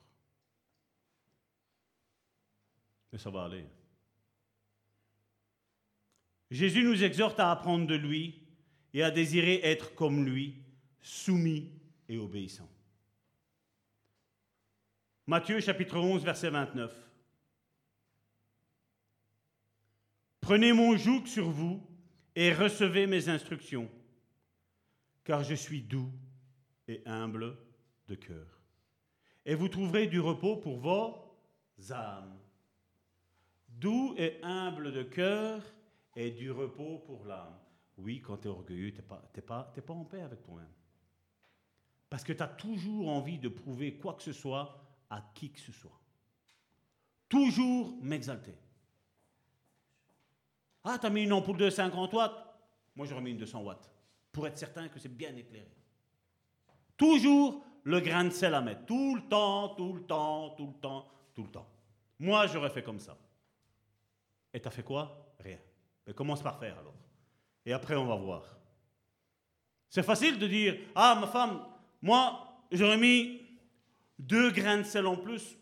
Mais 3.12 3.18
ça 3.18 3.30
va 3.30 3.44
aller. 3.44 3.66
Jésus 6.50 6.82
nous 6.82 7.04
exhorte 7.04 7.38
à 7.38 7.52
apprendre 7.52 7.86
de 7.86 7.94
lui 7.94 8.42
et 8.92 9.02
à 9.02 9.10
désirer 9.10 9.60
être 9.62 9.94
comme 9.94 10.24
lui, 10.24 10.56
soumis 11.00 11.72
et 12.08 12.18
obéissant. 12.18 12.68
Matthieu 15.26 15.60
chapitre 15.60 15.96
11, 15.96 16.24
verset 16.24 16.50
29. 16.50 17.09
Prenez 20.50 20.72
mon 20.72 20.96
joug 20.96 21.26
sur 21.26 21.48
vous 21.48 21.80
et 22.34 22.52
recevez 22.52 23.06
mes 23.06 23.28
instructions, 23.28 23.88
car 25.22 25.44
je 25.44 25.54
suis 25.54 25.80
doux 25.80 26.10
et 26.88 27.02
humble 27.06 27.56
de 28.08 28.16
cœur. 28.16 28.60
Et 29.46 29.54
vous 29.54 29.68
trouverez 29.68 30.08
du 30.08 30.18
repos 30.18 30.56
pour 30.56 30.80
vos 30.80 31.92
âmes. 31.92 32.36
Doux 33.68 34.16
et 34.18 34.40
humble 34.42 34.92
de 34.92 35.04
cœur 35.04 35.62
et 36.16 36.32
du 36.32 36.50
repos 36.50 36.98
pour 37.06 37.26
l'âme. 37.26 37.56
Oui, 37.98 38.20
quand 38.20 38.38
tu 38.38 38.48
es 38.48 38.50
orgueilleux, 38.50 38.90
tu 38.90 38.96
n'es 38.96 39.02
pas, 39.02 39.22
pas, 39.46 39.62
pas 39.62 39.94
en 39.94 40.04
paix 40.04 40.22
avec 40.22 40.42
toi-même. 40.42 40.74
Parce 42.08 42.24
que 42.24 42.32
tu 42.32 42.42
as 42.42 42.48
toujours 42.48 43.08
envie 43.08 43.38
de 43.38 43.48
prouver 43.48 43.98
quoi 43.98 44.14
que 44.14 44.24
ce 44.24 44.32
soit 44.32 44.84
à 45.10 45.30
qui 45.32 45.52
que 45.52 45.60
ce 45.60 45.70
soit. 45.70 46.00
Toujours 47.28 47.96
m'exalter. 48.02 48.56
Ah, 50.84 50.98
tu 50.98 51.06
as 51.06 51.10
mis 51.10 51.24
une 51.24 51.32
ampoule 51.32 51.56
de 51.56 51.70
50 51.70 52.12
watts 52.12 52.44
Moi, 52.96 53.06
j'aurais 53.06 53.20
mis 53.20 53.30
une 53.30 53.38
de 53.38 53.46
100 53.46 53.62
watts. 53.62 53.90
Pour 54.32 54.46
être 54.46 54.58
certain 54.58 54.88
que 54.88 54.98
c'est 54.98 55.14
bien 55.14 55.34
éclairé. 55.36 55.70
Toujours 56.96 57.64
le 57.84 58.00
grain 58.00 58.24
de 58.24 58.30
sel 58.30 58.54
à 58.54 58.60
mettre. 58.60 58.86
Tout 58.86 59.16
le 59.16 59.22
temps, 59.22 59.70
tout 59.70 59.92
le 59.92 60.02
temps, 60.02 60.50
tout 60.50 60.66
le 60.66 60.80
temps, 60.80 61.06
tout 61.34 61.42
le 61.42 61.50
temps. 61.50 61.68
Moi, 62.18 62.46
j'aurais 62.46 62.70
fait 62.70 62.82
comme 62.82 63.00
ça. 63.00 63.16
Et 64.52 64.60
tu 64.60 64.68
as 64.68 64.70
fait 64.70 64.82
quoi? 64.82 65.34
Rien. 65.38 65.58
Mais 66.06 66.12
commence 66.12 66.42
par 66.42 66.58
faire 66.58 66.78
alors. 66.78 66.94
Et 67.64 67.72
après, 67.72 67.96
on 67.96 68.06
va 68.06 68.16
voir. 68.16 68.42
C'est 69.88 70.02
facile 70.02 70.38
de 70.38 70.46
dire 70.46 70.78
Ah, 70.94 71.16
ma 71.20 71.26
femme, 71.26 71.64
moi, 72.02 72.64
j'aurais 72.70 72.98
mis 72.98 73.40
deux 74.18 74.50
grains 74.50 74.78
de 74.78 74.82
sel 74.84 75.06
en 75.06 75.16
plus. 75.16 75.56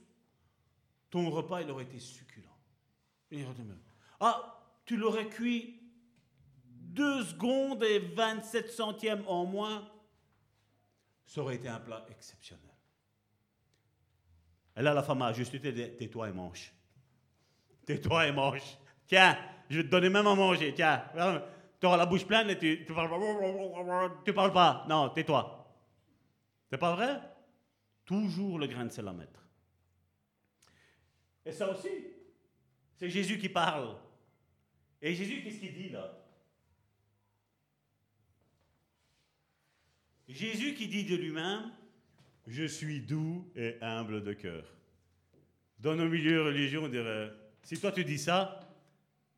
Ton 1.11 1.31
repas, 1.31 1.63
il 1.63 1.71
aurait 1.71 1.85
été 1.85 1.99
succulent. 1.99 2.45
Ah, 4.21 4.58
tu 4.89 4.97
l'aurais 4.97 5.29
cuit 5.29 5.79
deux 6.65 7.23
secondes 7.23 7.85
et 7.85 7.99
27 7.99 8.71
centièmes 8.71 9.23
en 9.27 9.45
moins. 9.45 9.87
Ça 11.27 11.43
aurait 11.43 11.57
été 11.57 11.69
un 11.69 11.79
plat 11.79 12.07
exceptionnel. 12.11 12.65
Et 14.75 14.81
là, 14.81 14.95
la 14.95 15.03
femme 15.03 15.21
a 15.21 15.27
ajusté 15.27 15.61
tais-toi 15.61 16.31
et 16.31 16.33
mange. 16.33 16.73
Tais-toi 17.85 18.29
et 18.29 18.33
mange. 18.33 18.63
Tiens, 19.07 19.37
je 19.69 19.77
vais 19.77 19.85
te 19.85 19.91
donner 19.91 20.09
même 20.09 20.27
à 20.27 20.35
manger. 20.35 20.73
Tiens, 20.73 21.05
tu 21.79 21.87
auras 21.87 21.99
la 21.99 22.07
bouche 22.07 22.25
pleine 22.25 22.49
et 22.49 22.59
tu, 22.59 22.87
tu 22.87 22.95
parles, 22.95 23.11
tu 24.25 24.33
parles 24.33 24.53
pas. 24.55 24.87
Non, 24.89 25.11
tais-toi. 25.11 25.71
C'est 26.71 26.79
pas 26.79 26.95
vrai? 26.95 27.21
Toujours 28.07 28.59
le 28.59 28.67
grain 28.67 28.87
de 28.87 28.91
sel 28.91 29.07
à. 29.07 29.13
Et 31.45 31.53
ça 31.53 31.71
aussi, 31.71 31.91
c'est 32.97 33.11
Jésus 33.11 33.39
qui 33.39 33.51
parle. 33.51 33.95
Et 35.01 35.15
Jésus, 35.15 35.43
qu'est-ce 35.43 35.61
qu'il 35.61 35.75
dit 35.75 35.91
là? 35.91 36.13
Jésus 40.29 40.75
qui 40.75 40.89
dit 40.89 41.05
de 41.05 41.17
lui-même, 41.17 41.73
je 42.47 42.65
suis 42.65 43.01
doux 43.01 43.51
et 43.57 43.77
humble 43.81 44.23
de 44.23 44.33
cœur. 44.33 44.65
Dans 45.79 45.95
nos 45.95 46.09
milieux 46.09 46.43
religieux, 46.43 46.81
on 46.81 46.89
dirait, 46.89 47.31
si 47.63 47.81
toi 47.81 47.93
tu 47.93 48.05
dis 48.05 48.19
ça, 48.19 48.61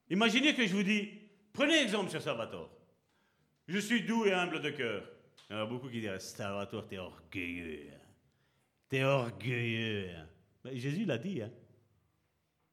imaginez 0.09 0.55
que 0.55 0.67
je 0.67 0.75
vous 0.75 0.83
dis, 0.83 1.11
prenez 1.53 1.83
exemple 1.83 2.11
sur 2.11 2.23
Salvatore. 2.23 2.71
Je 3.69 3.79
suis 3.79 4.03
doux 4.03 4.27
et 4.27 4.33
humble 4.33 4.61
de 4.61 4.71
cœur. 4.71 5.09
Il 5.49 5.53
y 5.53 5.57
en 5.57 5.63
a 5.63 5.67
beaucoup 5.67 5.89
qui 5.89 6.01
diraient, 6.01 6.19
Salvatore, 6.19 6.87
t'es 6.87 6.99
orgueilleux. 6.99 7.87
Hein. 7.93 7.99
T'es 8.89 9.05
orgueilleux. 9.05 10.11
Hein. 10.11 10.27
Mais 10.65 10.77
Jésus 10.77 11.05
l'a 11.05 11.19
dit. 11.19 11.43
Hein. 11.43 11.51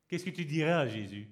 Qu'est-ce 0.07 0.26
que 0.26 0.31
tu 0.31 0.45
dirais 0.45 0.72
à 0.72 0.88
Jésus? 0.88 1.27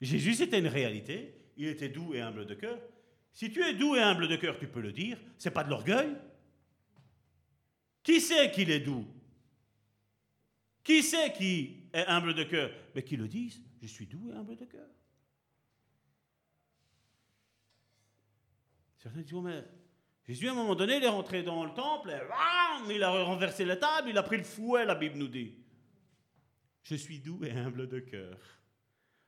Jésus, 0.00 0.34
c'était 0.34 0.58
une 0.58 0.66
réalité. 0.66 1.34
Il 1.56 1.66
était 1.66 1.88
doux 1.88 2.14
et 2.14 2.20
humble 2.20 2.46
de 2.46 2.54
cœur. 2.54 2.78
Si 3.32 3.50
tu 3.50 3.62
es 3.62 3.74
doux 3.74 3.94
et 3.96 4.00
humble 4.00 4.28
de 4.28 4.36
cœur, 4.36 4.58
tu 4.58 4.66
peux 4.66 4.80
le 4.80 4.92
dire. 4.92 5.18
C'est 5.38 5.50
pas 5.50 5.64
de 5.64 5.70
l'orgueil. 5.70 6.16
Qui 8.02 8.20
sait 8.20 8.50
qu'il 8.50 8.70
est 8.70 8.80
doux? 8.80 9.06
Qui 10.82 11.02
sait 11.02 11.32
qui 11.32 11.84
est 11.92 12.06
humble 12.06 12.34
de 12.34 12.44
cœur? 12.44 12.70
Mais 12.94 13.02
qui 13.02 13.16
le 13.16 13.28
disent. 13.28 13.62
Je 13.82 13.86
suis 13.86 14.06
doux 14.06 14.30
et 14.30 14.34
humble 14.34 14.56
de 14.56 14.64
cœur. 14.64 14.88
Certains 18.98 19.20
disent, 19.20 19.34
oh, 19.34 19.40
mais 19.40 19.64
Jésus, 20.26 20.48
à 20.48 20.52
un 20.52 20.54
moment 20.54 20.74
donné, 20.74 20.96
il 20.96 21.04
est 21.04 21.08
rentré 21.08 21.42
dans 21.42 21.64
le 21.64 21.72
temple, 21.72 22.10
il 22.90 23.02
a 23.02 23.24
renversé 23.24 23.64
la 23.64 23.76
table, 23.76 24.10
il 24.10 24.18
a 24.18 24.22
pris 24.22 24.36
le 24.36 24.44
fouet, 24.44 24.84
la 24.84 24.94
Bible 24.94 25.16
nous 25.18 25.28
dit. 25.28 25.54
Je 26.82 26.94
suis 26.94 27.18
doux 27.18 27.42
et 27.44 27.50
humble 27.50 27.88
de 27.88 28.00
cœur. 28.00 28.38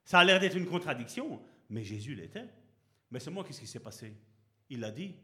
Ça 0.04 0.18
a 0.18 0.24
l'air 0.24 0.40
d'être 0.40 0.56
une 0.56 0.66
contradiction, 0.66 1.40
mais 1.70 1.84
Jésus 1.84 2.14
l'était. 2.14 2.48
Mais 3.10 3.20
c'est 3.20 3.30
moi, 3.30 3.44
qu'est-ce 3.44 3.60
qui 3.60 3.66
s'est 3.66 3.80
passé? 3.80 4.14
Il 4.68 4.82
a 4.84 4.90
dit, 4.90 5.14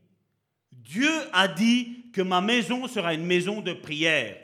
Dieu 0.71 1.11
a 1.33 1.49
dit 1.49 2.11
que 2.13 2.21
ma 2.21 2.41
maison 2.41 2.87
sera 2.87 3.15
une 3.15 3.25
maison 3.25 3.61
de 3.61 3.73
prière. 3.73 4.37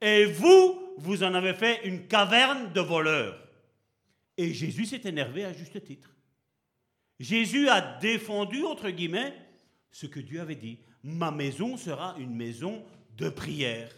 Et 0.00 0.24
vous, 0.26 0.94
vous 0.98 1.22
en 1.22 1.34
avez 1.34 1.54
fait 1.54 1.86
une 1.86 2.06
caverne 2.06 2.72
de 2.72 2.80
voleurs. 2.80 3.36
Et 4.36 4.52
Jésus 4.52 4.86
s'est 4.86 5.02
énervé 5.04 5.44
à 5.44 5.52
juste 5.52 5.82
titre. 5.84 6.14
Jésus 7.18 7.68
a 7.68 7.98
défendu, 7.98 8.64
entre 8.64 8.88
guillemets, 8.90 9.34
ce 9.90 10.06
que 10.06 10.20
Dieu 10.20 10.40
avait 10.40 10.54
dit. 10.54 10.78
Ma 11.02 11.30
maison 11.30 11.76
sera 11.76 12.16
une 12.18 12.34
maison 12.34 12.82
de 13.16 13.28
prière. 13.28 13.90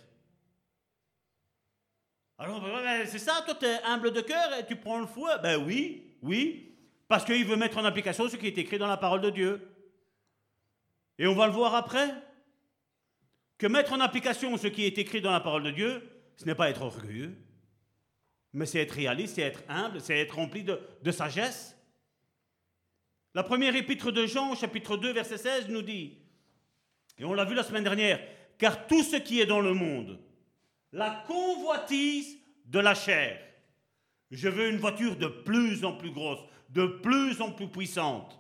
Alors, 2.38 2.60
ben, 2.60 3.06
c'est 3.06 3.18
ça, 3.18 3.42
toi, 3.44 3.54
tu 3.54 3.66
es 3.66 3.82
humble 3.84 4.12
de 4.12 4.20
cœur 4.20 4.59
et 4.59 4.66
tu 4.66 4.76
prends 4.76 5.00
le 5.00 5.06
fouet 5.06 5.32
Ben 5.42 5.62
oui, 5.64 6.16
oui, 6.22 6.76
parce 7.09 7.24
qu'il 7.24 7.44
veut 7.44 7.56
mettre 7.56 7.78
en 7.78 7.84
application 7.84 8.28
ce 8.28 8.36
qui 8.36 8.46
est 8.46 8.59
écrit 8.59 8.78
dans 8.78 8.88
la 8.88 8.96
parole 8.96 9.20
de 9.20 9.30
Dieu. 9.30 9.68
Et 11.18 11.26
on 11.26 11.34
va 11.34 11.46
le 11.46 11.52
voir 11.52 11.74
après. 11.74 12.10
Que 13.59 13.66
mettre 13.68 13.92
en 13.92 14.00
application 14.00 14.56
ce 14.56 14.66
qui 14.66 14.84
est 14.84 14.98
écrit 14.98 15.20
dans 15.20 15.30
la 15.30 15.38
parole 15.38 15.62
de 15.62 15.70
Dieu, 15.70 16.02
ce 16.36 16.46
n'est 16.46 16.54
pas 16.54 16.68
être 16.68 16.82
orgueilleux, 16.82 17.36
mais 18.52 18.66
c'est 18.66 18.80
être 18.80 18.92
réaliste, 18.92 19.36
c'est 19.36 19.42
être 19.42 19.62
humble, 19.68 20.00
c'est 20.00 20.18
être 20.18 20.34
rempli 20.34 20.64
de, 20.64 20.80
de 21.00 21.10
sagesse. 21.12 21.76
La 23.34 23.44
première 23.44 23.76
épître 23.76 24.10
de 24.10 24.26
Jean, 24.26 24.56
chapitre 24.56 24.96
2, 24.96 25.12
verset 25.12 25.38
16, 25.38 25.68
nous 25.68 25.82
dit, 25.82 26.18
et 27.18 27.24
on 27.24 27.34
l'a 27.34 27.44
vu 27.44 27.54
la 27.54 27.62
semaine 27.62 27.84
dernière, 27.84 28.20
car 28.59 28.86
tout 28.86 29.02
ce 29.02 29.16
qui 29.16 29.40
est 29.40 29.46
dans 29.46 29.60
le 29.60 29.74
monde, 29.74 30.18
la 30.93 31.24
convoitise 31.27 32.39
de 32.66 32.78
la 32.78 32.94
chair. 32.94 33.40
Je 34.31 34.48
veux 34.48 34.69
une 34.69 34.78
voiture 34.78 35.16
de 35.16 35.27
plus 35.27 35.85
en 35.85 35.97
plus 35.97 36.10
grosse, 36.10 36.40
de 36.70 36.86
plus 36.86 37.40
en 37.40 37.52
plus 37.52 37.69
puissante. 37.69 38.39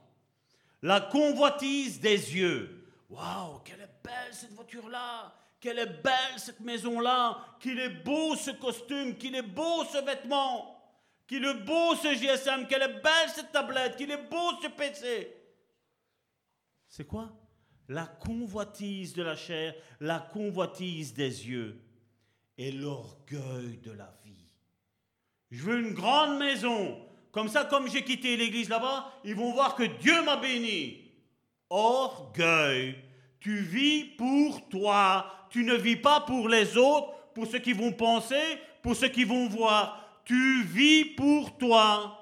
La 0.82 1.00
convoitise 1.00 2.00
des 2.00 2.36
yeux. 2.36 2.86
Waouh, 3.08 3.58
quelle 3.64 3.80
est 3.80 4.02
belle 4.02 4.32
cette 4.32 4.52
voiture-là! 4.52 5.34
Quelle 5.60 5.78
est 5.78 6.02
belle 6.02 6.38
cette 6.38 6.60
maison-là! 6.60 7.38
Qu'il 7.60 7.78
est 7.78 8.02
beau 8.02 8.34
ce 8.36 8.50
costume! 8.50 9.16
Qu'il 9.16 9.36
est 9.36 9.42
beau 9.42 9.84
ce 9.84 10.04
vêtement! 10.04 10.78
Qu'il 11.26 11.44
est 11.44 11.62
beau 11.62 11.94
ce 11.94 12.14
GSM! 12.14 12.66
Quelle 12.66 12.82
est 12.82 13.02
belle 13.02 13.28
cette 13.28 13.52
tablette! 13.52 13.96
Qu'il 13.96 14.10
est 14.10 14.28
beau 14.28 14.60
ce 14.60 14.68
PC! 14.68 15.36
C'est 16.88 17.06
quoi? 17.06 17.30
La 17.88 18.06
convoitise 18.06 19.12
de 19.12 19.22
la 19.22 19.36
chair, 19.36 19.74
la 20.00 20.18
convoitise 20.18 21.14
des 21.14 21.48
yeux 21.48 21.80
et 22.58 22.72
l'orgueil 22.72 23.78
de 23.82 23.92
la 23.92 24.12
vie. 24.24 24.32
Je 25.50 25.62
veux 25.62 25.80
une 25.80 25.94
grande 25.94 26.38
maison. 26.38 26.98
Comme 27.30 27.48
ça, 27.48 27.64
comme 27.64 27.88
j'ai 27.88 28.04
quitté 28.04 28.36
l'église 28.36 28.68
là-bas, 28.68 29.12
ils 29.24 29.34
vont 29.34 29.52
voir 29.52 29.74
que 29.74 29.84
Dieu 29.84 30.22
m'a 30.22 30.36
béni. 30.36 31.10
Orgueil. 31.70 32.96
Tu 33.40 33.58
vis 33.58 34.04
pour 34.04 34.68
toi. 34.68 35.48
Tu 35.50 35.64
ne 35.64 35.74
vis 35.74 35.96
pas 35.96 36.20
pour 36.20 36.48
les 36.48 36.76
autres, 36.76 37.12
pour 37.34 37.46
ceux 37.46 37.58
qui 37.58 37.72
vont 37.72 37.92
penser, 37.92 38.58
pour 38.82 38.94
ceux 38.96 39.08
qui 39.08 39.24
vont 39.24 39.48
voir. 39.48 40.22
Tu 40.24 40.62
vis 40.64 41.04
pour 41.04 41.56
toi. 41.58 42.21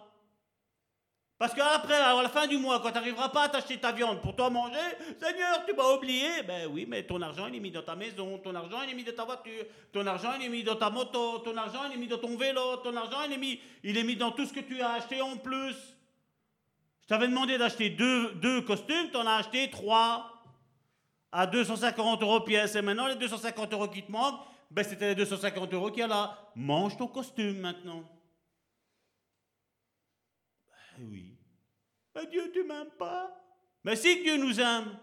Parce 1.40 1.54
qu'après, 1.54 1.94
à 1.94 2.22
la 2.22 2.28
fin 2.28 2.46
du 2.46 2.58
mois, 2.58 2.80
quand 2.80 2.90
tu 2.90 2.96
n'arriveras 2.96 3.30
pas 3.30 3.44
à 3.44 3.48
t'acheter 3.48 3.78
ta 3.78 3.92
viande 3.92 4.20
pour 4.20 4.36
toi 4.36 4.50
manger, 4.50 4.76
Seigneur, 5.18 5.64
tu 5.66 5.72
m'as 5.74 5.94
oublié. 5.94 6.28
Ben 6.46 6.68
oui, 6.70 6.84
mais 6.86 7.02
ton 7.02 7.22
argent, 7.22 7.46
il 7.46 7.56
est 7.56 7.60
mis 7.60 7.70
dans 7.70 7.80
ta 7.80 7.96
maison, 7.96 8.36
ton 8.36 8.54
argent, 8.54 8.82
il 8.84 8.90
est 8.90 8.94
mis 8.94 9.04
dans 9.04 9.14
ta 9.14 9.24
voiture, 9.24 9.64
ton 9.90 10.06
argent, 10.06 10.32
il 10.38 10.44
est 10.44 10.48
mis 10.50 10.62
dans 10.62 10.76
ta 10.76 10.90
moto, 10.90 11.38
ton 11.38 11.56
argent, 11.56 11.80
il 11.88 11.94
est 11.94 11.96
mis 11.96 12.08
dans 12.08 12.18
ton 12.18 12.36
vélo, 12.36 12.76
ton 12.84 12.94
argent, 12.94 13.22
il 13.26 13.32
est 13.32 13.38
mis, 13.38 13.58
il 13.82 13.96
est 13.96 14.04
mis 14.04 14.16
dans 14.16 14.32
tout 14.32 14.44
ce 14.44 14.52
que 14.52 14.60
tu 14.60 14.82
as 14.82 14.92
acheté 14.92 15.22
en 15.22 15.38
plus. 15.38 15.76
Je 17.00 17.06
t'avais 17.08 17.26
demandé 17.26 17.56
d'acheter 17.56 17.88
deux, 17.88 18.60
costumes, 18.66 19.08
tu 19.10 19.16
en 19.16 19.26
as 19.26 19.36
acheté 19.36 19.70
trois 19.70 20.30
à 21.32 21.46
250 21.46 22.20
euros 22.20 22.40
pièce. 22.40 22.74
Et 22.74 22.82
maintenant, 22.82 23.06
les 23.06 23.16
250 23.16 23.72
euros 23.72 23.88
qui 23.88 24.02
te 24.02 24.12
manquent, 24.12 24.42
ben 24.70 24.84
c'était 24.84 25.08
les 25.08 25.14
250 25.14 25.72
euros 25.72 25.90
qu'il 25.90 26.00
y 26.00 26.02
a 26.02 26.06
là. 26.06 26.36
Mange 26.54 26.98
ton 26.98 27.06
costume 27.06 27.60
maintenant. 27.60 28.04
Ben 31.00 31.08
oui. 31.10 31.38
Mais 32.14 32.26
Dieu, 32.26 32.50
tu 32.52 32.62
m'aimes 32.64 32.90
pas. 32.98 33.34
Mais 33.84 33.96
si 33.96 34.22
Dieu 34.22 34.36
nous 34.36 34.60
aime. 34.60 34.98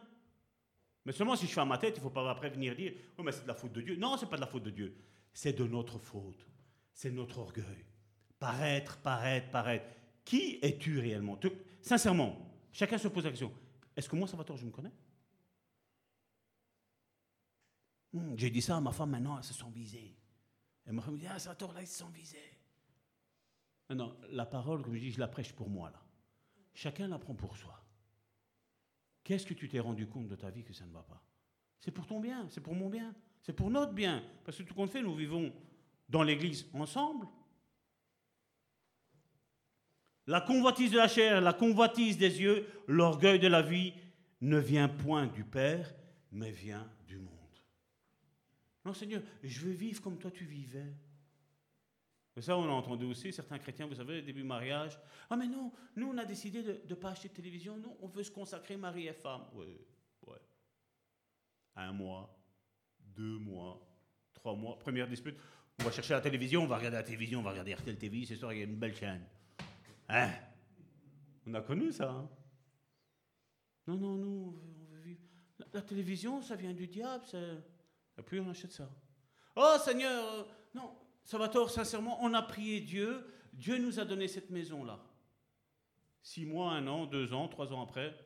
Mais 1.06 1.14
seulement 1.14 1.36
si 1.36 1.48
je 1.48 1.54
fais 1.54 1.62
à 1.62 1.66
ma 1.66 1.78
tête, 1.78 1.96
il 1.96 2.00
ne 2.00 2.04
faut 2.04 2.10
pas 2.10 2.30
après 2.30 2.50
venir 2.50 2.76
dire 2.76 2.94
Oh, 3.18 3.24
mais 3.24 3.32
c'est 3.32 3.44
de 3.44 3.48
la 3.48 3.56
faute 3.56 3.74
de 3.74 3.82
Dieu. 3.82 3.96
Non, 3.96 4.18
ce 4.18 4.26
n'est 4.26 4.30
pas 4.30 4.36
de 4.36 4.42
la 4.42 4.48
faute 4.48 4.64
de 4.64 4.70
Dieu. 4.70 4.96
C'est 5.34 5.54
de 5.54 5.64
notre 5.66 5.98
faute. 5.98 6.46
C'est 6.94 7.12
notre 7.12 7.40
orgueil. 7.40 7.86
Paraître, 8.40 8.98
paraître, 8.98 9.50
paraître. 9.50 9.86
Qui 10.26 10.60
es-tu 10.62 11.00
réellement? 11.00 11.40
Sincèrement, 11.82 12.38
chacun 12.72 12.98
se 12.98 13.08
pose 13.08 13.24
la 13.24 13.30
question 13.32 13.52
Est-ce 13.96 14.10
que 14.10 14.16
moi, 14.16 14.28
Salvatore, 14.28 14.58
je 14.58 14.66
me 14.66 14.72
connais? 14.72 14.92
Hmm, 18.14 18.36
J'ai 18.36 18.50
dit 18.50 18.62
ça 18.62 18.78
à 18.78 18.82
ma 18.82 18.92
femme, 18.92 19.12
maintenant, 19.12 19.38
elle 19.38 19.44
se 19.44 19.54
sent 19.54 19.70
visée. 19.74 20.16
Elle 20.86 20.94
me 20.94 21.18
dit 21.18 21.28
Ah, 21.28 21.40
Salvatore, 21.40 21.74
là, 21.74 21.82
il 21.82 21.88
se 21.88 22.00
sent 22.00 22.12
visé. 22.14 22.57
Non, 23.90 24.18
la 24.32 24.46
parole, 24.46 24.82
comme 24.82 24.96
je 24.96 25.00
dis, 25.00 25.12
je 25.12 25.20
la 25.20 25.28
prêche 25.28 25.54
pour 25.54 25.70
moi, 25.70 25.90
là. 25.90 26.02
Chacun 26.74 27.08
l'apprend 27.08 27.34
pour 27.34 27.58
soi. 27.58 27.84
Qu'est-ce 29.24 29.46
que 29.46 29.54
tu 29.54 29.68
t'es 29.68 29.80
rendu 29.80 30.08
compte 30.08 30.28
de 30.28 30.36
ta 30.36 30.50
vie 30.50 30.64
que 30.64 30.74
ça 30.74 30.86
ne 30.86 30.92
va 30.92 31.04
pas? 31.04 31.22
C'est 31.80 31.92
pour 31.92 32.06
ton 32.06 32.20
bien, 32.20 32.48
c'est 32.50 32.62
pour 32.62 32.76
mon 32.76 32.90
bien, 32.90 33.16
c'est 33.42 33.54
pour 33.54 33.70
notre 33.70 33.94
bien. 33.94 34.24
Parce 34.44 34.58
que 34.58 34.64
tout 34.64 34.74
compte 34.74 34.92
fait, 34.92 35.02
nous 35.02 35.16
vivons 35.16 35.54
dans 36.10 36.24
l'Église 36.24 36.66
ensemble. 36.74 37.28
La 40.28 40.42
convoitise 40.42 40.92
de 40.92 40.98
la 40.98 41.08
chair, 41.08 41.40
la 41.42 41.54
convoitise 41.54 42.18
des 42.18 42.42
yeux, 42.42 42.68
l'orgueil 42.88 43.40
de 43.40 43.48
la 43.48 43.62
vie 43.62 43.94
ne 44.42 44.58
vient 44.58 44.90
point 44.90 45.28
du 45.28 45.44
Père, 45.44 45.94
mais 46.32 46.52
vient 46.52 46.88
du 47.08 47.18
monde. 47.18 47.34
Non 48.86 48.94
Seigneur, 48.94 49.22
je 49.44 49.62
veux 49.62 49.72
vivre 49.72 50.02
comme 50.02 50.18
toi 50.18 50.32
tu 50.32 50.46
vivais. 50.46 50.94
Ça, 52.40 52.56
on 52.56 52.66
a 52.66 52.72
entendu 52.72 53.06
aussi 53.06 53.34
certains 53.34 53.58
chrétiens, 53.58 53.88
vous 53.88 53.96
savez, 53.96 54.22
début 54.22 54.44
mariage. 54.44 55.00
Ah, 55.30 55.36
mais 55.36 55.48
non, 55.48 55.72
nous, 55.96 56.08
on 56.08 56.18
a 56.18 56.26
décidé 56.26 56.62
de 56.62 56.80
ne 56.88 56.96
pas 56.96 57.10
acheter 57.10 57.30
de 57.30 57.34
télévision. 57.34 57.78
Non, 57.78 57.98
on 58.02 58.08
veut 58.08 58.24
se 58.24 58.30
consacrer 58.30 58.78
mari 58.78 59.08
et 59.08 59.14
femme. 59.14 59.46
Oui, 59.54 59.66
ouais. 60.28 60.42
Un 61.76 61.92
mois, 61.94 62.38
deux 63.00 63.40
mois, 63.40 63.82
trois 64.34 64.56
mois. 64.56 64.78
Première 64.78 65.08
dispute. 65.08 65.36
On 65.80 65.84
va 65.84 65.92
chercher 65.92 66.14
la 66.14 66.22
télévision, 66.22 66.64
on 66.64 66.68
va 66.68 66.78
regarder 66.78 66.98
la 66.98 67.04
télévision, 67.04 67.40
on 67.40 67.44
va 67.44 67.52
regarder 67.52 67.74
RTL 67.74 67.98
TV. 67.98 68.26
C'est 68.26 68.36
sûr, 68.36 68.52
il 68.54 68.60
y 68.60 68.62
a 68.62 68.66
une 68.66 68.78
belle 68.78 68.96
chaîne. 68.96 69.26
Hein? 70.10 70.30
On 71.48 71.54
a 71.56 71.62
connu 71.62 71.92
ça. 71.92 72.12
Hein? 72.12 72.30
Non, 73.88 73.96
non, 73.96 74.16
nous. 74.16 74.60
La, 75.74 75.82
télévision, 75.82 76.42
ça 76.44 76.56
vient 76.56 76.74
du 76.74 76.88
diable. 76.88 77.24
Et 78.18 78.22
puis, 78.22 78.40
on 78.40 78.50
achète 78.50 78.72
ça. 78.72 78.90
Oh, 79.56 79.76
Seigneur, 79.84 80.34
euh, 80.34 80.44
non 80.76 81.07
Salvatore, 81.28 81.70
sincèrement, 81.70 82.24
on 82.24 82.34
a 82.34 82.42
prié 82.42 82.80
Dieu. 82.80 83.28
Dieu 83.52 83.78
nous 83.80 84.00
a 84.00 84.06
donné 84.06 84.30
cette 84.30 84.50
maison-là. 84.50 84.98
Six 86.22 86.46
mois, 86.46 86.72
un 86.72 86.88
an, 86.88 87.06
deux 87.06 87.34
ans, 87.34 87.50
trois 87.50 87.74
ans 87.74 87.82
après, 87.82 88.18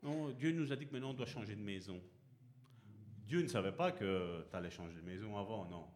non, 0.00 0.30
Dieu 0.30 0.52
nous 0.52 0.70
a 0.70 0.76
dit 0.76 0.86
que 0.86 0.92
maintenant 0.92 1.10
on 1.10 1.14
doit 1.14 1.26
changer 1.26 1.56
de 1.56 1.60
maison. 1.60 2.00
Dieu 3.26 3.42
ne 3.42 3.48
savait 3.48 3.72
pas 3.72 3.90
que 3.90 4.46
tu 4.48 4.56
allais 4.56 4.70
changer 4.70 4.94
de 4.94 5.00
maison 5.00 5.36
avant, 5.36 5.64
non. 5.64 5.88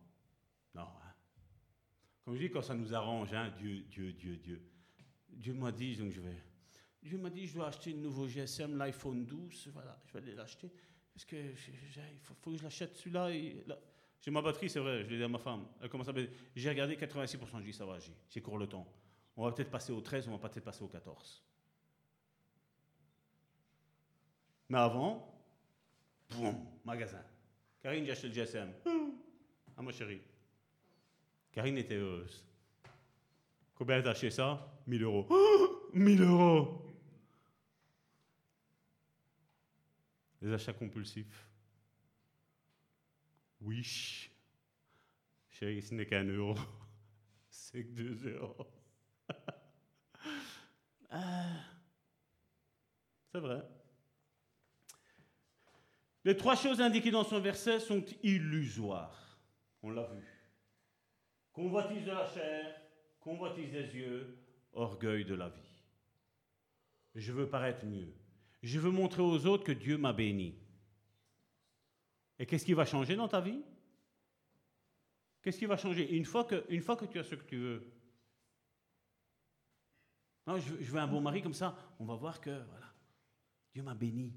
Non. 0.74 0.82
Hein. 0.82 1.14
Comme 2.24 2.34
je 2.34 2.40
dis, 2.40 2.50
quand 2.50 2.62
ça 2.62 2.74
nous 2.74 2.92
arrange, 2.92 3.32
hein, 3.32 3.54
Dieu, 3.56 3.84
Dieu, 3.88 4.12
Dieu, 4.12 4.38
Dieu. 4.38 4.60
Dieu 5.28 5.54
m'a 5.54 5.70
dit, 5.70 5.94
donc 5.94 6.10
je 6.10 6.20
vais. 6.20 6.42
Dieu 7.00 7.18
m'a 7.18 7.30
dit, 7.30 7.46
je 7.46 7.54
dois 7.54 7.68
acheter 7.68 7.92
un 7.92 7.98
nouveau 7.98 8.26
GSM, 8.26 8.76
l'iPhone 8.76 9.24
12. 9.24 9.68
Voilà, 9.72 9.96
je 10.04 10.14
vais 10.14 10.18
aller 10.18 10.34
l'acheter. 10.34 10.68
Parce 11.14 11.24
que 11.24 11.36
il 11.36 12.18
faut, 12.18 12.34
que 12.34 12.56
je 12.56 12.64
l'achète 12.64 12.96
celui-là. 12.96 13.30
J'ai 14.20 14.30
ma 14.30 14.42
batterie, 14.42 14.68
c'est 14.68 14.80
vrai, 14.80 15.04
je 15.04 15.10
l'ai 15.10 15.18
dit 15.18 15.22
à 15.22 15.28
ma 15.28 15.38
femme. 15.38 15.66
Elle 15.80 15.88
commence 15.88 16.08
à 16.08 16.12
J'ai 16.54 16.68
regardé 16.68 16.96
86%, 16.96 17.38
je 17.58 17.64
dis 17.64 17.72
ça 17.72 17.86
va, 17.86 17.98
j'ai 18.28 18.40
court 18.40 18.58
le 18.58 18.66
temps. 18.66 18.86
On 19.36 19.44
va 19.44 19.52
peut-être 19.52 19.70
passer 19.70 19.92
au 19.92 20.00
13, 20.00 20.28
on 20.28 20.36
va 20.36 20.48
peut-être 20.48 20.64
passer 20.64 20.82
au 20.82 20.88
14. 20.88 21.42
Mais 24.68 24.78
avant, 24.78 25.32
boum, 26.30 26.54
magasin. 26.84 27.22
Karine, 27.80 28.04
j'ai 28.04 28.12
acheté 28.12 28.28
le 28.28 28.34
GSM. 28.34 28.72
Ah, 29.76 29.82
ma 29.82 29.92
chérie. 29.92 30.20
Karine 31.52 31.78
était 31.78 31.94
heureuse. 31.94 32.44
Combien 33.74 34.02
t'as 34.02 34.10
acheté 34.10 34.30
ça? 34.30 34.68
1000 34.86 35.02
euros. 35.04 35.28
1000 35.94 36.22
euros 36.22 36.84
Les 40.42 40.52
achats 40.52 40.72
compulsifs. 40.72 41.47
Euro. 46.30 46.54
C'est 47.50 47.84
que 47.84 47.90
deux 47.90 48.34
euros. 48.34 48.66
Ah. 51.10 51.64
C'est 53.32 53.40
vrai. 53.40 53.62
Les 56.24 56.36
trois 56.36 56.54
choses 56.54 56.82
indiquées 56.82 57.10
dans 57.10 57.24
son 57.24 57.40
verset 57.40 57.80
sont 57.80 58.04
illusoires. 58.22 59.38
On 59.82 59.88
l'a 59.88 60.04
vu. 60.04 60.26
Convoitise 61.54 62.04
de 62.04 62.10
la 62.10 62.26
chair, 62.26 62.74
convoitise 63.20 63.72
des 63.72 63.96
yeux, 63.96 64.38
orgueil 64.74 65.24
de 65.24 65.34
la 65.34 65.48
vie. 65.48 65.82
Je 67.14 67.32
veux 67.32 67.48
paraître 67.48 67.86
mieux. 67.86 68.12
Je 68.62 68.78
veux 68.78 68.90
montrer 68.90 69.22
aux 69.22 69.46
autres 69.46 69.64
que 69.64 69.72
Dieu 69.72 69.96
m'a 69.96 70.12
béni. 70.12 70.54
Et 72.38 72.46
qu'est-ce 72.46 72.64
qui 72.64 72.74
va 72.74 72.84
changer 72.84 73.16
dans 73.16 73.28
ta 73.28 73.40
vie? 73.40 73.60
Qu'est-ce 75.42 75.58
qui 75.58 75.66
va 75.66 75.76
changer? 75.76 76.14
Une 76.14 76.24
fois, 76.24 76.44
que, 76.44 76.64
une 76.68 76.82
fois 76.82 76.96
que 76.96 77.04
tu 77.04 77.18
as 77.18 77.24
ce 77.24 77.34
que 77.34 77.44
tu 77.44 77.56
veux. 77.56 77.92
Non, 80.46 80.56
je, 80.58 80.74
veux 80.74 80.98
un 80.98 81.06
bon 81.06 81.20
mari 81.20 81.42
comme 81.42 81.54
ça, 81.54 81.76
on 81.98 82.04
va 82.04 82.14
voir 82.14 82.40
que 82.40 82.50
voilà, 82.50 82.92
Dieu 83.74 83.82
m'a 83.82 83.94
béni. 83.94 84.32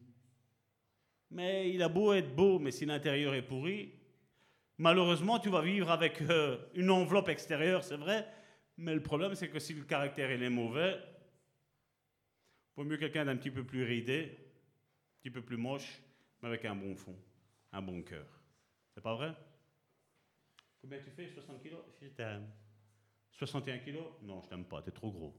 Mais 1.29 1.71
il 1.73 1.81
a 1.81 1.87
beau 1.87 2.11
être 2.11 2.35
beau, 2.35 2.59
mais 2.59 2.71
si 2.71 2.85
l'intérieur 2.85 3.33
est 3.33 3.47
pourri, 3.47 3.93
malheureusement, 4.77 5.39
tu 5.39 5.49
vas 5.49 5.61
vivre 5.61 5.89
avec 5.89 6.21
euh, 6.21 6.57
une 6.73 6.89
enveloppe 6.89 7.29
extérieure, 7.29 7.83
c'est 7.85 7.95
vrai, 7.95 8.27
mais 8.77 8.93
le 8.93 9.01
problème, 9.01 9.35
c'est 9.35 9.47
que 9.47 9.59
si 9.59 9.73
le 9.73 9.83
caractère 9.83 10.29
est 10.29 10.49
mauvais, 10.49 10.99
vaut 12.75 12.83
mieux 12.83 12.97
quelqu'un 12.97 13.23
d'un 13.23 13.37
petit 13.37 13.51
peu 13.51 13.63
plus 13.63 13.83
ridé, 13.83 14.37
un 14.37 15.19
petit 15.21 15.31
peu 15.31 15.41
plus 15.41 15.57
moche, 15.57 16.01
mais 16.41 16.49
avec 16.49 16.65
un 16.65 16.75
bon 16.75 16.93
fond 16.95 17.15
un 17.71 17.81
bon 17.81 18.01
cœur. 18.03 18.27
C'est 18.93 19.01
pas 19.01 19.15
vrai? 19.15 19.35
Combien 20.81 20.99
tu 20.99 21.11
fais? 21.11 21.29
60 21.29 21.61
kilos? 21.61 21.81
Je 22.01 22.07
t'aime. 22.07 22.49
61 23.31 23.79
kilos? 23.79 24.05
Non, 24.21 24.41
je 24.41 24.49
t'aime 24.49 24.65
pas, 24.65 24.81
t'es 24.81 24.91
trop 24.91 25.11
gros. 25.11 25.35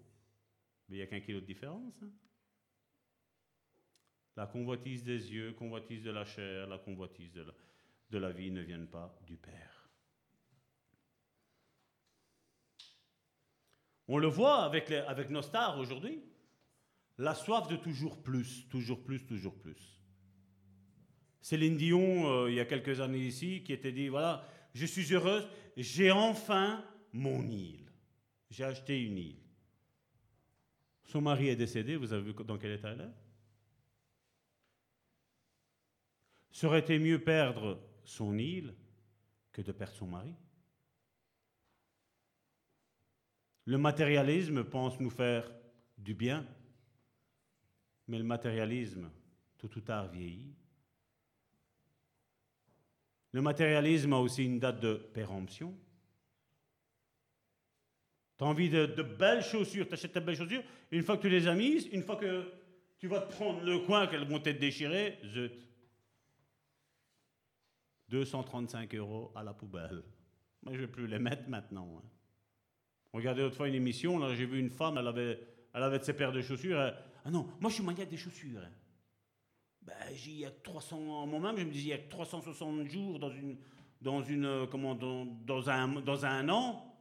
Mais 0.88 0.96
il 0.96 0.98
n'y 0.98 1.04
a 1.04 1.06
qu'un 1.06 1.20
kilo 1.20 1.40
de 1.40 1.46
différence. 1.46 1.94
Hein? 2.02 2.10
la 4.36 4.46
convoitise 4.46 5.04
des 5.04 5.32
yeux, 5.32 5.52
convoitise 5.52 6.02
de 6.02 6.10
la 6.10 6.24
chair, 6.24 6.66
la 6.66 6.78
convoitise 6.78 7.32
de 7.32 7.42
la, 7.42 7.52
de 8.10 8.18
la 8.18 8.32
vie 8.32 8.50
ne 8.50 8.62
viennent 8.62 8.88
pas 8.88 9.18
du 9.26 9.36
Père. 9.36 9.90
On 14.08 14.18
le 14.18 14.26
voit 14.26 14.64
avec, 14.64 14.88
les, 14.88 14.96
avec 14.96 15.30
nos 15.30 15.42
stars 15.42 15.78
aujourd'hui. 15.78 16.22
La 17.18 17.34
soif 17.34 17.68
de 17.68 17.76
toujours 17.76 18.22
plus, 18.22 18.68
toujours 18.68 19.02
plus, 19.04 19.24
toujours 19.26 19.58
plus. 19.58 20.01
Céline 21.42 21.76
Dion, 21.76 22.30
euh, 22.30 22.50
il 22.50 22.54
y 22.54 22.60
a 22.60 22.64
quelques 22.64 23.00
années 23.00 23.26
ici, 23.26 23.62
qui 23.64 23.72
était 23.72 23.90
dit, 23.90 24.08
voilà, 24.08 24.48
je 24.74 24.86
suis 24.86 25.12
heureuse, 25.12 25.46
j'ai 25.76 26.12
enfin 26.12 26.84
mon 27.12 27.46
île. 27.48 27.90
J'ai 28.48 28.64
acheté 28.64 29.02
une 29.02 29.18
île. 29.18 29.42
Son 31.04 31.20
mari 31.20 31.48
est 31.48 31.56
décédé, 31.56 31.96
vous 31.96 32.12
avez 32.12 32.22
vu 32.22 32.44
dans 32.44 32.56
quel 32.58 32.72
état 32.72 32.90
elle 32.90 33.00
est? 33.00 33.14
Serait-il 36.52 37.00
mieux 37.00 37.18
perdre 37.18 37.82
son 38.04 38.38
île 38.38 38.74
que 39.52 39.62
de 39.62 39.72
perdre 39.72 39.96
son 39.96 40.06
mari? 40.06 40.34
Le 43.64 43.78
matérialisme 43.78 44.62
pense 44.64 45.00
nous 45.00 45.10
faire 45.10 45.50
du 45.98 46.14
bien, 46.14 46.46
mais 48.06 48.18
le 48.18 48.24
matérialisme, 48.24 49.10
tout 49.58 49.76
ou 49.76 49.80
tard, 49.80 50.08
vieillit. 50.08 50.54
Le 53.32 53.40
matérialisme 53.42 54.12
a 54.12 54.18
aussi 54.18 54.44
une 54.44 54.58
date 54.58 54.80
de 54.80 54.94
péremption. 54.94 55.74
Tu 58.38 58.44
as 58.44 58.46
envie 58.46 58.68
de, 58.68 58.86
de 58.86 59.02
belles 59.02 59.42
chaussures, 59.42 59.86
tu 59.88 59.94
achètes 59.94 60.12
tes 60.12 60.20
belles 60.20 60.36
chaussures. 60.36 60.62
Une 60.90 61.02
fois 61.02 61.16
que 61.16 61.22
tu 61.22 61.28
les 61.28 61.48
as 61.48 61.54
mises, 61.54 61.86
une 61.92 62.02
fois 62.02 62.16
que 62.16 62.52
tu 62.98 63.08
vas 63.08 63.20
te 63.20 63.32
prendre 63.32 63.62
le 63.64 63.80
coin 63.80 64.06
qu'elles 64.06 64.26
vont 64.26 64.42
être 64.44 64.58
déchirées, 64.58 65.18
zut. 65.24 65.52
235 68.08 68.94
euros 68.94 69.32
à 69.34 69.42
la 69.42 69.54
poubelle. 69.54 70.02
Moi, 70.62 70.74
je 70.74 70.80
ne 70.80 70.86
vais 70.86 70.92
plus 70.92 71.06
les 71.06 71.18
mettre 71.18 71.48
maintenant. 71.48 71.88
Hein. 71.98 72.08
Regardez 73.12 73.42
l'autre 73.42 73.56
fois 73.56 73.68
une 73.68 73.74
émission, 73.74 74.18
là, 74.18 74.34
j'ai 74.34 74.46
vu 74.46 74.58
une 74.58 74.70
femme, 74.70 74.98
elle 74.98 75.06
avait, 75.06 75.40
elle 75.74 75.82
avait 75.82 75.98
de 75.98 76.04
ses 76.04 76.12
paires 76.12 76.32
de 76.32 76.40
chaussures. 76.40 76.78
ah 76.78 77.30
non, 77.30 77.48
moi 77.60 77.70
je 77.70 77.74
suis 77.74 77.84
maniaque 77.84 78.08
des 78.08 78.16
chaussures. 78.16 78.60
Hein. 78.60 78.70
Ben, 79.82 79.94
il 80.26 80.44
a 80.44 80.50
300, 80.50 81.26
moi-même, 81.26 81.56
je 81.58 81.64
me 81.64 81.70
disais, 81.70 81.84
il 81.84 81.90
y 81.90 81.92
a 81.92 81.98
360 81.98 82.86
jours 82.88 83.18
dans 83.18 83.30
une, 83.30 83.58
dans 84.00 84.22
une, 84.22 84.44
euh, 84.44 84.66
comment, 84.66 84.94
dans, 84.94 85.70
un, 85.70 85.88
dans 85.88 86.24
un 86.24 86.48
an, 86.48 86.96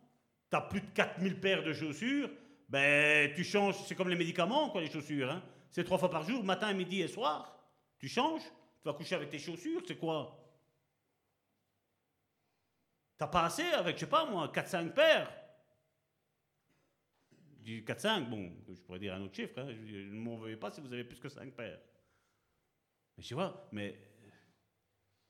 tu 0.50 0.58
as 0.58 0.62
plus 0.62 0.82
de 0.82 0.88
4000 0.88 1.40
paires 1.40 1.64
de 1.64 1.74
chaussures, 1.74 2.30
ben, 2.68 3.34
tu 3.36 3.44
changes, 3.44 3.76
c'est 3.86 3.96
comme 3.96 4.10
les 4.10 4.16
médicaments, 4.16 4.70
quoi, 4.70 4.82
les 4.82 4.90
chaussures. 4.90 5.30
Hein. 5.30 5.44
C'est 5.70 5.84
trois 5.84 5.98
fois 5.98 6.10
par 6.10 6.24
jour, 6.24 6.44
matin, 6.44 6.74
midi 6.74 7.02
et 7.02 7.08
soir. 7.08 7.58
Tu 8.00 8.08
changes, 8.08 8.42
tu 8.42 8.86
vas 8.86 8.94
coucher 8.94 9.16
avec 9.16 9.30
tes 9.30 9.40
chaussures, 9.40 9.82
c'est 9.88 9.98
quoi? 9.98 10.38
T'as 13.18 13.28
pas 13.28 13.46
assez 13.46 13.64
avec, 13.64 13.98
je 13.98 14.02
sais 14.02 14.10
pas 14.10 14.26
moi, 14.26 14.52
4-5 14.54 14.94
paires 14.94 15.32
4-5, 17.64 18.30
bon, 18.30 18.52
je 18.68 18.82
pourrais 18.82 19.00
dire 19.00 19.14
un 19.14 19.22
autre 19.22 19.36
chiffre, 19.36 19.60
hein, 19.60 19.68
je 19.86 19.98
ne 19.98 20.20
m'en 20.20 20.38
veuillez 20.38 20.58
pas 20.58 20.72
si 20.72 20.82
vous 20.82 20.92
avez 20.92 21.04
plus 21.04 21.20
que 21.20 21.30
5 21.30 21.52
paires. 21.54 21.80
Mais 23.22 23.26
tu 23.28 23.36
vois, 23.36 23.68
mais 23.72 23.96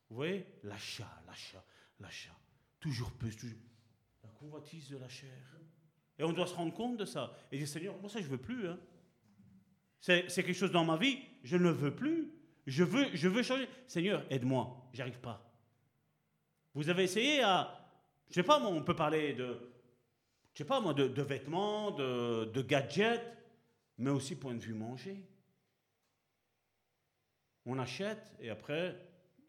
vous 0.09 0.15
voyez, 0.15 0.45
l'achat, 0.63 1.21
l'achat, 1.27 1.61
l'achat, 1.99 2.33
toujours 2.79 3.11
plus, 3.11 3.35
toujours. 3.35 3.59
La 4.23 4.29
convoitise 4.29 4.87
de 4.87 4.97
la 4.97 5.09
chair. 5.09 5.29
Et 6.17 6.23
on 6.23 6.31
doit 6.31 6.47
se 6.47 6.53
rendre 6.53 6.73
compte 6.73 6.95
de 6.95 7.03
ça. 7.03 7.35
Et 7.51 7.57
dire, 7.57 7.67
Seigneur, 7.67 7.99
moi 7.99 8.09
ça 8.09 8.21
je 8.21 8.29
veux 8.29 8.37
plus. 8.37 8.69
Hein. 8.69 8.79
C'est, 9.99 10.25
quelque 10.27 10.53
chose 10.53 10.71
dans 10.71 10.85
ma 10.85 10.95
vie, 10.95 11.19
je 11.43 11.57
ne 11.57 11.69
veux 11.69 11.93
plus. 11.93 12.31
Je 12.65 12.85
veux, 12.85 13.13
je 13.13 13.27
veux 13.27 13.43
changer. 13.43 13.67
Seigneur, 13.87 14.25
aide-moi, 14.29 14.89
j'arrive 14.93 15.19
pas. 15.19 15.53
Vous 16.73 16.87
avez 16.87 17.03
essayé 17.03 17.43
à, 17.43 17.77
je 18.29 18.35
sais 18.35 18.43
pas 18.43 18.57
moi, 18.57 18.69
on 18.69 18.83
peut 18.83 18.95
parler 18.95 19.33
de 19.33 19.69
je 20.53 20.59
sais 20.59 20.65
pas 20.65 20.79
moi, 20.79 20.93
de, 20.93 21.21
vêtements, 21.21 21.91
de, 21.91 22.61
gadgets, 22.61 23.37
mais 23.97 24.11
aussi 24.11 24.37
point 24.37 24.53
de 24.53 24.61
vue 24.61 24.73
manger. 24.73 25.27
On 27.65 27.77
achète 27.79 28.33
et 28.39 28.49
après, 28.49 28.97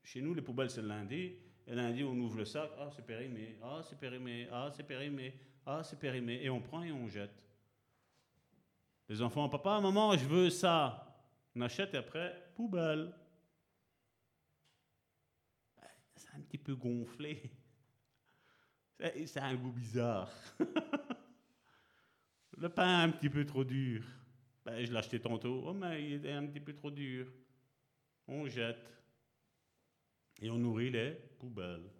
chez 0.03 0.21
nous, 0.21 0.35
les 0.35 0.43
poubelles, 0.43 0.71
c'est 0.71 0.83
le 0.83 0.89
lundi. 0.89 1.35
Et 1.67 1.75
lundi, 1.75 2.05
on 2.05 2.17
ouvre 2.19 2.39
le 2.39 2.45
sac. 2.45 2.71
Ah, 2.79 2.91
c'est 2.95 3.07
périmé. 3.07 3.57
Ah, 3.63 3.81
c'est 3.83 3.99
périmé. 3.99 4.49
Ah, 4.51 4.71
c'est 4.75 4.87
périmé. 4.87 5.35
Ah, 5.65 5.83
c'est 5.85 5.99
périmé. 5.99 6.41
Et 6.43 6.51
on 6.51 6.61
prend 6.61 6.83
et 6.83 6.93
on 6.93 7.09
jette. 7.09 7.43
Les 9.09 9.23
enfants, 9.23 9.49
papa, 9.49 9.81
maman, 9.81 10.17
je 10.17 10.27
veux 10.27 10.51
ça. 10.51 11.07
On 11.55 11.61
achète 11.61 11.95
et 11.95 11.99
après, 11.99 12.53
poubelle. 12.55 13.15
C'est 16.17 16.35
un 16.35 16.41
petit 16.41 16.59
peu 16.59 16.75
gonflé. 16.75 17.51
C'est 19.27 19.41
un 19.41 19.55
goût 19.55 19.73
bizarre. 19.73 20.31
le 22.57 22.69
pain 22.69 23.01
un 23.03 23.11
petit 23.11 23.29
peu 23.29 23.45
trop 23.45 23.65
dur. 23.65 24.05
Ben, 24.65 24.85
je 24.85 24.91
l'ai 24.93 24.99
acheté 24.99 25.21
tantôt. 25.21 25.65
Oh, 25.67 25.75
mais 25.75 26.11
il 26.11 26.25
est 26.25 26.33
un 26.33 26.47
petit 26.47 26.61
peu 26.61 26.73
trop 26.73 26.91
dur. 26.91 27.27
On 28.29 28.47
jette. 28.47 28.89
Et 30.41 30.51
on 30.51 30.59
nourrit 30.59 30.91
les 30.91 31.13
poubelles. 31.39 31.91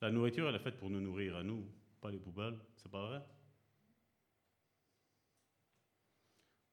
La 0.00 0.10
nourriture, 0.10 0.48
elle 0.48 0.54
est 0.54 0.60
faite 0.60 0.78
pour 0.78 0.90
nous 0.90 1.00
nourrir 1.00 1.36
à 1.36 1.42
nous, 1.42 1.66
pas 2.00 2.10
les 2.10 2.18
poubelles. 2.18 2.58
C'est 2.76 2.90
pas 2.90 3.06
vrai? 3.06 3.22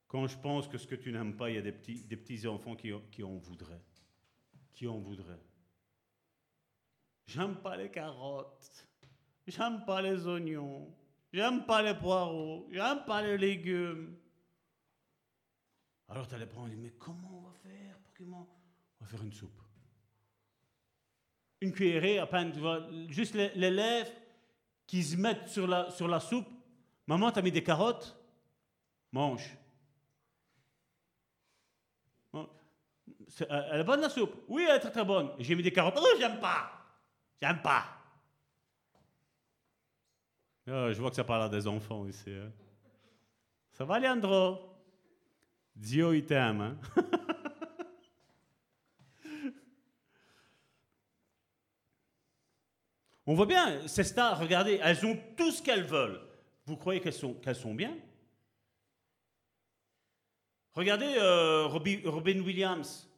Quand 0.07 0.27
je 0.27 0.37
pense 0.37 0.67
que 0.67 0.77
ce 0.77 0.85
que 0.85 0.95
tu 0.95 1.11
n'aimes 1.11 1.35
pas, 1.35 1.49
il 1.49 1.55
y 1.55 1.57
a 1.57 1.61
des 1.61 1.71
petits, 1.71 2.03
des 2.03 2.47
enfants 2.47 2.75
qui, 2.75 2.91
qui 3.11 3.23
en 3.23 3.37
voudraient. 3.37 3.81
Qui 4.73 4.87
en 4.87 4.99
voudraient. 4.99 5.41
J'aime 7.25 7.55
pas 7.55 7.77
les 7.77 7.89
carottes. 7.89 8.87
J'aime 9.47 9.83
pas 9.85 10.01
les 10.01 10.27
oignons. 10.27 10.93
J'aime 11.31 11.65
pas 11.65 11.81
les 11.81 11.97
poireaux. 11.97 12.67
J'aime 12.71 13.03
pas 13.05 13.23
les 13.23 13.37
légumes. 13.37 14.15
Alors 16.09 16.27
tu 16.27 16.35
allais 16.35 16.45
prendre, 16.45 16.73
mais 16.77 16.91
comment 16.91 17.39
on 17.39 17.41
va 17.47 17.53
faire 17.53 17.97
On 18.31 18.47
va 19.01 19.07
faire 19.07 19.23
une 19.23 19.33
soupe. 19.33 19.59
Une 21.61 21.71
cuillerée, 21.71 22.19
à 22.19 22.27
peine, 22.27 22.51
tu 22.51 22.59
vois, 22.59 22.87
juste 23.07 23.35
les, 23.35 23.71
lèvres 23.71 24.11
qui 24.85 25.03
se 25.03 25.15
mettent 25.15 25.47
sur 25.47 25.67
la, 25.67 26.19
soupe. 26.19 26.47
Maman, 27.07 27.31
t'as 27.31 27.41
mis 27.41 27.51
des 27.51 27.63
carottes? 27.63 28.17
Mange. 29.11 29.57
Elle 33.49 33.81
est 33.81 33.83
bonne 33.83 34.01
la 34.01 34.09
soupe? 34.09 34.43
Oui, 34.47 34.65
elle 34.69 34.75
est 34.75 34.79
très 34.79 34.91
très 34.91 35.05
bonne. 35.05 35.31
J'ai 35.39 35.55
mis 35.55 35.63
des 35.63 35.71
carottes. 35.71 35.97
Oh, 35.97 36.07
j'aime 36.19 36.39
pas. 36.39 36.71
J'aime 37.41 37.61
pas. 37.61 37.85
Ah, 40.67 40.93
je 40.93 40.99
vois 40.99 41.09
que 41.09 41.15
ça 41.15 41.23
parle 41.23 41.43
à 41.43 41.49
des 41.49 41.67
enfants 41.67 42.05
ici. 42.05 42.29
Hein. 42.29 42.51
Ça 43.71 43.85
va, 43.85 43.99
Leandro? 43.99 44.73
Dieu, 45.75 46.15
il 46.15 46.25
t'aime. 46.25 46.61
Hein? 46.61 46.77
On 53.25 53.35
voit 53.35 53.45
bien, 53.45 53.87
ces 53.87 54.03
stars, 54.03 54.39
regardez, 54.39 54.79
elles 54.81 55.05
ont 55.05 55.17
tout 55.37 55.51
ce 55.51 55.61
qu'elles 55.61 55.85
veulent. 55.85 56.21
Vous 56.65 56.75
croyez 56.75 56.99
qu'elles 56.99 57.13
sont, 57.13 57.39
sont 57.53 57.73
bien? 57.73 57.97
Regardez 60.73 61.15
euh, 61.17 61.67
Robin 61.67 62.41
Williams. 62.41 63.09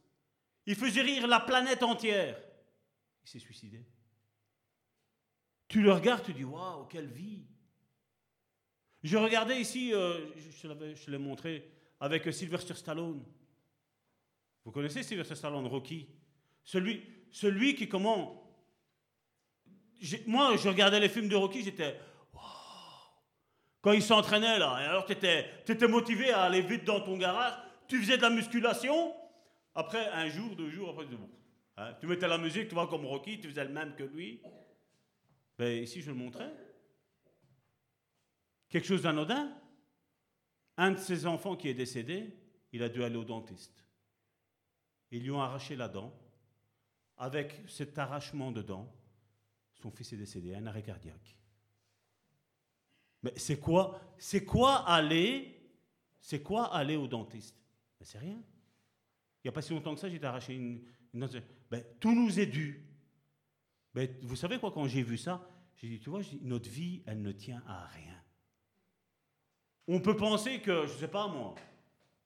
Il 0.66 0.76
faisait 0.76 1.02
rire 1.02 1.28
la 1.28 1.40
planète 1.40 1.84
entière. 1.84 2.40
Il 3.24 3.30
s'est 3.30 3.40
suicidé. 3.40 3.86
Tu 5.68 5.82
le 5.82 5.92
regardes, 5.92 6.24
tu 6.24 6.34
dis 6.34 6.44
Waouh, 6.44 6.86
quelle 6.86 7.08
vie 7.08 7.46
Je 9.04 9.18
regardais 9.18 9.60
ici, 9.60 9.94
euh, 9.94 10.28
je, 10.36 11.12
l'ai 11.12 11.18
montré, 11.18 11.72
avec 12.00 12.32
Sylvester 12.34 12.76
Stallone. 12.76 13.24
Vous 14.64 14.72
connaissez 14.72 15.02
Sylvester 15.02 15.36
Stallone, 15.36 15.68
Rocky? 15.68 16.08
Celui, 16.64 17.04
celui 17.32 17.76
qui, 17.76 17.88
comment 17.88 18.45
Moi, 20.28 20.58
je 20.58 20.68
regardais 20.68 21.00
les 21.00 21.10
films 21.10 21.30
de 21.30 21.36
Rocky, 21.36 21.64
j'étais 21.64 22.00
Quand 23.82 23.94
il 23.94 24.04
s'entraînait 24.04 24.60
là, 24.60 24.80
et 24.82 24.86
alors 24.86 25.06
tu 25.06 25.14
étais, 25.14 25.46
étais 25.68 25.88
motivé 25.88 26.32
à 26.32 26.44
aller 26.44 26.62
vite 26.62 26.84
dans 26.84 27.02
ton 27.02 27.18
garage, 27.18 27.54
tu 27.88 28.00
faisais 28.02 28.18
de 28.18 28.22
la 28.22 28.30
musculation. 28.30 29.14
Après, 29.74 30.08
un 30.08 30.30
jour, 30.30 30.56
deux 30.56 30.70
jours, 30.70 30.90
après, 30.90 31.06
bon, 31.06 31.30
hein, 31.78 31.94
tu 32.00 32.08
mettais 32.08 32.28
la 32.28 32.38
musique, 32.38 32.68
tu 32.68 32.74
vois, 32.74 32.88
comme 32.88 33.06
Rocky, 33.06 33.40
tu 33.40 33.50
faisais 33.50 33.64
le 33.64 33.72
même 33.72 33.96
que 33.96 34.04
lui. 34.04 34.42
Ben, 35.58 35.84
ici, 35.84 36.02
je 36.02 36.12
le 36.12 36.18
montrais. 36.18 36.52
Quelque 38.70 38.88
chose 38.88 39.04
d'anodin. 39.04 39.52
Un 40.78 40.92
de 40.92 40.98
ses 40.98 41.26
enfants 41.26 41.56
qui 41.56 41.70
est 41.70 41.74
décédé, 41.74 42.36
il 42.74 42.84
a 42.84 42.90
dû 42.90 43.04
aller 43.04 43.16
au 43.16 43.24
dentiste. 43.24 43.86
Ils 45.12 45.24
lui 45.24 45.32
ont 45.32 45.42
arraché 45.42 45.76
la 45.76 45.88
dent. 45.88 46.14
Avec 47.18 47.62
cet 47.70 47.98
arrachement 47.98 48.52
de 48.52 48.62
dent, 48.62 48.94
son 49.82 49.92
fils 49.92 50.14
est 50.14 50.18
décédé, 50.18 50.56
un 50.56 50.66
arrêt 50.66 50.84
cardiaque. 50.84 51.38
Mais 53.24 53.34
c'est 53.38 53.60
quoi 53.60 54.00
C'est 54.18 54.46
quoi 54.46 54.88
aller 54.88 55.60
C'est 56.20 56.42
quoi 56.42 56.74
aller 56.74 56.96
au 56.96 57.08
dentiste? 57.08 57.56
Ben, 58.00 58.06
C'est 58.06 58.20
rien. 58.20 58.42
Il 59.44 59.48
n'y 59.48 59.50
a 59.50 59.52
pas 59.52 59.62
si 59.62 59.74
longtemps 59.74 59.94
que 59.94 60.00
ça, 60.00 60.10
j'ai 60.10 60.24
arraché 60.24 60.56
une, 60.56 60.84
une 61.14 61.28
ben, 61.70 61.84
tout 62.00 62.14
nous 62.14 62.40
est 62.40 62.46
dû. 62.46 62.84
Mais 63.94 64.18
vous 64.24 64.36
savez 64.36 64.60
quoi, 64.60 64.72
quand 64.72 64.88
j'ai 64.88 65.04
vu 65.04 65.18
ça, 65.18 65.48
j'ai 65.76 65.88
dit, 65.88 66.00
tu 66.00 66.10
vois, 66.10 66.22
notre 66.42 66.70
vie, 66.70 67.04
elle 67.06 67.22
ne 67.22 67.32
tient 67.32 67.64
à 67.68 67.86
rien. 67.88 68.16
On 69.88 70.00
peut 70.00 70.16
penser 70.16 70.62
que, 70.62 70.88
je 70.88 70.94
ne 70.94 70.98
sais 70.98 71.08
pas 71.08 71.28
moi, 71.28 71.56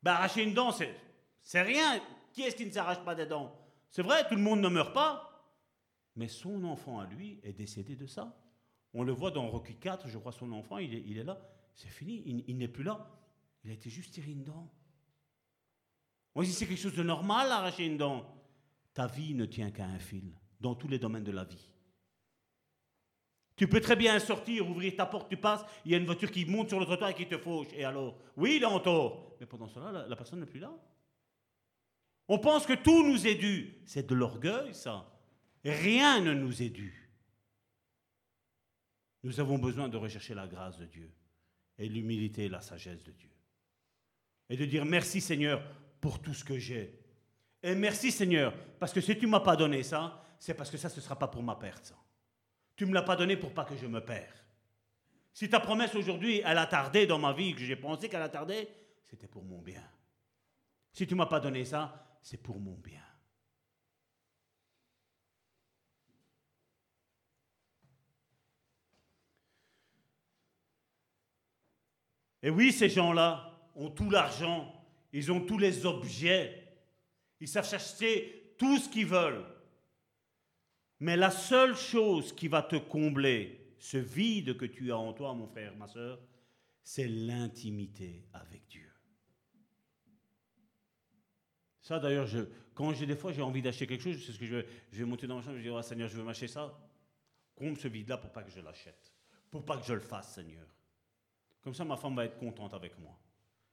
ben, 0.01 0.11
arracher 0.11 0.43
une 0.43 0.53
dent, 0.53 0.71
c'est 0.71 1.61
rien. 1.61 2.01
Qui 2.31 2.43
est-ce 2.43 2.55
qui 2.55 2.65
ne 2.65 2.71
s'arrache 2.71 3.03
pas 3.03 3.15
des 3.15 3.26
dents? 3.26 3.55
C'est 3.89 4.01
vrai, 4.01 4.27
tout 4.27 4.35
le 4.35 4.41
monde 4.41 4.61
ne 4.61 4.69
meurt 4.69 4.93
pas. 4.93 5.28
Mais 6.19 6.27
son 6.27 6.65
enfant 6.65 6.99
à 6.99 7.05
lui 7.05 7.39
est 7.43 7.53
décédé 7.53 7.95
de 7.95 8.05
ça. 8.05 8.37
On 8.93 9.03
le 9.03 9.13
voit 9.13 9.31
dans 9.31 9.47
Rocky 9.47 9.75
4, 9.75 10.09
je 10.09 10.17
crois, 10.17 10.33
son 10.33 10.51
enfant, 10.51 10.77
il 10.77 11.17
est, 11.17 11.23
là. 11.23 11.39
C'est 11.73 11.87
fini, 11.87 12.43
il, 12.45 12.57
n'est 12.57 12.67
plus 12.67 12.83
là. 12.83 13.09
Il 13.63 13.69
a 13.71 13.73
été 13.73 13.89
juste 13.89 14.13
tiré 14.13 14.31
une 14.31 14.43
dent. 14.43 14.69
Dit 16.35 16.51
c'est 16.51 16.67
quelque 16.67 16.81
chose 16.81 16.95
de 16.95 17.03
normal, 17.03 17.49
arracher 17.53 17.85
une 17.85 17.95
dent. 17.95 18.25
Ta 18.93 19.07
vie 19.07 19.33
ne 19.33 19.45
tient 19.45 19.71
qu'à 19.71 19.85
un 19.85 19.97
fil 19.97 20.33
dans 20.59 20.75
tous 20.75 20.89
les 20.89 20.99
domaines 20.99 21.23
de 21.23 21.31
la 21.31 21.45
vie. 21.45 21.69
Tu 23.55 23.69
peux 23.69 23.79
très 23.79 23.95
bien 23.95 24.19
sortir, 24.19 24.69
ouvrir 24.69 24.97
ta 24.97 25.05
porte, 25.05 25.29
tu 25.29 25.37
passes, 25.37 25.63
il 25.85 25.91
y 25.93 25.95
a 25.95 25.97
une 25.99 26.05
voiture 26.05 26.31
qui 26.31 26.43
monte 26.43 26.67
sur 26.67 26.81
le 26.81 26.85
trottoir 26.85 27.11
et 27.11 27.13
qui 27.13 27.29
te 27.29 27.37
fauche. 27.37 27.67
Et 27.73 27.85
alors? 27.85 28.19
Oui, 28.35 28.57
il 28.57 28.63
est 28.63 28.65
en. 28.65 28.83
Mais 29.39 29.45
pendant 29.45 29.69
cela, 29.69 29.93
la, 29.93 30.05
la 30.05 30.15
personne 30.17 30.41
n'est 30.41 30.45
plus 30.45 30.59
là. 30.59 30.73
On 32.27 32.39
pense 32.39 32.65
que 32.65 32.73
tout 32.73 33.07
nous 33.07 33.25
est 33.25 33.35
dû. 33.35 33.81
C'est 33.85 34.05
de 34.05 34.15
l'orgueil, 34.15 34.73
ça. 34.73 35.05
Rien 35.64 36.22
ne 36.22 36.34
nous 36.34 36.61
est 36.61 36.69
dû. 36.69 37.10
Nous 39.23 39.40
avons 39.40 39.57
besoin 39.57 39.90
de 39.90 39.98
rechercher 39.98 40.34
la 40.34 40.48
grâce 40.48 40.77
de 40.77 40.86
Dieu. 40.86 41.11
et 41.80 41.88
l'humilité 41.88 42.45
et 42.45 42.49
la 42.49 42.61
sagesse 42.61 43.03
de 43.06 43.11
Dieu. 43.14 43.31
Et 44.49 44.57
de 44.57 44.65
dire 44.65 44.86
merci 44.86 45.22
Seigneur 45.22 45.64
pour 46.02 46.22
tout 46.22 46.34
ce 46.34 46.44
que 46.44 46.60
j'ai. 46.60 46.99
Et 47.64 47.73
merci 47.73 48.11
Seigneur, 48.11 48.53
parce 48.80 48.91
que 48.91 49.02
si 49.02 49.18
tu 49.18 49.26
ne 49.26 49.31
m'as 49.31 49.40
pas 49.40 49.56
donné 49.56 49.81
ça, 49.84 50.22
c'est 50.40 50.53
parce 50.53 50.69
que 50.69 50.77
ça, 50.77 50.90
ce 50.90 50.98
ne 50.98 51.02
sera 51.02 51.18
pas 51.18 51.27
pour 51.27 51.41
ma 51.41 51.56
perte. 51.56 51.94
Tu 52.76 52.84
ne 52.84 52.90
me 52.90 52.94
l'as 52.94 53.02
pas 53.02 53.15
donné 53.15 53.38
pour 53.38 53.53
pas 53.53 53.65
que 53.65 53.76
je 53.76 53.88
me 53.88 54.03
perds. 54.03 54.45
Si 55.34 55.49
ta 55.49 55.60
promesse 55.60 55.95
aujourd'hui, 55.95 56.41
elle 56.45 56.57
a 56.57 56.65
tardé 56.65 57.07
dans 57.07 57.19
ma 57.19 57.34
vie, 57.34 57.53
que 57.53 57.64
j'ai 57.64 57.76
pensé 57.76 58.10
qu'elle 58.10 58.22
a 58.22 58.30
tardé, 58.30 58.68
c'était 59.06 59.27
pour 59.27 59.44
mon 59.44 59.61
bien. 59.61 59.84
Si 60.91 61.07
tu 61.07 61.14
ne 61.14 61.19
m'as 61.19 61.26
pas 61.26 61.40
donné 61.40 61.64
ça, 61.65 62.18
c'est 62.22 62.41
pour 62.41 62.60
mon 62.60 62.76
bien. 62.76 63.03
Et 72.41 72.49
oui, 72.49 72.72
ces 72.72 72.90
gens-là 72.90 73.52
ont 73.76 73.90
tout 73.90 74.10
l'argent, 74.10 74.74
ils 75.11 75.32
ont 75.32 75.41
tous 75.41 75.57
les 75.57 75.86
objets, 75.86 76.68
ils 77.40 77.48
savent 77.48 77.70
chercher 77.70 78.53
tout 78.57 78.78
ce 78.78 78.90
qu'ils 78.90 79.06
veulent. 79.06 79.45
Mais 80.99 81.16
la 81.16 81.32
seule 81.32 81.76
chose 81.76 82.34
qui 82.34 82.48
va 82.48 82.61
te 82.61 82.76
combler 82.76 83.74
ce 83.80 83.98
vide 83.98 84.57
que 84.57 84.66
tu 84.66 84.91
as 84.91 84.98
en 84.98 85.14
toi, 85.14 85.34
mon 85.34 85.48
frère, 85.48 85.76
ma 85.76 85.88
soeur, 85.88 86.20
c'est 86.84 87.07
l'intimité 87.07 88.26
avec 88.34 88.68
Dieu. 88.68 88.90
Ça, 91.82 91.99
d'ailleurs, 91.99 92.28
je, 92.28 92.40
quand 92.74 92.94
j'ai 92.94 93.06
des 93.06 93.16
fois 93.16 93.32
j'ai 93.32 93.41
envie 93.41 93.61
d'acheter 93.61 93.88
quelque 93.88 94.03
chose, 94.03 94.24
c'est 94.24 94.32
ce 94.32 94.40
que 94.40 94.45
je 94.45 94.64
vais, 94.91 95.06
monter 95.06 95.26
dans 95.26 95.38
ma 95.38 95.41
chambre, 95.41 95.53
je 95.53 95.57
vais 95.57 95.70
dire, 95.70 95.76
oh, 95.76 95.82
Seigneur, 95.82 96.07
je 96.07 96.18
veux 96.18 96.24
m'acheter 96.24 96.48
ça. 96.48 96.78
Comble 97.56 97.78
ce 97.78 97.88
vide-là 97.88 98.18
pour 98.18 98.32
pas 98.32 98.44
que 98.44 98.52
je 98.52 98.60
l'achète, 98.60 99.14
pour 99.49 99.66
pas 99.66 99.78
que 99.78 99.86
je 99.86 99.94
le 99.94 99.99
fasse, 99.99 100.36
Seigneur. 100.36 100.68
Comme 101.61 101.73
ça, 101.73 101.84
ma 101.84 101.98
femme 101.98 102.15
va 102.15 102.26
être 102.26 102.38
contente 102.38 102.73
avec 102.73 102.98
moi. 102.99 103.18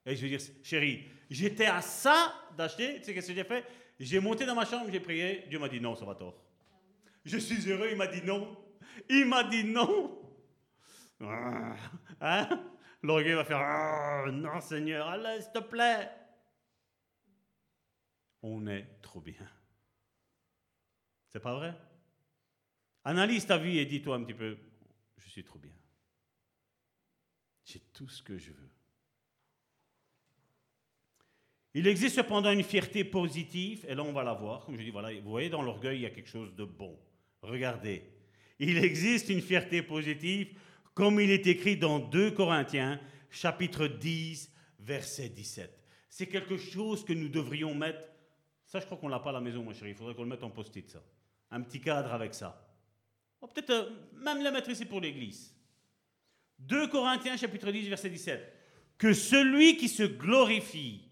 Et 0.05 0.15
je 0.15 0.23
vais 0.23 0.37
dire, 0.37 0.41
chérie, 0.63 1.05
j'étais 1.31 1.67
à 1.67 1.81
ça 1.81 2.35
d'acheter. 2.57 2.99
Tu 2.99 3.05
sais 3.05 3.15
qu'est-ce 3.15 3.29
que 3.29 3.35
j'ai 3.35 3.45
fait? 3.45 3.65
J'ai 3.99 4.21
monté 4.21 4.45
dans 4.45 4.55
ma 4.55 4.65
chambre, 4.65 4.91
j'ai 4.91 5.01
prié. 5.01 5.45
Dieu 5.49 5.59
m'a 5.59 5.69
dit 5.69 5.81
non, 5.81 5.95
ça 5.95 6.05
va 6.05 6.15
tort. 6.15 6.43
Je 7.25 7.39
suis 7.39 7.69
heureux, 7.69 7.89
il 7.91 7.97
m'a 7.97 8.07
dit 8.07 8.23
non. 8.23 8.57
Il 9.09 9.27
m'a 9.27 9.45
dit 9.45 9.65
non. 9.65 10.23
Ah, 11.21 11.77
hein? 12.21 12.73
L'orgueil 13.03 13.35
va 13.35 13.45
faire 13.45 13.59
ah, 13.59 14.25
non, 14.31 14.61
Seigneur, 14.61 15.09
allez, 15.09 15.41
s'il 15.41 15.53
te 15.53 15.59
plaît. 15.59 16.11
On 18.43 18.67
est 18.67 19.01
trop 19.03 19.21
bien. 19.21 19.49
C'est 21.29 21.41
pas 21.41 21.55
vrai? 21.55 21.75
Analyse 23.05 23.47
ta 23.47 23.59
vie 23.59 23.79
et 23.79 23.87
dis-toi 23.87 24.17
un 24.17 24.25
petit 24.25 24.35
peu, 24.35 24.57
je 25.19 25.29
suis 25.29 25.45
trop 25.45 25.59
bien. 25.59 25.76
J'ai 27.67 27.81
tout 27.93 28.09
ce 28.09 28.23
que 28.23 28.39
je 28.39 28.53
veux. 28.53 28.71
Il 31.75 31.87
existe 31.89 32.17
cependant 32.17 32.53
une 32.53 32.63
fierté 32.63 33.05
positive, 33.05 33.85
et 33.89 33.95
là 33.95 34.03
on 34.03 34.13
va 34.13 34.23
la 34.23 34.33
voir, 34.33 34.65
comme 34.65 34.77
je 34.79 34.83
dis, 34.83 34.91
voilà, 34.91 35.13
vous 35.21 35.29
voyez 35.29 35.51
dans 35.51 35.63
l'orgueil, 35.63 35.99
il 35.99 36.03
y 36.03 36.07
a 36.07 36.11
quelque 36.11 36.31
chose 36.31 36.55
de 36.55 36.65
bon. 36.65 36.99
Regardez, 37.43 38.03
il 38.59 38.79
existe 38.79 39.29
une 39.29 39.43
fierté 39.43 39.83
positive, 39.83 40.57
comme 40.95 41.21
il 41.21 41.31
est 41.31 41.47
écrit 41.47 41.77
dans 41.77 41.99
2 41.99 42.31
Corinthiens, 42.31 42.99
chapitre 43.29 43.89
10, 43.89 44.51
verset 44.79 45.29
17. 45.29 45.85
C'est 46.09 46.29
quelque 46.29 46.57
chose 46.57 47.05
que 47.05 47.13
nous 47.13 47.29
devrions 47.29 47.75
mettre, 47.75 48.09
ça 48.65 48.81
je 48.81 48.87
crois 48.87 48.97
qu'on 48.97 49.09
l'a 49.09 49.21
pas 49.21 49.31
à 49.31 49.35
la 49.35 49.41
maison, 49.41 49.63
mon 49.63 49.75
chéri, 49.75 49.91
il 49.91 49.97
faudrait 49.97 50.15
qu'on 50.15 50.23
le 50.23 50.31
mette 50.31 50.45
en 50.45 50.51
post-it, 50.51 50.89
ça. 50.89 51.03
Un 51.51 51.61
petit 51.61 51.81
cadre 51.81 52.13
avec 52.13 52.33
ça. 52.33 52.63
Peut-être 53.41 53.71
euh, 53.71 53.91
même 54.15 54.43
le 54.43 54.51
mettre 54.51 54.71
ici 54.71 54.87
pour 54.87 55.01
l'église. 55.01 55.56
2 56.61 56.89
Corinthiens 56.89 57.37
chapitre 57.37 57.71
10 57.71 57.89
verset 57.89 58.11
17. 58.11 58.53
Que 58.99 59.13
celui 59.13 59.77
qui 59.77 59.89
se 59.89 60.03
glorifie, 60.03 61.03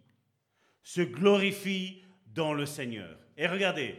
se 0.82 1.02
glorifie 1.02 2.02
dans 2.26 2.54
le 2.54 2.66
Seigneur. 2.66 3.18
Et 3.36 3.46
regardez, 3.46 3.96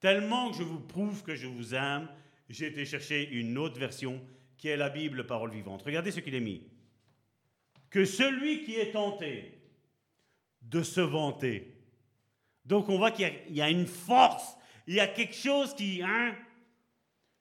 tellement 0.00 0.50
que 0.50 0.58
je 0.58 0.62
vous 0.62 0.80
prouve 0.80 1.22
que 1.22 1.34
je 1.34 1.46
vous 1.46 1.74
aime, 1.74 2.08
j'ai 2.48 2.66
été 2.66 2.84
chercher 2.84 3.28
une 3.30 3.58
autre 3.58 3.78
version 3.78 4.20
qui 4.56 4.68
est 4.68 4.76
la 4.76 4.90
Bible 4.90 5.26
parole 5.26 5.50
vivante. 5.50 5.82
Regardez 5.82 6.10
ce 6.10 6.20
qu'il 6.20 6.34
est 6.34 6.40
mis. 6.40 6.62
Que 7.90 8.04
celui 8.04 8.64
qui 8.64 8.74
est 8.76 8.92
tenté 8.92 9.58
de 10.62 10.82
se 10.82 11.00
vanter. 11.00 11.74
Donc 12.64 12.88
on 12.88 12.98
voit 12.98 13.10
qu'il 13.10 13.32
y, 13.50 13.62
a 13.62 13.70
une 13.70 13.86
force, 13.86 14.56
il 14.86 14.94
y 14.94 15.00
a 15.00 15.06
quelque 15.06 15.34
chose 15.34 15.74
qui... 15.74 16.02
Hein, 16.02 16.36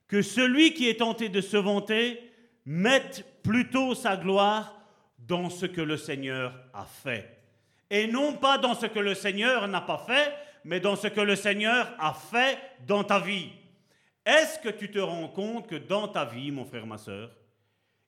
que 0.07 0.21
celui 0.21 0.73
qui 0.73 0.87
est 0.87 0.99
tenté 0.99 1.27
de 1.27 1.41
se 1.41 1.57
vanter 1.57 2.26
mette 2.67 3.25
plutôt 3.43 3.95
sa 3.95 4.17
gloire 4.17 4.77
dans 5.17 5.49
ce 5.49 5.65
que 5.65 5.79
le 5.79 5.95
Seigneur 5.95 6.53
a 6.73 6.83
fait. 6.83 7.37
Et 7.89 8.07
non 8.07 8.33
pas 8.33 8.57
dans 8.57 8.75
ce 8.75 8.85
que 8.85 8.99
le 8.99 9.15
Seigneur 9.15 9.69
n'a 9.69 9.79
pas 9.79 10.03
fait, 10.05 10.33
mais 10.65 10.81
dans 10.81 10.97
ce 10.97 11.07
que 11.07 11.21
le 11.21 11.37
Seigneur 11.37 11.87
a 11.97 12.13
fait 12.13 12.59
dans 12.85 13.05
ta 13.05 13.19
vie. 13.19 13.49
Est-ce 14.25 14.59
que 14.59 14.67
tu 14.67 14.91
te 14.91 14.99
rends 14.99 15.29
compte 15.29 15.67
que 15.67 15.77
dans 15.77 16.09
ta 16.09 16.25
vie, 16.25 16.51
mon 16.51 16.65
frère, 16.65 16.85
ma 16.85 16.97
soeur, 16.97 17.31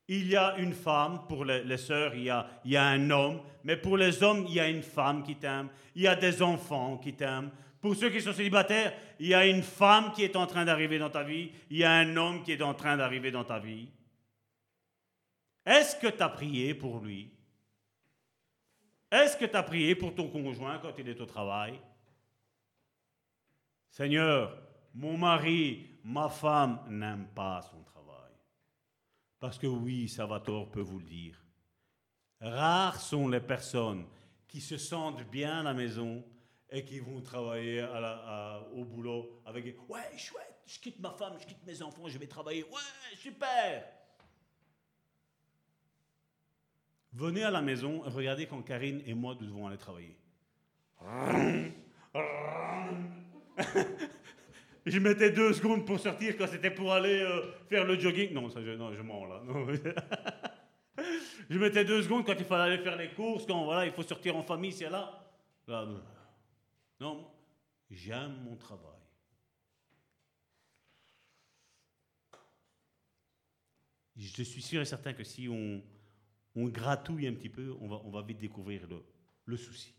il 0.10 0.28
y 0.28 0.36
a 0.36 0.56
une 0.58 0.74
femme, 0.74 1.22
pour 1.30 1.46
les, 1.46 1.64
les 1.64 1.78
sœurs, 1.78 2.14
il 2.16 2.24
y, 2.24 2.30
a, 2.30 2.46
il 2.66 2.72
y 2.72 2.78
a 2.78 2.84
un 2.84 3.10
homme, 3.12 3.40
mais 3.64 3.78
pour 3.78 3.96
les 3.96 4.22
hommes, 4.22 4.46
il 4.50 4.56
y 4.56 4.60
a 4.60 4.68
une 4.68 4.84
femme 4.84 5.24
qui 5.24 5.38
t'aime, 5.38 5.70
il 5.96 6.02
y 6.02 6.08
a 6.08 6.16
des 6.16 6.42
enfants 6.42 6.98
qui 6.98 7.14
t'aiment. 7.14 7.52
Pour 7.80 7.96
ceux 7.96 8.10
qui 8.10 8.20
sont 8.20 8.34
célibataires, 8.34 8.92
il 9.22 9.28
y 9.28 9.34
a 9.34 9.46
une 9.46 9.64
femme 9.64 10.12
qui 10.12 10.26
est 10.26 10.36
en 10.36 10.48
train 10.48 10.66
d'arriver 10.66 11.00
dans 11.00 11.10
ta 11.10 11.24
vie, 11.24 11.52
il 11.70 11.78
y 11.78 11.86
a 11.86 11.94
un 11.94 12.18
homme 12.18 12.44
qui 12.44 12.52
est 12.52 12.62
en 12.62 12.74
train 12.74 12.98
d'arriver 12.98 13.32
dans 13.32 13.46
ta 13.46 13.60
vie. 13.60 13.88
Est-ce 15.70 15.96
que 15.96 16.08
tu 16.08 16.24
as 16.24 16.30
prié 16.30 16.74
pour 16.74 16.98
lui? 16.98 17.32
Est-ce 19.12 19.38
que 19.38 19.46
tu 19.46 19.56
as 19.56 19.62
prié 19.62 19.94
pour 19.94 20.16
ton 20.16 20.28
conjoint 20.28 20.80
quand 20.80 20.98
il 20.98 21.08
est 21.08 21.22
au 21.22 21.28
travail? 21.28 21.80
Seigneur, 23.88 24.58
mon 24.96 25.16
mari, 25.16 26.00
ma 26.04 26.28
femme 26.28 26.80
n'aiment 26.90 27.30
pas 27.36 27.62
son 27.62 27.84
travail. 27.84 28.34
Parce 29.40 29.60
que 29.60 29.68
oui, 29.68 30.10
Salvatore 30.10 30.72
peut 30.72 30.82
vous 30.82 30.98
le 30.98 31.06
dire. 31.06 31.38
Rares 32.42 33.00
sont 33.00 33.28
les 33.28 33.40
personnes 33.40 34.08
qui 34.48 34.62
se 34.62 34.78
sentent 34.80 35.30
bien 35.30 35.60
à 35.60 35.64
la 35.64 35.76
maison 35.76 36.26
et 36.68 36.84
qui 36.84 36.98
vont 36.98 37.22
travailler 37.22 37.86
au 38.74 38.86
boulot 38.86 39.44
avec 39.46 39.78
Ouais, 39.88 40.18
chouette, 40.18 40.64
je 40.66 40.80
quitte 40.80 41.00
ma 41.00 41.12
femme, 41.12 41.38
je 41.40 41.46
quitte 41.46 41.64
mes 41.64 41.80
enfants, 41.84 42.08
je 42.08 42.18
vais 42.18 42.26
travailler. 42.26 42.64
Ouais, 42.64 43.16
super 43.16 43.99
Venez 47.14 47.44
à 47.44 47.52
la 47.52 47.62
maison 47.62 48.06
et 48.06 48.10
regardez 48.10 48.46
quand 48.46 48.62
Karine 48.62 49.02
et 49.06 49.14
moi 49.14 49.36
nous 49.40 49.48
devons 49.48 49.68
aller 49.68 49.78
travailler. 49.78 50.16
je 54.86 55.00
mettais 55.00 55.32
deux 55.32 55.54
secondes 55.54 55.86
pour 55.86 56.00
sortir 56.00 56.38
quand 56.38 56.48
c'était 56.48 56.72
pour 56.72 56.92
aller 56.94 57.22
euh, 57.22 57.52
faire 57.68 57.86
le 57.86 57.98
jogging. 58.00 58.34
Non, 58.34 58.50
ça, 58.50 58.62
je, 58.62 58.72
non, 58.72 58.94
je 58.94 59.02
mens 59.02 59.26
là. 59.26 59.42
je 61.50 61.58
mettais 61.58 61.86
deux 61.86 62.04
secondes 62.04 62.26
quand 62.26 62.36
il 62.38 62.46
fallait 62.46 62.74
aller 62.74 62.84
faire 62.84 62.98
les 62.98 63.10
courses, 63.10 63.46
quand 63.46 63.64
voilà, 63.64 63.86
il 63.86 63.92
faut 63.92 64.04
sortir 64.04 64.36
en 64.36 64.44
famille, 64.44 64.74
c'est 64.74 64.90
là. 64.90 65.26
là. 65.68 65.88
Non, 67.00 67.28
j'aime 67.90 68.44
mon 68.44 68.56
travail. 68.56 69.00
Je 74.18 74.44
suis 74.44 74.62
sûr 74.62 74.82
et 74.82 74.86
certain 74.86 75.14
que 75.14 75.24
si 75.24 75.48
on, 75.48 75.82
on 76.60 76.68
gratouille 76.68 77.28
un 77.28 77.34
petit 77.34 77.50
peu, 77.50 77.76
on 77.82 77.88
va, 77.88 78.02
on 78.04 78.10
va 78.10 78.22
vite 78.22 78.40
découvrir 78.40 78.86
le, 78.88 79.04
le 79.46 79.58
souci. 79.58 79.94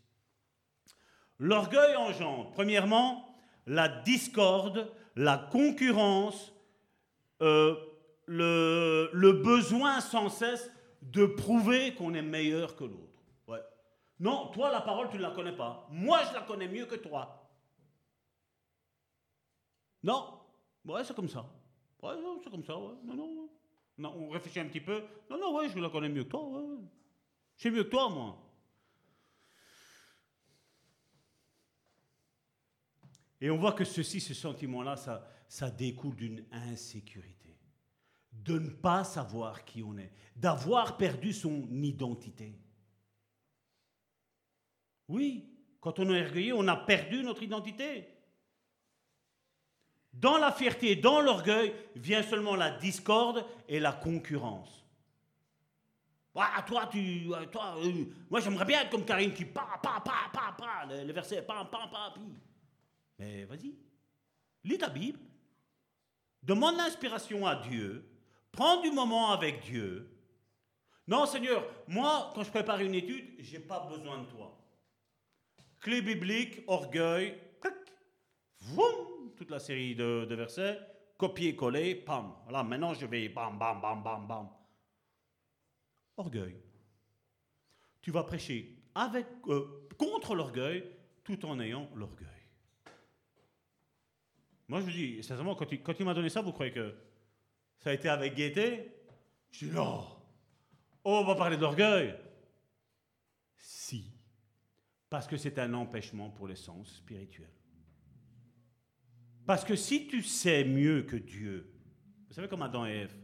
L'orgueil 1.39 1.95
engendre, 1.95 2.51
premièrement, 2.51 3.35
la 3.65 3.87
discorde, 3.87 4.91
la 5.15 5.37
concurrence, 5.37 6.53
euh, 7.41 7.75
le, 8.27 9.09
le, 9.11 9.33
besoin 9.33 9.99
sans 10.01 10.29
cesse 10.29 10.71
de 11.01 11.25
prouver 11.25 11.95
qu'on 11.95 12.13
est 12.13 12.21
meilleur 12.21 12.75
que 12.75 12.83
l'autre. 12.83 13.23
Ouais. 13.47 13.61
Non, 14.19 14.47
toi, 14.53 14.71
la 14.71 14.81
parole, 14.81 15.09
tu 15.09 15.17
ne 15.17 15.23
la 15.23 15.31
connais 15.31 15.55
pas. 15.55 15.87
Moi, 15.89 16.21
je 16.29 16.33
la 16.33 16.41
connais 16.41 16.67
mieux 16.67 16.85
que 16.85 16.95
toi. 16.95 17.49
Non, 20.03 20.39
ouais, 20.85 21.03
c'est 21.03 21.15
comme 21.15 21.29
ça. 21.29 21.45
Ouais, 22.03 22.13
c'est 22.43 22.51
comme 22.51 22.63
ça. 22.63 22.73
Non, 22.73 23.15
non, 23.15 23.49
on 24.09 24.29
réfléchit 24.29 24.59
un 24.59 24.67
petit 24.67 24.81
peu. 24.81 25.03
Non, 25.29 25.37
non, 25.39 25.55
ouais, 25.57 25.69
je 25.69 25.79
la 25.79 25.89
connais 25.89 26.09
mieux 26.09 26.23
que 26.23 26.29
toi. 26.29 26.49
Je 27.55 27.61
sais 27.63 27.71
mieux 27.71 27.83
que 27.83 27.89
toi, 27.89 28.09
moi. 28.09 28.37
Et 33.39 33.49
on 33.49 33.57
voit 33.57 33.73
que 33.73 33.83
ceci, 33.83 34.19
ce 34.19 34.33
sentiment-là, 34.33 34.95
ça, 34.95 35.27
ça 35.47 35.71
découle 35.71 36.15
d'une 36.15 36.45
insécurité. 36.51 37.57
De 38.31 38.59
ne 38.59 38.69
pas 38.69 39.03
savoir 39.03 39.65
qui 39.65 39.83
on 39.83 39.97
est. 39.97 40.11
D'avoir 40.35 40.95
perdu 40.95 41.33
son 41.33 41.67
identité. 41.71 42.57
Oui, 45.07 45.51
quand 45.81 45.99
on 45.99 46.13
est 46.13 46.25
orgueilleux, 46.25 46.55
on 46.55 46.67
a 46.67 46.77
perdu 46.77 47.23
notre 47.23 47.43
identité. 47.43 48.07
Dans 50.13 50.37
la 50.37 50.51
fierté, 50.51 50.95
dans 50.95 51.21
l'orgueil, 51.21 51.73
vient 51.95 52.23
seulement 52.23 52.55
la 52.55 52.71
discorde 52.71 53.45
et 53.67 53.79
la 53.79 53.93
concurrence. 53.93 54.81
Ah, 56.35 56.63
toi, 56.65 56.87
tu, 56.87 57.29
toi, 57.51 57.75
euh, 57.77 58.05
moi 58.29 58.39
j'aimerais 58.39 58.63
bien 58.63 58.81
être 58.81 58.89
comme 58.89 59.03
Karine 59.03 59.33
qui 59.33 59.43
pa, 59.43 59.79
pa, 59.83 60.01
pa, 60.03 60.29
pa, 60.31 60.55
pa, 60.57 60.85
le, 61.03 61.11
verset 61.11 61.41
pa, 61.41 61.65
pa, 61.65 61.89
pa, 61.91 62.13
pi. 62.15 62.21
Mais 63.19 63.43
vas-y, 63.43 63.75
lis 64.63 64.77
ta 64.77 64.87
Bible, 64.87 65.19
demande 66.41 66.77
l'inspiration 66.77 67.45
à 67.45 67.57
Dieu, 67.57 68.05
prends 68.51 68.81
du 68.81 68.91
moment 68.91 69.31
avec 69.31 69.61
Dieu. 69.63 70.09
Non, 71.05 71.25
Seigneur, 71.25 71.65
moi, 71.87 72.31
quand 72.33 72.43
je 72.43 72.49
prépare 72.49 72.79
une 72.79 72.95
étude, 72.95 73.35
j'ai 73.39 73.59
pas 73.59 73.81
besoin 73.81 74.19
de 74.19 74.25
toi. 74.27 74.57
Clé 75.81 76.01
biblique, 76.01 76.63
orgueil, 76.67 77.37
clac, 77.59 77.75
toute 79.35 79.51
la 79.51 79.59
série 79.59 79.95
de, 79.95 80.25
de 80.25 80.35
versets, 80.35 80.79
copier-coller, 81.17 81.95
pam. 81.95 82.33
Voilà, 82.43 82.63
maintenant 82.63 82.93
je 82.93 83.05
vais 83.05 83.29
bam, 83.29 83.57
bam, 83.57 83.81
bam, 83.81 84.03
bam, 84.03 84.27
bam 84.27 84.49
orgueil. 86.21 86.55
Tu 88.01 88.11
vas 88.11 88.23
prêcher 88.23 88.77
euh, 89.47 89.65
contre 89.97 90.35
l'orgueil 90.35 90.83
tout 91.23 91.45
en 91.45 91.59
ayant 91.59 91.89
l'orgueil. 91.95 92.27
Moi, 94.67 94.79
je 94.79 94.85
vous 94.85 94.91
dis, 94.91 95.23
sincèrement, 95.23 95.55
quand 95.55 95.71
il, 95.71 95.83
quand 95.83 95.99
il 95.99 96.05
m'a 96.05 96.13
donné 96.13 96.29
ça, 96.29 96.41
vous 96.41 96.53
croyez 96.53 96.71
que 96.71 96.95
ça 97.77 97.89
a 97.89 97.93
été 97.93 98.07
avec 98.07 98.35
gaieté? 98.35 98.91
Je 99.51 99.65
dis 99.65 99.71
non. 99.71 100.05
Oh, 101.03 101.21
on 101.21 101.25
va 101.25 101.35
parler 101.35 101.57
d'orgueil. 101.57 102.15
Si. 103.57 104.13
Parce 105.09 105.27
que 105.27 105.35
c'est 105.35 105.59
un 105.59 105.73
empêchement 105.73 106.29
pour 106.29 106.47
les 106.47 106.55
sens 106.55 106.95
spirituels. 106.95 107.49
Parce 109.45 109.65
que 109.65 109.75
si 109.75 110.07
tu 110.07 110.21
sais 110.21 110.63
mieux 110.63 111.03
que 111.03 111.15
Dieu, 111.15 111.71
vous 112.27 112.33
savez 112.33 112.47
comme 112.47 112.61
Adam 112.61 112.85
et 112.85 112.91
Ève, 112.91 113.15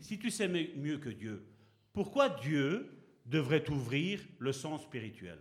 si 0.00 0.18
tu 0.18 0.30
sais 0.30 0.48
mieux 0.48 0.98
que 0.98 1.08
Dieu, 1.08 1.46
pourquoi 1.92 2.28
Dieu 2.28 2.90
devrait 3.24 3.64
t'ouvrir 3.64 4.20
le 4.38 4.52
sens 4.52 4.82
spirituel? 4.82 5.38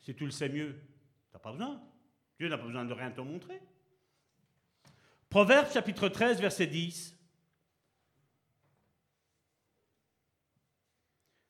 Si 0.00 0.14
tu 0.14 0.24
le 0.24 0.30
sais 0.30 0.48
mieux, 0.48 0.74
tu 0.74 1.32
n'as 1.32 1.40
pas 1.40 1.52
besoin. 1.52 1.82
Dieu 2.38 2.48
n'a 2.48 2.58
pas 2.58 2.66
besoin 2.66 2.84
de 2.84 2.92
rien 2.92 3.10
te 3.10 3.20
montrer. 3.20 3.60
Proverbe 5.30 5.72
chapitre 5.72 6.08
13, 6.08 6.40
verset 6.40 6.66
10. 6.66 7.16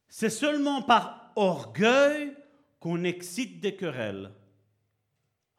C'est 0.09 0.31
seulement 0.31 0.82
par 0.82 1.32
orgueil 1.35 2.36
qu'on 2.78 3.03
excite 3.03 3.61
des 3.61 3.74
querelles. 3.74 4.32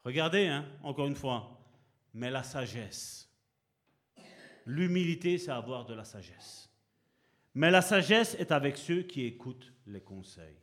Regardez, 0.04 0.46
hein, 0.46 0.64
encore 0.82 1.06
une 1.06 1.14
fois, 1.14 1.55
mais 2.16 2.30
la 2.30 2.42
sagesse. 2.42 3.30
L'humilité, 4.64 5.36
c'est 5.36 5.50
avoir 5.50 5.84
de 5.84 5.92
la 5.94 6.04
sagesse. 6.04 6.70
Mais 7.54 7.70
la 7.70 7.82
sagesse 7.82 8.34
est 8.36 8.52
avec 8.52 8.78
ceux 8.78 9.02
qui 9.02 9.24
écoutent 9.24 9.72
les 9.86 10.00
conseils. 10.00 10.56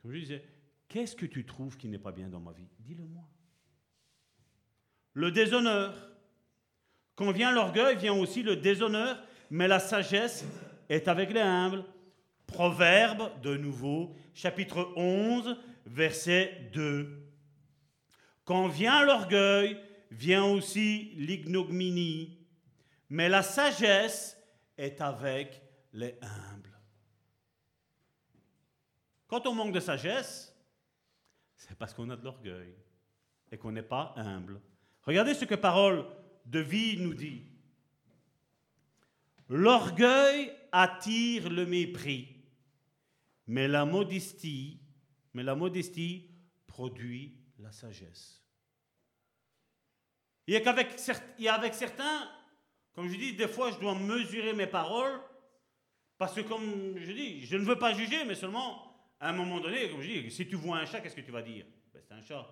Comme 0.00 0.12
je 0.12 0.18
disais, 0.18 0.44
qu'est-ce 0.88 1.14
que 1.14 1.26
tu 1.26 1.44
trouves 1.44 1.76
qui 1.76 1.88
n'est 1.88 1.98
pas 1.98 2.10
bien 2.10 2.28
dans 2.28 2.40
ma 2.40 2.52
vie? 2.52 2.68
Dis-le-moi. 2.80 3.28
Le 5.12 5.30
déshonneur. 5.30 5.94
Quand 7.14 7.30
vient 7.32 7.52
l'orgueil, 7.52 7.96
vient 7.96 8.14
aussi 8.14 8.42
le 8.42 8.56
déshonneur, 8.56 9.22
mais 9.50 9.68
la 9.68 9.78
sagesse 9.78 10.44
est 10.88 11.06
avec 11.06 11.32
les 11.32 11.40
humbles. 11.40 11.84
Proverbe, 12.46 13.30
de 13.42 13.56
nouveau, 13.56 14.14
chapitre 14.32 14.92
11, 14.96 15.56
verset 15.84 16.70
2. 16.72 17.25
Quand 18.46 18.68
vient 18.68 19.04
l'orgueil, 19.04 19.76
vient 20.12 20.44
aussi 20.44 21.10
l'ignominie, 21.16 22.38
mais 23.10 23.28
la 23.28 23.42
sagesse 23.42 24.40
est 24.78 25.00
avec 25.00 25.60
les 25.92 26.16
humbles. 26.22 26.78
Quand 29.26 29.48
on 29.48 29.54
manque 29.54 29.74
de 29.74 29.80
sagesse, 29.80 30.56
c'est 31.56 31.76
parce 31.76 31.92
qu'on 31.92 32.08
a 32.08 32.16
de 32.16 32.22
l'orgueil 32.22 32.72
et 33.50 33.58
qu'on 33.58 33.72
n'est 33.72 33.82
pas 33.82 34.14
humble. 34.16 34.60
Regardez 35.02 35.34
ce 35.34 35.44
que 35.44 35.56
parole 35.56 36.06
de 36.44 36.60
vie 36.60 36.98
nous 36.98 37.14
dit. 37.14 37.42
L'orgueil 39.48 40.52
attire 40.70 41.50
le 41.50 41.66
mépris, 41.66 42.28
mais 43.48 43.66
la 43.66 43.84
modestie, 43.84 44.78
mais 45.34 45.42
la 45.42 45.56
modestie 45.56 46.30
produit 46.68 47.34
la 47.58 47.72
sagesse. 47.72 48.42
Il 50.46 50.54
y 50.54 51.48
a 51.48 51.54
avec 51.54 51.74
certains, 51.74 52.30
comme 52.92 53.08
je 53.08 53.16
dis, 53.16 53.34
des 53.34 53.48
fois, 53.48 53.72
je 53.72 53.78
dois 53.78 53.94
mesurer 53.94 54.52
mes 54.52 54.66
paroles, 54.66 55.20
parce 56.18 56.34
que 56.34 56.40
comme 56.40 56.96
je 56.98 57.12
dis, 57.12 57.44
je 57.44 57.56
ne 57.56 57.64
veux 57.64 57.78
pas 57.78 57.92
juger, 57.92 58.24
mais 58.24 58.34
seulement, 58.34 58.96
à 59.18 59.30
un 59.30 59.32
moment 59.32 59.60
donné, 59.60 59.90
comme 59.90 60.00
je 60.00 60.08
dis, 60.08 60.30
si 60.30 60.46
tu 60.46 60.56
vois 60.56 60.78
un 60.78 60.86
chat, 60.86 61.00
qu'est-ce 61.00 61.16
que 61.16 61.20
tu 61.20 61.32
vas 61.32 61.42
dire? 61.42 61.66
Ben, 61.92 62.00
C'est 62.02 62.12
un 62.14 62.22
chat. 62.22 62.46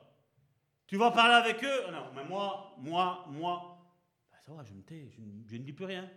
Tu 0.86 0.97
vas 0.97 1.10
parler 1.10 1.35
avec 1.35 1.62
eux? 1.64 1.90
Non, 1.90 2.12
mais 2.14 2.24
moi, 2.24 2.74
moi, 2.78 3.24
moi, 3.28 3.78
ben, 4.31 4.39
ça 4.40 4.52
va, 4.52 4.64
je 4.64 4.72
me 4.72 4.82
tais, 4.82 5.09
je, 5.10 5.20
ne 5.20 5.62
dis 5.62 5.72
plus 5.72 5.86
rien. 5.86 6.10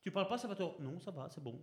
Tu 0.00 0.10
parles 0.10 0.28
pas, 0.28 0.38
ça 0.38 0.48
va 0.48 0.56
toi 0.56 0.76
Non, 0.80 0.98
ça 0.98 1.10
va, 1.10 1.28
c'est 1.30 1.42
bon. 1.42 1.62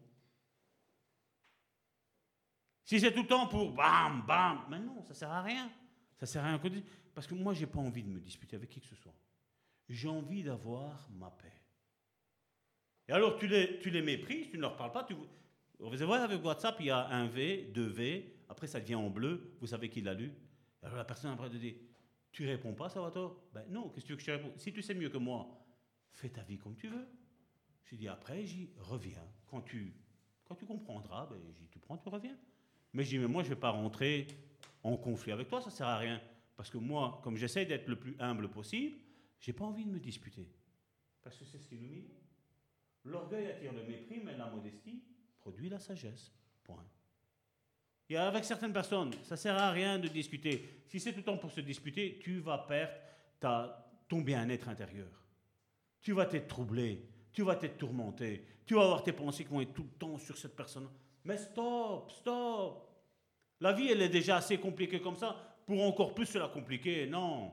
Si 2.86 2.99
c'est 2.99 3.11
tout 3.14 3.23
le 3.23 3.27
temps 3.27 3.48
pour 3.48 3.72
bam, 3.72 4.23
bam, 4.26 4.65
mais 4.69 4.80
non, 4.80 5.03
ça 5.03 5.14
sert 5.14 5.31
à 5.31 5.41
rien. 5.41 5.69
Ça 6.20 6.26
sert 6.26 6.44
à 6.44 6.58
rien. 6.58 6.62
Parce 7.16 7.26
que 7.26 7.34
moi, 7.34 7.54
j'ai 7.54 7.66
pas 7.66 7.80
envie 7.80 8.04
de 8.04 8.10
me 8.10 8.20
disputer 8.20 8.58
avec 8.58 8.70
qui 8.70 8.82
que 8.82 8.88
ce 8.88 8.96
soit. 8.96 9.16
J'ai 9.88 10.10
envie 10.10 10.44
d'avoir 10.44 11.10
ma 11.12 11.32
paix. 11.32 11.54
Et 13.08 13.14
alors, 13.14 13.38
tu 13.38 13.48
les, 13.48 13.80
tu 13.80 13.90
les 13.90 14.02
méprises, 14.02 14.50
tu 14.52 14.58
ne 14.58 14.62
leur 14.62 14.76
parles 14.76 14.91
pas. 14.91 15.04
Tu, 15.04 15.14
vous 15.14 15.28
voyez, 15.90 16.24
avec 16.24 16.44
WhatsApp, 16.44 16.76
il 16.82 16.88
y 16.88 16.90
a 16.91 17.08
un 17.08 17.28
V, 17.28 17.72
deux 17.74 17.88
V, 17.88 18.36
après 18.50 18.68
ça 18.68 18.82
devient 18.82 18.96
en 18.96 19.10
bleu, 19.10 19.56
vous 19.62 19.68
savez 19.68 19.90
qui 19.90 20.02
l'a 20.02 20.14
lu. 20.14 20.32
Alors 20.84 20.98
la 20.98 21.06
personne 21.06 21.32
après 21.32 21.50
de 21.50 21.58
dire 21.58 21.76
Tu 22.32 22.46
réponds 22.46 22.74
pas, 22.74 22.90
Salvatore? 22.90 23.41
Ben 23.54 23.66
non, 23.70 23.90
qu'est-ce 23.90 24.06
que 24.06 24.08
tu 24.08 24.14
veux 24.14 24.18
que 24.18 24.22
je 24.24 24.28
te 24.28 24.32
réponde? 24.32 24.60
Si 24.60 24.74
tu 24.74 24.82
sais 24.82 24.94
mieux 24.94 25.10
que 25.10 25.18
moi, 25.18 25.48
fais 26.12 26.30
ta 26.30 26.44
vie 26.44 26.58
comme 26.58 26.76
tu 26.76 26.90
veux. 26.90 27.08
Je 27.86 27.96
dis 27.96 28.08
après, 28.08 28.46
j'y 28.46 28.70
reviens. 28.78 29.26
Quand 29.48 29.62
tu, 29.62 29.94
quand 30.44 30.56
tu 30.56 30.66
comprendras, 30.66 31.28
ben, 31.28 31.38
tu 31.72 31.80
prends, 31.80 31.98
tu 31.98 32.10
reviens. 32.10 32.38
Mais 32.94 33.04
je 33.04 33.10
dis 33.10 33.18
Mais 33.18 33.28
moi, 33.28 33.41
je 33.41 33.50
ne 33.50 33.56
vais 33.56 33.60
pas 33.60 33.72
rentrer 33.72 34.28
en 34.84 34.98
conflit 34.98 35.32
avec 35.32 35.48
toi, 35.48 35.62
ça 35.62 35.70
ne 35.70 35.76
sert 35.76 35.88
à 35.88 35.98
rien. 35.98 36.22
Parce 36.56 36.70
que 36.70 36.78
moi, 36.78 37.20
comme 37.24 37.38
j'essaie 37.38 37.66
d'être 37.66 37.88
le 37.88 37.98
plus 37.98 38.16
humble 38.20 38.50
possible, 38.50 38.98
j'ai 39.40 39.54
pas 39.54 39.66
envie 39.66 39.86
de 39.86 39.92
me 39.92 40.00
disputer. 40.00 40.48
Parce 41.22 41.38
que 41.38 41.46
c'est 41.46 41.60
ce 41.60 41.68
qui 41.68 41.76
nous 41.76 41.90
met. 41.90 42.06
L'orgueil 43.06 43.48
attire 43.48 43.74
le 43.74 43.84
mépris, 43.84 44.22
mais 44.24 44.36
la 44.36 44.48
modestie 44.48 45.04
produit 45.40 45.70
la 45.70 45.80
sagesse. 45.80 46.32
Point. 46.64 46.86
Et 48.10 48.18
avec 48.18 48.44
certaines 48.44 48.74
personnes, 48.74 49.14
ça 49.24 49.36
ne 49.36 49.40
sert 49.40 49.58
à 49.58 49.72
rien 49.72 50.00
de 50.00 50.08
discuter. 50.08 50.84
Si 50.88 51.00
c'est 51.00 51.12
tout 51.12 51.20
le 51.20 51.24
temps 51.24 51.38
pour 51.38 51.52
se 51.52 51.62
disputer, 51.62 52.20
tu 52.22 52.40
vas 52.40 52.58
perdre 52.60 53.76
ton 54.08 54.22
bien-être 54.22 54.68
intérieur. 54.68 55.08
Tu 56.02 56.14
vas 56.14 56.26
t'être 56.26 56.48
troublé, 56.48 57.08
tu 57.32 57.44
vas 57.44 57.56
t'être 57.56 57.78
tourmenté, 57.78 58.46
tu 58.66 58.74
vas 58.76 58.84
avoir 58.84 59.04
tes 59.04 59.14
pensées 59.14 59.44
qui 59.44 59.52
vont 59.52 59.62
être 59.62 59.74
tout 59.74 59.84
le 59.84 59.98
temps 59.98 60.18
sur 60.18 60.38
cette 60.38 60.56
personne. 60.56 60.90
Mais 61.24 61.38
stop, 61.38 62.12
stop. 62.12 62.89
La 63.61 63.73
vie, 63.73 63.90
elle 63.91 64.02
est 64.02 64.10
déjà 64.10 64.38
assez 64.38 64.57
compliquée 64.57 65.02
comme 65.02 65.15
ça, 65.15 65.36
pour 65.65 65.84
encore 65.84 66.15
plus 66.15 66.26
se 66.26 66.38
la 66.38 66.48
compliquer. 66.48 67.07
Non. 67.07 67.52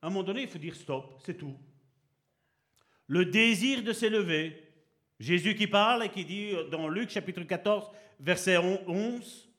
À 0.00 0.06
un 0.06 0.10
moment 0.10 0.22
donné, 0.22 0.42
il 0.42 0.48
faut 0.48 0.58
dire 0.58 0.74
stop, 0.74 1.20
c'est 1.24 1.36
tout. 1.36 1.56
Le 3.06 3.24
désir 3.24 3.82
de 3.82 3.92
s'élever, 3.92 4.62
Jésus 5.18 5.54
qui 5.54 5.66
parle 5.66 6.04
et 6.04 6.08
qui 6.08 6.24
dit 6.24 6.52
dans 6.70 6.88
Luc 6.88 7.10
chapitre 7.10 7.42
14, 7.42 7.90
verset 8.20 8.56
11, 8.56 9.50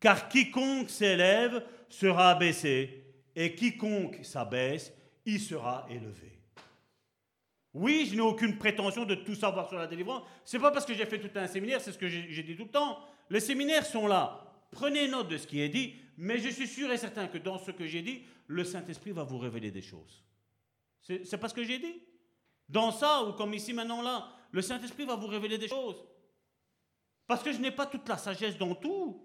Car 0.00 0.28
quiconque 0.28 0.90
s'élève 0.90 1.64
sera 1.88 2.30
abaissé, 2.30 3.04
et 3.36 3.54
quiconque 3.54 4.24
s'abaisse, 4.24 4.92
il 5.24 5.40
sera 5.40 5.86
élevé. 5.88 6.40
Oui, 7.72 8.06
je 8.08 8.14
n'ai 8.14 8.20
aucune 8.20 8.56
prétention 8.56 9.04
de 9.04 9.16
tout 9.16 9.34
savoir 9.34 9.68
sur 9.68 9.78
la 9.78 9.86
délivrance. 9.86 10.22
C'est 10.44 10.60
pas 10.60 10.70
parce 10.70 10.86
que 10.86 10.94
j'ai 10.94 11.06
fait 11.06 11.18
tout 11.18 11.30
un 11.34 11.48
séminaire, 11.48 11.80
c'est 11.80 11.92
ce 11.92 11.98
que 11.98 12.08
j'ai 12.08 12.42
dit 12.42 12.54
tout 12.56 12.64
le 12.64 12.70
temps. 12.70 13.00
Les 13.30 13.40
séminaires 13.40 13.84
sont 13.84 14.06
là. 14.06 14.53
Prenez 14.74 15.06
note 15.06 15.28
de 15.28 15.38
ce 15.38 15.46
qui 15.46 15.60
est 15.60 15.68
dit, 15.68 15.94
mais 16.18 16.38
je 16.38 16.48
suis 16.48 16.66
sûr 16.66 16.90
et 16.90 16.98
certain 16.98 17.28
que 17.28 17.38
dans 17.38 17.58
ce 17.58 17.70
que 17.70 17.86
j'ai 17.86 18.02
dit, 18.02 18.22
le 18.48 18.64
Saint-Esprit 18.64 19.12
va 19.12 19.22
vous 19.22 19.38
révéler 19.38 19.70
des 19.70 19.80
choses. 19.80 20.24
C'est 21.00 21.38
pas 21.38 21.48
ce 21.48 21.54
que 21.54 21.62
j'ai 21.62 21.78
dit. 21.78 22.02
Dans 22.68 22.90
ça, 22.90 23.22
ou 23.22 23.32
comme 23.34 23.54
ici 23.54 23.72
maintenant 23.72 24.02
là, 24.02 24.28
le 24.50 24.62
Saint-Esprit 24.62 25.04
va 25.04 25.14
vous 25.14 25.28
révéler 25.28 25.58
des 25.58 25.68
choses. 25.68 26.02
Parce 27.28 27.42
que 27.42 27.52
je 27.52 27.58
n'ai 27.58 27.70
pas 27.70 27.86
toute 27.86 28.08
la 28.08 28.18
sagesse 28.18 28.58
dans 28.58 28.74
tout. 28.74 29.22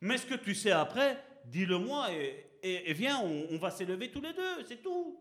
Mais 0.00 0.16
ce 0.16 0.26
que 0.26 0.36
tu 0.36 0.54
sais 0.54 0.70
après, 0.70 1.22
dis-le-moi 1.46 2.12
et, 2.12 2.92
viens, 2.92 3.20
on, 3.20 3.56
va 3.56 3.70
s'élever 3.70 4.10
tous 4.12 4.20
les 4.20 4.32
deux, 4.32 4.64
c'est 4.64 4.82
tout. 4.82 5.18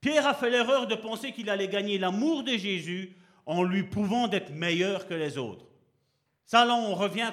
Pierre 0.00 0.26
a 0.26 0.34
fait 0.34 0.50
l'erreur 0.50 0.88
de 0.88 0.96
penser 0.96 1.32
qu'il 1.32 1.48
allait 1.48 1.68
gagner 1.68 1.96
l'amour 1.96 2.42
de 2.42 2.56
Jésus 2.56 3.16
en 3.46 3.62
lui 3.62 3.84
prouvant 3.84 4.28
d'être 4.28 4.50
meilleur 4.50 5.06
que 5.06 5.14
les 5.14 5.38
autres. 5.38 5.64
Ça, 6.44 6.64
là, 6.64 6.74
on 6.74 6.94
revient 6.94 7.32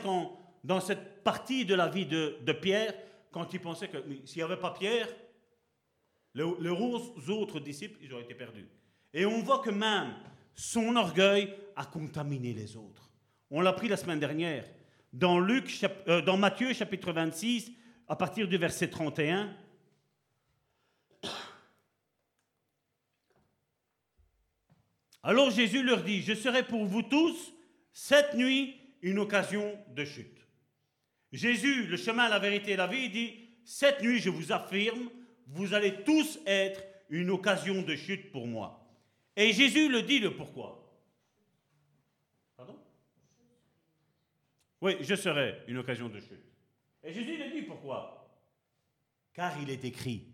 dans 0.63 0.79
cette 0.79 1.23
partie 1.23 1.65
de 1.65 1.75
la 1.75 1.87
vie 1.87 2.05
de, 2.05 2.51
Pierre, 2.53 2.93
quand 3.31 3.53
il 3.53 3.59
pensait 3.59 3.87
que 3.87 3.97
s'il 4.25 4.37
n'y 4.37 4.43
avait 4.43 4.57
pas 4.57 4.71
Pierre, 4.71 5.07
les, 6.35 6.43
autres 6.43 7.59
disciples, 7.59 7.99
ils 8.01 8.13
auraient 8.13 8.23
été 8.23 8.35
perdus. 8.35 8.67
Et 9.13 9.25
on 9.25 9.41
voit 9.41 9.59
que 9.59 9.69
même 9.69 10.13
son 10.55 10.95
orgueil 10.95 11.53
a 11.75 11.85
contaminé 11.85 12.53
les 12.53 12.75
autres. 12.75 13.09
On 13.49 13.61
l'a 13.61 13.73
pris 13.73 13.87
la 13.87 13.97
semaine 13.97 14.19
dernière. 14.19 14.65
Dans, 15.11 15.39
Luc, 15.39 15.79
euh, 16.07 16.21
dans 16.21 16.37
Matthieu 16.37 16.73
chapitre 16.73 17.11
26, 17.11 17.71
à 18.07 18.15
partir 18.15 18.47
du 18.47 18.57
verset 18.57 18.89
31, 18.89 19.55
Alors 25.23 25.51
Jésus 25.51 25.81
leur 25.83 26.03
dit, 26.03 26.21
je 26.21 26.33
serai 26.33 26.63
pour 26.67 26.85
vous 26.85 27.01
tous 27.01 27.53
cette 27.93 28.33
nuit 28.33 28.75
une 29.01 29.19
occasion 29.19 29.77
de 29.95 30.03
chute. 30.03 30.45
Jésus, 31.31 31.87
le 31.87 31.97
chemin, 31.97 32.27
la 32.27 32.39
vérité 32.39 32.71
et 32.71 32.75
la 32.75 32.87
vie, 32.87 33.09
dit, 33.09 33.33
cette 33.63 34.01
nuit, 34.01 34.19
je 34.19 34.29
vous 34.29 34.51
affirme, 34.51 35.09
vous 35.47 35.73
allez 35.73 36.03
tous 36.03 36.39
être 36.45 36.83
une 37.09 37.29
occasion 37.29 37.81
de 37.81 37.95
chute 37.95 38.31
pour 38.31 38.47
moi. 38.47 38.85
Et 39.35 39.53
Jésus 39.53 39.89
le 39.89 40.01
dit 40.01 40.19
le 40.19 40.35
pourquoi. 40.35 40.79
Pardon? 42.57 42.77
Oui, 44.81 44.97
je 45.01 45.15
serai 45.15 45.61
une 45.67 45.77
occasion 45.77 46.09
de 46.09 46.19
chute. 46.19 46.43
Et 47.03 47.13
Jésus 47.13 47.37
le 47.37 47.49
dit 47.49 47.61
pourquoi 47.61 48.29
Car 49.33 49.59
il 49.61 49.69
est 49.69 49.85
écrit. 49.85 50.27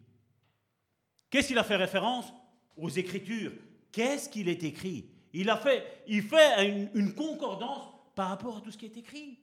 Qu'est-ce 1.30 1.48
qu'il 1.48 1.60
a 1.60 1.64
fait 1.64 1.76
référence? 1.76 2.34
Aux 2.76 2.90
Écritures. 2.90 3.52
Qu'est-ce 3.92 4.30
qu'il 4.30 4.50
est 4.50 4.64
écrit? 4.64 5.10
Il, 5.34 5.50
a 5.50 5.58
fait, 5.58 6.04
il 6.08 6.24
fait 6.24 6.90
une, 6.94 7.14
concordance 7.14 7.88
par 8.16 8.30
rapport 8.30 8.58
à 8.58 8.62
tout 8.62 8.72
ce 8.72 8.78
qui 8.78 8.86
est 8.86 8.98
écrit. 8.98 9.40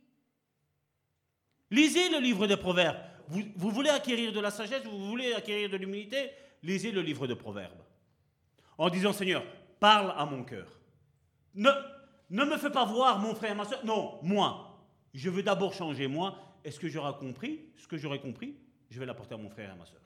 Lisez 1.71 2.11
le 2.11 2.19
livre 2.19 2.47
des 2.47 2.57
Proverbes. 2.57 2.99
Vous, 3.29 3.71
voulez 3.71 3.91
acquérir 3.91 4.33
de 4.33 4.41
la 4.41 4.51
sagesse, 4.51 4.85
vous 4.85 5.09
voulez 5.09 5.33
acquérir 5.33 5.69
de 5.69 5.77
l'humilité, 5.77 6.31
lisez 6.63 6.93
le 6.93 7.01
livre 7.01 7.27
de 7.27 7.35
Proverbes. 7.35 7.83
En 8.79 8.89
disant, 8.89 9.13
Seigneur, 9.13 9.45
parle 9.81 10.15
à 10.17 10.27
mon 10.27 10.45
cœur. 10.45 10.69
Ne, 11.55 11.71
ne 12.31 12.45
me 12.45 12.57
fais 12.57 12.71
pas 12.71 12.85
voir 12.85 13.19
mon 13.19 13.35
frère 13.35 13.57
ma 13.57 13.65
soeur. 13.65 13.85
Non, 13.85 14.19
moi. 14.23 14.85
Je 15.15 15.31
veux 15.31 15.43
d'abord 15.43 15.73
changer 15.73 16.07
moi. 16.07 16.39
Est-ce 16.63 16.79
que 16.79 16.89
j'aurai 16.89 17.15
compris? 17.19 17.71
Ce 17.77 17.87
que 17.87 17.97
j'aurai 17.97 18.21
compris, 18.21 18.57
je 18.91 19.01
vais 19.01 19.07
l'apporter 19.07 19.35
à 19.35 19.39
mon 19.39 19.49
frère 19.49 19.71
et 19.71 19.73
à 19.73 19.77
ma 19.77 19.87
soeur. 19.87 20.03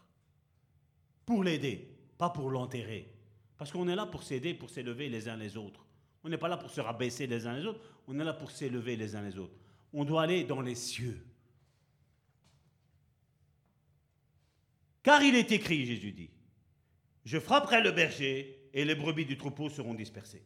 Pour 1.26 1.42
l'aider, 1.42 1.96
pas 2.16 2.30
pour 2.30 2.50
l'enterrer. 2.50 3.19
Parce 3.60 3.72
qu'on 3.72 3.88
est 3.88 3.94
là 3.94 4.06
pour 4.06 4.22
s'aider, 4.22 4.54
pour 4.54 4.70
s'élever 4.70 5.10
les 5.10 5.28
uns 5.28 5.36
les 5.36 5.54
autres. 5.58 5.84
On 6.24 6.30
n'est 6.30 6.38
pas 6.38 6.48
là 6.48 6.56
pour 6.56 6.70
se 6.70 6.80
rabaisser 6.80 7.26
les 7.26 7.46
uns 7.46 7.52
les 7.52 7.66
autres, 7.66 7.80
on 8.06 8.18
est 8.18 8.24
là 8.24 8.32
pour 8.32 8.50
s'élever 8.50 8.96
les 8.96 9.14
uns 9.14 9.20
les 9.20 9.36
autres. 9.36 9.54
On 9.92 10.06
doit 10.06 10.22
aller 10.22 10.44
dans 10.44 10.62
les 10.62 10.74
cieux. 10.74 11.22
Car 15.02 15.22
il 15.22 15.34
est 15.34 15.52
écrit, 15.52 15.84
Jésus 15.84 16.12
dit, 16.12 16.30
je 17.26 17.38
frapperai 17.38 17.82
le 17.82 17.90
berger 17.90 18.70
et 18.72 18.86
les 18.86 18.94
brebis 18.94 19.26
du 19.26 19.36
troupeau 19.36 19.68
seront 19.68 19.92
dispersées. 19.92 20.42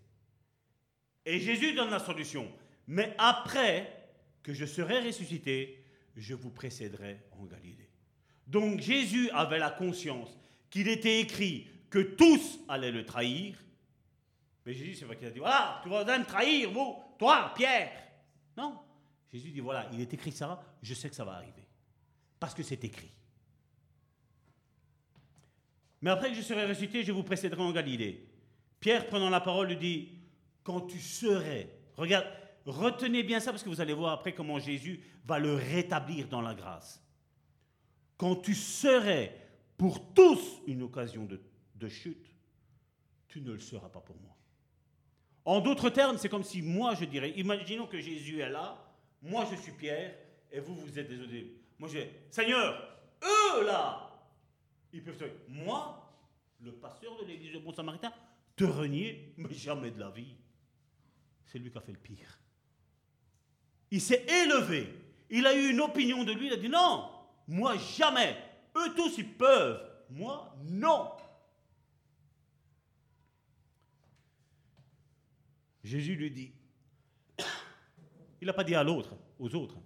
Et 1.25 1.39
Jésus 1.39 1.73
donne 1.73 1.91
la 1.91 2.01
solution. 2.01 2.51
Mais 2.89 3.15
après 3.19 4.11
que 4.43 4.53
je 4.53 4.65
serai 4.65 4.99
ressuscité, 4.99 5.85
je 6.17 6.35
vous 6.35 6.51
précéderai 6.51 7.21
en 7.39 7.45
Galilée. 7.45 7.91
Donc 8.49 8.81
Jésus 8.81 9.31
avait 9.31 9.61
la 9.61 9.71
conscience 9.71 10.37
qu'il 10.69 10.89
était 10.89 11.21
écrit 11.21 11.69
que 11.95 12.01
tous 12.01 12.59
allaient 12.69 12.91
le 12.91 13.07
trahir. 13.07 13.57
Mais 14.67 14.75
Jésus, 14.75 14.97
c'est 14.97 15.05
vrai 15.05 15.17
qu'il 15.17 15.29
a 15.29 15.31
dit, 15.31 15.39
voilà, 15.39 15.81
tu 15.81 15.89
vas 15.89 16.19
me 16.19 16.25
trahir, 16.25 16.73
vous, 16.73 16.97
toi, 17.17 17.53
Pierre. 17.55 17.93
Non. 18.57 18.81
Jésus 19.33 19.53
dit, 19.53 19.61
voilà, 19.61 19.89
il 19.93 20.01
est 20.01 20.13
écrit 20.13 20.33
ça, 20.33 20.61
je 20.83 20.93
sais 20.93 21.09
que 21.09 21.15
ça 21.15 21.25
va 21.25 21.35
arriver. 21.35 21.69
Parce 22.41 22.53
que 22.53 22.65
c'est 22.65 22.83
écrit. 22.83 23.13
Mais 26.03 26.11
après 26.11 26.31
que 26.31 26.35
je 26.35 26.43
serai 26.43 26.67
ressuscité, 26.67 27.05
je 27.05 27.13
vous 27.13 27.23
précéderai 27.23 27.63
en 27.63 27.71
Galilée. 27.71 28.27
Pierre, 28.81 29.07
prenant 29.07 29.31
la 29.31 29.41
parole, 29.41 29.69
lui 29.69 29.77
dit, 29.77 30.09
quand 30.65 30.81
tu 30.81 30.99
serais, 30.99 31.79
regarde, 31.97 32.27
retenez 32.67 33.23
bien 33.23 33.39
ça 33.39 33.53
parce 33.53 33.63
que 33.63 33.69
vous 33.69 33.81
allez 33.81 33.95
voir 33.95 34.15
après 34.15 34.35
comment 34.35 34.59
Jésus 34.59 35.01
va 35.25 35.39
le 35.39 35.55
rétablir 35.55 36.27
dans 36.27 36.43
la 36.43 36.57
grâce. 36.57 37.01
Quand 38.17 38.35
tu 38.35 38.57
serais 38.57 39.49
pour 39.77 40.13
tous 40.13 40.61
une 40.67 40.83
occasion 40.83 41.25
de, 41.25 41.41
chute, 41.89 42.27
tu 43.29 43.41
ne 43.41 43.53
le 43.53 43.61
seras 43.61 43.89
pas 43.89 44.01
pour 44.01 44.17
moi. 44.17 44.37
En 45.45 45.61
d'autres 45.61 45.91
termes, 45.91 46.17
c'est 46.17 46.29
comme 46.29 46.43
si 46.43 46.63
moi 46.63 46.95
je 46.95 47.05
dirais, 47.05 47.31
imaginons 47.37 47.87
que 47.87 48.01
Jésus 48.01 48.41
est 48.41 48.51
là, 48.51 48.79
moi 49.23 49.47
je 49.51 49.57
suis 49.57 49.73
Pierre, 49.73 50.15
et 50.51 50.61
vous, 50.61 50.75
vous 50.75 50.99
êtes 50.99 51.09
des 51.09 51.61
Moi 51.79 51.89
je 51.89 51.99
dis, 51.99 52.07
Seigneur, 52.31 52.99
eux 53.23 53.65
là, 53.67 54.11
ils 54.93 55.03
peuvent 55.03 55.17
dire, 55.17 55.31
moi, 55.49 56.05
le 56.61 56.73
pasteur 56.73 57.17
de 57.21 57.25
l'église 57.27 57.53
de 57.53 57.59
Bon 57.59 57.73
Samaritain, 57.73 58.13
te 58.57 58.65
renier, 58.65 59.35
mais 59.37 59.53
jamais 59.53 59.91
de 59.91 59.99
la 59.99 60.11
vie. 60.11 60.37
C'est 61.45 61.59
lui 61.59 61.71
qui 61.71 61.79
a 61.79 61.81
fait 61.81 61.93
le 61.93 61.99
pire. 61.99 62.39
Il 63.91 64.01
s'est 64.01 64.25
élevé. 64.45 64.95
Il 65.31 65.47
a 65.47 65.55
eu 65.55 65.71
une 65.71 65.81
opinion 65.81 66.25
de 66.25 66.33
lui. 66.33 66.47
Il 66.47 66.53
a 66.53 66.57
dit 66.57 66.69
non, 66.69 67.11
moi 67.49 67.77
jamais. 67.77 68.37
Eux 68.77 68.95
tous, 68.97 69.19
ils 69.19 69.35
peuvent. 69.35 69.81
Moi, 70.11 70.55
non. 70.65 71.11
Jésus 75.85 76.17
lui 76.17 76.31
dit, 76.31 76.53
il 78.41 78.47
n'a 78.47 78.55
pas 78.55 78.65
dit 78.65 78.75
à 78.75 78.83
l'autre, 78.83 79.17
aux 79.39 79.55
autres, 79.55 79.77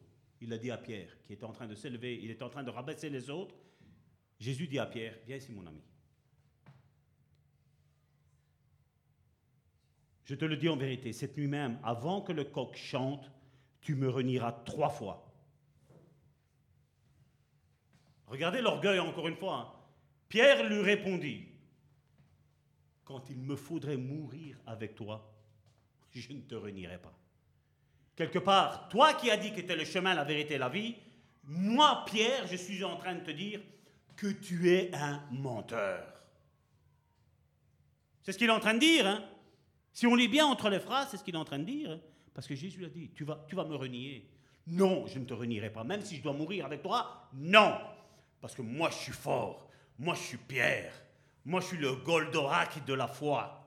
il 0.40 0.52
a 0.52 0.58
dit 0.58 0.70
à 0.70 0.78
Pierre, 0.78 1.10
qui 1.24 1.32
était 1.32 1.44
en 1.44 1.52
train 1.52 1.66
de 1.66 1.74
s'élever, 1.74 2.18
il 2.22 2.30
était 2.30 2.44
en 2.44 2.48
train 2.48 2.62
de 2.62 2.70
rabaisser 2.70 3.10
les 3.10 3.28
autres, 3.28 3.56
Jésus 4.38 4.68
dit 4.68 4.78
à 4.78 4.86
Pierre, 4.86 5.18
viens 5.26 5.36
ici 5.36 5.52
mon 5.52 5.66
ami. 5.66 5.82
Je 10.24 10.36
te 10.36 10.44
le 10.44 10.56
dis 10.56 10.68
en 10.68 10.76
vérité, 10.76 11.12
cette 11.12 11.36
nuit 11.36 11.48
même, 11.48 11.80
avant 11.82 12.20
que 12.20 12.32
le 12.32 12.44
coq 12.44 12.76
chante, 12.76 13.30
tu 13.80 13.96
me 13.96 14.08
renieras 14.08 14.52
trois 14.52 14.90
fois. 14.90 15.24
Regardez 18.26 18.60
l'orgueil 18.60 19.00
encore 19.00 19.26
une 19.26 19.36
fois. 19.36 19.56
Hein. 19.56 19.72
Pierre 20.28 20.68
lui 20.68 20.82
répondit, 20.82 21.48
quand 23.04 23.30
il 23.30 23.38
me 23.38 23.56
faudrait 23.56 23.96
mourir 23.96 24.60
avec 24.66 24.94
toi, 24.94 25.27
je 26.20 26.32
ne 26.32 26.40
te 26.40 26.54
renierai 26.54 26.98
pas. 26.98 27.12
Quelque 28.16 28.38
part, 28.38 28.88
toi 28.88 29.14
qui 29.14 29.30
as 29.30 29.36
dit 29.36 29.52
que 29.52 29.60
tu 29.60 29.70
es 29.70 29.76
le 29.76 29.84
chemin, 29.84 30.14
la 30.14 30.24
vérité 30.24 30.58
la 30.58 30.68
vie, 30.68 30.96
moi, 31.44 32.04
Pierre, 32.06 32.46
je 32.46 32.56
suis 32.56 32.84
en 32.84 32.96
train 32.96 33.14
de 33.14 33.20
te 33.20 33.30
dire, 33.30 33.60
que 34.18 34.26
tu 34.26 34.70
es 34.70 34.94
un 34.94 35.22
menteur. 35.30 36.04
C'est 38.20 38.32
ce 38.32 38.38
qu'il 38.38 38.48
est 38.48 38.52
en 38.52 38.60
train 38.60 38.74
de 38.74 38.80
dire. 38.80 39.06
Hein? 39.06 39.24
Si 39.92 40.06
on 40.06 40.14
lit 40.14 40.28
bien 40.28 40.44
entre 40.44 40.68
les 40.68 40.80
phrases, 40.80 41.08
c'est 41.10 41.16
ce 41.16 41.24
qu'il 41.24 41.34
est 41.34 41.38
en 41.38 41.44
train 41.44 41.60
de 41.60 41.64
dire. 41.64 41.92
Hein. 41.92 42.00
Parce 42.34 42.46
que 42.46 42.54
Jésus 42.54 42.84
a 42.84 42.88
dit, 42.88 43.10
tu 43.14 43.24
vas, 43.24 43.44
tu 43.48 43.54
vas 43.54 43.64
me 43.64 43.76
renier. 43.76 44.28
Non, 44.66 45.06
je 45.06 45.18
ne 45.18 45.24
te 45.24 45.32
renierai 45.32 45.70
pas. 45.70 45.84
Même 45.84 46.02
si 46.02 46.16
je 46.16 46.22
dois 46.22 46.32
mourir 46.32 46.66
avec 46.66 46.82
toi, 46.82 47.28
non. 47.32 47.78
Parce 48.40 48.54
que 48.54 48.62
moi, 48.62 48.90
je 48.90 48.96
suis 48.96 49.12
fort. 49.12 49.70
Moi, 49.98 50.14
je 50.14 50.20
suis 50.20 50.36
Pierre. 50.36 50.92
Moi, 51.44 51.60
je 51.60 51.66
suis 51.66 51.78
le 51.78 51.94
Goldorak 51.94 52.84
de 52.84 52.92
la 52.92 53.08
foi. 53.08 53.57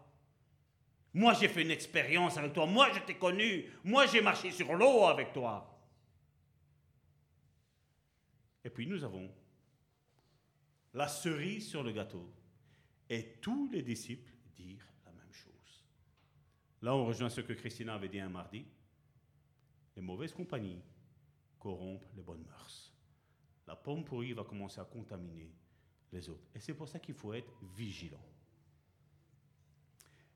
Moi, 1.13 1.33
j'ai 1.33 1.49
fait 1.49 1.63
une 1.63 1.71
expérience 1.71 2.37
avec 2.37 2.53
toi. 2.53 2.65
Moi, 2.65 2.91
je 2.93 2.99
t'ai 3.01 3.15
connu. 3.15 3.65
Moi, 3.83 4.05
j'ai 4.07 4.21
marché 4.21 4.51
sur 4.51 4.73
l'eau 4.73 5.05
avec 5.05 5.33
toi. 5.33 5.67
Et 8.63 8.69
puis, 8.69 8.87
nous 8.87 9.03
avons 9.03 9.29
la 10.93 11.07
cerise 11.07 11.69
sur 11.69 11.83
le 11.83 11.91
gâteau. 11.91 12.31
Et 13.09 13.39
tous 13.41 13.69
les 13.71 13.81
disciples 13.81 14.31
dirent 14.55 14.87
la 15.05 15.11
même 15.11 15.33
chose. 15.33 15.85
Là, 16.81 16.95
on 16.95 17.05
rejoint 17.05 17.29
ce 17.29 17.41
que 17.41 17.53
Christina 17.53 17.95
avait 17.95 18.09
dit 18.09 18.19
un 18.19 18.29
mardi. 18.29 18.65
Les 19.95 20.01
mauvaises 20.01 20.33
compagnies 20.33 20.81
corrompent 21.59 22.07
les 22.15 22.21
bonnes 22.21 22.43
mœurs. 22.43 22.93
La 23.67 23.75
pomme 23.75 24.05
pourrie 24.05 24.33
va 24.33 24.43
commencer 24.43 24.79
à 24.79 24.85
contaminer 24.85 25.53
les 26.11 26.29
autres. 26.29 26.47
Et 26.55 26.59
c'est 26.59 26.73
pour 26.73 26.87
ça 26.87 26.99
qu'il 26.99 27.15
faut 27.15 27.33
être 27.33 27.51
vigilant. 27.75 28.25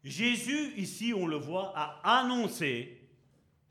Jésus, 0.05 0.73
ici, 0.77 1.13
on 1.15 1.25
le 1.25 1.37
voit, 1.37 1.73
a 1.75 2.19
annoncé 2.19 2.95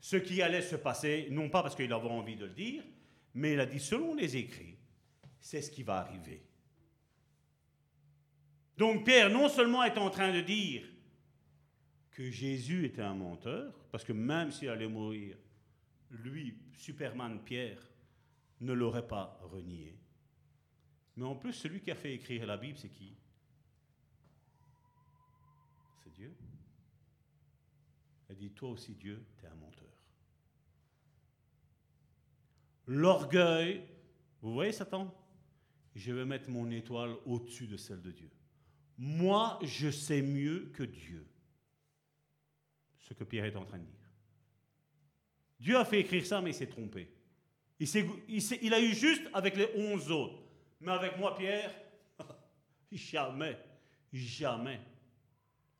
ce 0.01 0.17
qui 0.17 0.41
allait 0.41 0.61
se 0.61 0.75
passer, 0.75 1.29
non 1.31 1.49
pas 1.49 1.63
parce 1.63 1.75
qu'il 1.75 1.91
avait 1.93 2.09
envie 2.09 2.35
de 2.35 2.45
le 2.45 2.53
dire, 2.53 2.83
mais 3.33 3.53
il 3.53 3.59
a 3.59 3.65
dit, 3.65 3.79
selon 3.79 4.13
les 4.13 4.35
écrits, 4.35 4.75
c'est 5.39 5.61
ce 5.61 5.71
qui 5.71 5.81
va 5.81 5.99
arriver. 5.99 6.43
Donc 8.77 9.05
Pierre, 9.05 9.29
non 9.29 9.47
seulement 9.47 9.83
est 9.83 9.97
en 9.97 10.09
train 10.09 10.33
de 10.33 10.41
dire 10.41 10.83
que 12.11 12.29
Jésus 12.29 12.85
était 12.85 13.01
un 13.01 13.15
menteur, 13.15 13.73
parce 13.89 14.03
que 14.03 14.13
même 14.13 14.51
s'il 14.51 14.67
allait 14.67 14.87
mourir, 14.87 15.37
lui, 16.09 16.57
Superman 16.73 17.39
Pierre, 17.45 17.81
ne 18.59 18.73
l'aurait 18.73 19.07
pas 19.07 19.39
renié. 19.43 19.97
Mais 21.15 21.25
en 21.25 21.35
plus, 21.35 21.53
celui 21.53 21.79
qui 21.79 21.91
a 21.91 21.95
fait 21.95 22.13
écrire 22.13 22.45
la 22.45 22.57
Bible, 22.57 22.77
c'est 22.77 22.89
qui? 22.89 23.15
Dieu. 26.15 26.35
Il 28.29 28.35
dit, 28.37 28.51
toi 28.51 28.69
aussi 28.69 28.95
Dieu, 28.95 29.23
tu 29.37 29.45
es 29.45 29.47
un 29.47 29.55
menteur. 29.55 29.85
L'orgueil, 32.87 33.83
vous 34.41 34.53
voyez 34.53 34.71
Satan? 34.71 35.13
Je 35.95 36.11
vais 36.11 36.25
mettre 36.25 36.49
mon 36.49 36.69
étoile 36.71 37.15
au-dessus 37.25 37.67
de 37.67 37.77
celle 37.77 38.01
de 38.01 38.11
Dieu. 38.11 38.29
moi, 38.97 39.59
je 39.61 39.89
sais 39.89 40.21
mieux 40.21 40.71
que 40.73 40.83
Dieu. 40.83 41.27
Ce 42.99 43.13
que 43.13 43.23
Pierre 43.23 43.45
est 43.45 43.55
en 43.55 43.65
train 43.65 43.77
de 43.77 43.85
dire. 43.85 44.09
Dieu 45.59 45.77
a 45.77 45.85
fait 45.85 45.99
écrire 45.99 46.25
ça, 46.25 46.41
mais 46.41 46.51
il 46.51 46.53
s'est 46.53 46.67
trompé. 46.67 47.09
Il, 47.79 47.87
il, 48.61 48.73
a 48.73 48.81
eu 48.81 48.93
juste 48.93 49.23
avec 49.33 49.55
les 49.55 49.69
onze 49.75 50.11
autres. 50.11 50.41
Mais 50.79 50.91
avec 50.91 51.17
moi, 51.17 51.35
Pierre, 51.35 51.73
jamais, 52.91 53.57
jamais. 54.11 54.79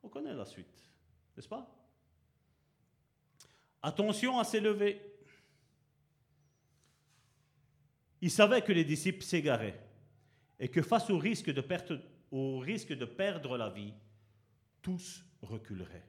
On 0.06 0.08
connaît 0.08 0.36
la 0.36 0.46
suite, 0.46 0.88
n'est-ce 1.36 1.50
pas? 1.50 1.68
Attention 3.82 4.38
à 4.38 4.44
s'élever. 4.44 5.02
Il 8.22 8.30
savait 8.30 8.62
que 8.62 8.72
les 8.72 8.86
disciples 8.86 9.24
s'égaraient 9.24 9.84
et 10.60 10.70
que 10.70 10.84
face 10.84 11.10
au 11.10 11.18
risque 11.18 11.52
de, 11.52 11.60
perte, 11.60 11.92
au 12.30 12.60
risque 12.60 12.94
de 12.94 13.06
perdre 13.06 13.58
la 13.58 13.70
vie, 13.70 13.96
tous 14.84 15.26
reculeraient. 15.42 16.08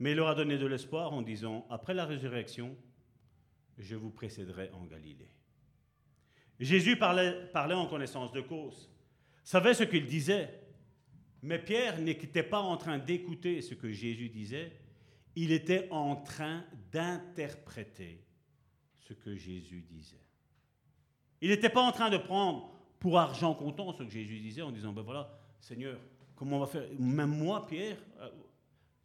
Mais 0.00 0.10
il 0.10 0.16
leur 0.16 0.28
a 0.28 0.34
donné 0.34 0.58
de 0.58 0.66
l'espoir 0.66 1.12
en 1.12 1.22
disant, 1.22 1.68
après 1.70 1.94
la 1.94 2.04
résurrection, 2.04 2.76
je 3.78 3.94
vous 3.94 4.10
précéderai 4.10 4.70
en 4.72 4.84
Galilée. 4.86 5.30
Jésus 6.58 6.98
parlait, 6.98 7.46
parlait 7.52 7.74
en 7.74 7.86
connaissance 7.86 8.32
de 8.32 8.40
cause, 8.40 8.90
savait 9.44 9.74
ce 9.74 9.84
qu'il 9.84 10.06
disait, 10.06 10.63
mais 11.44 11.58
Pierre 11.58 12.00
n'était 12.00 12.42
pas 12.42 12.60
en 12.60 12.76
train 12.76 12.98
d'écouter 12.98 13.60
ce 13.60 13.74
que 13.74 13.92
Jésus 13.92 14.28
disait, 14.30 14.72
il 15.36 15.52
était 15.52 15.88
en 15.90 16.16
train 16.16 16.64
d'interpréter 16.90 18.24
ce 18.98 19.12
que 19.12 19.36
Jésus 19.36 19.82
disait. 19.82 20.24
Il 21.40 21.50
n'était 21.50 21.68
pas 21.68 21.82
en 21.82 21.92
train 21.92 22.08
de 22.08 22.16
prendre 22.16 22.72
pour 22.98 23.18
argent 23.18 23.54
comptant 23.54 23.92
ce 23.92 24.02
que 24.04 24.08
Jésus 24.08 24.40
disait 24.40 24.62
en 24.62 24.72
disant, 24.72 24.92
ben 24.92 25.02
voilà, 25.02 25.38
Seigneur, 25.60 26.00
comment 26.34 26.56
on 26.56 26.60
va 26.60 26.66
faire? 26.66 26.88
Même 26.98 27.36
moi, 27.36 27.66
Pierre, 27.66 27.98
euh, 28.20 28.30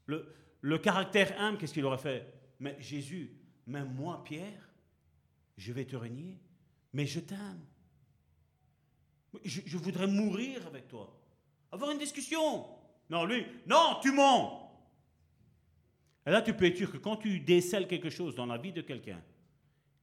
le, 0.05 0.33
le 0.61 0.77
caractère 0.77 1.37
humble, 1.39 1.57
qu'est-ce 1.57 1.73
qu'il 1.73 1.85
aurait 1.85 1.97
fait? 1.97 2.33
Mais 2.59 2.77
Jésus, 2.79 3.35
même 3.67 3.93
moi, 3.93 4.23
Pierre, 4.23 4.69
je 5.57 5.73
vais 5.73 5.85
te 5.85 5.95
renier, 5.95 6.39
mais 6.93 7.05
je 7.05 7.19
t'aime. 7.19 7.65
Je, 9.43 9.77
voudrais 9.77 10.07
mourir 10.07 10.65
avec 10.67 10.87
toi. 10.87 11.18
Avoir 11.71 11.91
une 11.91 11.97
discussion. 11.97 12.65
Non, 13.09 13.25
lui, 13.25 13.45
non, 13.65 13.99
tu 14.01 14.11
mens. 14.11 14.69
Et 16.25 16.31
là, 16.31 16.41
tu 16.41 16.53
peux 16.53 16.65
être 16.65 16.77
sûr 16.77 16.91
que 16.91 16.97
quand 16.97 17.17
tu 17.17 17.39
décèles 17.39 17.87
quelque 17.87 18.09
chose 18.09 18.35
dans 18.35 18.45
la 18.45 18.57
vie 18.57 18.71
de 18.71 18.81
quelqu'un 18.81 19.21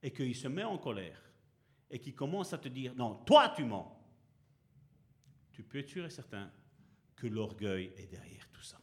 et 0.01 0.11
qu'il 0.11 0.35
se 0.35 0.47
met 0.47 0.63
en 0.63 0.77
colère 0.77 1.21
et 1.89 1.99
qu'il 1.99 2.15
commence 2.15 2.53
à 2.53 2.57
te 2.57 2.67
dire, 2.67 2.93
non, 2.95 3.15
toi, 3.25 3.53
tu 3.55 3.63
mens, 3.63 3.97
tu 5.51 5.63
peux 5.63 5.79
être 5.79 5.89
sûr 5.89 6.05
et 6.05 6.09
certain 6.09 6.51
que 7.15 7.27
l'orgueil 7.27 7.93
est 7.97 8.07
derrière 8.07 8.49
tout 8.51 8.61
ça. 8.61 8.77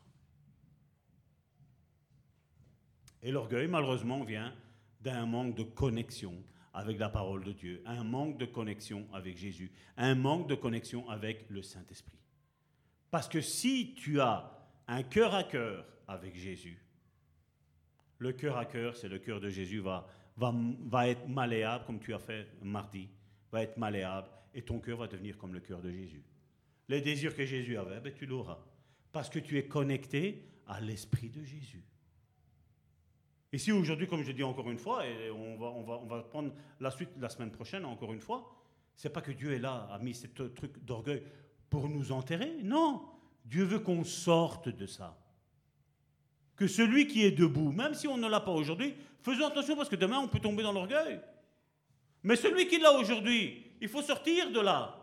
Et 3.23 3.31
l'orgueil, 3.31 3.69
malheureusement, 3.69 4.25
vient 4.25 4.55
d'un 5.01 5.27
manque 5.27 5.55
de 5.55 5.63
connexion 5.63 6.43
avec 6.73 6.99
la 6.99 7.09
parole 7.09 7.45
de 7.45 7.53
Dieu, 7.53 7.83
un 7.87 8.03
manque 8.03 8.39
de 8.39 8.47
connexion 8.47 9.07
avec 9.13 9.37
Jésus, 9.37 9.71
un 9.97 10.15
manque 10.15 10.49
de 10.49 10.55
connexion 10.55 11.09
avec 11.09 11.49
le 11.49 11.63
Saint-Esprit. 11.63 12.19
Parce 13.15 13.29
que 13.29 13.41
si 13.41 13.95
tu 13.95 14.21
as 14.21 14.51
un 14.89 15.05
cœur 15.05 15.37
à 15.37 15.45
cœur 15.45 15.87
avec 16.09 16.35
Jésus, 16.35 16.83
le 18.19 18.33
cœur 18.33 18.57
à 18.57 18.65
cœur, 18.65 18.97
c'est 18.97 19.07
le 19.07 19.21
cœur 19.21 19.39
de 19.39 19.49
Jésus, 19.49 19.79
va, 19.79 20.05
va, 20.37 21.09
être 21.09 21.29
malléable, 21.29 21.85
comme 21.87 22.01
tu 22.01 22.13
as 22.13 22.19
fait 22.19 22.49
mardi, 22.61 23.09
va 23.53 23.63
être 23.63 23.77
malléable, 23.77 24.27
et 24.53 24.63
ton 24.63 24.81
cœur 24.81 24.99
va 24.99 25.07
devenir 25.07 25.39
comme 25.39 25.55
le 25.55 25.61
cœur 25.61 25.81
de 25.81 25.93
Jésus. 25.93 26.25
Les 26.89 27.01
désirs 27.03 27.37
que 27.37 27.45
Jésus 27.45 27.77
avait, 27.77 28.01
ben, 28.01 28.13
tu 28.13 28.27
l'auras. 28.27 28.59
Parce 29.13 29.31
que 29.31 29.39
tu 29.39 29.59
es 29.59 29.69
connecté 29.69 30.49
à 30.67 30.81
l'Esprit 30.81 31.31
de 31.31 31.45
Jésus. 31.45 31.85
Et 33.53 33.59
si 33.59 33.71
aujourd'hui, 33.71 34.09
comme 34.09 34.25
je 34.25 34.33
dis 34.33 34.43
encore 34.43 34.73
une 34.73 34.79
fois, 34.79 35.07
et 35.07 35.31
on 35.31 35.57
va 35.87 36.23
prendre 36.25 36.53
la 36.81 36.91
suite 36.91 37.11
la 37.21 37.29
semaine 37.29 37.53
prochaine 37.53 37.85
encore 37.85 38.13
une 38.13 38.21
fois, 38.21 38.61
c'est 38.97 39.11
pas 39.11 39.21
que 39.21 39.31
Dieu 39.31 39.53
est 39.53 39.61
là, 39.61 39.89
a 39.91 39.99
mis 40.01 40.15
ce 40.15 40.27
truc 40.27 40.85
d'orgueil 40.85 41.23
pour 41.71 41.89
nous 41.89 42.13
enterrer. 42.13 42.57
Non, 42.63 43.03
Dieu 43.45 43.65
veut 43.65 43.81
qu'on 43.81 44.05
sorte 44.05 44.69
de 44.69 44.87
ça. 44.87 45.17
Que 46.57 46.67
celui 46.67 47.07
qui 47.07 47.25
est 47.25 47.33
debout, 47.33 47.73
même 47.73 47.95
si 47.95 48.07
on 48.07 48.17
ne 48.17 48.29
l'a 48.29 48.41
pas 48.41 48.53
aujourd'hui, 48.53 48.95
faisons 49.21 49.47
attention 49.47 49.77
parce 49.77 49.89
que 49.89 49.97
demain 49.97 50.19
on 50.19 50.29
peut 50.29 50.39
tomber 50.39 50.63
dans 50.63 50.73
l'orgueil. 50.73 51.21
Mais 52.23 52.37
celui 52.37 52.69
qui 52.69 52.79
l'a 52.79 52.93
aujourd'hui, 52.93 53.65
il 53.81 53.89
faut 53.89 54.03
sortir 54.03 54.51
de 54.51 54.61
là. 54.61 54.97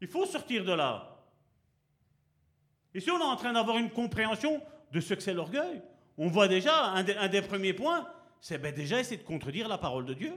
Il 0.00 0.08
faut 0.08 0.26
sortir 0.26 0.64
de 0.64 0.72
là. 0.72 1.10
Et 2.94 3.00
si 3.00 3.10
on 3.10 3.20
est 3.20 3.22
en 3.22 3.36
train 3.36 3.52
d'avoir 3.52 3.78
une 3.78 3.90
compréhension 3.90 4.60
de 4.90 5.00
ce 5.00 5.14
que 5.14 5.22
c'est 5.22 5.34
l'orgueil, 5.34 5.82
on 6.18 6.28
voit 6.28 6.48
déjà, 6.48 6.86
un, 6.86 7.28
des 7.28 7.42
premiers 7.42 7.72
points, 7.72 8.08
c'est 8.40 8.58
ben 8.58 8.74
déjà 8.74 8.98
essayer 8.98 9.16
de 9.16 9.22
contredire 9.22 9.68
la 9.68 9.78
parole 9.78 10.06
de 10.06 10.14
Dieu. 10.14 10.32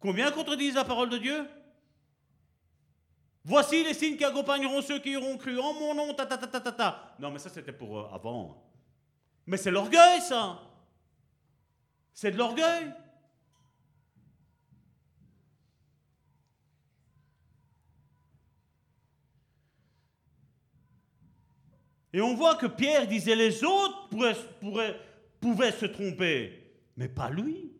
Combien 0.00 0.30
contredisent 0.30 0.74
la 0.74 0.84
parole 0.84 1.08
de 1.08 1.18
Dieu? 1.18 1.46
Voici 3.44 3.84
les 3.84 3.92
signes 3.92 4.16
qui 4.16 4.24
accompagneront 4.24 4.80
ceux 4.80 4.98
qui 5.00 5.16
auront 5.16 5.36
cru 5.36 5.58
en 5.58 5.74
mon 5.74 5.94
nom, 5.94 6.14
ta 6.14 6.24
ta 6.24 6.38
ta 6.38 6.46
ta 6.48 6.72
ta 6.72 7.14
Non, 7.18 7.30
mais 7.30 7.38
ça 7.38 7.50
c'était 7.50 7.72
pour 7.72 7.98
euh, 7.98 8.08
avant. 8.10 8.64
Mais 9.46 9.58
c'est 9.58 9.70
l'orgueil, 9.70 10.22
ça. 10.22 10.62
C'est 12.14 12.30
de 12.30 12.38
l'orgueil. 12.38 12.90
Et 22.14 22.20
on 22.22 22.34
voit 22.34 22.54
que 22.54 22.66
Pierre 22.66 23.06
disait 23.08 23.34
les 23.34 23.62
autres 23.64 24.08
pouvaient 25.40 25.72
se 25.72 25.84
tromper, 25.84 26.72
mais 26.96 27.08
pas 27.08 27.28
lui. 27.28 27.72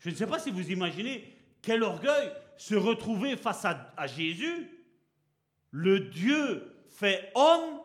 Je 0.00 0.10
ne 0.10 0.14
sais 0.16 0.26
pas 0.26 0.40
si 0.40 0.50
vous 0.50 0.70
imaginez 0.70 1.32
quel 1.62 1.82
orgueil 1.82 2.30
se 2.56 2.74
retrouver 2.74 3.36
face 3.36 3.64
à, 3.64 4.06
Jésus, 4.06 4.70
le 5.70 6.00
Dieu 6.00 6.84
fait 6.88 7.30
homme, 7.34 7.80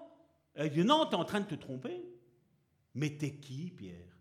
et 0.56 0.70
dit 0.70 0.84
non, 0.84 1.06
tu 1.06 1.12
es 1.12 1.16
en 1.16 1.26
train 1.26 1.42
de 1.42 1.48
te 1.48 1.56
tromper. 1.56 2.04
Mais 2.94 3.18
t'es 3.18 3.36
qui, 3.36 3.72
Pierre? 3.72 4.18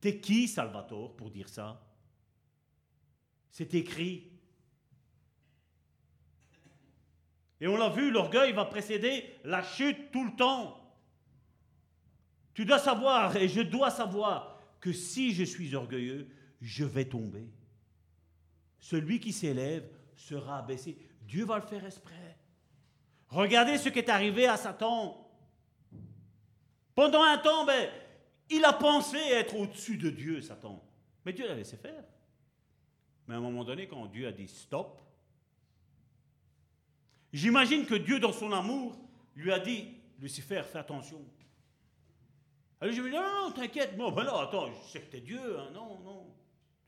T'es 0.00 0.20
qui, 0.20 0.48
Salvatore, 0.48 1.16
pour 1.16 1.30
dire 1.30 1.48
ça? 1.48 1.84
C'est 3.50 3.74
écrit. 3.74 4.30
Et 7.60 7.66
on 7.66 7.76
l'a 7.76 7.90
vu, 7.90 8.10
l'orgueil 8.10 8.52
va 8.52 8.64
précéder 8.64 9.24
la 9.44 9.62
chute 9.62 10.10
tout 10.12 10.24
le 10.24 10.34
temps. 10.36 10.76
Tu 12.54 12.64
dois 12.64 12.78
savoir, 12.78 13.36
et 13.36 13.48
je 13.48 13.60
dois 13.60 13.90
savoir, 13.90 14.58
que 14.80 14.92
si 14.92 15.34
je 15.34 15.44
suis 15.44 15.74
orgueilleux, 15.74 16.28
je 16.60 16.84
vais 16.84 17.04
tomber. 17.04 17.48
Celui 18.80 19.20
qui 19.20 19.32
s'élève 19.32 19.88
sera 20.16 20.58
abaissé. 20.58 20.96
Dieu 21.22 21.44
va 21.44 21.56
le 21.56 21.66
faire 21.66 21.84
exprès. 21.84 22.36
Regardez 23.28 23.78
ce 23.78 23.88
qui 23.88 24.00
est 24.00 24.08
arrivé 24.08 24.46
à 24.46 24.56
Satan. 24.56 25.30
Pendant 26.94 27.22
un 27.22 27.38
temps, 27.38 27.64
ben, 27.64 27.88
il 28.48 28.64
a 28.64 28.72
pensé 28.72 29.16
être 29.16 29.54
au-dessus 29.54 29.96
de 29.96 30.10
Dieu, 30.10 30.40
Satan. 30.40 30.82
Mais 31.24 31.32
Dieu 31.32 31.46
l'a 31.46 31.54
laissé 31.54 31.76
faire. 31.76 32.02
Mais 33.28 33.34
à 33.34 33.38
un 33.38 33.40
moment 33.40 33.62
donné, 33.62 33.86
quand 33.86 34.06
Dieu 34.06 34.26
a 34.26 34.32
dit 34.32 34.48
stop, 34.48 35.00
J'imagine 37.32 37.86
que 37.86 37.94
Dieu, 37.94 38.18
dans 38.18 38.32
son 38.32 38.52
amour, 38.52 38.96
lui 39.36 39.52
a 39.52 39.58
dit, 39.58 39.88
Lucifer, 40.18 40.62
fais 40.64 40.78
attention. 40.78 41.24
Alors 42.80 42.94
je 42.94 43.00
me 43.00 43.10
dis, 43.10 43.16
non, 43.16 43.48
non, 43.48 43.52
t'inquiète, 43.52 43.96
non, 43.96 44.10
ben 44.10 44.26
attends, 44.26 44.68
je 44.72 44.88
sais 44.90 45.00
que 45.00 45.10
t'es 45.10 45.20
Dieu, 45.20 45.58
hein, 45.58 45.70
non, 45.72 46.00
non. 46.00 46.34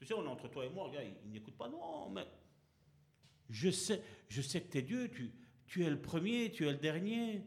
Tu 0.02 0.08
sais, 0.08 0.14
on 0.14 0.24
est 0.24 0.28
entre 0.28 0.48
toi 0.48 0.64
et 0.66 0.68
moi, 0.68 0.90
il, 1.24 1.30
n'écoute 1.30 1.56
pas, 1.56 1.68
non, 1.68 2.10
mais 2.10 2.26
je 3.48 3.70
sais, 3.70 4.02
je 4.28 4.42
sais 4.42 4.60
que 4.60 4.66
t'es 4.66 4.82
Dieu, 4.82 5.08
tu, 5.08 5.30
tu 5.64 5.84
es 5.84 5.90
le 5.90 6.02
premier, 6.02 6.50
tu 6.50 6.66
es 6.66 6.72
le 6.72 6.78
dernier. 6.78 7.46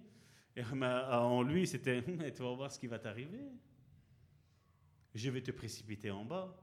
Et 0.55 0.63
en 0.63 1.41
lui, 1.41 1.67
c'était, 1.67 2.01
tu 2.31 2.43
vas 2.43 2.53
voir 2.53 2.71
ce 2.71 2.79
qui 2.79 2.87
va 2.87 2.97
t'arriver. 2.97 3.51
Je 5.13 5.29
vais 5.29 5.41
te 5.41 5.51
précipiter 5.51 6.11
en 6.11 6.23
bas. 6.23 6.57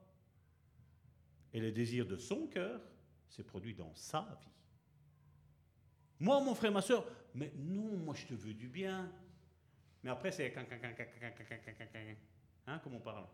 Et 1.53 1.61
le 1.61 1.71
désir 1.73 2.07
de 2.07 2.17
son 2.17 2.47
cœur 2.47 2.81
s'est 3.29 3.45
produit 3.45 3.75
dans 3.75 3.95
sa 3.95 4.23
vie. 4.41 4.49
Moi, 6.21 6.41
mon 6.41 6.55
frère, 6.55 6.73
ma 6.73 6.81
soeur, 6.81 7.07
mais 7.35 7.53
non, 7.55 7.99
moi 7.99 8.15
je 8.15 8.25
te 8.29 8.33
veux 8.33 8.55
du 8.55 8.69
bien. 8.69 9.13
Mais 10.03 10.09
après, 10.09 10.33
c'est. 10.33 10.55
Hein, 12.67 12.79
comme 12.79 12.95
on 12.95 13.01
parle 13.01 13.27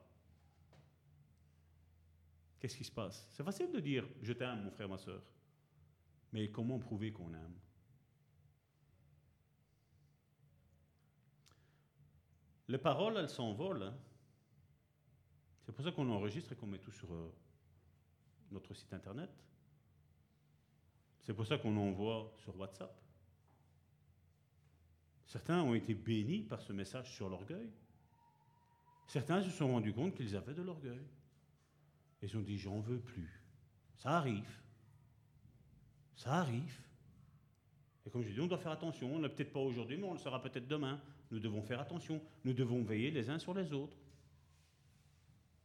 Qu'est-ce 2.58 2.76
qui 2.76 2.84
se 2.84 2.92
passe? 2.92 3.28
C'est 3.30 3.44
facile 3.44 3.70
de 3.70 3.80
dire 3.80 4.08
je 4.22 4.32
t'aime, 4.32 4.62
mon 4.62 4.70
frère, 4.70 4.88
ma 4.88 4.98
soeur. 4.98 5.22
Mais 6.32 6.50
comment 6.50 6.78
prouver 6.78 7.12
qu'on 7.12 7.32
aime? 7.32 7.54
Les 12.68 12.78
paroles, 12.78 13.16
elles 13.16 13.30
s'envolent. 13.30 13.82
Hein. 13.82 13.96
C'est 15.64 15.72
pour 15.72 15.84
ça 15.84 15.92
qu'on 15.92 16.10
enregistre 16.10 16.52
et 16.52 16.56
qu'on 16.56 16.66
met 16.66 16.78
tout 16.78 16.92
sur 16.92 17.08
notre 18.50 18.74
site 18.74 18.92
internet. 18.92 19.30
C'est 21.22 21.34
pour 21.34 21.46
ça 21.46 21.58
qu'on 21.58 21.76
envoie 21.76 22.34
sur 22.38 22.56
WhatsApp. 22.58 22.94
Certains 25.26 25.62
ont 25.62 25.74
été 25.74 25.94
bénis 25.94 26.42
par 26.42 26.60
ce 26.62 26.72
message 26.72 27.14
sur 27.14 27.28
l'orgueil. 27.28 27.70
Certains 29.06 29.42
se 29.42 29.50
sont 29.50 29.68
rendus 29.68 29.92
compte 29.92 30.14
qu'ils 30.14 30.34
avaient 30.36 30.54
de 30.54 30.62
l'orgueil. 30.62 31.06
Ils 32.22 32.36
ont 32.36 32.40
dit, 32.40 32.58
j'en 32.58 32.80
veux 32.80 33.00
plus. 33.00 33.42
Ça 33.96 34.16
arrive. 34.16 34.60
Ça 36.16 36.34
arrive. 36.34 36.78
Et 38.06 38.10
comme 38.10 38.22
je 38.22 38.32
dis, 38.32 38.40
on 38.40 38.46
doit 38.46 38.58
faire 38.58 38.72
attention. 38.72 39.14
On 39.14 39.18
n'est 39.18 39.28
peut-être 39.28 39.52
pas 39.52 39.60
aujourd'hui, 39.60 39.96
mais 39.96 40.04
on 40.04 40.12
le 40.12 40.18
sera 40.18 40.40
peut-être 40.40 40.66
demain. 40.66 41.00
Nous 41.30 41.38
devons 41.38 41.62
faire 41.62 41.80
attention. 41.80 42.20
Nous 42.44 42.52
devons 42.52 42.82
veiller 42.82 43.10
les 43.10 43.30
uns 43.30 43.38
sur 43.38 43.54
les 43.54 43.72
autres. 43.72 43.96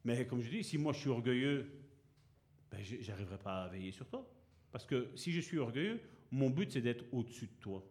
Mais 0.03 0.27
comme 0.27 0.41
je 0.41 0.49
dis, 0.49 0.63
si 0.63 0.77
moi 0.77 0.93
je 0.93 0.99
suis 0.99 1.09
orgueilleux, 1.09 1.71
ben, 2.69 2.84
je 2.84 3.09
n'arriverai 3.09 3.38
pas 3.38 3.63
à 3.63 3.67
veiller 3.69 3.91
sur 3.91 4.07
toi. 4.09 4.30
Parce 4.71 4.85
que 4.85 5.11
si 5.15 5.31
je 5.31 5.39
suis 5.39 5.57
orgueilleux, 5.57 6.01
mon 6.31 6.49
but 6.49 6.71
c'est 6.71 6.81
d'être 6.81 7.05
au-dessus 7.11 7.47
de 7.47 7.59
toi. 7.61 7.84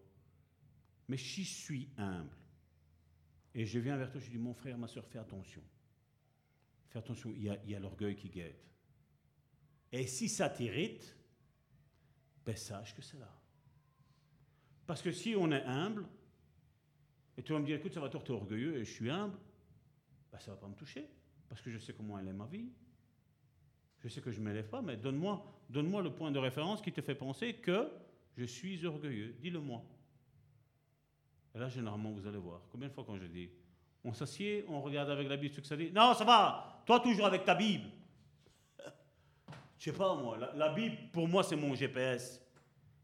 Mais 1.08 1.16
si 1.16 1.44
je 1.44 1.54
suis 1.54 1.88
humble, 1.96 2.36
et 3.54 3.66
je 3.66 3.78
viens 3.78 3.96
vers 3.96 4.10
toi, 4.10 4.20
je 4.20 4.30
dis, 4.30 4.38
mon 4.38 4.54
frère, 4.54 4.78
ma 4.78 4.88
soeur, 4.88 5.06
fais 5.06 5.18
attention. 5.18 5.62
Fais 6.92 6.98
attention, 6.98 7.32
il 7.34 7.44
y 7.44 7.74
a, 7.74 7.80
l'orgueil 7.80 8.14
qui 8.14 8.28
guette. 8.28 8.62
Et 9.90 10.06
si 10.06 10.28
ça 10.28 10.50
t'irrite, 10.50 11.16
ben 12.44 12.54
sache 12.54 12.94
que 12.94 13.00
c'est 13.00 13.18
là. 13.18 13.34
Parce 14.86 15.00
que 15.00 15.10
si 15.10 15.34
on 15.34 15.50
est 15.52 15.62
humble, 15.62 16.06
et 17.38 17.42
tu 17.42 17.54
vas 17.54 17.60
me 17.60 17.64
dire, 17.64 17.76
écoute, 17.76 17.94
ça 17.94 18.00
va 18.00 18.10
tu 18.10 18.18
es 18.18 18.30
orgueilleux 18.30 18.76
et 18.76 18.84
je 18.84 18.92
suis 18.92 19.08
humble, 19.08 19.38
ben 20.30 20.38
ça 20.38 20.50
ne 20.50 20.56
va 20.56 20.60
pas 20.60 20.68
me 20.68 20.74
toucher. 20.74 21.08
Parce 21.48 21.62
que 21.62 21.70
je 21.70 21.78
sais 21.78 21.94
comment 21.94 22.18
elle 22.18 22.28
est 22.28 22.34
ma 22.34 22.46
vie. 22.46 22.70
Je 24.00 24.08
sais 24.08 24.20
que 24.20 24.30
je 24.30 24.40
ne 24.40 24.44
m'élève 24.44 24.68
pas, 24.68 24.82
mais 24.82 24.98
donne-moi 24.98 25.62
donne 25.70 25.90
le 26.02 26.12
point 26.12 26.30
de 26.30 26.38
référence 26.38 26.82
qui 26.82 26.92
te 26.92 27.00
fait 27.00 27.14
penser 27.14 27.54
que 27.54 27.90
je 28.36 28.44
suis 28.44 28.84
orgueilleux. 28.84 29.34
Dis-le-moi. 29.40 29.82
Et 31.54 31.58
là, 31.58 31.70
généralement, 31.70 32.12
vous 32.12 32.26
allez 32.26 32.38
voir. 32.38 32.60
Combien 32.70 32.88
de 32.88 32.92
fois 32.92 33.04
quand 33.04 33.16
je 33.16 33.24
dis, 33.24 33.48
on 34.04 34.12
s'assied, 34.12 34.64
on 34.68 34.80
regarde 34.80 35.10
avec 35.10 35.28
la 35.28 35.36
Bible 35.36 35.54
ce 35.54 35.60
que 35.60 35.66
ça 35.66 35.76
dit. 35.76 35.90
Non, 35.92 36.14
ça 36.14 36.24
va. 36.24 36.82
Toi, 36.84 37.00
toujours 37.00 37.26
avec 37.26 37.44
ta 37.44 37.54
Bible. 37.54 37.88
Je 39.78 39.90
sais 39.90 39.96
pas, 39.96 40.14
moi. 40.14 40.38
La, 40.54 40.68
Bible, 40.70 40.96
pour 41.12 41.28
moi, 41.28 41.42
c'est 41.42 41.56
mon 41.56 41.74
GPS. 41.74 42.40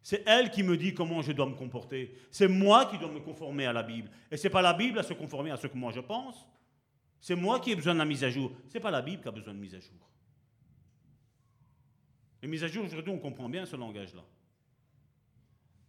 C'est 0.03 0.23
elle 0.27 0.51
qui 0.51 0.63
me 0.63 0.77
dit 0.77 0.95
comment 0.95 1.23
je 1.23 1.33
dois 1.33 1.47
me 1.47 1.55
comporter. 1.55 2.17
C'est 2.31 2.49
moi 2.49 2.87
qui 2.87 2.99
dois 2.99 3.11
me 3.11 3.21
conformer 3.21 3.67
à 3.67 3.73
la 3.73 3.83
Bible. 3.83 4.11
Et 4.31 4.37
c'est 4.37 4.51
pas 4.51 4.63
la 4.63 4.73
Bible 4.75 4.99
à 4.99 5.03
se 5.03 5.13
conformer 5.13 5.51
à 5.51 5.57
ce 5.57 5.67
que 5.67 5.77
moi 5.77 5.93
je 5.93 6.01
pense. 6.01 6.47
C'est 7.21 7.35
moi 7.35 7.61
qui 7.61 7.73
ai 7.73 7.77
besoin 7.77 7.95
de 7.95 7.99
la 7.99 8.05
mise 8.05 8.23
à 8.25 8.31
jour. 8.31 8.53
C'est 8.69 8.81
pas 8.81 8.91
la 8.91 9.03
Bible 9.03 9.23
qui 9.23 9.29
a 9.29 9.33
besoin 9.33 9.55
de 9.55 9.59
mise 9.59 9.75
à 9.75 9.81
jour. 9.81 10.09
Et 12.43 12.47
mise 12.47 12.63
à 12.63 12.69
jour, 12.69 12.85
aujourd'hui, 12.85 13.13
on 13.13 13.19
comprend 13.19 13.49
bien 13.49 13.67
ce 13.67 13.77
langage-là. 13.77 14.23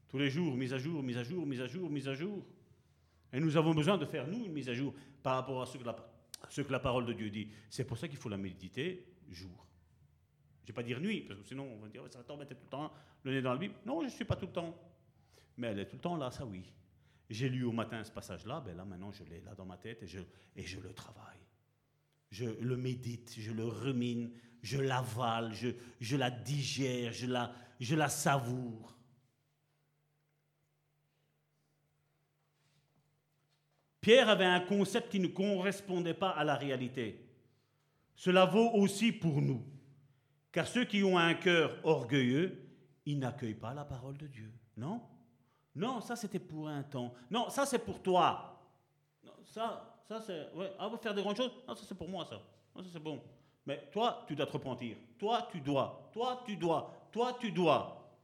Tous 0.07 0.17
les 0.17 0.29
jours, 0.29 0.55
mise 0.55 0.73
à 0.73 0.79
jour, 0.79 1.03
mise 1.03 1.17
à 1.17 1.23
jour, 1.23 1.45
mise 1.45 1.61
à 1.61 1.67
jour, 1.67 1.89
mise 1.89 2.07
à 2.07 2.15
jour. 2.15 2.43
Et 3.31 3.39
nous 3.39 3.55
avons 3.57 3.73
besoin 3.73 3.97
de 3.97 4.05
faire, 4.05 4.27
nous, 4.27 4.45
une 4.45 4.51
mise 4.51 4.69
à 4.69 4.73
jour 4.73 4.93
par 5.21 5.35
rapport 5.35 5.61
à 5.61 5.65
ce 5.65 5.77
que 6.61 6.71
la, 6.71 6.79
parole 6.79 7.05
de 7.05 7.13
Dieu 7.13 7.29
dit. 7.29 7.49
C'est 7.69 7.85
pour 7.85 7.97
ça 7.97 8.07
qu'il 8.07 8.17
faut 8.17 8.29
la 8.29 8.37
méditer 8.37 9.05
jour. 9.29 9.67
Je 10.63 10.63
ne 10.63 10.67
vais 10.67 10.73
pas 10.73 10.83
dire 10.83 10.99
nuit, 10.99 11.21
parce 11.21 11.39
que 11.39 11.45
sinon 11.45 11.67
on 11.71 11.77
va 11.77 11.89
dire, 11.89 12.03
ça 12.09 12.19
va 12.19 12.45
tout 12.45 12.55
le 12.61 12.69
temps 12.69 12.91
le 13.23 13.31
nez 13.31 13.41
dans 13.41 13.53
la 13.53 13.59
Bible. 13.59 13.75
Non, 13.85 13.99
je 14.01 14.05
ne 14.05 14.11
suis 14.11 14.25
pas 14.25 14.35
tout 14.35 14.47
le 14.47 14.51
temps. 14.51 14.75
Mais 15.57 15.67
elle 15.67 15.79
est 15.79 15.85
tout 15.85 15.95
le 15.95 16.01
temps 16.01 16.15
là, 16.15 16.31
ça 16.31 16.45
oui. 16.45 16.71
J'ai 17.29 17.49
lu 17.49 17.63
au 17.63 17.71
matin 17.71 18.03
ce 18.03 18.11
passage-là, 18.11 18.61
ben 18.61 18.75
là 18.75 18.85
maintenant 18.85 19.11
je 19.11 19.23
l'ai 19.23 19.41
là 19.41 19.53
dans 19.53 19.65
ma 19.65 19.77
tête 19.77 20.01
et 20.01 20.07
je, 20.07 20.19
et 20.55 20.63
je 20.63 20.79
le 20.79 20.93
travaille. 20.93 21.25
Je 22.31 22.45
le 22.45 22.77
médite, 22.77 23.35
je 23.37 23.51
le 23.51 23.65
rumine, 23.65 24.31
je 24.61 24.79
l'avale, 24.79 25.53
je, 25.53 25.69
je 25.99 26.15
la 26.15 26.31
digère, 26.31 27.11
je 27.11 27.27
la, 27.27 27.53
je 27.79 27.95
la 27.95 28.09
savoure. 28.09 28.98
Pierre 34.01 34.29
avait 34.29 34.45
un 34.45 34.61
concept 34.61 35.09
qui 35.09 35.19
ne 35.19 35.27
correspondait 35.27 36.13
pas 36.13 36.29
à 36.29 36.43
la 36.43 36.55
réalité. 36.55 37.25
Cela 38.15 38.45
vaut 38.45 38.71
aussi 38.73 39.11
pour 39.11 39.41
nous. 39.41 39.63
Car 40.51 40.67
ceux 40.67 40.85
qui 40.85 41.03
ont 41.03 41.17
un 41.17 41.33
cœur 41.35 41.77
orgueilleux, 41.83 42.69
ils 43.05 43.19
n'accueillent 43.19 43.53
pas 43.53 43.73
la 43.73 43.85
parole 43.85 44.17
de 44.17 44.27
Dieu. 44.27 44.51
Non? 44.77 45.01
Non, 45.75 46.01
ça 46.01 46.15
c'était 46.15 46.39
pour 46.39 46.67
un 46.67 46.83
temps. 46.83 47.13
Non, 47.29 47.49
ça 47.49 47.65
c'est 47.65 47.79
pour 47.79 48.01
toi. 48.01 48.59
ça, 49.45 50.01
ça 50.07 50.19
c'est. 50.21 50.51
Ouais, 50.53 50.71
ah, 50.79 50.89
faire 51.01 51.13
des 51.13 51.21
grandes 51.21 51.37
choses? 51.37 51.51
Non, 51.67 51.75
ça 51.75 51.83
c'est 51.87 51.95
pour 51.95 52.09
moi, 52.09 52.25
ça. 52.25 52.41
ça 52.75 52.89
c'est 52.91 52.99
bon. 52.99 53.21
Mais 53.65 53.87
toi, 53.91 54.25
tu 54.27 54.35
dois 54.35 54.45
te 54.45 54.53
repentir. 54.53 54.97
Toi, 55.17 55.47
tu 55.51 55.61
dois. 55.61 56.09
Toi, 56.11 56.43
tu 56.45 56.55
dois. 56.55 57.07
Toi, 57.11 57.37
tu 57.39 57.51
dois. 57.51 58.17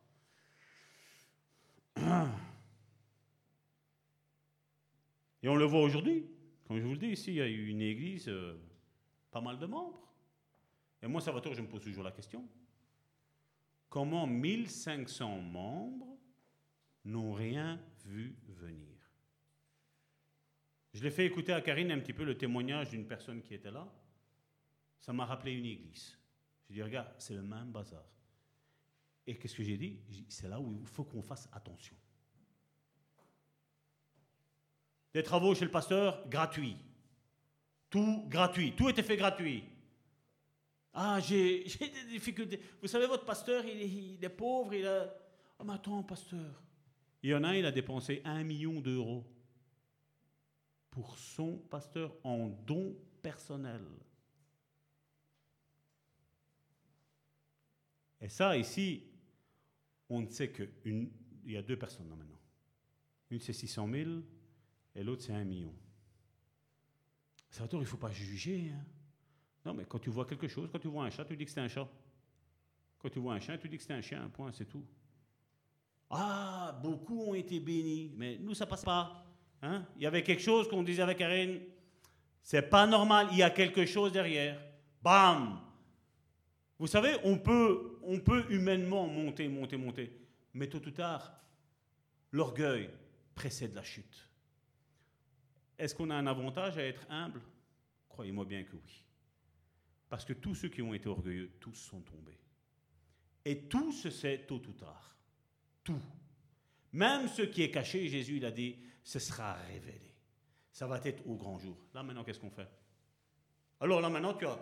Et 5.45 5.47
on 5.47 5.55
le 5.55 5.65
voit 5.65 5.83
aujourd'hui. 5.83 6.25
Comme 6.67 6.79
je 6.79 6.83
vous 6.83 6.93
le 6.93 6.97
dis, 6.97 7.09
ici, 7.09 7.29
il 7.29 7.35
y 7.35 7.41
a 7.41 7.47
eu 7.47 7.67
une 7.67 7.83
église, 7.83 8.27
euh, 8.29 8.57
pas 9.29 9.41
mal 9.41 9.59
de 9.59 9.67
membres. 9.67 10.11
Et 11.03 11.07
moi, 11.07 11.21
Salvatore, 11.21 11.53
je 11.53 11.61
me 11.61 11.67
pose 11.67 11.83
toujours 11.83 12.03
la 12.03 12.11
question. 12.11 12.49
Comment 13.87 14.25
1500 14.25 15.41
membres 15.41 16.17
n'ont 17.03 17.33
rien 17.33 17.79
vu 18.05 18.35
venir? 18.47 18.97
Je 20.95 21.03
l'ai 21.03 21.11
fait 21.11 21.27
écouter 21.27 21.53
à 21.53 21.61
Karine 21.61 21.91
un 21.91 21.99
petit 21.99 22.13
peu 22.13 22.23
le 22.23 22.35
témoignage 22.35 22.89
d'une 22.89 23.05
personne 23.05 23.43
qui 23.43 23.53
était 23.53 23.69
là. 23.69 23.87
Ça 24.99 25.13
m'a 25.13 25.25
rappelé 25.25 25.51
une 25.53 25.67
église. 25.67 26.17
Je 26.67 26.73
dis, 26.73 26.81
regarde, 26.81 27.13
c'est 27.19 27.35
le 27.35 27.43
même 27.43 27.71
bazar. 27.71 28.03
Et 29.27 29.37
qu'est-ce 29.37 29.53
que 29.53 29.63
j'ai 29.63 29.77
dit 29.77 29.99
C'est 30.27 30.47
là 30.47 30.59
où 30.59 30.73
il 30.73 30.87
faut 30.87 31.03
qu'on 31.03 31.21
fasse 31.21 31.47
attention. 31.53 31.95
Des 35.15 35.23
travaux 35.23 35.55
chez 35.55 35.63
le 35.63 35.71
pasteur, 35.71 36.27
gratuits. 36.27 36.75
Tout 37.89 38.25
gratuit. 38.27 38.73
Tout 38.75 38.89
était 38.89 39.01
fait 39.01 39.15
gratuit. 39.15 39.63
Ah, 40.93 41.21
j'ai 41.21 41.63
des 41.79 42.09
difficultés. 42.09 42.59
Vous 42.81 42.89
savez, 42.89 43.07
votre 43.07 43.23
pasteur, 43.23 43.63
il, 43.63 44.21
est 44.21 44.29
pauvre, 44.29 44.73
il 44.73 44.85
a... 44.85 45.09
Ah, 45.57 45.63
mais 45.63 45.71
attends, 45.71 46.03
pasteur. 46.03 46.61
Il 47.23 47.29
y 47.29 47.33
en 47.33 47.45
a 47.45 47.47
un, 47.47 47.55
il 47.55 47.65
a 47.65 47.71
dépensé 47.71 48.21
un 48.25 48.43
million 48.43 48.81
d'euros 48.81 49.25
pour 50.91 51.17
son 51.17 51.59
pasteur 51.59 52.13
en 52.25 52.49
don 52.49 52.93
personnel. 53.21 53.85
Et 58.19 58.27
ça, 58.27 58.57
ici, 58.57 59.01
on 60.09 60.19
ne 60.23 60.27
sait 60.27 60.51
qu'il 60.51 61.09
y 61.45 61.55
a 61.55 61.61
deux 61.61 61.79
personnes 61.79 62.09
maintenant. 62.09 62.41
Une, 63.29 63.39
c'est 63.39 63.53
600 63.53 63.89
000, 63.89 64.09
et 64.95 65.03
l'autre 65.03 65.23
c'est 65.23 65.33
un 65.33 65.43
million. 65.43 65.73
Salvatore, 67.49 67.81
il 67.81 67.83
ne 67.83 67.89
faut 67.89 67.97
pas 67.97 68.11
juger. 68.11 68.71
Hein. 68.73 68.85
Non, 69.65 69.73
mais 69.73 69.85
quand 69.85 69.99
tu 69.99 70.09
vois 70.09 70.25
quelque 70.25 70.47
chose, 70.47 70.69
quand 70.71 70.79
tu 70.79 70.87
vois 70.87 71.05
un 71.05 71.09
chat, 71.09 71.25
tu 71.25 71.37
dis 71.37 71.45
que 71.45 71.51
c'est 71.51 71.61
un 71.61 71.67
chat. 71.67 71.87
Quand 72.99 73.09
tu 73.09 73.19
vois 73.19 73.33
un 73.33 73.39
chien, 73.39 73.57
tu 73.57 73.69
dis 73.69 73.77
que 73.77 73.83
c'est 73.83 73.93
un 73.93 74.01
chien, 74.01 74.23
un 74.23 74.29
point, 74.29 74.51
c'est 74.51 74.65
tout. 74.65 74.83
Ah, 76.09 76.79
beaucoup 76.83 77.21
ont 77.21 77.33
été 77.33 77.59
bénis, 77.59 78.11
mais 78.15 78.37
nous, 78.39 78.53
ça 78.53 78.65
passe 78.65 78.83
pas. 78.83 79.25
Hein? 79.61 79.85
Il 79.95 80.03
y 80.03 80.05
avait 80.05 80.23
quelque 80.23 80.41
chose 80.41 80.67
qu'on 80.67 80.83
disait 80.83 81.01
avec 81.01 81.17
Karine, 81.17 81.59
c'est 82.43 82.69
pas 82.69 82.85
normal, 82.85 83.27
il 83.31 83.37
y 83.37 83.43
a 83.43 83.49
quelque 83.49 83.85
chose 83.85 84.11
derrière. 84.11 84.59
Bam 85.01 85.61
Vous 86.77 86.87
savez, 86.87 87.15
on 87.23 87.37
peut, 87.37 87.99
on 88.03 88.19
peut 88.19 88.45
humainement 88.49 89.07
monter, 89.07 89.47
monter, 89.47 89.77
monter, 89.77 90.19
mais 90.53 90.67
tôt 90.67 90.85
ou 90.85 90.91
tard, 90.91 91.31
l'orgueil 92.31 92.89
précède 93.33 93.73
la 93.73 93.83
chute. 93.83 94.27
Est-ce 95.77 95.93
qu'on 95.95 96.09
a 96.09 96.15
un 96.15 96.27
avantage 96.27 96.77
à 96.77 96.83
être 96.83 97.05
humble? 97.09 97.41
Croyez-moi 98.09 98.45
bien 98.45 98.63
que 98.63 98.75
oui. 98.75 99.05
Parce 100.09 100.23
que 100.23 100.33
tous 100.33 100.55
ceux 100.55 100.69
qui 100.69 100.81
ont 100.81 100.93
été 100.93 101.09
orgueilleux, 101.09 101.51
tous 101.59 101.73
sont 101.73 102.01
tombés. 102.01 102.39
Et 103.43 103.63
tout 103.63 103.91
se 103.91 104.09
sait 104.09 104.45
tôt 104.47 104.61
ou 104.67 104.73
tard. 104.73 105.17
Tout. 105.83 106.01
Même 106.93 107.27
ce 107.27 107.41
qui 107.41 107.61
est 107.61 107.71
caché, 107.71 108.07
Jésus 108.07 108.37
il 108.37 108.45
a 108.45 108.51
dit, 108.51 108.77
ce 109.03 109.19
sera 109.19 109.53
révélé. 109.53 110.15
Ça 110.71 110.87
va 110.87 110.99
être 111.03 111.27
au 111.27 111.35
grand 111.35 111.59
jour. 111.59 111.77
Là 111.93 112.03
maintenant, 112.03 112.23
qu'est-ce 112.23 112.39
qu'on 112.39 112.49
fait? 112.49 112.67
Alors 113.79 114.01
là 114.01 114.09
maintenant, 114.09 114.33
tu 114.33 114.45
as... 114.45 114.57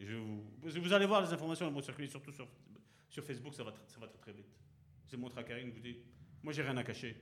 Vous, 0.00 0.92
allez 0.92 1.06
voir 1.06 1.22
les 1.22 1.32
informations 1.32 1.70
vont 1.70 1.80
circuler, 1.80 2.08
surtout 2.08 2.32
sur, 2.32 3.24
Facebook, 3.24 3.54
ça 3.54 3.62
va, 3.62 3.72
ça 3.86 4.00
va 4.00 4.08
très 4.08 4.18
très 4.18 4.32
vite. 4.32 4.52
Je 5.06 5.16
montre 5.16 5.38
à 5.38 5.44
Karine, 5.44 5.70
vous 5.70 5.80
dites, 5.80 6.04
moi 6.42 6.52
j'ai 6.52 6.62
rien 6.62 6.76
à 6.76 6.82
cacher. 6.82 7.16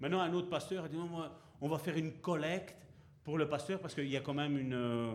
Maintenant, 0.00 0.20
un 0.20 0.32
autre 0.32 0.48
pasteur 0.48 0.84
a 0.84 0.88
dit, 0.88 0.96
non, 0.96 1.06
moi, 1.06 1.38
on 1.60 1.68
va 1.68 1.78
faire 1.78 1.96
une 1.96 2.20
collecte 2.20 2.76
pour 3.24 3.38
le 3.38 3.48
pasteur 3.48 3.80
parce 3.80 3.94
qu'il 3.94 4.08
y 4.08 4.16
a 4.16 4.20
quand 4.20 4.34
même 4.34 4.56
une, 4.56 4.74
euh, 4.74 5.14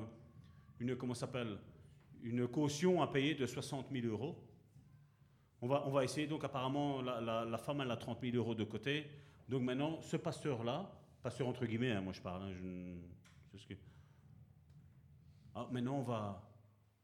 une 0.79 0.95
comment 0.95 1.13
s'appelle, 1.13 1.57
une 2.23 2.47
caution 2.47 3.01
à 3.01 3.07
payer 3.07 3.35
de 3.35 3.45
60 3.45 3.87
000 3.91 4.07
euros. 4.07 4.37
On 5.61 5.67
va, 5.67 5.87
on 5.87 5.91
va 5.91 6.03
essayer, 6.03 6.27
donc 6.27 6.43
apparemment, 6.43 7.01
la, 7.01 7.45
la, 7.45 7.57
femme, 7.57 7.81
elle 7.81 7.91
a 7.91 7.97
30 7.97 8.21
000 8.21 8.35
euros 8.35 8.55
de 8.55 8.63
côté. 8.63 9.07
Donc 9.47 9.61
maintenant, 9.61 10.01
ce 10.01 10.17
pasteur-là, 10.17 10.91
pasteur 11.21 11.47
entre 11.47 11.65
guillemets, 11.65 11.91
hein, 11.91 12.01
moi 12.01 12.13
je 12.13 12.21
parle, 12.21 12.43
hein, 12.43 12.53
je, 12.53 13.75
ah, 15.53 15.67
maintenant 15.71 15.97
on 15.97 16.03
va, 16.03 16.49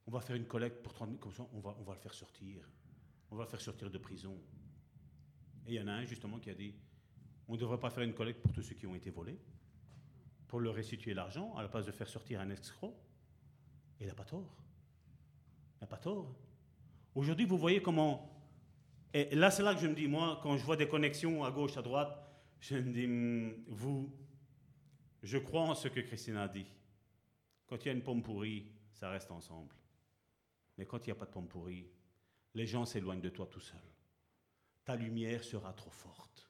on 0.05 0.11
va 0.11 0.21
faire 0.21 0.35
une 0.35 0.45
collecte 0.45 0.81
pour 0.81 0.93
30 0.93 1.09
000, 1.09 1.19
comme 1.19 1.33
ça 1.33 1.45
on 1.53 1.59
va, 1.59 1.75
on 1.79 1.83
va 1.83 1.93
le 1.93 1.99
faire 1.99 2.13
sortir. 2.13 2.67
On 3.29 3.35
va 3.35 3.43
le 3.43 3.49
faire 3.49 3.61
sortir 3.61 3.91
de 3.91 3.97
prison. 3.97 4.37
Et 5.65 5.73
il 5.73 5.75
y 5.75 5.81
en 5.81 5.87
a 5.87 5.91
un 5.91 6.05
justement 6.05 6.39
qui 6.39 6.49
a 6.49 6.53
dit, 6.53 6.73
On 7.47 7.53
ne 7.53 7.57
devrait 7.57 7.79
pas 7.79 7.89
faire 7.89 8.03
une 8.03 8.13
collecte 8.13 8.41
pour 8.41 8.51
tous 8.51 8.61
ceux 8.61 8.75
qui 8.75 8.85
ont 8.85 8.95
été 8.95 9.09
volés, 9.09 9.39
pour 10.47 10.59
leur 10.59 10.75
restituer 10.75 11.13
l'argent, 11.13 11.55
à 11.55 11.61
la 11.61 11.69
place 11.69 11.85
de 11.85 11.91
faire 11.91 12.07
sortir 12.07 12.41
un 12.41 12.49
escroc. 12.49 12.95
Il 13.99 14.07
n'a 14.07 14.13
pas 14.13 14.25
tort. 14.25 14.55
Il 15.75 15.81
n'a 15.81 15.87
pas 15.87 15.97
tort. 15.97 16.35
Aujourd'hui, 17.15 17.45
vous 17.45 17.57
voyez 17.57 17.81
comment... 17.81 18.33
Et 19.13 19.33
là, 19.35 19.49
c'est 19.49 19.63
là 19.63 19.73
que 19.73 19.79
je 19.79 19.87
me 19.87 19.95
dis, 19.95 20.07
moi, 20.07 20.39
quand 20.43 20.57
je 20.57 20.63
vois 20.63 20.75
des 20.75 20.87
connexions 20.87 21.43
à 21.43 21.51
gauche, 21.51 21.77
à 21.77 21.81
droite, 21.81 22.21
je 22.59 22.75
me 22.75 22.91
dis, 22.91 23.07
hmm, 23.07 23.63
vous, 23.67 24.13
je 25.23 25.37
crois 25.37 25.61
en 25.61 25.75
ce 25.75 25.87
que 25.87 25.99
Christine 26.01 26.37
a 26.37 26.47
dit. 26.47 26.67
Quand 27.65 27.83
il 27.83 27.87
y 27.87 27.89
a 27.89 27.93
une 27.93 28.03
pomme 28.03 28.21
pourrie, 28.21 28.71
ça 28.93 29.09
reste 29.09 29.31
ensemble. 29.31 29.75
Mais 30.77 30.85
quand 30.85 30.99
il 31.05 31.09
n'y 31.09 31.11
a 31.11 31.15
pas 31.15 31.25
de 31.25 31.31
pomme 31.31 31.47
pourrie, 31.47 31.87
les 32.53 32.65
gens 32.65 32.85
s'éloignent 32.85 33.21
de 33.21 33.29
toi 33.29 33.47
tout 33.47 33.59
seul. 33.59 33.81
Ta 34.85 34.95
lumière 34.95 35.43
sera 35.43 35.73
trop 35.73 35.91
forte. 35.91 36.46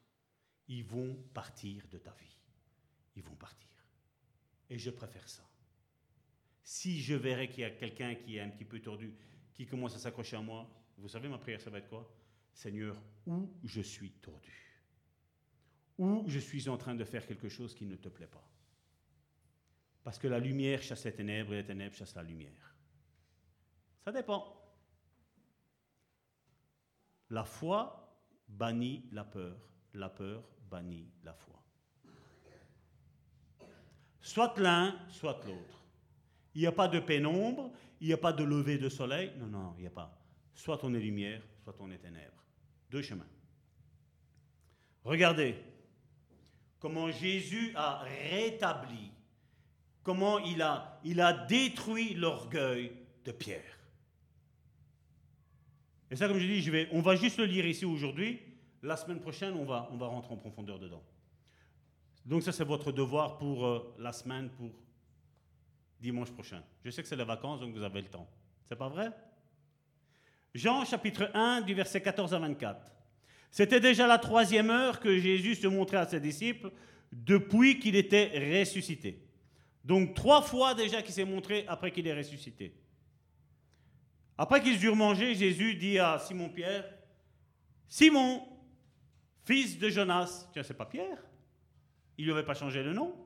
Ils 0.68 0.84
vont 0.84 1.16
partir 1.34 1.86
de 1.88 1.98
ta 1.98 2.12
vie. 2.12 2.36
Ils 3.16 3.22
vont 3.22 3.34
partir. 3.34 3.68
Et 4.70 4.78
je 4.78 4.90
préfère 4.90 5.28
ça. 5.28 5.48
Si 6.62 7.00
je 7.00 7.14
verrais 7.14 7.48
qu'il 7.48 7.60
y 7.60 7.64
a 7.64 7.70
quelqu'un 7.70 8.14
qui 8.14 8.36
est 8.36 8.40
un 8.40 8.50
petit 8.50 8.66
peu 8.66 8.80
tordu, 8.80 9.14
qui 9.54 9.66
commence 9.66 9.96
à 9.96 9.98
s'accrocher 9.98 10.36
à 10.36 10.42
moi, 10.42 10.70
vous 10.98 11.08
savez, 11.08 11.28
ma 11.28 11.38
prière, 11.38 11.60
ça 11.60 11.70
va 11.70 11.78
être 11.78 11.88
quoi? 11.88 12.14
Seigneur, 12.52 13.00
où 13.26 13.48
je 13.64 13.80
suis 13.80 14.10
tordu? 14.10 14.52
Où 15.96 16.24
je 16.26 16.38
suis 16.38 16.68
en 16.68 16.76
train 16.76 16.94
de 16.94 17.04
faire 17.04 17.26
quelque 17.26 17.48
chose 17.48 17.74
qui 17.74 17.86
ne 17.86 17.96
te 17.96 18.08
plaît 18.08 18.26
pas? 18.26 18.46
Parce 20.02 20.18
que 20.18 20.28
la 20.28 20.38
lumière 20.38 20.82
chasse 20.82 21.04
les 21.04 21.14
ténèbres 21.14 21.54
et 21.54 21.58
les 21.58 21.64
ténèbres 21.64 21.94
chassent 21.94 22.14
la 22.14 22.22
lumière. 22.22 22.76
Ça 24.04 24.12
dépend. 24.12 24.54
La 27.30 27.44
foi 27.44 28.18
bannit 28.48 29.04
la 29.12 29.24
peur. 29.24 29.56
La 29.94 30.08
peur 30.08 30.48
bannit 30.68 31.08
la 31.24 31.34
foi. 31.34 31.62
Soit 34.20 34.58
l'un, 34.58 34.98
soit 35.10 35.40
l'autre. 35.46 35.84
Il 36.54 36.60
n'y 36.60 36.66
a 36.66 36.72
pas 36.72 36.88
de 36.88 37.00
pénombre, 37.00 37.72
il 38.00 38.08
n'y 38.08 38.12
a 38.12 38.18
pas 38.18 38.32
de 38.32 38.44
lever 38.44 38.78
de 38.78 38.88
soleil. 38.88 39.32
Non, 39.38 39.46
non, 39.46 39.74
il 39.76 39.82
n'y 39.82 39.86
a 39.86 39.90
pas. 39.90 40.20
Soit 40.54 40.82
on 40.84 40.94
est 40.94 41.00
lumière, 41.00 41.42
soit 41.62 41.76
on 41.80 41.90
est 41.90 41.98
ténèbres. 41.98 42.44
Deux 42.90 43.02
chemins. 43.02 43.26
Regardez 45.04 45.54
comment 46.78 47.10
Jésus 47.10 47.72
a 47.74 48.04
rétabli, 48.30 49.12
comment 50.02 50.38
il 50.38 50.62
a, 50.62 51.00
il 51.04 51.20
a 51.20 51.32
détruit 51.32 52.14
l'orgueil 52.14 52.92
de 53.24 53.32
Pierre. 53.32 53.78
Et 56.10 56.16
ça, 56.16 56.28
comme 56.28 56.38
je 56.38 56.46
dis, 56.46 56.62
je 56.62 56.70
vais, 56.70 56.88
on 56.92 57.00
va 57.00 57.16
juste 57.16 57.38
le 57.38 57.44
lire 57.44 57.66
ici 57.66 57.84
aujourd'hui. 57.84 58.40
La 58.82 58.96
semaine 58.96 59.20
prochaine, 59.20 59.54
on 59.54 59.64
va, 59.64 59.88
on 59.92 59.96
va 59.96 60.06
rentrer 60.06 60.32
en 60.32 60.36
profondeur 60.36 60.78
dedans. 60.78 61.02
Donc 62.24 62.42
ça, 62.42 62.52
c'est 62.52 62.64
votre 62.64 62.92
devoir 62.92 63.38
pour 63.38 63.66
euh, 63.66 63.94
la 63.98 64.12
semaine, 64.12 64.50
pour 64.50 64.70
dimanche 66.00 66.30
prochain. 66.30 66.62
Je 66.84 66.90
sais 66.90 67.02
que 67.02 67.08
c'est 67.08 67.16
les 67.16 67.24
vacances, 67.24 67.60
donc 67.60 67.74
vous 67.74 67.82
avez 67.82 68.02
le 68.02 68.08
temps. 68.08 68.28
C'est 68.68 68.76
pas 68.76 68.88
vrai? 68.88 69.10
Jean 70.54 70.84
chapitre 70.84 71.30
1 71.34 71.62
du 71.62 71.74
verset 71.74 72.00
14 72.00 72.34
à 72.34 72.38
24. 72.38 72.92
C'était 73.50 73.80
déjà 73.80 74.06
la 74.06 74.18
troisième 74.18 74.70
heure 74.70 75.00
que 75.00 75.18
Jésus 75.18 75.56
se 75.56 75.66
montrait 75.66 75.96
à 75.96 76.06
ses 76.06 76.20
disciples 76.20 76.70
depuis 77.10 77.78
qu'il 77.78 77.96
était 77.96 78.60
ressuscité. 78.60 79.24
Donc 79.84 80.14
trois 80.14 80.42
fois 80.42 80.74
déjà 80.74 81.02
qu'il 81.02 81.14
s'est 81.14 81.24
montré 81.24 81.64
après 81.66 81.90
qu'il 81.90 82.06
est 82.06 82.14
ressuscité. 82.14 82.74
Après 84.36 84.62
qu'ils 84.62 84.84
eurent 84.84 84.96
mangé, 84.96 85.34
Jésus 85.34 85.74
dit 85.74 85.98
à 85.98 86.18
Simon-Pierre, 86.18 86.84
Simon, 87.88 88.42
fils 89.48 89.78
de 89.78 89.88
Jonas, 89.88 90.46
tiens, 90.52 90.62
c'est 90.62 90.74
pas 90.74 90.84
Pierre, 90.84 91.16
il 92.18 92.26
lui 92.26 92.32
avait 92.32 92.44
pas 92.44 92.52
changé 92.52 92.82
le 92.82 92.92
nom. 92.92 93.16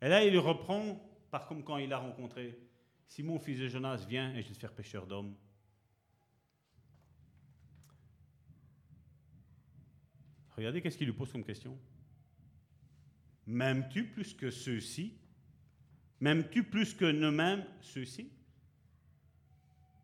Et 0.00 0.08
là, 0.08 0.24
il 0.24 0.38
reprend 0.38 1.04
par 1.32 1.48
comme 1.48 1.64
quand 1.64 1.78
il 1.78 1.88
l'a 1.88 1.98
rencontré. 1.98 2.56
Simon, 3.08 3.40
fils 3.40 3.58
de 3.58 3.66
Jonas, 3.66 4.06
viens 4.08 4.32
et 4.34 4.42
je 4.42 4.48
vais 4.48 4.54
te 4.54 4.60
faire 4.60 4.72
pêcheur 4.72 5.04
d'hommes. 5.04 5.34
Regardez 10.56 10.80
qu'est-ce 10.80 10.96
qu'il 10.96 11.08
lui 11.08 11.14
pose 11.14 11.32
comme 11.32 11.44
question. 11.44 11.76
M'aimes-tu 13.46 14.06
plus 14.06 14.32
que 14.32 14.52
ceux-ci? 14.52 15.18
M'aimes-tu 16.20 16.62
plus 16.62 16.94
que 16.94 17.10
nous-mêmes 17.10 17.66
ceux-ci? 17.80 18.30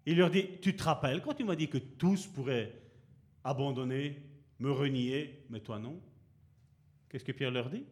Il 0.05 0.17
leur 0.17 0.31
dit, 0.31 0.59
tu 0.61 0.75
te 0.75 0.83
rappelles 0.83 1.23
quand 1.23 1.35
tu 1.35 1.45
m'as 1.45 1.55
dit 1.55 1.69
que 1.69 1.79
tous 1.79 2.27
pourraient 2.27 2.75
abandonner, 3.45 4.28
me 4.59 4.71
renier, 4.73 5.45
mais 5.51 5.61
toi 5.61 5.79
non 5.79 6.01
Qu'est-ce 7.09 7.25
que 7.25 7.33
Pierre 7.33 7.51
leur 7.51 7.71
dit? 7.71 7.87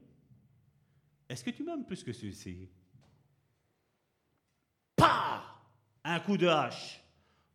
Est-ce 1.28 1.43
que 1.43 1.51
tu 1.51 1.62
m'aimes 1.64 1.86
plus 1.86 2.05
que 2.05 2.12
ceux-ci? 2.12 2.68
Un 6.05 6.20
coup 6.20 6.36
de 6.36 6.47
hache 6.47 7.02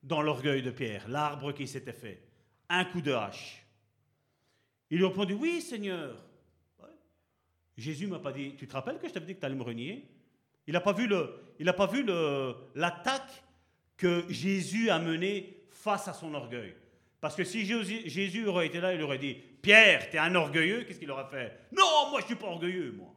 dans 0.03 0.21
l'orgueil 0.21 0.61
de 0.61 0.71
Pierre, 0.71 1.07
l'arbre 1.07 1.53
qui 1.53 1.67
s'était 1.67 1.93
fait. 1.93 2.21
Un 2.67 2.85
coup 2.85 3.01
de 3.01 3.13
hache. 3.13 3.65
Il 4.89 4.97
lui 4.97 5.05
répondit, 5.05 5.33
oui 5.33 5.61
Seigneur. 5.61 6.21
Jésus 7.77 8.07
m'a 8.07 8.19
pas 8.19 8.33
dit, 8.33 8.55
tu 8.57 8.67
te 8.67 8.73
rappelles 8.73 8.99
que 8.99 9.07
je 9.07 9.13
t'avais 9.13 9.25
dit 9.25 9.35
que 9.35 9.39
tu 9.39 9.45
allais 9.45 9.55
me 9.55 9.63
renier? 9.63 10.05
Il 10.67 10.73
n'a 10.73 10.81
pas 10.81 10.93
vu 10.93 11.07
l'attaque 12.75 13.43
que 13.95 14.25
Jésus 14.29 14.89
a 14.89 14.99
mené 14.99 15.65
face 15.69 16.07
à 16.07 16.13
son 16.13 16.33
orgueil. 16.33 16.75
Parce 17.21 17.35
que 17.35 17.43
si 17.43 17.65
Jésus 17.65 18.47
aurait 18.47 18.65
été 18.65 18.81
là, 18.81 18.95
il 18.95 19.01
aurait 19.03 19.19
dit 19.19 19.35
Pierre, 19.35 20.09
tu 20.09 20.15
es 20.15 20.19
un 20.19 20.33
orgueilleux, 20.33 20.83
qu'est-ce 20.83 20.99
qu'il 20.99 21.11
aurait 21.11 21.29
fait? 21.29 21.67
Non, 21.71 22.09
moi 22.09 22.19
je 22.19 22.25
ne 22.25 22.27
suis 22.27 22.35
pas 22.35 22.47
orgueilleux, 22.47 22.91
moi. 22.91 23.15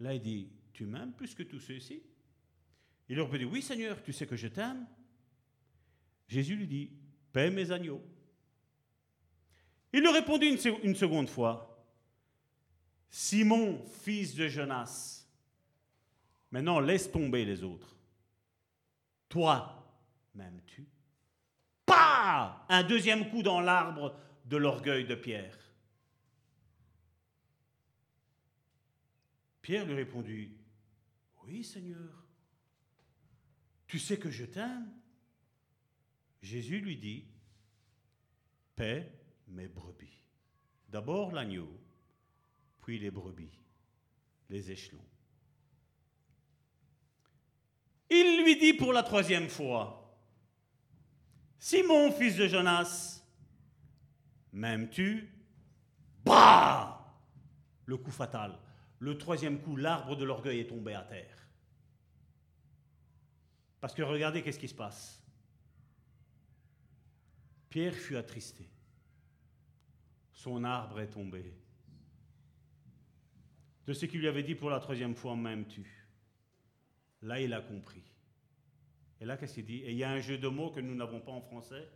Là, 0.00 0.12
il 0.12 0.20
dit 0.20 0.50
Tu 0.74 0.84
m'aimes 0.84 1.12
plus 1.12 1.34
que 1.34 1.42
tous 1.42 1.60
ceux-ci? 1.60 2.02
Il 3.08 3.18
aurait 3.18 3.38
dit 3.38 3.46
Oui, 3.46 3.62
Seigneur, 3.62 4.02
tu 4.02 4.12
sais 4.12 4.26
que 4.26 4.36
je 4.36 4.48
t'aime. 4.48 4.86
Jésus 6.28 6.54
lui 6.54 6.66
dit 6.66 6.90
Paie 7.32 7.50
mes 7.50 7.70
agneaux. 7.70 8.02
Il 9.94 10.00
lui 10.00 10.10
répondit 10.10 10.58
une 10.82 10.94
seconde 10.94 11.30
fois 11.30 11.74
Simon, 13.08 13.80
fils 14.02 14.34
de 14.34 14.48
Jonas, 14.48 15.24
maintenant 16.50 16.80
laisse 16.80 17.10
tomber 17.10 17.44
les 17.44 17.62
autres. 17.62 17.96
Toi, 19.28 19.88
m'aimes-tu? 20.34 20.84
Pas 21.86 22.64
Un 22.68 22.82
deuxième 22.82 23.30
coup 23.30 23.42
dans 23.42 23.60
l'arbre 23.60 24.16
de 24.46 24.56
l'orgueil 24.56 25.06
de 25.06 25.14
Pierre. 25.14 25.58
Pierre 29.62 29.86
lui 29.86 29.94
répondit, 29.94 30.50
Oui 31.44 31.64
Seigneur, 31.64 32.24
tu 33.86 33.98
sais 33.98 34.18
que 34.18 34.30
je 34.30 34.44
t'aime. 34.44 34.92
Jésus 36.42 36.80
lui 36.80 36.96
dit, 36.96 37.24
Paix 38.76 39.10
mes 39.48 39.68
brebis. 39.68 40.20
D'abord 40.88 41.32
l'agneau, 41.32 41.68
puis 42.82 42.98
les 42.98 43.10
brebis, 43.10 43.58
les 44.50 44.70
échelons. 44.70 45.04
Il 48.10 48.42
lui 48.44 48.56
dit 48.56 48.74
pour 48.74 48.92
la 48.92 49.02
troisième 49.02 49.48
fois, 49.48 50.03
Simon, 51.66 52.12
fils 52.12 52.36
de 52.36 52.46
Jonas, 52.46 53.24
m'aimes-tu? 54.52 55.30
Bah 56.22 57.18
Le 57.86 57.96
coup 57.96 58.10
fatal. 58.10 58.58
Le 58.98 59.16
troisième 59.16 59.58
coup, 59.58 59.74
l'arbre 59.74 60.14
de 60.14 60.24
l'orgueil 60.24 60.60
est 60.60 60.66
tombé 60.66 60.92
à 60.92 61.00
terre. 61.00 61.48
Parce 63.80 63.94
que 63.94 64.02
regardez 64.02 64.42
qu'est-ce 64.42 64.58
qui 64.58 64.68
se 64.68 64.74
passe? 64.74 65.24
Pierre 67.70 67.94
fut 67.94 68.18
attristé. 68.18 68.68
Son 70.34 70.64
arbre 70.64 71.00
est 71.00 71.08
tombé. 71.08 71.56
De 73.86 73.94
ce 73.94 74.04
qu'il 74.04 74.20
lui 74.20 74.28
avait 74.28 74.42
dit 74.42 74.54
pour 74.54 74.68
la 74.68 74.80
troisième 74.80 75.14
fois, 75.14 75.34
m'aimes-tu? 75.34 76.06
Là, 77.22 77.40
il 77.40 77.54
a 77.54 77.62
compris. 77.62 78.13
Et 79.20 79.24
là, 79.24 79.36
qu'est-ce 79.36 79.54
qu'il 79.54 79.64
dit? 79.64 79.78
Et 79.78 79.92
il 79.92 79.96
y 79.96 80.04
a 80.04 80.10
un 80.10 80.20
jeu 80.20 80.38
de 80.38 80.48
mots 80.48 80.70
que 80.70 80.80
nous 80.80 80.94
n'avons 80.94 81.20
pas 81.20 81.32
en 81.32 81.40
français, 81.40 81.88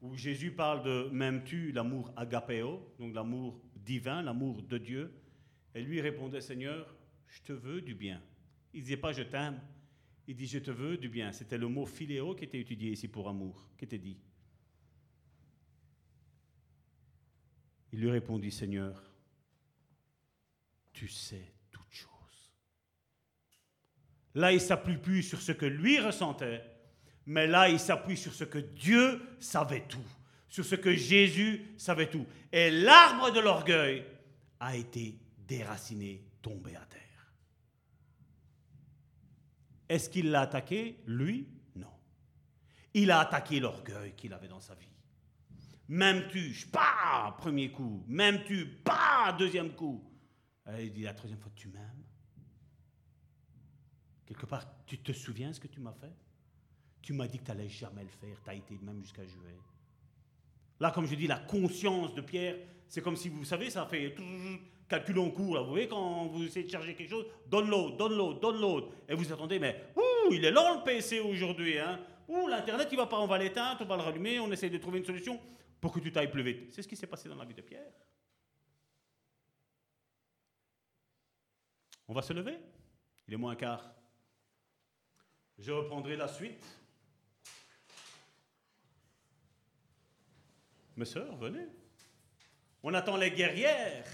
où 0.00 0.16
Jésus 0.16 0.52
parle 0.52 0.82
de 0.82 1.08
m'aimes-tu 1.10 1.72
l'amour 1.72 2.12
agapéo, 2.16 2.94
donc 2.98 3.14
l'amour 3.14 3.60
divin, 3.76 4.22
l'amour 4.22 4.62
de 4.62 4.78
Dieu. 4.78 5.12
Et 5.74 5.82
lui 5.82 6.00
répondait 6.00 6.40
Seigneur, 6.40 6.94
je 7.26 7.42
te 7.42 7.52
veux 7.52 7.80
du 7.80 7.94
bien. 7.94 8.22
Il 8.72 8.82
disait 8.82 8.96
pas 8.96 9.12
je 9.12 9.22
t'aime, 9.22 9.60
il 10.26 10.36
dit 10.36 10.46
je 10.46 10.58
te 10.58 10.70
veux 10.70 10.96
du 10.96 11.08
bien. 11.08 11.32
C'était 11.32 11.58
le 11.58 11.68
mot 11.68 11.86
philéo 11.86 12.34
qui 12.34 12.44
était 12.44 12.60
étudié 12.60 12.92
ici 12.92 13.08
pour 13.08 13.28
amour, 13.28 13.68
qui 13.76 13.84
était 13.84 13.98
dit. 13.98 14.18
Il 17.92 18.00
lui 18.00 18.10
répondit 18.10 18.50
Seigneur, 18.50 19.02
tu 20.92 21.08
sais 21.08 21.52
Là, 24.34 24.52
il 24.52 24.60
s'appuie 24.60 24.96
plus 24.96 25.22
sur 25.22 25.40
ce 25.40 25.52
que 25.52 25.66
lui 25.66 25.98
ressentait, 25.98 26.64
mais 27.26 27.46
là, 27.46 27.68
il 27.68 27.80
s'appuie 27.80 28.16
sur 28.16 28.32
ce 28.32 28.44
que 28.44 28.58
Dieu 28.58 29.20
savait 29.40 29.86
tout, 29.88 29.98
sur 30.48 30.64
ce 30.64 30.76
que 30.76 30.94
Jésus 30.94 31.74
savait 31.76 32.08
tout. 32.08 32.26
Et 32.52 32.70
l'arbre 32.70 33.30
de 33.32 33.40
l'orgueil 33.40 34.04
a 34.60 34.76
été 34.76 35.18
déraciné, 35.48 36.24
tombé 36.42 36.76
à 36.76 36.84
terre. 36.86 37.00
Est-ce 39.88 40.08
qu'il 40.08 40.30
l'a 40.30 40.42
attaqué, 40.42 41.02
lui? 41.06 41.48
Non. 41.74 41.90
Il 42.94 43.10
a 43.10 43.20
attaqué 43.20 43.58
l'orgueil 43.58 44.14
qu'il 44.16 44.32
avait 44.32 44.46
dans 44.46 44.60
sa 44.60 44.74
vie. 44.76 44.86
Même 45.88 46.28
tu 46.28 46.54
pas 46.70 47.34
premier 47.38 47.72
coup. 47.72 48.04
Même 48.06 48.44
tu 48.44 48.64
pas 48.64 49.34
deuxième 49.36 49.74
coup. 49.74 50.08
il 50.78 50.92
dit 50.92 51.02
la 51.02 51.14
troisième 51.14 51.40
fois, 51.40 51.50
tu 51.56 51.66
m'aimes? 51.66 52.04
Quelque 54.30 54.46
part, 54.46 54.64
tu 54.86 54.96
te 54.98 55.10
souviens 55.10 55.52
ce 55.52 55.58
que 55.58 55.66
tu 55.66 55.80
m'as 55.80 55.92
fait? 55.92 56.12
Tu 57.02 57.12
m'as 57.12 57.26
dit 57.26 57.38
que 57.38 57.42
tu 57.42 57.50
n'allais 57.50 57.68
jamais 57.68 58.04
le 58.04 58.08
faire, 58.10 58.40
tu 58.44 58.48
as 58.48 58.54
été 58.54 58.78
même 58.80 59.02
jusqu'à 59.02 59.26
jouer. 59.26 59.58
Là, 60.78 60.92
comme 60.92 61.04
je 61.04 61.16
dis, 61.16 61.26
la 61.26 61.40
conscience 61.40 62.14
de 62.14 62.20
Pierre, 62.20 62.56
c'est 62.86 63.02
comme 63.02 63.16
si, 63.16 63.28
vous 63.28 63.44
savez, 63.44 63.70
ça 63.70 63.86
fait 63.86 64.14
calcul 64.88 65.18
en 65.18 65.32
cours. 65.32 65.56
Là. 65.56 65.62
Vous 65.62 65.70
voyez, 65.70 65.88
quand 65.88 66.26
vous 66.26 66.44
essayez 66.44 66.64
de 66.64 66.70
charger 66.70 66.94
quelque 66.94 67.10
chose, 67.10 67.26
l'autre, 67.50 67.96
donne 67.96 68.60
l'autre. 68.60 68.94
Et 69.08 69.14
vous 69.16 69.32
attendez, 69.32 69.58
mais 69.58 69.92
ouh, 69.96 70.32
il 70.32 70.44
est 70.44 70.52
lent 70.52 70.78
le 70.78 70.84
PC 70.84 71.18
aujourd'hui. 71.18 71.76
Hein. 71.76 71.98
Ouh, 72.28 72.46
l'Internet, 72.46 72.86
il 72.92 72.96
va 72.96 73.06
pas, 73.06 73.18
on 73.18 73.26
va 73.26 73.36
l'éteindre, 73.36 73.80
on 73.80 73.84
va 73.84 73.96
le 73.96 74.02
rallumer, 74.02 74.38
on 74.38 74.52
essaie 74.52 74.70
de 74.70 74.78
trouver 74.78 75.00
une 75.00 75.04
solution 75.04 75.40
pour 75.80 75.90
que 75.90 75.98
tu 75.98 76.12
t'ailles 76.12 76.30
plus 76.30 76.44
vite. 76.44 76.72
C'est 76.72 76.82
ce 76.82 76.88
qui 76.88 76.94
s'est 76.94 77.08
passé 77.08 77.28
dans 77.28 77.34
la 77.34 77.44
vie 77.44 77.54
de 77.54 77.62
Pierre. 77.62 77.90
On 82.06 82.12
va 82.12 82.22
se 82.22 82.32
lever? 82.32 82.58
Il 83.26 83.34
est 83.34 83.36
moins 83.36 83.56
quart. 83.56 83.92
Je 85.60 85.72
reprendrai 85.72 86.16
la 86.16 86.26
suite. 86.26 86.64
Mes 90.96 91.04
sœurs, 91.04 91.36
venez. 91.36 91.66
On 92.82 92.94
attend 92.94 93.18
les 93.18 93.30
guerrières 93.30 94.06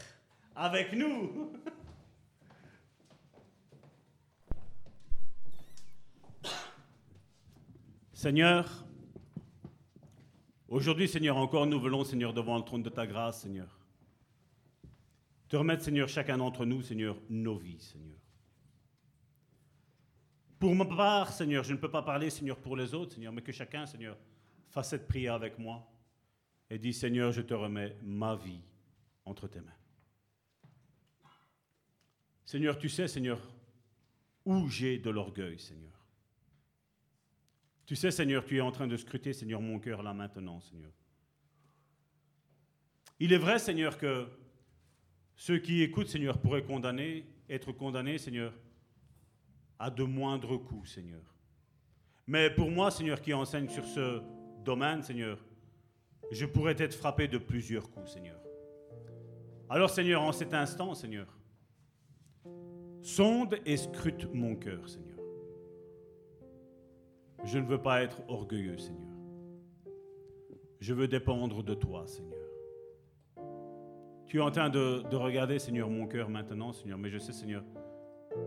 avec 0.56 0.92
nous. 0.92 1.52
Seigneur, 8.12 8.84
aujourd'hui, 10.68 11.06
Seigneur, 11.06 11.36
encore 11.36 11.66
nous 11.66 11.78
venons, 11.78 12.02
Seigneur, 12.02 12.32
devant 12.32 12.56
le 12.56 12.64
trône 12.64 12.82
de 12.82 12.90
ta 12.90 13.06
grâce, 13.06 13.42
Seigneur. 13.42 13.78
Te 15.48 15.54
remettre, 15.54 15.84
Seigneur, 15.84 16.08
chacun 16.08 16.38
d'entre 16.38 16.64
nous, 16.64 16.82
Seigneur, 16.82 17.16
nos 17.30 17.56
vies, 17.56 17.78
Seigneur. 17.78 18.25
Pour 20.58 20.74
ma 20.74 20.84
part, 20.84 21.32
Seigneur, 21.32 21.64
je 21.64 21.72
ne 21.72 21.78
peux 21.78 21.90
pas 21.90 22.02
parler, 22.02 22.30
Seigneur, 22.30 22.56
pour 22.56 22.76
les 22.76 22.94
autres, 22.94 23.14
Seigneur, 23.14 23.32
mais 23.32 23.42
que 23.42 23.52
chacun, 23.52 23.84
Seigneur, 23.86 24.16
fasse 24.70 24.90
cette 24.90 25.06
prière 25.06 25.34
avec 25.34 25.58
moi 25.58 25.86
et 26.70 26.78
dit, 26.78 26.92
Seigneur, 26.92 27.32
je 27.32 27.42
te 27.42 27.54
remets 27.54 27.96
ma 28.02 28.34
vie 28.36 28.60
entre 29.24 29.48
tes 29.48 29.60
mains. 29.60 29.72
Seigneur, 32.44 32.78
tu 32.78 32.88
sais, 32.88 33.08
Seigneur, 33.08 33.40
où 34.44 34.68
j'ai 34.68 34.98
de 34.98 35.10
l'orgueil, 35.10 35.58
Seigneur. 35.58 35.92
Tu 37.84 37.94
sais, 37.96 38.10
Seigneur, 38.10 38.44
tu 38.44 38.56
es 38.56 38.60
en 38.60 38.72
train 38.72 38.86
de 38.86 38.96
scruter, 38.96 39.32
Seigneur, 39.32 39.60
mon 39.60 39.78
cœur 39.78 40.02
là 40.02 40.14
maintenant, 40.14 40.60
Seigneur. 40.60 40.92
Il 43.18 43.32
est 43.32 43.38
vrai, 43.38 43.58
Seigneur, 43.58 43.98
que 43.98 44.26
ceux 45.36 45.58
qui 45.58 45.82
écoutent, 45.82 46.08
Seigneur, 46.08 46.38
pourraient 46.40 46.64
condamner, 46.64 47.26
être 47.48 47.72
condamnés, 47.72 48.18
Seigneur, 48.18 48.52
à 49.78 49.90
de 49.90 50.04
moindres 50.04 50.62
coups, 50.62 50.92
Seigneur. 50.92 51.22
Mais 52.26 52.50
pour 52.50 52.70
moi, 52.70 52.90
Seigneur, 52.90 53.20
qui 53.20 53.32
enseigne 53.32 53.68
sur 53.68 53.84
ce 53.84 54.20
domaine, 54.64 55.02
Seigneur, 55.02 55.38
je 56.32 56.44
pourrais 56.44 56.74
être 56.78 56.94
frappé 56.94 57.28
de 57.28 57.38
plusieurs 57.38 57.88
coups, 57.90 58.10
Seigneur. 58.12 58.40
Alors, 59.68 59.90
Seigneur, 59.90 60.22
en 60.22 60.32
cet 60.32 60.54
instant, 60.54 60.94
Seigneur, 60.94 61.26
sonde 63.02 63.58
et 63.64 63.76
scrute 63.76 64.32
mon 64.32 64.56
cœur, 64.56 64.88
Seigneur. 64.88 65.18
Je 67.44 67.58
ne 67.58 67.66
veux 67.66 67.80
pas 67.80 68.02
être 68.02 68.22
orgueilleux, 68.28 68.78
Seigneur. 68.78 69.16
Je 70.80 70.94
veux 70.94 71.06
dépendre 71.06 71.62
de 71.62 71.74
toi, 71.74 72.06
Seigneur. 72.06 72.36
Tu 74.26 74.38
es 74.38 74.40
en 74.40 74.50
train 74.50 74.68
de, 74.68 75.04
de 75.08 75.16
regarder, 75.16 75.60
Seigneur, 75.60 75.88
mon 75.88 76.08
cœur 76.08 76.28
maintenant, 76.28 76.72
Seigneur, 76.72 76.98
mais 76.98 77.10
je 77.10 77.18
sais, 77.18 77.32
Seigneur, 77.32 77.62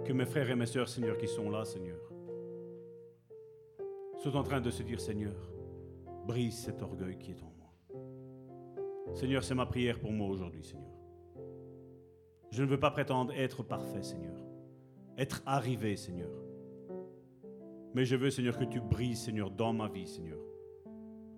que 0.05 0.13
mes 0.13 0.25
frères 0.25 0.49
et 0.49 0.55
mes 0.55 0.65
sœurs, 0.65 0.89
Seigneur, 0.89 1.17
qui 1.17 1.27
sont 1.27 1.49
là, 1.49 1.65
Seigneur, 1.65 1.99
sont 4.17 4.35
en 4.35 4.43
train 4.43 4.59
de 4.59 4.69
se 4.69 4.83
dire, 4.83 4.99
Seigneur, 4.99 5.35
brise 6.27 6.57
cet 6.57 6.81
orgueil 6.81 7.17
qui 7.17 7.31
est 7.31 7.41
en 7.41 7.53
moi. 7.57 9.15
Seigneur, 9.15 9.43
c'est 9.43 9.55
ma 9.55 9.65
prière 9.65 9.99
pour 9.99 10.11
moi 10.11 10.27
aujourd'hui, 10.27 10.63
Seigneur. 10.63 10.91
Je 12.51 12.63
ne 12.63 12.67
veux 12.67 12.79
pas 12.79 12.91
prétendre 12.91 13.33
être 13.33 13.63
parfait, 13.63 14.03
Seigneur, 14.03 14.35
être 15.17 15.41
arrivé, 15.45 15.95
Seigneur. 15.95 16.31
Mais 17.93 18.05
je 18.05 18.15
veux, 18.15 18.29
Seigneur, 18.29 18.57
que 18.57 18.65
tu 18.65 18.81
brises, 18.81 19.21
Seigneur, 19.21 19.51
dans 19.51 19.73
ma 19.73 19.87
vie, 19.87 20.07
Seigneur, 20.07 20.39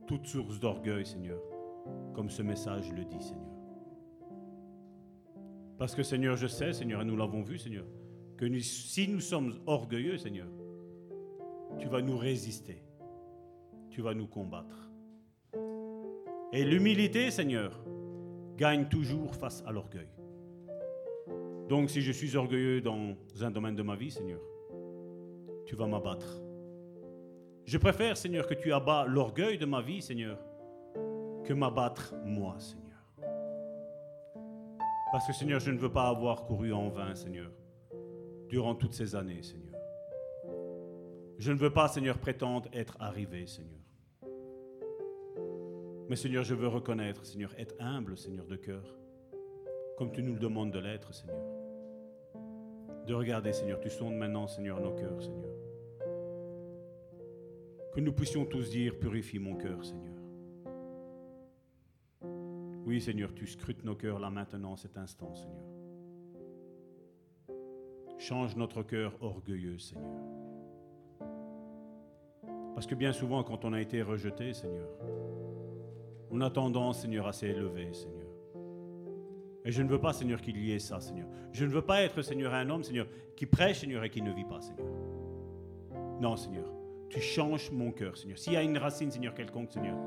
toute 0.08 0.26
source 0.26 0.60
d'orgueil, 0.60 1.06
Seigneur, 1.06 1.42
comme 2.14 2.30
ce 2.30 2.42
message 2.42 2.92
le 2.92 3.06
dit, 3.06 3.22
Seigneur. 3.22 3.48
Parce 5.78 5.96
que, 5.96 6.04
Seigneur, 6.04 6.36
je 6.36 6.48
sais, 6.48 6.74
Seigneur, 6.74 7.02
et 7.02 7.06
nous 7.06 7.16
l'avons 7.16 7.42
vu, 7.42 7.58
Seigneur, 7.58 7.86
que 8.42 8.60
si 8.60 9.08
nous 9.08 9.20
sommes 9.20 9.60
orgueilleux, 9.68 10.18
Seigneur, 10.18 10.48
tu 11.78 11.88
vas 11.88 12.02
nous 12.02 12.18
résister, 12.18 12.82
tu 13.92 14.02
vas 14.02 14.16
nous 14.16 14.26
combattre. 14.26 14.90
Et 16.52 16.66
l'humilité, 16.66 17.30
Seigneur, 17.30 17.80
gagne 18.58 18.90
toujours 18.90 19.36
face 19.36 19.64
à 19.68 19.72
l'orgueil. 19.72 20.10
Donc 21.70 21.92
si 21.92 22.02
je 22.02 22.12
suis 22.12 22.36
orgueilleux 22.36 22.82
dans 22.82 23.16
un 23.42 23.52
domaine 23.52 23.76
de 23.76 23.84
ma 23.84 23.96
vie, 23.96 24.10
Seigneur, 24.10 24.42
tu 25.68 25.76
vas 25.76 25.86
m'abattre. 25.86 26.42
Je 27.66 27.78
préfère, 27.78 28.18
Seigneur, 28.18 28.48
que 28.48 28.56
tu 28.56 28.74
abats 28.74 29.06
l'orgueil 29.06 29.60
de 29.60 29.68
ma 29.68 29.82
vie, 29.82 30.02
Seigneur, 30.02 30.40
que 31.44 31.54
m'abattre 31.54 32.16
moi, 32.26 32.56
Seigneur. 32.58 33.06
Parce 35.12 35.28
que, 35.28 35.34
Seigneur, 35.34 35.60
je 35.60 35.70
ne 35.70 35.78
veux 35.78 35.92
pas 35.92 36.08
avoir 36.08 36.44
couru 36.46 36.74
en 36.74 36.90
vain, 36.90 37.14
Seigneur 37.14 37.52
durant 38.52 38.76
toutes 38.76 38.94
ces 38.94 39.16
années, 39.16 39.42
Seigneur. 39.42 39.80
Je 41.38 41.54
ne 41.54 41.58
veux 41.58 41.72
pas, 41.72 41.88
Seigneur, 41.88 42.20
prétendre 42.20 42.70
être 42.74 42.98
arrivé, 43.00 43.48
Seigneur. 43.48 43.80
Mais 46.10 46.18
Seigneur, 46.18 46.44
je 46.44 46.54
veux 46.54 46.68
reconnaître, 46.68 47.26
Seigneur, 47.26 47.56
être 47.58 47.74
humble, 47.80 48.18
Seigneur, 48.18 48.46
de 48.46 48.58
cœur, 48.58 48.84
comme 49.98 50.12
tu 50.12 50.22
nous 50.22 50.34
le 50.34 50.40
demandes 50.40 50.72
de 50.72 50.80
l'être, 50.80 51.14
Seigneur. 51.14 51.42
De 53.08 53.14
regarder, 53.14 53.54
Seigneur, 53.54 53.80
tu 53.80 53.90
sondes 53.90 54.16
maintenant, 54.16 54.48
Seigneur, 54.48 54.82
nos 54.82 54.96
cœurs, 54.96 55.24
Seigneur. 55.24 55.56
Que 57.94 58.02
nous 58.02 58.12
puissions 58.12 58.46
tous 58.46 58.70
dire, 58.70 59.00
purifie 59.00 59.40
mon 59.40 59.56
cœur, 59.56 59.86
Seigneur. 59.86 60.20
Oui, 62.86 63.00
Seigneur, 63.00 63.34
tu 63.34 63.48
scrutes 63.48 63.86
nos 63.86 63.96
cœurs 63.96 64.20
là 64.20 64.30
maintenant, 64.30 64.76
cet 64.76 64.98
instant, 64.98 65.34
Seigneur. 65.34 65.71
Change 68.22 68.56
notre 68.56 68.84
cœur 68.84 69.16
orgueilleux, 69.20 69.80
Seigneur. 69.80 70.22
Parce 72.76 72.86
que 72.86 72.94
bien 72.94 73.14
souvent, 73.14 73.44
quand 73.44 73.66
on 73.66 73.74
a 73.74 73.82
été 73.82 74.04
rejeté, 74.04 74.54
Seigneur, 74.54 74.88
on 76.30 76.40
a 76.42 76.52
tendance, 76.52 77.02
Seigneur, 77.02 77.26
à 77.26 77.34
s'élever, 77.34 77.92
Seigneur. 77.94 78.28
Et 79.66 79.72
je 79.72 79.82
ne 79.82 79.90
veux 79.90 80.00
pas, 80.00 80.14
Seigneur, 80.14 80.40
qu'il 80.40 80.64
y 80.64 80.72
ait 80.72 80.78
ça, 80.78 81.00
Seigneur. 81.00 81.28
Je 81.52 81.66
ne 81.66 81.72
veux 81.72 81.82
pas 81.82 82.04
être, 82.04 82.22
Seigneur, 82.22 82.54
un 82.54 82.70
homme, 82.70 82.84
Seigneur, 82.84 83.08
qui 83.36 83.48
prêche, 83.48 83.80
Seigneur, 83.80 84.04
et 84.04 84.12
qui 84.12 84.22
ne 84.22 84.32
vit 84.32 84.46
pas, 84.46 84.62
Seigneur. 84.62 84.86
Non, 86.20 86.38
Seigneur. 86.38 86.72
Tu 87.10 87.22
changes 87.22 87.72
mon 87.72 87.92
cœur, 87.92 88.16
Seigneur. 88.18 88.38
S'il 88.38 88.54
y 88.54 88.58
a 88.58 88.62
une 88.62 88.78
racine, 88.78 89.10
Seigneur, 89.10 89.34
quelconque, 89.34 89.72
Seigneur, 89.72 89.98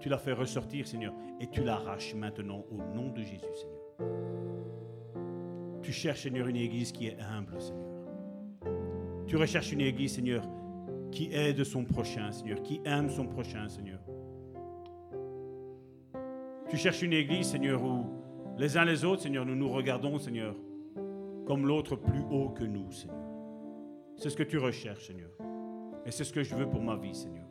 tu 0.00 0.10
la 0.10 0.18
fais 0.18 0.34
ressortir, 0.34 0.86
Seigneur, 0.86 1.14
et 1.40 1.46
tu 1.46 1.64
l'arraches 1.64 2.14
maintenant 2.14 2.66
au 2.70 2.76
nom 2.94 3.08
de 3.08 3.22
Jésus, 3.22 3.40
Seigneur. 3.54 4.63
Tu 5.84 5.92
cherches, 5.92 6.22
Seigneur, 6.22 6.48
une 6.48 6.56
église 6.56 6.92
qui 6.92 7.08
est 7.08 7.18
humble, 7.20 7.60
Seigneur. 7.60 7.84
Tu 9.26 9.36
recherches 9.36 9.70
une 9.70 9.82
église, 9.82 10.14
Seigneur, 10.14 10.42
qui 11.12 11.28
aide 11.30 11.62
son 11.62 11.84
prochain, 11.84 12.32
Seigneur, 12.32 12.62
qui 12.62 12.80
aime 12.86 13.10
son 13.10 13.26
prochain, 13.26 13.68
Seigneur. 13.68 14.00
Tu 16.70 16.78
cherches 16.78 17.02
une 17.02 17.12
église, 17.12 17.48
Seigneur, 17.48 17.84
où 17.84 18.06
les 18.56 18.78
uns 18.78 18.86
les 18.86 19.04
autres, 19.04 19.22
Seigneur, 19.22 19.44
nous 19.44 19.54
nous 19.54 19.68
regardons, 19.68 20.18
Seigneur, 20.18 20.56
comme 21.46 21.66
l'autre 21.66 21.96
plus 21.96 22.22
haut 22.30 22.48
que 22.48 22.64
nous, 22.64 22.90
Seigneur. 22.90 23.18
C'est 24.16 24.30
ce 24.30 24.36
que 24.36 24.42
tu 24.42 24.56
recherches, 24.56 25.08
Seigneur. 25.08 25.30
Et 26.06 26.10
c'est 26.10 26.24
ce 26.24 26.32
que 26.32 26.42
je 26.42 26.54
veux 26.54 26.68
pour 26.68 26.80
ma 26.80 26.96
vie, 26.96 27.14
Seigneur. 27.14 27.46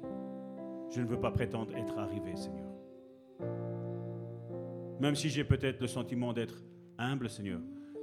Je 0.90 1.02
ne 1.02 1.06
veux 1.06 1.20
pas 1.20 1.32
prétendre 1.32 1.76
être 1.76 2.00
arrivé, 2.00 2.36
Seigneur. 2.36 2.72
Même 5.00 5.16
si 5.16 5.30
j'ai 5.30 5.44
peut-être 5.44 5.80
le 5.82 5.88
sentiment 5.88 6.34
d'être 6.34 6.64
humble, 6.98 7.30
Seigneur, 7.30 7.60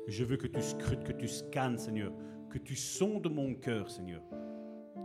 je 0.07 0.25
veux 0.25 0.37
que 0.37 0.47
tu 0.47 0.61
scrutes, 0.61 1.05
que 1.05 1.13
tu 1.13 1.29
scannes, 1.29 1.79
Seigneur, 1.79 2.13
que 2.51 2.59
tu 2.59 2.75
sondes 2.75 3.33
mon 3.33 3.55
cœur, 3.55 3.91
Seigneur. 3.91 4.23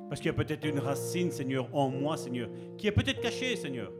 Parce 0.10 0.20
qu'il 0.20 0.28
y 0.28 0.34
a 0.34 0.38
peut-être 0.38 0.66
une 0.66 0.80
racine, 0.80 1.32
Seigneur, 1.32 1.74
en 1.76 1.90
moi, 1.90 2.18
Seigneur, 2.18 2.50
qui 2.78 2.88
est 2.88 2.92
peut-être 2.92 3.22
cachée, 3.22 3.56
Seigneur. 3.56 3.92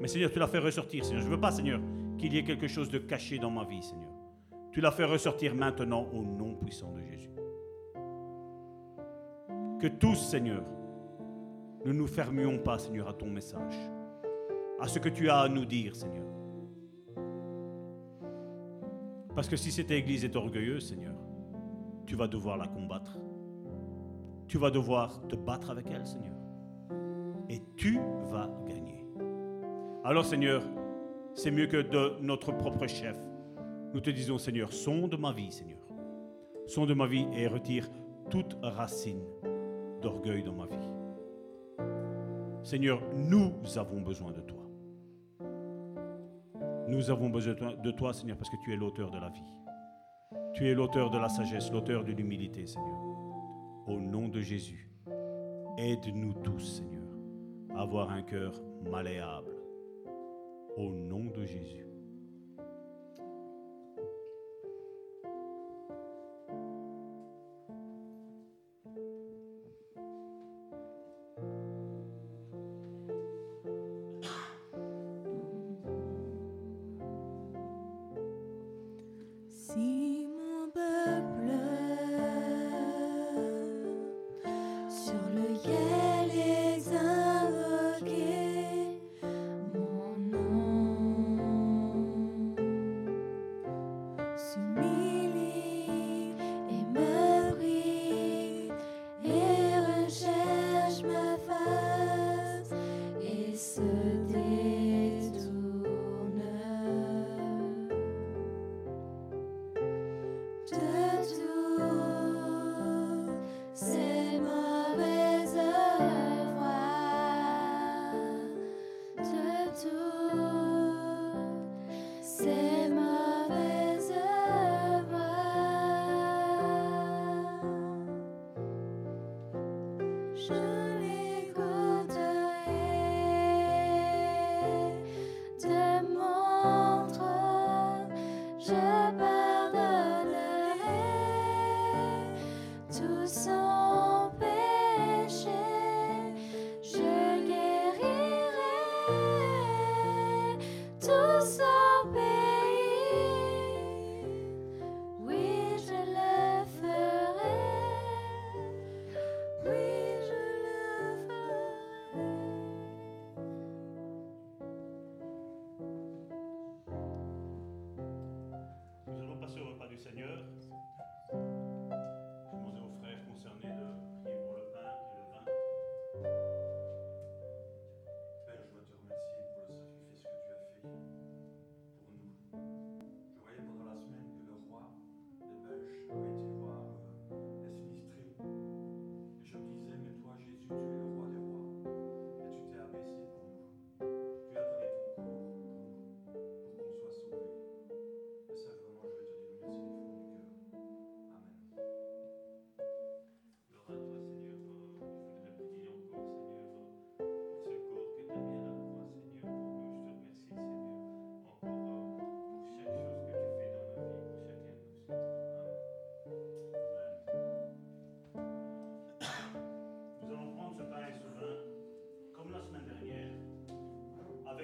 Mais 0.00 0.08
Seigneur, 0.08 0.30
tu 0.30 0.38
l'as 0.38 0.48
fait 0.48 0.58
ressortir, 0.58 1.04
Seigneur. 1.04 1.22
Je 1.22 1.28
ne 1.28 1.32
veux 1.32 1.40
pas, 1.40 1.52
Seigneur, 1.52 1.80
qu'il 2.18 2.32
y 2.34 2.38
ait 2.38 2.44
quelque 2.44 2.66
chose 2.66 2.90
de 2.90 2.98
caché 2.98 3.38
dans 3.38 3.50
ma 3.50 3.64
vie, 3.64 3.82
Seigneur. 3.82 4.10
Tu 4.72 4.80
l'as 4.80 4.90
fait 4.90 5.04
ressortir 5.04 5.54
maintenant 5.54 6.06
au 6.12 6.22
nom 6.22 6.54
puissant 6.54 6.92
de 6.92 7.02
Jésus. 7.02 7.30
Que 9.80 9.86
tous, 9.86 10.16
Seigneur, 10.16 10.64
ne 11.84 11.92
nous 11.92 12.06
fermions 12.06 12.58
pas, 12.58 12.78
Seigneur, 12.78 13.08
à 13.08 13.14
ton 13.14 13.26
message, 13.26 13.74
à 14.80 14.88
ce 14.88 14.98
que 14.98 15.08
tu 15.08 15.28
as 15.30 15.40
à 15.40 15.48
nous 15.48 15.64
dire, 15.64 15.94
Seigneur. 15.94 16.25
Parce 19.36 19.48
que 19.48 19.56
si 19.56 19.70
cette 19.70 19.90
Église 19.90 20.24
est 20.24 20.34
orgueilleuse, 20.34 20.88
Seigneur, 20.88 21.14
tu 22.06 22.16
vas 22.16 22.26
devoir 22.26 22.56
la 22.56 22.66
combattre. 22.66 23.18
Tu 24.48 24.56
vas 24.56 24.70
devoir 24.70 25.20
te 25.28 25.36
battre 25.36 25.68
avec 25.68 25.88
elle, 25.90 26.06
Seigneur. 26.06 26.38
Et 27.50 27.60
tu 27.76 28.00
vas 28.30 28.50
gagner. 28.66 29.04
Alors, 30.04 30.24
Seigneur, 30.24 30.62
c'est 31.34 31.50
mieux 31.50 31.66
que 31.66 31.82
de 31.82 32.18
notre 32.22 32.50
propre 32.50 32.86
chef. 32.86 33.18
Nous 33.92 34.00
te 34.00 34.08
disons, 34.08 34.38
Seigneur, 34.38 34.72
sonde 34.72 35.18
ma 35.20 35.32
vie, 35.32 35.52
Seigneur. 35.52 35.86
Sonde 36.66 36.94
ma 36.96 37.06
vie 37.06 37.26
et 37.34 37.46
retire 37.46 37.90
toute 38.30 38.56
racine 38.62 39.22
d'orgueil 40.00 40.42
dans 40.42 40.54
ma 40.54 40.64
vie. 40.64 40.88
Seigneur, 42.62 43.02
nous 43.14 43.52
avons 43.76 44.00
besoin 44.00 44.32
de 44.32 44.40
toi. 44.40 44.55
Nous 46.88 47.10
avons 47.10 47.30
besoin 47.30 47.54
de 47.54 47.90
toi, 47.90 48.12
Seigneur, 48.12 48.36
parce 48.36 48.48
que 48.48 48.56
tu 48.64 48.72
es 48.72 48.76
l'auteur 48.76 49.10
de 49.10 49.18
la 49.18 49.28
vie. 49.28 49.42
Tu 50.54 50.68
es 50.68 50.74
l'auteur 50.74 51.10
de 51.10 51.18
la 51.18 51.28
sagesse, 51.28 51.72
l'auteur 51.72 52.04
de 52.04 52.12
l'humilité, 52.12 52.64
Seigneur. 52.66 53.00
Au 53.88 53.98
nom 53.98 54.28
de 54.28 54.40
Jésus, 54.40 54.88
aide-nous 55.78 56.34
tous, 56.44 56.76
Seigneur, 56.76 57.08
à 57.74 57.82
avoir 57.82 58.10
un 58.10 58.22
cœur 58.22 58.52
malléable. 58.88 59.56
Au 60.76 60.90
nom 60.90 61.24
de 61.24 61.44
Jésus. 61.44 61.85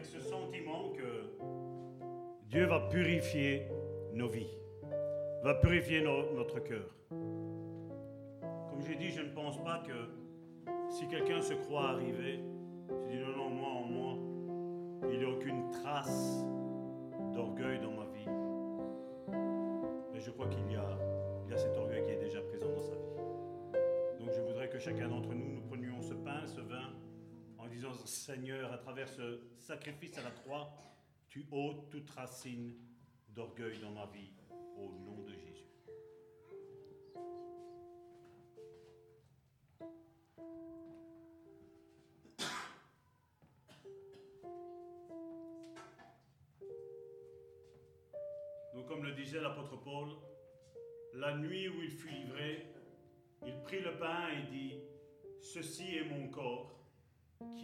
Ce 0.05 0.21
sentiment 0.21 0.91
que 0.91 1.45
Dieu 2.49 2.67
va 2.67 2.81
purifier 2.89 3.67
nos 4.13 4.29
vies, 4.29 4.59
va 5.43 5.55
purifier 5.55 6.03
notre 6.03 6.61
cœur. 6.61 6.95
Comme 7.11 8.83
j'ai 8.87 8.97
dit, 8.97 9.11
je 9.11 9.23
ne 9.23 9.31
pense 9.31 9.63
pas 9.63 9.83
que 9.87 9.93
si 10.91 11.07
quelqu'un 11.09 11.41
se 11.41 11.55
croit 11.55 11.91
arrivé, 11.91 12.41
je 12.91 13.11
dis 13.11 13.19
non, 13.19 13.37
non, 13.37 13.51
moi 13.51 13.69
en 13.69 13.83
moi, 13.85 14.19
il 15.11 15.19
n'y 15.19 15.25
a 15.25 15.29
aucune 15.29 15.71
trace 15.71 16.45
d'orgueil 17.33 17.81
dans 17.81 17.93
ma 17.93 18.07
vie. 18.07 18.29
Mais 20.13 20.21
je 20.21 20.31
crois 20.31 20.47
qu'il 20.49 20.71
y 20.71 20.77
a, 20.77 20.99
il 21.47 21.51
y 21.51 21.55
a 21.55 21.59
cet 21.59 21.77
orgueil 21.77 22.05
qui 22.05 22.11
est 22.11 22.21
déjà 22.21 22.41
présent 22.43 22.69
dans 22.69 22.83
sa 22.83 22.93
vie. 22.93 23.01
Donc 24.21 24.31
je 24.33 24.41
voudrais 24.43 24.69
que 24.69 24.79
chacun 24.79 25.09
d'entre 25.09 25.33
nous, 25.33 25.42
Seigneur, 28.13 28.73
à 28.73 28.79
travers 28.79 29.09
ce 29.09 29.41
sacrifice 29.59 30.17
à 30.19 30.23
la 30.23 30.31
croix, 30.31 30.71
tu 31.29 31.47
ôtes 31.51 31.91
toute 31.91 32.11
racine 32.11 32.75
d'orgueil 33.29 33.79
dans 33.81 33.91
ma 33.91 34.07
vie, 34.07 34.31
au 34.77 34.91
nom 34.91 35.23
de 35.23 35.35
Jésus. 35.35 35.67
Donc 48.75 48.87
comme 48.87 49.05
le 49.05 49.13
disait 49.13 49.41
l'apôtre 49.41 49.77
Paul, 49.83 50.11
la 51.15 51.37
nuit 51.37 51.69
où 51.69 51.83
il 51.83 51.91
fut 51.91 52.11
livré, 52.11 52.67
il 53.47 53.61
prit 53.63 53.81
le 53.81 53.97
pain 53.99 54.29
et 54.29 54.51
dit, 54.51 54.75
Ceci 55.41 55.97
est 55.97 56.05
mon 56.05 56.29
corps 56.29 56.72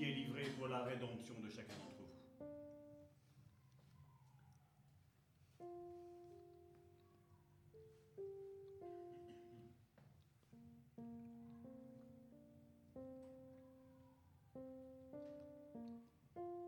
est 0.05 0.13
livré 0.13 0.45
pour 0.57 0.69
la 0.69 0.83
rédemption 0.83 1.35
de 1.41 1.49
chacun 1.49 1.75
d'entre 1.75 1.97
vous. 1.99 2.09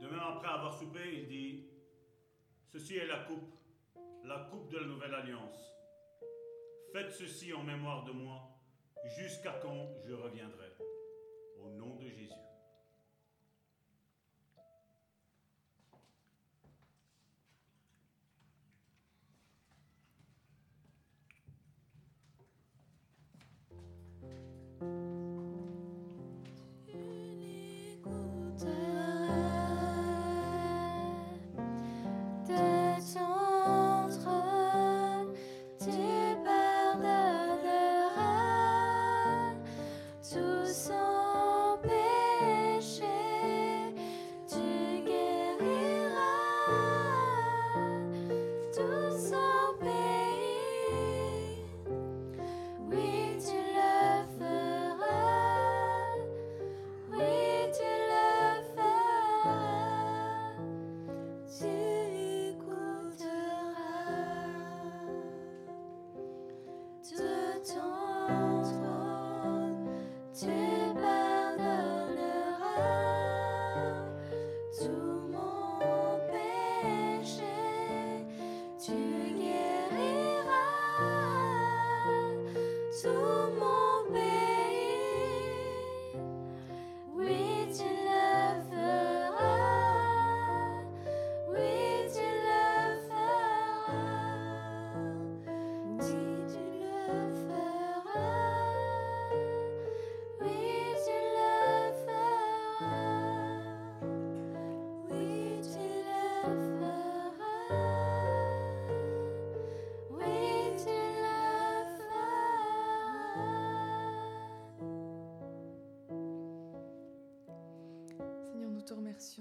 Demain 0.01 0.23
après 0.37 0.49
avoir 0.49 0.75
soupé, 0.79 1.01
il 1.13 1.29
dit, 1.29 1.67
Ceci 2.67 2.97
est 2.97 3.07
la 3.07 3.19
coupe, 3.25 3.55
la 4.25 4.49
coupe 4.51 4.71
de 4.71 4.79
la 4.79 4.87
nouvelle 4.87 5.15
alliance. 5.15 5.75
Faites 6.93 7.11
ceci 7.11 7.53
en 7.53 7.63
mémoire 7.63 8.05
de 8.05 8.13
moi, 8.13 8.49
jusqu'à 9.19 9.59
quand 9.63 9.95
je 10.07 10.13
reviendrai. 10.13 10.71
Au 11.63 11.69
nom 11.71 11.97
de 11.97 12.09
Jésus. 12.09 12.50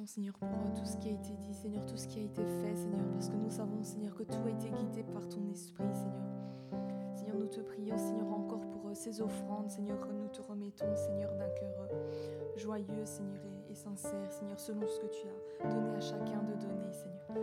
Seigneur, 0.05 0.33
pour 0.39 0.47
euh, 0.47 0.75
tout 0.75 0.85
ce 0.85 0.97
qui 0.97 1.09
a 1.09 1.11
été 1.11 1.33
dit, 1.35 1.53
Seigneur, 1.53 1.85
tout 1.85 1.97
ce 1.97 2.07
qui 2.07 2.19
a 2.19 2.23
été 2.23 2.41
fait, 2.41 2.75
Seigneur, 2.75 3.05
parce 3.13 3.29
que 3.29 3.35
nous 3.35 3.49
savons, 3.49 3.83
Seigneur, 3.83 4.15
que 4.15 4.23
tout 4.23 4.39
a 4.45 4.49
été 4.49 4.69
guidé 4.69 5.03
par 5.03 5.27
ton 5.27 5.45
esprit, 5.49 5.83
Seigneur. 5.93 7.15
Seigneur, 7.15 7.37
nous 7.37 7.47
te 7.47 7.59
prions, 7.59 7.97
Seigneur, 7.97 8.31
encore 8.31 8.61
pour 8.61 8.89
euh, 8.89 8.93
ces 8.93 9.21
offrandes, 9.21 9.69
Seigneur, 9.69 9.97
nous 10.13 10.27
te 10.29 10.41
remettons, 10.41 10.95
Seigneur, 10.95 11.33
d'un 11.35 11.49
cœur 11.49 11.87
euh, 11.91 12.57
joyeux, 12.57 13.05
Seigneur, 13.05 13.41
et, 13.69 13.75
sincère, 13.75 14.31
Seigneur, 14.31 14.59
selon 14.59 14.87
ce 14.87 14.99
que 14.99 15.07
tu 15.07 15.27
as 15.63 15.67
donné 15.69 15.95
à 15.95 15.99
chacun 15.99 16.43
de 16.43 16.53
donner, 16.53 16.91
Seigneur. 16.91 17.38